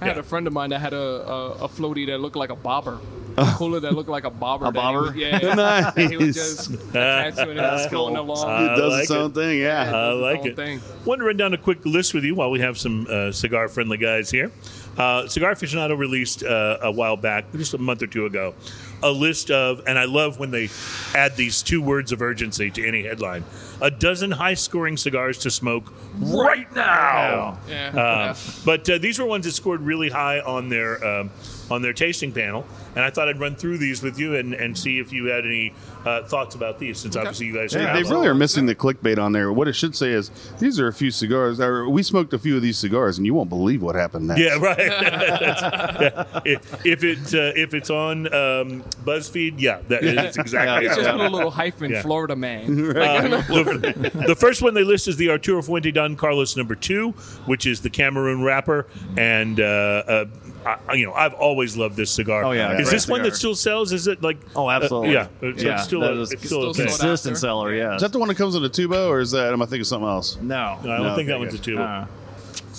I 0.00 0.06
had 0.06 0.18
a 0.18 0.22
friend 0.22 0.46
of 0.46 0.52
mine 0.52 0.70
that 0.70 0.80
had 0.80 0.92
a, 0.92 0.98
a, 0.98 1.50
a 1.52 1.68
floaty 1.68 2.06
that 2.08 2.20
looked 2.20 2.36
like 2.36 2.50
a 2.50 2.56
bobber. 2.56 2.98
A 3.36 3.44
cooler 3.56 3.80
that 3.80 3.94
looked 3.94 4.08
like 4.08 4.24
a 4.24 4.30
bobber. 4.30 4.66
A 4.66 4.68
that 4.68 4.74
bobber? 4.74 5.00
was- 5.02 5.16
yeah. 5.16 5.38
Nice. 5.54 5.94
He 6.10 6.16
was 6.16 6.34
just 6.34 6.70
attached 6.70 7.36
to 7.38 7.50
it 7.50 7.56
and 7.58 7.58
it 7.58 7.92
along. 7.94 8.48
I 8.48 8.64
it 8.74 8.76
does 8.76 8.92
like 8.92 9.02
its 9.02 9.10
own 9.10 9.30
it. 9.30 9.34
thing, 9.34 9.60
yeah. 9.60 9.90
I 9.94 10.12
like 10.12 10.40
own 10.40 10.46
it. 10.48 10.56
thing. 10.56 10.80
Want 11.04 11.20
to 11.20 11.24
run 11.26 11.36
down 11.36 11.54
a 11.54 11.58
quick 11.58 11.84
list 11.84 12.14
with 12.14 12.24
you 12.24 12.34
while 12.34 12.50
we 12.50 12.60
have 12.60 12.78
some 12.78 13.06
uh, 13.10 13.32
cigar 13.32 13.68
friendly 13.68 13.96
guys 13.98 14.30
here. 14.30 14.52
Uh, 14.96 15.26
cigar 15.26 15.52
aficionado 15.54 15.98
released 15.98 16.44
uh, 16.44 16.78
a 16.82 16.90
while 16.90 17.16
back, 17.16 17.50
just 17.52 17.74
a 17.74 17.78
month 17.78 18.00
or 18.00 18.06
two 18.06 18.26
ago, 18.26 18.54
a 19.02 19.10
list 19.10 19.50
of, 19.50 19.82
and 19.88 19.98
I 19.98 20.04
love 20.04 20.38
when 20.38 20.52
they 20.52 20.68
add 21.16 21.34
these 21.36 21.62
two 21.64 21.82
words 21.82 22.12
of 22.12 22.22
urgency 22.22 22.70
to 22.70 22.86
any 22.86 23.02
headline: 23.02 23.42
a 23.80 23.90
dozen 23.90 24.30
high 24.30 24.54
scoring 24.54 24.96
cigars 24.96 25.38
to 25.38 25.50
smoke 25.50 25.92
right 26.20 26.72
now. 26.76 27.58
Yeah. 27.68 27.88
Uh, 27.88 27.94
yeah. 27.96 28.36
But 28.64 28.88
uh, 28.88 28.98
these 28.98 29.18
were 29.18 29.26
ones 29.26 29.46
that 29.46 29.52
scored 29.52 29.80
really 29.80 30.10
high 30.10 30.38
on 30.38 30.68
their 30.68 31.04
um, 31.04 31.30
on 31.70 31.82
their 31.82 31.92
tasting 31.92 32.32
panel, 32.32 32.66
and 32.94 33.04
I 33.04 33.10
thought 33.10 33.28
I'd 33.28 33.40
run 33.40 33.56
through 33.56 33.78
these 33.78 34.02
with 34.02 34.18
you 34.18 34.36
and, 34.36 34.54
and 34.54 34.76
see 34.76 34.98
if 34.98 35.12
you 35.12 35.26
had 35.26 35.44
any 35.44 35.72
uh, 36.04 36.22
thoughts 36.24 36.54
about 36.54 36.78
these, 36.78 36.98
since 36.98 37.16
obviously 37.16 37.46
you 37.46 37.54
guys 37.54 37.72
They, 37.72 37.80
have 37.82 37.96
they 37.96 38.02
them. 38.02 38.12
really 38.12 38.28
are 38.28 38.34
missing 38.34 38.66
the 38.66 38.74
clickbait 38.74 39.18
on 39.18 39.32
there. 39.32 39.52
What 39.52 39.68
it 39.68 39.72
should 39.74 39.96
say 39.96 40.10
is 40.10 40.30
these 40.58 40.78
are 40.78 40.88
a 40.88 40.92
few 40.92 41.10
cigars. 41.10 41.60
Or 41.60 41.88
we 41.88 42.02
smoked 42.02 42.32
a 42.34 42.38
few 42.38 42.56
of 42.56 42.62
these 42.62 42.76
cigars, 42.78 43.16
and 43.18 43.26
you 43.26 43.32
won't 43.34 43.48
believe 43.48 43.82
what 43.82 43.94
happened 43.94 44.28
next. 44.28 44.40
Yeah, 44.40 44.58
right. 44.58 44.78
Yeah. 44.78 46.24
If, 46.44 46.84
if 46.86 47.04
it 47.04 47.34
uh, 47.34 47.52
if 47.58 47.72
it's 47.74 47.88
on 47.90 48.26
um, 48.26 48.82
BuzzFeed, 49.04 49.54
yeah, 49.58 49.80
that 49.88 50.04
is 50.04 50.36
exactly. 50.36 50.86
It's 50.86 50.96
just 50.96 51.08
it 51.08 51.12
put 51.12 51.20
a 51.22 51.28
little 51.28 51.50
hyphen, 51.50 51.90
Yeah. 51.90 52.02
Florida 52.02 52.36
man. 52.36 52.94
Uh, 53.04 53.22
the, 53.28 54.24
the 54.26 54.34
first 54.36 54.62
one 54.62 54.74
they 54.74 54.82
list 54.84 55.08
is 55.08 55.16
the 55.16 55.30
Arturo 55.30 55.62
Fuente 55.62 55.90
Don 55.90 56.16
Carlos 56.16 56.56
number 56.56 56.74
two, 56.74 57.10
which 57.46 57.66
is 57.66 57.80
the 57.80 57.90
Cameroon 57.90 58.42
wrapper, 58.42 58.86
and 59.16 59.58
uh, 59.60 59.62
uh, 59.64 60.24
I, 60.66 60.94
you 60.94 61.06
know 61.06 61.12
I've 61.12 61.34
always 61.34 61.76
loved 61.76 61.96
this 61.96 62.10
cigar. 62.10 62.44
Oh, 62.44 62.52
yeah, 62.52 62.72
is 62.72 62.88
great 62.88 62.90
this 62.90 63.08
one 63.08 63.22
that 63.22 63.36
still 63.36 63.54
sells? 63.54 63.92
Is 63.92 64.06
it 64.06 64.22
like? 64.22 64.38
Oh, 64.56 64.70
absolutely. 64.70 65.16
Uh, 65.16 65.26
yeah, 65.42 65.48
it's, 65.48 65.62
Yeah, 65.62 65.74
it's 65.74 65.84
still 65.84 66.02
a, 66.02 66.20
is- 66.22 66.32
it's 66.32 66.44
still 66.44 66.72
Still 66.72 66.72
thing. 66.74 66.88
sold 66.88 67.00
Consistent 67.00 67.32
after. 67.36 67.40
seller, 67.40 67.74
yeah. 67.74 67.94
Is 67.96 68.02
that 68.02 68.12
the 68.12 68.18
one 68.18 68.28
that 68.28 68.36
comes 68.36 68.54
in 68.54 68.64
a 68.64 68.68
tubo, 68.68 69.08
or 69.08 69.20
is 69.20 69.30
that? 69.32 69.52
Am 69.52 69.60
I 69.62 69.66
thinking 69.66 69.82
of 69.82 69.86
something 69.86 70.08
else? 70.08 70.36
no. 70.36 70.78
No, 70.82 70.92
I 70.92 70.96
don't 70.96 71.06
No, 71.06 71.16
think 71.16 71.26
that 71.28 71.34
okay, 71.34 71.40
one's 71.46 71.54
a 71.54 71.58
tubo. 71.58 72.04
Uh, 72.04 72.06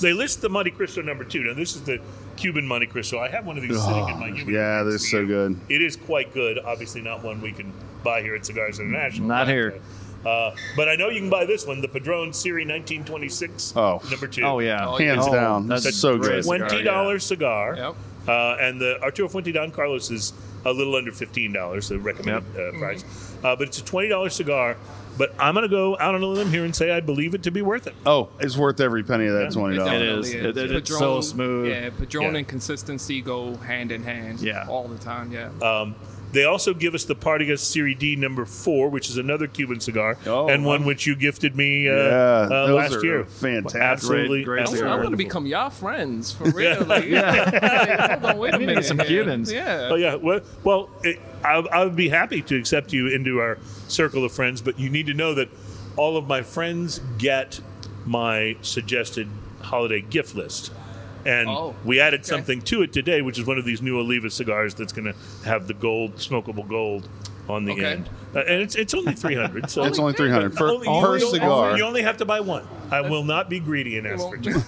They 0.02 0.14
list 0.14 0.42
the 0.42 0.50
Montecristo 0.50 1.04
number 1.06 1.24
two. 1.24 1.44
Now 1.44 1.54
this 1.54 1.76
is 1.76 1.84
the 1.84 2.00
Cuban 2.38 2.68
Montecristo. 2.68 3.18
I 3.20 3.30
have 3.30 3.46
one 3.46 3.56
of 3.58 3.64
these 3.64 3.82
sitting 3.82 4.10
in 4.10 4.20
my 4.20 4.28
humidor. 4.32 4.60
Oh, 4.62 4.78
yeah, 4.80 4.84
they're 4.84 4.98
so 4.98 5.26
good. 5.26 5.58
It 5.70 5.82
is 5.82 5.96
quite 5.96 6.34
good. 6.34 6.60
Obviously, 6.60 7.02
not 7.02 7.24
one 7.24 7.40
we 7.42 7.52
can 7.54 7.72
buy 8.04 8.22
here 8.22 8.36
at 8.36 8.46
Cigars 8.46 8.80
International. 8.80 9.28
Not 9.28 9.46
but, 9.48 9.54
here. 9.54 9.80
Uh, 10.26 10.56
but 10.76 10.90
I 10.90 10.96
know 10.96 11.10
you 11.10 11.20
can 11.22 11.30
buy 11.30 11.46
this 11.46 11.66
one, 11.68 11.82
the 11.82 11.88
Padron 11.88 12.34
Series 12.34 12.68
1926, 12.68 13.74
Oh. 13.76 14.02
number 14.10 14.28
two. 14.28 14.42
oh, 14.44 14.60
yeah. 14.60 14.88
Oh, 14.88 14.98
Hands 14.98 15.24
Oh, 15.28 15.32
down, 15.34 15.68
that's 15.68 15.84
that's 15.84 15.98
so 15.98 16.18
great 16.18 16.44
good. 16.44 16.46
twenty 16.46 16.84
dollars 16.84 17.24
cigar. 17.24 17.76
Yep. 17.78 17.96
Uh, 18.28 18.58
and 18.60 18.82
the 18.82 19.00
Arturo 19.04 19.30
Fuente 19.30 19.52
Don 19.52 19.70
Carlos 19.70 20.10
is 20.10 20.34
a 20.66 20.74
little 20.74 20.96
under 20.96 21.12
fifteen 21.12 21.54
dollars, 21.54 21.90
the 21.90 22.00
recommended 22.00 22.44
uh, 22.60 22.78
price. 22.80 23.04
Uh, 23.44 23.56
but 23.56 23.68
it's 23.68 23.78
a 23.80 23.86
twenty 23.86 24.10
dollars 24.10 24.34
cigar. 24.34 24.78
But 25.18 25.34
I'm 25.40 25.54
going 25.54 25.64
to 25.64 25.70
go 25.70 25.96
out 25.98 26.14
on 26.14 26.22
a 26.24 26.26
limb 26.26 26.50
here 26.50 26.66
and 26.66 26.76
say 26.76 26.92
I 26.92 27.00
believe 27.00 27.36
it 27.36 27.44
to 27.44 27.52
be 27.52 27.62
worth 27.62 27.88
it. 27.88 27.94
Oh, 28.06 28.28
it's 28.42 28.58
worth 28.58 28.82
every 28.82 29.02
penny 29.02 29.28
of 29.28 29.34
that 29.34 29.44
Yeah. 29.44 29.50
twenty 29.52 29.78
dollars. 29.78 29.94
It 29.94 30.00
definitely 30.00 30.30
is. 30.30 30.34
It- 30.34 30.58
it- 30.58 30.72
it's 30.76 30.90
Padron- 30.90 31.00
so 31.00 31.22
smooth. 31.22 31.70
Yeah, 31.70 31.90
Padron 31.92 32.32
Yeah. 32.34 32.38
and 32.40 32.48
consistency 32.48 33.22
go 33.22 33.56
hand 33.58 33.92
in 33.94 34.04
hand. 34.04 34.42
Yeah. 34.42 34.66
all 34.68 34.88
the 34.90 34.98
time. 34.98 35.32
Yeah. 35.32 35.50
Um, 35.62 35.96
they 36.32 36.44
also 36.44 36.74
give 36.74 36.94
us 36.96 37.06
the 37.06 37.16
Partagas 37.16 37.60
Serie 37.60 37.96
D 37.96 38.16
number 38.16 38.46
four, 38.46 38.90
which 38.90 39.10
is 39.10 39.18
another 39.18 39.48
Cuban 39.48 39.80
cigar, 39.80 40.18
Oh, 40.26 40.48
and 40.50 40.66
one 40.66 40.82
wow. 40.82 40.88
which 40.88 41.06
you 41.08 41.16
gifted 41.16 41.56
me 41.56 41.88
uh, 41.88 41.94
Yeah, 41.94 42.00
uh, 42.02 42.48
those 42.68 42.76
last 42.76 42.94
are 42.96 43.06
year. 43.06 43.24
fantastic. 43.26 43.82
Absolutely, 43.82 44.44
Great- 44.44 44.46
great 44.46 44.60
I'm, 44.60 44.64
absolutely 44.64 44.92
I'm 44.92 45.04
gonna 45.04 45.18
become 45.18 45.46
y'all 45.46 45.70
friends 45.70 46.32
for 46.32 46.44
real. 46.52 46.84
Like, 46.86 47.06
yeah. 47.06 48.20
Hold 48.20 48.26
on, 48.26 48.38
wait 48.38 48.54
a 48.54 48.60
minute. 48.60 48.86
some. 48.86 48.98
Cubans. 48.98 49.52
Yeah. 49.52 49.90
Oh 49.92 49.96
yeah. 49.96 50.16
Well, 50.16 50.42
well, 50.64 50.90
it, 51.04 51.20
I, 51.44 51.58
I 51.60 51.84
would 51.86 51.96
be 51.96 52.10
happy 52.10 52.42
to 52.44 52.58
accept 52.58 52.92
you 52.92 53.08
into 53.08 53.40
our 53.40 53.58
circle 53.88 54.26
of 54.26 54.32
friends, 54.32 54.62
but 54.62 54.80
you 54.80 54.90
need 54.90 55.06
to 55.08 55.14
know 55.14 55.34
that 55.36 55.50
all 55.96 56.18
of 56.18 56.28
my 56.28 56.42
friends 56.42 57.00
get 57.18 57.60
my 58.06 58.56
suggested 58.62 59.28
holiday 59.62 60.02
gift 60.02 60.36
list. 60.36 60.72
And 61.26 61.50
Oh, 61.50 61.76
we 61.84 62.00
added 62.00 62.22
okay. 62.22 62.28
something 62.30 62.62
to 62.64 62.84
it 62.84 62.94
today, 62.94 63.22
which 63.22 63.40
is 63.40 63.46
one 63.48 63.58
of 63.58 63.66
these 63.66 63.82
new 63.82 64.00
Oliva 64.00 64.30
cigars 64.30 64.76
that's 64.76 64.94
going 64.94 65.12
to 65.12 65.16
have 65.48 65.68
the 65.68 65.74
gold, 65.74 66.16
smokable 66.18 66.68
gold 66.68 67.10
on 67.50 67.64
the 67.66 67.74
Okay. 67.74 67.86
end. 67.86 68.10
Uh, 68.36 68.40
and 68.40 68.62
it's, 68.62 68.76
it's 68.76 68.94
only 68.94 69.14
300 69.16 69.70
so 69.70 69.84
It's 69.84 70.00
only 70.00 70.14
three 70.14 70.30
hundred 70.32 70.58
for 70.58 70.68
Only- 70.68 70.88
per 70.88 71.18
you 71.18 71.26
only- 71.26 71.40
cigar. 71.40 71.78
You 71.78 71.84
only 71.84 72.02
have 72.02 72.18
to 72.18 72.26
buy 72.26 72.40
one. 72.40 72.68
I 72.92 73.02
will 73.02 73.24
not 73.24 73.50
be 73.50 73.60
greedy 73.60 73.98
and 73.98 74.06
ask 74.08 74.24
for 74.28 74.38
two. 74.38 74.62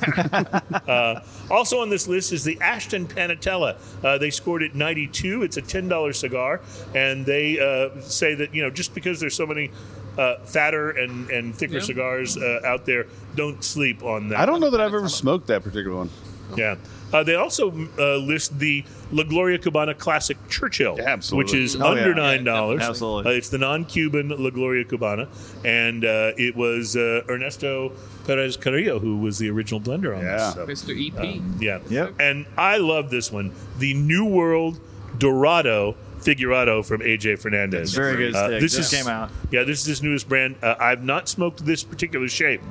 uh, 0.91 1.21
also 1.51 1.79
on 1.81 1.89
this 1.89 2.07
list 2.07 2.31
is 2.33 2.43
the 2.43 2.59
Ashton 2.61 3.07
Panatella. 3.07 3.77
Uh, 4.03 4.17
they 4.17 4.29
scored 4.31 4.63
at 4.63 4.73
92. 4.75 5.43
It's 5.43 5.57
a 5.57 5.61
$10 5.61 6.15
cigar, 6.15 6.61
and 6.95 7.25
they 7.25 7.59
uh, 7.59 7.99
say 8.01 8.33
that 8.35 8.53
you 8.55 8.63
know 8.63 8.69
just 8.71 8.93
because 8.95 9.19
there's 9.19 9.35
so 9.35 9.45
many 9.45 9.69
uh, 10.17 10.37
fatter 10.45 10.91
and, 10.91 11.29
and 11.29 11.55
thicker 11.55 11.75
Yeah. 11.75 11.79
cigars 11.81 12.37
uh, 12.37 12.61
out 12.65 12.85
there, 12.85 13.05
don't 13.35 13.63
sleep 13.63 14.01
on 14.03 14.29
that. 14.29 14.39
I 14.39 14.45
don't 14.47 14.59
know 14.59 14.71
that 14.71 14.81
I've 14.81 14.93
ever 14.95 15.09
smoked 15.09 15.47
that 15.47 15.63
particular 15.63 15.95
one. 15.97 16.09
Yeah. 16.55 16.75
Uh, 17.13 17.23
they 17.23 17.35
also 17.35 17.71
uh, 17.97 18.17
list 18.17 18.59
the 18.59 18.83
La 19.11 19.23
Gloria 19.23 19.57
Cubana 19.57 19.97
Classic 19.97 20.37
Churchill, 20.49 20.95
Yeah, 20.97 21.05
absolutely. 21.09 21.45
which 21.45 21.53
is 21.61 21.75
Oh, 21.77 21.87
under 21.91 22.09
Yeah, 22.09 22.13
nine 22.15 22.43
dollars. 22.43 22.81
absolutely. 22.83 23.31
Uh, 23.31 23.35
it's 23.37 23.47
the 23.49 23.57
non-Cuban 23.57 24.29
La 24.29 24.49
Gloria 24.49 24.83
Cubana, 24.83 25.27
and 25.63 26.03
uh, 26.03 26.31
it 26.37 26.55
was 26.55 26.95
uh, 26.97 27.21
Ernesto 27.29 27.93
Perez 28.25 28.57
Carrillo 28.57 28.99
who 28.99 29.17
was 29.17 29.37
the 29.39 29.49
original 29.49 29.79
blender 29.79 30.15
on 30.17 30.21
Yeah. 30.23 30.53
this. 30.65 30.83
So, 30.83 30.91
Mr. 30.91 30.93
EP. 30.95 31.41
yeah. 31.61 31.79
Yep. 31.89 32.15
And 32.19 32.45
I 32.57 32.77
love 32.77 33.09
this 33.09 33.31
one, 33.31 33.51
the 33.79 33.93
New 33.93 34.25
World 34.25 34.79
Dorado 35.17 35.95
Figurado 36.19 36.83
from 36.85 37.01
AJ 37.01 37.39
Fernandez. 37.39 37.93
Very 37.93 38.17
good 38.17 38.35
Uh, 38.35 38.47
stick. 38.47 38.59
this 38.61 38.75
Just 38.75 38.91
is, 38.93 38.99
came 39.03 39.07
out. 39.09 39.29
Yeah, 39.51 39.63
this 39.63 39.79
is 39.81 39.85
his 39.85 40.03
newest 40.03 40.27
brand. 40.27 40.55
Uh, 40.61 40.75
I've 40.79 41.03
not 41.03 41.29
smoked 41.29 41.65
this 41.65 41.83
particular 41.83 42.27
shape, 42.27 42.61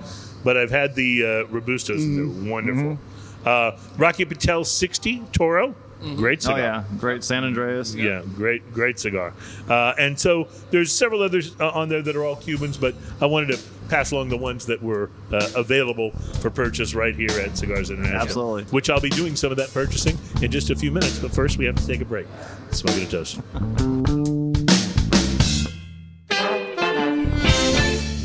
but 0.45 0.57
I've 0.57 0.71
had 0.71 0.95
the 0.95 1.23
uh, 1.25 1.27
Robustos. 1.47 2.03
and 2.03 2.19
Mm-hmm. 2.19 2.43
They're 2.45 2.53
wonderful. 2.53 2.99
Uh, 3.47 3.79
Rocky 3.97 4.25
Patel 4.25 4.65
60 4.65 5.23
Toro. 5.33 5.75
Great 6.17 6.43
cigar. 6.43 6.55
Oh 6.55 6.59
cigar. 6.59 6.59
yeah, 6.59 6.99
great 6.99 7.25
San 7.25 7.43
Andreas. 7.45 7.95
Yeah, 7.95 8.21
great, 8.35 8.71
great 8.75 8.99
cigar. 8.99 9.33
Uh, 9.69 9.95
and 9.99 10.19
so 10.19 10.49
there's 10.71 10.93
several 10.93 11.23
others 11.23 11.59
uh, 11.59 11.71
on 11.71 11.89
there 11.89 12.03
that 12.03 12.15
are 12.15 12.23
all 12.25 12.37
Cubans, 12.37 12.77
but 12.77 12.95
I 13.21 13.27
wanted 13.27 13.57
to 13.57 13.63
pass 13.89 14.11
along 14.11 14.29
the 14.29 14.37
ones 14.37 14.67
that 14.67 14.83
were 14.83 15.11
uh, 15.33 15.49
available 15.57 16.11
for 16.41 16.51
purchase 16.51 16.95
right 16.95 17.15
here 17.15 17.31
at 17.41 17.57
Cigars 17.57 17.91
International. 17.91 18.21
Absolutely. 18.21 18.65
Which 18.65 18.91
I'll 18.91 19.01
be 19.01 19.09
doing 19.09 19.37
some 19.37 19.51
of 19.51 19.57
that 19.57 19.73
purchasing 19.73 20.19
in 20.43 20.51
just 20.51 20.69
a 20.69 20.77
few 20.77 20.93
minutes. 20.93 21.19
But 21.19 21.33
first, 21.33 21.57
we 21.57 21.65
have 21.65 21.77
to 21.77 21.87
take 21.87 22.03
a 22.03 22.05
break. 22.05 22.27
Smoking 22.73 23.05
a 23.05 23.07
toast. 23.07 23.41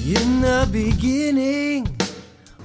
In 0.03 0.41
the 0.41 0.68
beginning. 0.72 2.01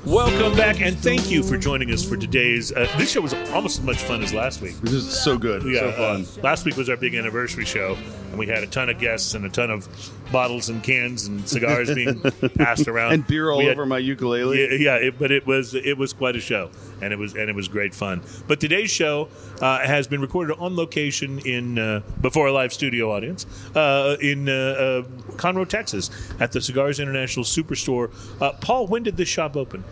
Welcome 0.07 0.57
back, 0.57 0.81
and 0.81 0.97
thank 0.97 1.31
you 1.33 1.43
for 1.43 1.59
joining 1.59 1.91
us 1.93 2.09
for 2.09 2.17
today's. 2.17 2.71
Uh, 2.71 2.87
this 2.97 3.11
show 3.11 3.21
was 3.21 3.35
almost 3.53 3.81
as 3.81 3.85
much 3.85 3.97
fun 3.99 4.23
as 4.23 4.33
last 4.33 4.63
week. 4.63 4.77
This 4.81 4.93
is 4.93 5.21
so 5.25 5.37
good. 5.37 5.65
Yeah, 5.65 5.81
so 5.81 5.93
fun. 5.93 6.27
uh, 6.39 6.43
last 6.45 6.65
week 6.65 6.77
was 6.77 6.89
our 6.89 6.97
big 6.97 7.17
anniversary 7.17 7.65
show, 7.65 7.99
and 8.31 8.39
we 8.39 8.47
had 8.47 8.63
a 8.63 8.69
ton 8.69 8.89
of 8.89 9.01
guests 9.01 9.35
and 9.35 9.45
a 9.45 9.49
ton 9.49 9.69
of 9.69 9.89
bottles 10.31 10.69
and 10.69 10.81
cans 10.85 11.27
and 11.27 11.47
cigars 11.49 11.93
being 11.93 12.21
passed 12.57 12.87
around, 12.87 13.15
and 13.15 13.27
beer 13.27 13.51
all 13.51 13.61
had- 13.61 13.71
over 13.73 13.85
my 13.85 13.99
ukulele. 13.99 14.61
Yeah, 14.79 14.95
yeah 14.95 14.95
it, 15.09 15.19
but 15.19 15.33
it 15.33 15.45
was 15.45 15.75
it 15.75 15.99
was 15.99 16.13
quite 16.13 16.37
a 16.37 16.41
show, 16.41 16.71
and 17.01 17.13
it 17.13 17.19
was 17.19 17.35
and 17.35 17.49
it 17.49 17.55
was 17.55 17.69
great 17.69 17.95
fun. 17.95 18.23
But 18.47 18.61
today's 18.61 18.91
show 18.91 19.29
uh, 19.61 19.81
has 19.87 20.07
been 20.07 20.21
recorded 20.21 20.57
on 20.59 20.77
location 20.77 21.39
in 21.41 21.79
uh, 21.79 22.01
before 22.21 22.47
a 22.49 22.53
live 22.53 22.73
studio 22.73 23.13
audience 23.13 23.47
uh, 23.75 24.17
in 24.21 24.49
uh, 24.49 24.53
uh, 24.53 25.03
Conroe, 25.37 25.69
Texas, 25.69 26.11
at 26.41 26.53
the 26.53 26.61
Cigars 26.61 27.01
International 27.01 27.45
Superstore. 27.45 28.11
Uh, 28.41 28.53
Paul, 28.61 28.87
when 28.87 29.03
did 29.03 29.17
this 29.17 29.29
shop 29.29 29.57
open? 29.57 29.85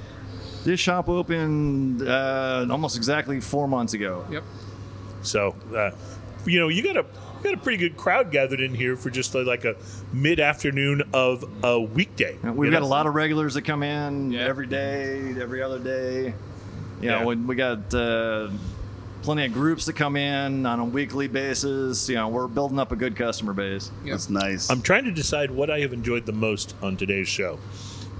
This 0.64 0.80
shop 0.80 1.08
opened 1.10 2.02
uh, 2.08 2.66
almost 2.70 2.96
exactly 2.96 3.40
four 3.40 3.68
months 3.68 3.92
ago. 3.92 4.24
Yep. 4.30 4.44
So, 5.22 5.54
uh, 5.76 5.90
you 6.46 6.58
know, 6.58 6.68
you 6.68 6.82
got 6.82 6.96
a 6.96 7.04
you 7.44 7.50
got 7.50 7.54
a 7.54 7.62
pretty 7.62 7.76
good 7.76 7.96
crowd 7.98 8.30
gathered 8.30 8.60
in 8.60 8.74
here 8.74 8.96
for 8.96 9.10
just 9.10 9.34
uh, 9.36 9.40
like 9.44 9.66
a 9.66 9.76
mid 10.14 10.40
afternoon 10.40 11.02
of 11.12 11.44
a 11.62 11.78
weekday. 11.78 12.38
We've 12.42 12.66
you 12.66 12.70
got 12.72 12.80
know? 12.80 12.86
a 12.86 12.88
lot 12.88 13.06
of 13.06 13.14
regulars 13.14 13.52
that 13.54 13.62
come 13.62 13.82
in 13.82 14.32
Yeah. 14.32 14.40
every 14.40 14.66
day, 14.66 15.34
every 15.38 15.62
other 15.62 15.78
day. 15.78 16.32
You 17.04 17.10
know, 17.10 17.18
Yeah. 17.20 17.24
we, 17.26 17.36
we 17.36 17.54
got 17.54 17.92
uh, 17.94 18.48
plenty 19.22 19.44
of 19.44 19.52
groups 19.52 19.84
that 19.84 19.92
come 19.92 20.16
in 20.16 20.64
on 20.64 20.80
a 20.80 20.84
weekly 20.84 21.28
basis. 21.28 22.08
You 22.08 22.14
know, 22.14 22.28
we're 22.28 22.46
building 22.48 22.78
up 22.78 22.92
a 22.92 22.96
good 22.96 23.14
customer 23.14 23.52
base. 23.52 23.90
That's 24.06 24.30
nice. 24.30 24.70
I'm 24.70 24.80
trying 24.80 25.04
to 25.04 25.12
decide 25.12 25.50
what 25.50 25.70
I 25.70 25.80
have 25.80 25.92
enjoyed 25.92 26.24
the 26.24 26.32
most 26.32 26.74
on 26.82 26.96
today's 26.96 27.28
show. 27.28 27.58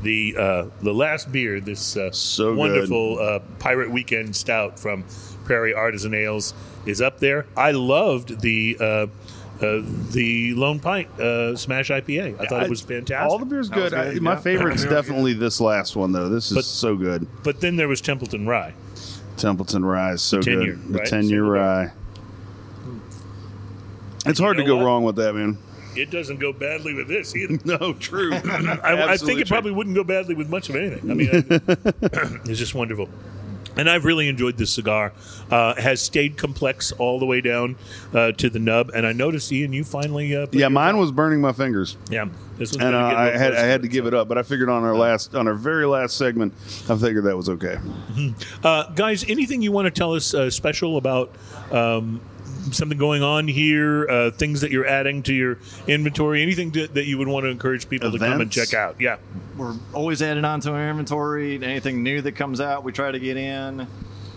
The 0.02 0.36
uh, 0.38 0.66
the 0.82 0.92
last 0.92 1.32
beer, 1.32 1.60
this 1.60 1.96
uh, 1.96 2.10
So 2.10 2.54
wonderful 2.54 3.18
uh, 3.18 3.38
Pirate 3.58 3.90
Weekend 3.90 4.36
Stout 4.36 4.78
from 4.78 5.04
Prairie 5.46 5.72
Artisan 5.72 6.12
Ales, 6.12 6.52
is 6.84 7.00
up 7.00 7.20
there. 7.20 7.46
I 7.56 7.70
loved 7.70 8.42
the 8.42 8.76
uh, 9.60 9.80
the 10.10 10.54
Lone 10.54 10.80
Pint 10.80 11.08
uh, 11.20 11.56
Smash 11.56 11.90
IPA. 11.90 12.40
I 12.40 12.46
thought 12.46 12.62
it 12.64 12.70
was 12.70 12.80
fantastic. 12.80 13.30
All 13.30 13.38
the 13.38 13.44
beer's 13.46 13.70
That 13.70 13.78
was 13.78 13.90
good. 13.90 13.98
I, 13.98 14.12
good, 14.14 14.22
my 14.22 14.32
yeah. 14.32 14.40
favorite's 14.40 14.84
definitely 14.84 15.32
this 15.34 15.60
last 15.60 15.96
one, 15.96 16.12
though. 16.12 16.28
This 16.28 16.50
is 16.50 16.56
But- 16.56 16.64
so 16.64 16.96
good. 16.96 17.26
but 17.42 17.60
then 17.60 17.76
there 17.76 17.88
was 17.88 18.00
Templeton 18.00 18.46
Rye. 18.46 18.74
Templeton 19.36 19.84
Rye 19.84 20.12
is 20.12 20.22
so 20.22 20.40
10 20.40 20.54
good. 20.54 20.64
year, 20.66 20.74
the 20.76 20.98
right? 20.98 21.06
10 21.08 21.22
year 21.28 21.38
Single 21.40 21.50
rye. 21.50 21.90
It's 24.26 24.38
hard 24.40 24.56
to 24.56 24.64
go 24.64 24.76
what? 24.76 24.84
wrong 24.84 25.04
with 25.04 25.16
that, 25.16 25.34
man. 25.34 25.58
It 25.96 26.10
doesn't 26.10 26.38
go 26.40 26.52
badly 26.52 26.94
with 26.94 27.08
this 27.08 27.36
either. 27.36 27.58
No, 27.64 27.92
true. 27.94 28.32
I, 28.34 29.12
I 29.12 29.16
think 29.16 29.40
it 29.40 29.48
probably 29.48 29.70
wouldn't 29.72 29.94
go 29.94 30.02
badly 30.04 30.34
with 30.34 30.48
much 30.48 30.68
of 30.68 30.76
anything. 30.76 31.10
I 31.10 31.14
mean, 31.14 31.28
I- 31.30 31.40
it's 32.50 32.58
just 32.58 32.74
wonderful. 32.74 33.08
And 33.76 33.90
I've 33.90 34.04
really 34.04 34.28
enjoyed 34.28 34.56
this 34.56 34.70
cigar. 34.70 35.12
Uh, 35.50 35.74
has 35.80 36.00
stayed 36.00 36.36
complex 36.36 36.92
all 36.92 37.18
the 37.18 37.26
way 37.26 37.40
down 37.40 37.76
uh, 38.12 38.32
to 38.32 38.48
the 38.48 38.58
nub. 38.58 38.90
And 38.94 39.06
I 39.06 39.12
noticed, 39.12 39.52
Ian, 39.52 39.72
you 39.72 39.84
finally. 39.84 40.34
Uh, 40.34 40.46
put 40.46 40.54
Yeah, 40.54 40.68
mine 40.68 40.96
was 40.96 41.12
burning 41.12 41.40
my 41.40 41.52
fingers. 41.52 41.96
Yeah, 42.10 42.26
this 42.58 42.72
was 42.72 42.80
And 42.80 42.94
uh, 42.94 42.98
I 42.98 43.36
had 43.36 43.54
I 43.54 43.64
had 43.64 43.82
to 43.82 43.88
give 43.88 44.06
it 44.06 44.14
up, 44.14 44.28
but 44.28 44.38
I 44.38 44.42
figured 44.42 44.68
on 44.68 44.84
our 44.84 44.96
last 44.96 45.34
on 45.34 45.48
our 45.48 45.54
very 45.54 45.86
last 45.86 46.16
segment, 46.16 46.54
I 46.88 46.96
figured 46.96 47.24
that 47.24 47.36
was 47.36 47.48
okay. 47.48 47.78
Uh, 48.62 48.90
guys, 48.92 49.24
anything 49.28 49.60
you 49.62 49.72
want 49.72 49.86
to 49.86 49.90
tell 49.90 50.14
us 50.14 50.34
uh, 50.34 50.50
special 50.50 50.96
about 50.96 51.34
um, 51.70 52.20
something 52.72 52.98
going 52.98 53.22
on 53.22 53.48
here, 53.48 54.08
uh, 54.08 54.30
things 54.30 54.60
that 54.62 54.70
you're 54.70 54.86
adding 54.86 55.22
to 55.24 55.34
your 55.34 55.58
inventory, 55.86 56.42
anything 56.42 56.72
to, 56.72 56.86
that 56.88 57.04
you 57.06 57.18
would 57.18 57.28
want 57.28 57.44
to 57.44 57.50
encourage 57.50 57.88
people 57.88 58.10
to 58.12 58.18
come 58.18 58.40
and 58.40 58.50
check 58.50 58.74
out? 58.74 59.00
Yeah. 59.00 59.16
We're 59.56 59.74
always 59.92 60.22
adding 60.22 60.44
on 60.44 60.60
to 60.60 60.72
our 60.72 60.88
inventory. 60.90 61.62
Anything 61.62 62.02
new 62.02 62.20
that 62.22 62.32
comes 62.32 62.60
out, 62.60 62.84
we 62.84 62.92
try 62.92 63.10
to 63.12 63.18
get 63.18 63.36
in. 63.36 63.86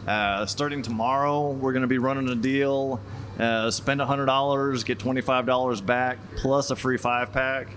Uh, 0.08 0.46
starting 0.46 0.82
tomorrow, 0.82 1.52
we're 1.52 1.74
going 1.74 1.82
to 1.82 1.88
be 1.88 1.98
running 1.98 2.30
a 2.30 2.36
deal. 2.36 3.00
Uh, 3.38 3.70
spend 3.70 4.00
$100, 4.02 4.86
get 4.86 4.98
$25 4.98 5.86
back, 5.86 6.18
plus 6.38 6.72
a 6.72 6.76
free 6.76 6.98
five 6.98 7.32
pack. 7.32 7.68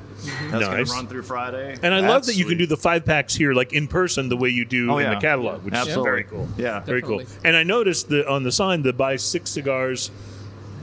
That's 0.51 0.66
going 0.66 0.85
to 0.86 0.93
run 0.93 1.06
through 1.06 1.22
Friday. 1.22 1.77
And 1.82 1.94
I 1.94 2.01
love 2.01 2.27
that 2.27 2.36
you 2.36 2.44
can 2.44 2.56
do 2.59 2.66
the 2.66 2.77
five 2.77 3.05
packs 3.05 3.35
here, 3.35 3.52
like 3.52 3.72
in 3.72 3.89
person, 3.89 4.28
the 4.28 4.36
way 4.36 4.51
you 4.51 4.64
do 4.64 4.90
Oh, 4.90 4.98
in 4.98 5.05
yeah. 5.06 5.14
the 5.14 5.20
catalog, 5.20 5.62
which 5.64 5.74
Absolutely. 5.74 6.01
is 6.01 6.05
very 6.05 6.24
cool. 6.24 6.48
Yeah. 6.59 6.81
very 6.81 7.02
cool. 7.02 7.22
And 7.44 7.56
I 7.56 7.62
noticed 7.62 8.09
the 8.10 8.28
on 8.28 8.43
the 8.43 8.52
sign 8.52 8.82
the 8.82 8.93
buy 8.93 9.16
six 9.16 9.51
cigars, 9.51 10.10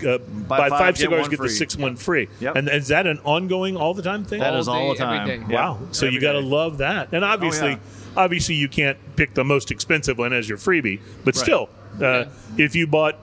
uh, 0.06 0.18
buy, 0.20 0.58
five, 0.58 0.70
five, 0.72 0.98
cigars, 0.98 1.22
one 1.22 1.30
get 1.30 1.38
the 1.38 1.44
free. 1.48 1.50
six 1.50 1.76
one 1.78 1.96
free. 1.96 2.28
Yep. 2.40 2.56
And 2.56 2.70
is 2.70 2.88
that 2.90 3.08
an 3.08 3.20
ongoing 3.24 3.76
all 3.78 3.94
the 3.94 4.02
time 4.04 4.26
thing? 4.26 4.40
That 4.40 4.54
All 4.54 4.60
is 4.60 4.68
all 4.68 4.90
the 4.90 4.96
day, 4.96 5.04
every 5.04 5.18
time. 5.18 5.28
day. 5.28 5.54
Yeah. 5.54 5.70
Wow. 5.70 5.80
So 5.92 6.06
you 6.06 6.20
got 6.22 6.34
to 6.34 6.40
love 6.40 6.80
that. 6.80 7.10
And 7.14 7.24
obviously, 7.26 7.72
yeah. 7.72 7.80
obviously 8.16 8.56
you 8.56 8.68
can't 8.70 8.98
pick 9.16 9.34
the 9.34 9.44
most 9.44 9.72
expensive 9.72 10.18
one 10.18 10.34
as 10.34 10.48
your 10.50 10.58
freebie, 10.58 11.00
but 11.26 11.36
Right. 11.36 11.44
still, 11.44 11.70
uh, 12.02 12.26
if 12.58 12.76
you 12.76 12.88
bought, 12.88 13.18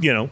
you 0.00 0.12
know, 0.12 0.30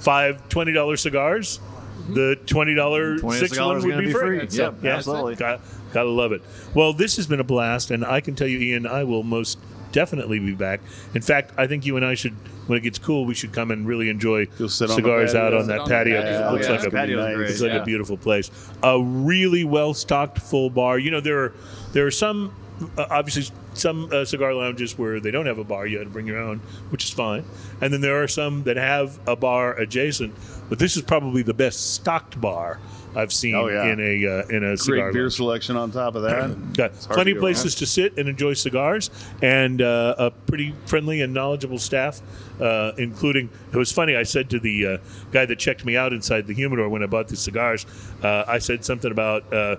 five 0.00 0.48
twenty 0.48 0.72
dollar 0.72 0.96
cigars, 0.96 1.60
the 2.08 2.36
twenty 2.46 2.74
dollar 2.74 3.16
$20 3.18 3.38
six 3.38 3.58
one 3.58 3.82
would 3.82 3.98
be 3.98 4.06
be 4.06 4.12
free. 4.12 4.38
free. 4.40 4.48
So, 4.50 4.62
Yep, 4.64 4.74
yeah, 4.82 4.96
absolutely. 4.96 5.36
Got, 5.36 5.60
gotta 5.92 6.08
love 6.10 6.32
it. 6.32 6.42
Well, 6.74 6.92
this 6.92 7.16
has 7.16 7.26
been 7.26 7.40
a 7.40 7.44
blast, 7.44 7.90
and 7.90 8.04
I 8.04 8.20
can 8.20 8.34
tell 8.34 8.48
you, 8.48 8.58
Ian, 8.58 8.86
I 8.86 9.04
will 9.04 9.22
most 9.22 9.58
definitely 9.92 10.38
be 10.40 10.52
back. 10.54 10.80
In 11.14 11.22
fact, 11.22 11.52
I 11.56 11.66
think 11.66 11.86
you 11.86 11.96
and 11.96 12.04
I 12.04 12.14
should, 12.14 12.34
when 12.66 12.78
it 12.78 12.82
gets 12.82 12.98
cool, 12.98 13.24
we 13.26 13.34
should 13.34 13.52
come 13.52 13.70
and 13.70 13.86
really 13.86 14.08
enjoy 14.08 14.46
sit 14.68 14.90
cigars 14.90 15.32
patio. 15.32 15.46
out 15.46 15.54
on 15.54 15.66
that 15.68 15.80
on 15.80 15.88
the 15.88 15.94
patio. 15.94 16.20
'cause 16.20 16.24
patio. 16.24 16.38
it 16.40 16.48
Oh, 16.48 16.52
looks 16.52 16.66
yeah. 16.66 16.72
like 16.72 16.92
a 16.92 17.16
nice. 17.36 17.50
it's 17.50 17.60
like 17.60 17.72
yeah. 17.72 17.82
a 17.82 17.84
beautiful 17.84 18.16
place. 18.16 18.50
A 18.82 19.00
really 19.02 19.64
well 19.64 19.94
stocked 19.94 20.38
full 20.38 20.70
bar. 20.70 20.98
You 20.98 21.10
know, 21.10 21.20
there 21.20 21.38
are 21.42 21.52
there 21.92 22.06
are 22.06 22.10
some 22.10 22.52
uh, 22.98 23.06
obviously 23.10 23.54
some 23.74 24.08
uh, 24.12 24.24
cigar 24.24 24.52
lounges 24.54 24.96
where 24.98 25.20
they 25.20 25.30
don't 25.30 25.46
have 25.46 25.58
a 25.58 25.64
bar. 25.64 25.86
You 25.86 25.98
have 25.98 26.06
to 26.06 26.12
bring 26.12 26.26
your 26.26 26.38
own, 26.38 26.58
which 26.90 27.04
is 27.04 27.10
fine. 27.10 27.44
And 27.80 27.92
then 27.92 28.00
there 28.00 28.22
are 28.22 28.28
some 28.28 28.62
that 28.64 28.76
have 28.76 29.18
a 29.26 29.36
bar 29.36 29.74
adjacent. 29.78 30.34
But 30.68 30.78
this 30.78 30.96
is 30.96 31.02
probably 31.02 31.42
the 31.42 31.54
best 31.54 31.94
stocked 31.94 32.40
bar 32.40 32.78
I've 33.16 33.32
seen 33.32 33.54
Oh, 33.54 33.68
yeah. 33.68 33.92
in 33.92 34.00
a 34.00 34.26
uh, 34.26 34.46
in 34.48 34.64
a 34.64 34.76
cigar 34.76 35.10
Great 35.10 35.14
beer 35.14 35.30
selection 35.30 35.76
on 35.76 35.90
top 35.90 36.14
of 36.14 36.22
that. 36.22 36.74
Got 36.74 36.92
plenty 36.94 37.32
of 37.32 37.38
places 37.38 37.74
to 37.76 37.86
sit 37.86 38.18
and 38.18 38.28
enjoy 38.28 38.54
cigars, 38.54 39.10
and 39.42 39.80
uh, 39.80 40.14
a 40.18 40.30
pretty 40.30 40.74
friendly 40.86 41.20
and 41.22 41.32
knowledgeable 41.32 41.78
staff, 41.78 42.20
uh, 42.60 42.92
including. 42.98 43.50
It 43.72 43.76
was 43.76 43.92
funny. 43.92 44.16
I 44.16 44.22
said 44.24 44.50
to 44.50 44.58
the 44.58 44.86
uh, 44.86 44.98
guy 45.32 45.46
that 45.46 45.58
checked 45.58 45.84
me 45.84 45.96
out 45.96 46.12
inside 46.12 46.46
the 46.46 46.54
humidor 46.54 46.88
when 46.88 47.02
I 47.02 47.06
bought 47.06 47.28
the 47.28 47.36
cigars, 47.36 47.86
uh, 48.22 48.44
I 48.46 48.58
said 48.58 48.84
something 48.84 49.10
about, 49.10 49.52
uh, 49.52 49.76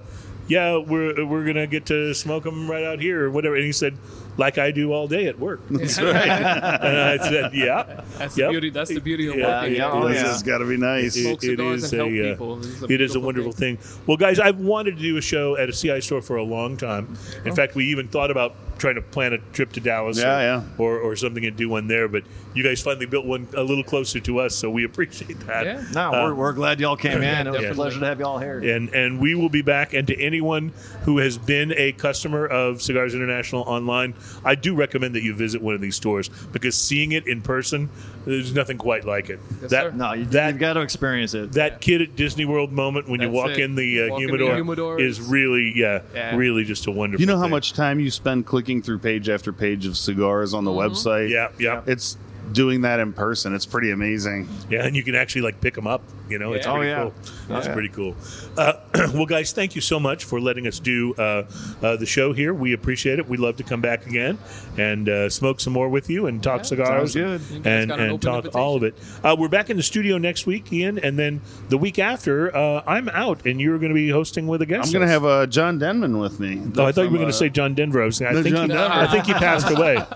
"Yeah, 0.48 0.78
we're 0.78 1.26
we're 1.26 1.46
gonna 1.46 1.68
get 1.68 1.86
to 1.88 2.14
smoke 2.14 2.44
them 2.44 2.70
right 2.70 2.84
out 2.84 3.00
here 3.00 3.26
or 3.26 3.30
whatever," 3.32 3.56
and 3.56 3.66
he 3.66 3.72
said, 3.72 3.98
"Like 4.38 4.58
I 4.58 4.72
do 4.72 4.92
all 4.94 5.08
day 5.08 5.28
at 5.28 5.40
work." 5.40 5.62
That's 5.70 6.00
right. 6.02 6.28
and 6.28 7.22
I 7.22 7.30
said, 7.30 7.54
"Yeah, 7.54 8.02
That's 8.18 8.38
Yep. 8.38 8.48
the 8.48 8.52
beauty. 8.52 8.70
That's 8.70 8.90
the 8.94 9.00
beauty 9.02 9.28
of 9.28 9.36
Yeah, 9.36 9.62
working. 9.62 9.76
yeah, 9.76 9.92
here. 9.92 10.02
oh, 10.04 10.08
this 10.08 10.22
yeah. 10.22 10.28
has 10.28 10.44
got 10.44 10.58
to 10.60 10.66
be 10.66 10.78
nice. 10.78 11.16
It- 11.16 11.26
it 11.26 11.42
cigars 11.42 11.84
is 11.84 11.94
and 11.94 12.02
help 12.02 12.40
a, 12.40 12.44
uh, 12.44 12.58
is 12.58 12.84
a 12.84 12.86
it 12.94 13.02
is 13.02 13.16
a 13.16 13.20
wonderful 13.20 13.52
thing. 13.52 13.78
thing. 13.78 14.02
Well, 14.08 14.18
guys, 14.18 14.40
I've 14.40 14.58
wanted 14.60 14.98
to 14.98 15.02
do 15.02 15.18
a 15.18 15.22
show 15.22 15.58
at 15.58 15.70
a 15.70 15.74
CI 15.74 16.02
store 16.02 16.22
for 16.22 16.36
a 16.38 16.44
long 16.44 16.78
time. 16.78 17.16
In 17.46 17.52
Oh. 17.52 17.56
fact, 17.56 17.76
we 17.76 17.86
even 17.86 18.08
thought 18.08 18.32
about 18.32 18.56
trying 18.78 18.96
to 18.96 19.02
plan 19.02 19.34
a 19.34 19.38
trip 19.38 19.72
to 19.74 19.80
Dallas 19.80 20.18
Yeah, 20.20 20.38
or, 20.38 20.42
yeah. 20.42 20.64
Or, 20.78 21.00
or 21.00 21.16
something 21.16 21.46
and 21.46 21.56
do 21.56 21.70
one 21.70 21.88
there. 21.88 22.08
But 22.08 22.24
you 22.54 22.64
guys 22.64 22.82
finally 22.82 23.06
built 23.06 23.26
one 23.26 23.48
a 23.56 23.64
little 23.64 23.84
closer 23.84 24.20
to 24.22 24.40
us, 24.40 24.56
so 24.56 24.70
we 24.70 24.84
appreciate 24.84 25.40
that. 25.42 25.66
Yeah. 25.66 25.84
No, 25.94 26.10
Uh, 26.14 26.24
we're, 26.28 26.34
we're 26.36 26.54
glad 26.54 26.80
y'all 26.80 26.96
came 26.96 27.22
in. 27.22 27.48
It 27.48 27.52
was 27.52 27.62
Yeah. 27.62 27.70
a 27.70 27.74
pleasure 27.74 28.00
to 28.00 28.06
have 28.06 28.20
y'all 28.20 28.40
here. 28.40 28.60
and 28.60 28.90
and 28.90 29.20
we 29.20 29.36
will 29.36 29.50
be 29.50 29.62
back. 29.62 29.94
And 29.94 30.08
to 30.08 30.20
anyone 30.22 30.72
who 31.04 31.18
has 31.20 31.38
been 31.38 31.74
a 31.76 31.92
customer 31.94 32.46
of 32.46 32.82
Cigars 32.82 33.14
International 33.16 33.62
online, 33.64 34.14
I 34.44 34.56
do 34.56 34.76
recommend 34.76 35.16
that 35.16 35.24
you 35.24 35.34
visit 35.34 35.62
one 35.62 35.76
of 35.76 35.82
these 35.82 35.96
stores 35.96 36.30
because 36.52 36.76
seeing 36.78 37.12
it 37.12 37.28
in 37.28 37.42
person, 37.42 37.90
there's 38.26 38.54
nothing 38.54 38.78
quite 38.78 39.06
like 39.06 39.30
it. 39.30 39.40
Yes, 39.62 39.72
that 39.72 39.84
sir. 39.84 39.92
No, 39.92 40.14
you, 40.14 40.26
that 40.26 40.50
you've 40.50 40.60
got 40.60 40.74
to 40.74 40.82
experience 40.82 41.34
it. 41.34 41.52
that 41.54 41.82
kid 41.82 42.02
at 42.02 42.16
Disney 42.16 42.46
World 42.46 42.72
moment 42.72 43.08
when 43.08 43.22
you 43.22 43.30
walk 43.30 43.52
it. 43.52 43.60
in 43.60 43.76
the 43.76 44.02
uh, 44.04 44.10
Walk 44.10 44.22
in 44.22 44.28
the 44.28 44.38
humidor, 44.38 44.56
humidor 44.56 45.00
is 45.00 45.20
is- 45.20 45.28
really 45.28 45.72
yeah, 45.76 46.02
Yeah. 46.14 46.36
really 46.36 46.64
just 46.64 46.88
a 46.88 46.92
wonderful. 46.92 47.22
You 47.22 47.28
know 47.28 47.38
how 47.38 47.44
thing. 47.44 47.52
much 47.52 47.74
time 47.74 48.00
you 48.00 48.12
spend 48.12 48.46
clicking 48.46 48.82
through 48.82 49.00
page 49.00 49.30
after 49.30 49.54
page 49.54 49.86
of 49.86 49.96
cigars 49.98 50.54
on 50.54 50.64
the 50.66 50.72
website? 50.72 51.30
Yeah, 51.30 51.50
yeah, 51.60 51.82
It's 51.86 52.18
doing 52.52 52.82
that 52.82 53.00
in 53.00 53.12
person. 53.12 53.56
It's 53.56 53.66
pretty 53.66 53.90
amazing. 53.92 54.48
yeah, 54.70 54.86
and 54.86 54.96
you 54.96 55.04
can 55.04 55.16
actually 55.16 55.42
like 55.42 55.60
pick 55.62 55.74
them 55.74 55.88
up. 55.88 56.04
You 56.30 56.38
know, 56.40 56.54
it's 56.54 56.66
Yeah. 56.66 56.74
pretty 56.74 56.92
Oh, 56.92 56.96
yeah. 56.96 57.04
cool. 57.04 57.14
It's 57.50 57.68
yeah. 57.68 57.74
pretty 57.74 57.90
cool. 57.90 58.16
Uh, 58.58 58.74
well, 59.14 59.26
guys, 59.26 59.52
thank 59.52 59.76
you 59.76 59.82
so 59.82 60.00
much 60.00 60.24
for 60.24 60.40
letting 60.40 60.68
us 60.68 60.80
do 60.80 61.14
uh, 61.16 61.46
uh, 61.82 61.96
the 61.98 62.06
show 62.06 62.34
here. 62.34 62.54
We 62.54 62.74
appreciate 62.74 63.20
it. 63.20 63.28
We'd 63.28 63.40
love 63.40 63.58
to 63.58 63.64
come 63.64 63.82
back 63.82 64.08
again 64.08 64.38
and 64.78 65.10
uh, 65.10 65.30
smoke 65.30 65.60
some 65.60 65.74
more 65.74 65.90
with 65.90 66.10
you 66.10 66.28
and 66.28 66.42
talk 66.42 66.60
Yeah, 66.60 66.64
cigars. 66.64 67.16
You 67.16 67.40
and, 67.64 67.92
an 67.92 67.92
and 67.92 68.22
talk 68.22 68.56
all 68.56 68.76
of 68.76 68.84
it. 68.84 68.96
Uh, 69.24 69.36
we're 69.38 69.50
back 69.50 69.70
in 69.70 69.78
the 69.78 69.84
studio 69.84 70.18
next 70.18 70.46
week, 70.46 70.72
Ian, 70.72 71.00
and 71.00 71.18
then 71.18 71.42
the 71.70 71.78
week 71.78 72.00
after, 72.00 72.56
uh, 72.56 72.84
I'm 72.88 73.10
out, 73.10 73.46
and 73.46 73.60
you're 73.62 73.78
going 73.78 73.90
to 73.90 73.96
be 73.96 74.10
hosting 74.10 74.48
with 74.48 74.62
a 74.62 74.66
guest. 74.66 74.88
I'm 74.88 74.94
going 74.94 75.06
to 75.06 75.12
have 75.12 75.26
uh, 75.26 75.48
John 75.48 75.78
Denman 75.78 76.20
with 76.20 76.40
me. 76.40 76.62
Oh, 76.78 76.86
I 76.86 76.92
thought 76.92 77.04
you 77.04 77.12
were 77.12 77.18
going 77.18 77.30
to 77.30 77.34
say 77.34 77.50
John 77.50 77.76
Denver. 77.76 78.02
I 78.02 78.06
was 78.06 78.18
saying, 78.18 78.36
I 78.36 78.42
think 78.42 78.56
John 78.56 78.70
he, 78.70 78.76
Denver. 78.76 78.94
I 78.94 79.08
think 79.08 79.26
he 79.26 79.34
passed 79.34 79.70
away. 79.70 79.98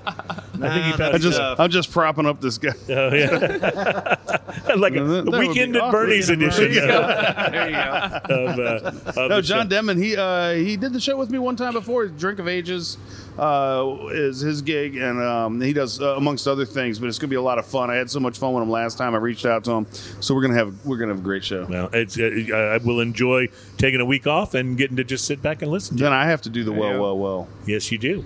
I 0.62 0.74
think 0.74 0.86
he 0.86 0.92
Nah, 0.92 0.98
passed. 0.98 1.16
I 1.16 1.18
just, 1.18 1.40
I'm 1.40 1.70
just 1.70 1.92
propping 1.92 2.26
up 2.26 2.42
this 2.42 2.58
guy. 2.58 2.74
Oh 2.90 3.14
yeah, 3.14 4.16
like 4.76 4.96
a, 4.96 5.04
a 5.04 5.40
weekend 5.40 5.76
at. 5.78 5.92
Bernie's 5.92 6.30
edition 6.30 6.72
there 7.22 7.70
you 7.70 7.76
go. 7.76 8.36
of, 8.52 8.60
uh, 8.60 9.22
of 9.22 9.30
No, 9.30 9.42
John 9.42 9.66
show. 9.66 9.70
Denman. 9.70 10.02
He 10.02 10.16
uh, 10.16 10.54
he 10.54 10.78
did 10.78 10.94
the 10.94 11.00
show 11.00 11.18
with 11.18 11.30
me 11.30 11.40
one 11.40 11.56
time 11.56 11.74
before. 11.74 12.08
Drink 12.08 12.40
of 12.40 12.48
Ages 12.48 12.98
uh, 13.38 13.98
is 14.12 14.40
his 14.40 14.62
gig, 14.62 14.96
and 14.98 15.22
um, 15.22 15.62
he 15.62 15.74
does 15.74 16.02
uh, 16.02 16.16
amongst 16.16 16.48
other 16.48 16.66
things. 16.66 17.00
But 17.00 17.08
it's 17.08 17.18
going 17.20 17.30
to 17.30 17.34
be 17.34 17.38
a 17.38 17.42
lot 17.42 17.58
of 17.58 17.66
fun. 17.66 17.90
I 17.90 17.96
had 17.96 18.10
so 18.10 18.20
much 18.20 18.38
fun 18.38 18.54
with 18.54 18.64
him 18.64 18.70
last 18.70 18.98
time. 18.98 19.16
I 19.16 19.18
reached 19.18 19.46
out 19.46 19.64
to 19.66 19.72
him, 19.72 19.88
so 20.20 20.34
we're 20.36 20.42
gonna 20.42 20.56
have 20.56 20.86
we're 20.86 20.98
gonna 20.98 21.14
have 21.14 21.22
a 21.22 21.24
great 21.24 21.44
show. 21.44 21.66
Well, 21.66 21.90
it's, 21.94 22.20
uh, 22.20 22.80
I 22.82 22.86
will 22.86 23.00
enjoy 23.00 23.48
taking 23.78 24.02
a 24.02 24.06
week 24.06 24.28
off 24.28 24.54
and 24.54 24.78
getting 24.78 24.98
to 24.98 25.04
just 25.04 25.26
sit 25.26 25.42
back 25.42 25.62
and 25.62 25.72
listen. 25.72 25.98
to 25.98 26.04
Then 26.04 26.14
I 26.14 26.26
have 26.26 26.42
to 26.44 26.50
do 26.50 26.64
the 26.64 26.72
well, 26.72 27.00
well, 27.00 27.18
well. 27.18 27.48
Yes, 27.66 27.92
you 27.92 27.98
do. 27.98 28.24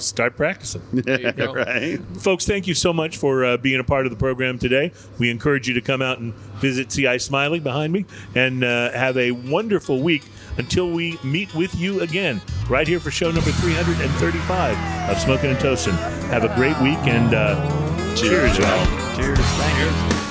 Start 0.00 0.36
practicing. 0.36 0.82
There 0.92 1.52
right. 1.52 1.98
Folks, 2.18 2.46
thank 2.46 2.66
you 2.66 2.74
so 2.74 2.92
much 2.92 3.16
for 3.16 3.44
uh, 3.44 3.56
being 3.56 3.80
a 3.80 3.84
part 3.84 4.06
of 4.06 4.10
the 4.10 4.16
program 4.16 4.58
today. 4.58 4.92
We 5.18 5.30
encourage 5.30 5.68
you 5.68 5.74
to 5.74 5.80
come 5.80 6.02
out 6.02 6.18
and 6.18 6.34
visit 6.60 6.90
CI 6.90 7.18
Smiley 7.18 7.60
behind 7.60 7.92
me 7.92 8.04
and 8.34 8.64
uh, 8.64 8.92
have 8.92 9.16
a 9.16 9.32
wonderful 9.32 10.00
week 10.02 10.24
until 10.58 10.90
we 10.90 11.18
meet 11.24 11.54
with 11.54 11.74
you 11.74 12.00
again 12.00 12.40
right 12.68 12.86
here 12.86 13.00
for 13.00 13.10
show 13.10 13.30
number 13.30 13.50
335 13.50 15.10
of 15.10 15.18
Smoking 15.20 15.50
and 15.50 15.58
Toasting. 15.58 15.94
Have 16.28 16.44
a 16.44 16.54
great 16.54 16.78
week 16.80 16.98
and 17.06 17.34
uh, 17.34 18.14
cheers, 18.14 18.56
y'all. 18.58 19.16
Cheers. 19.16 19.38
Thank 19.38 20.24
you. 20.24 20.29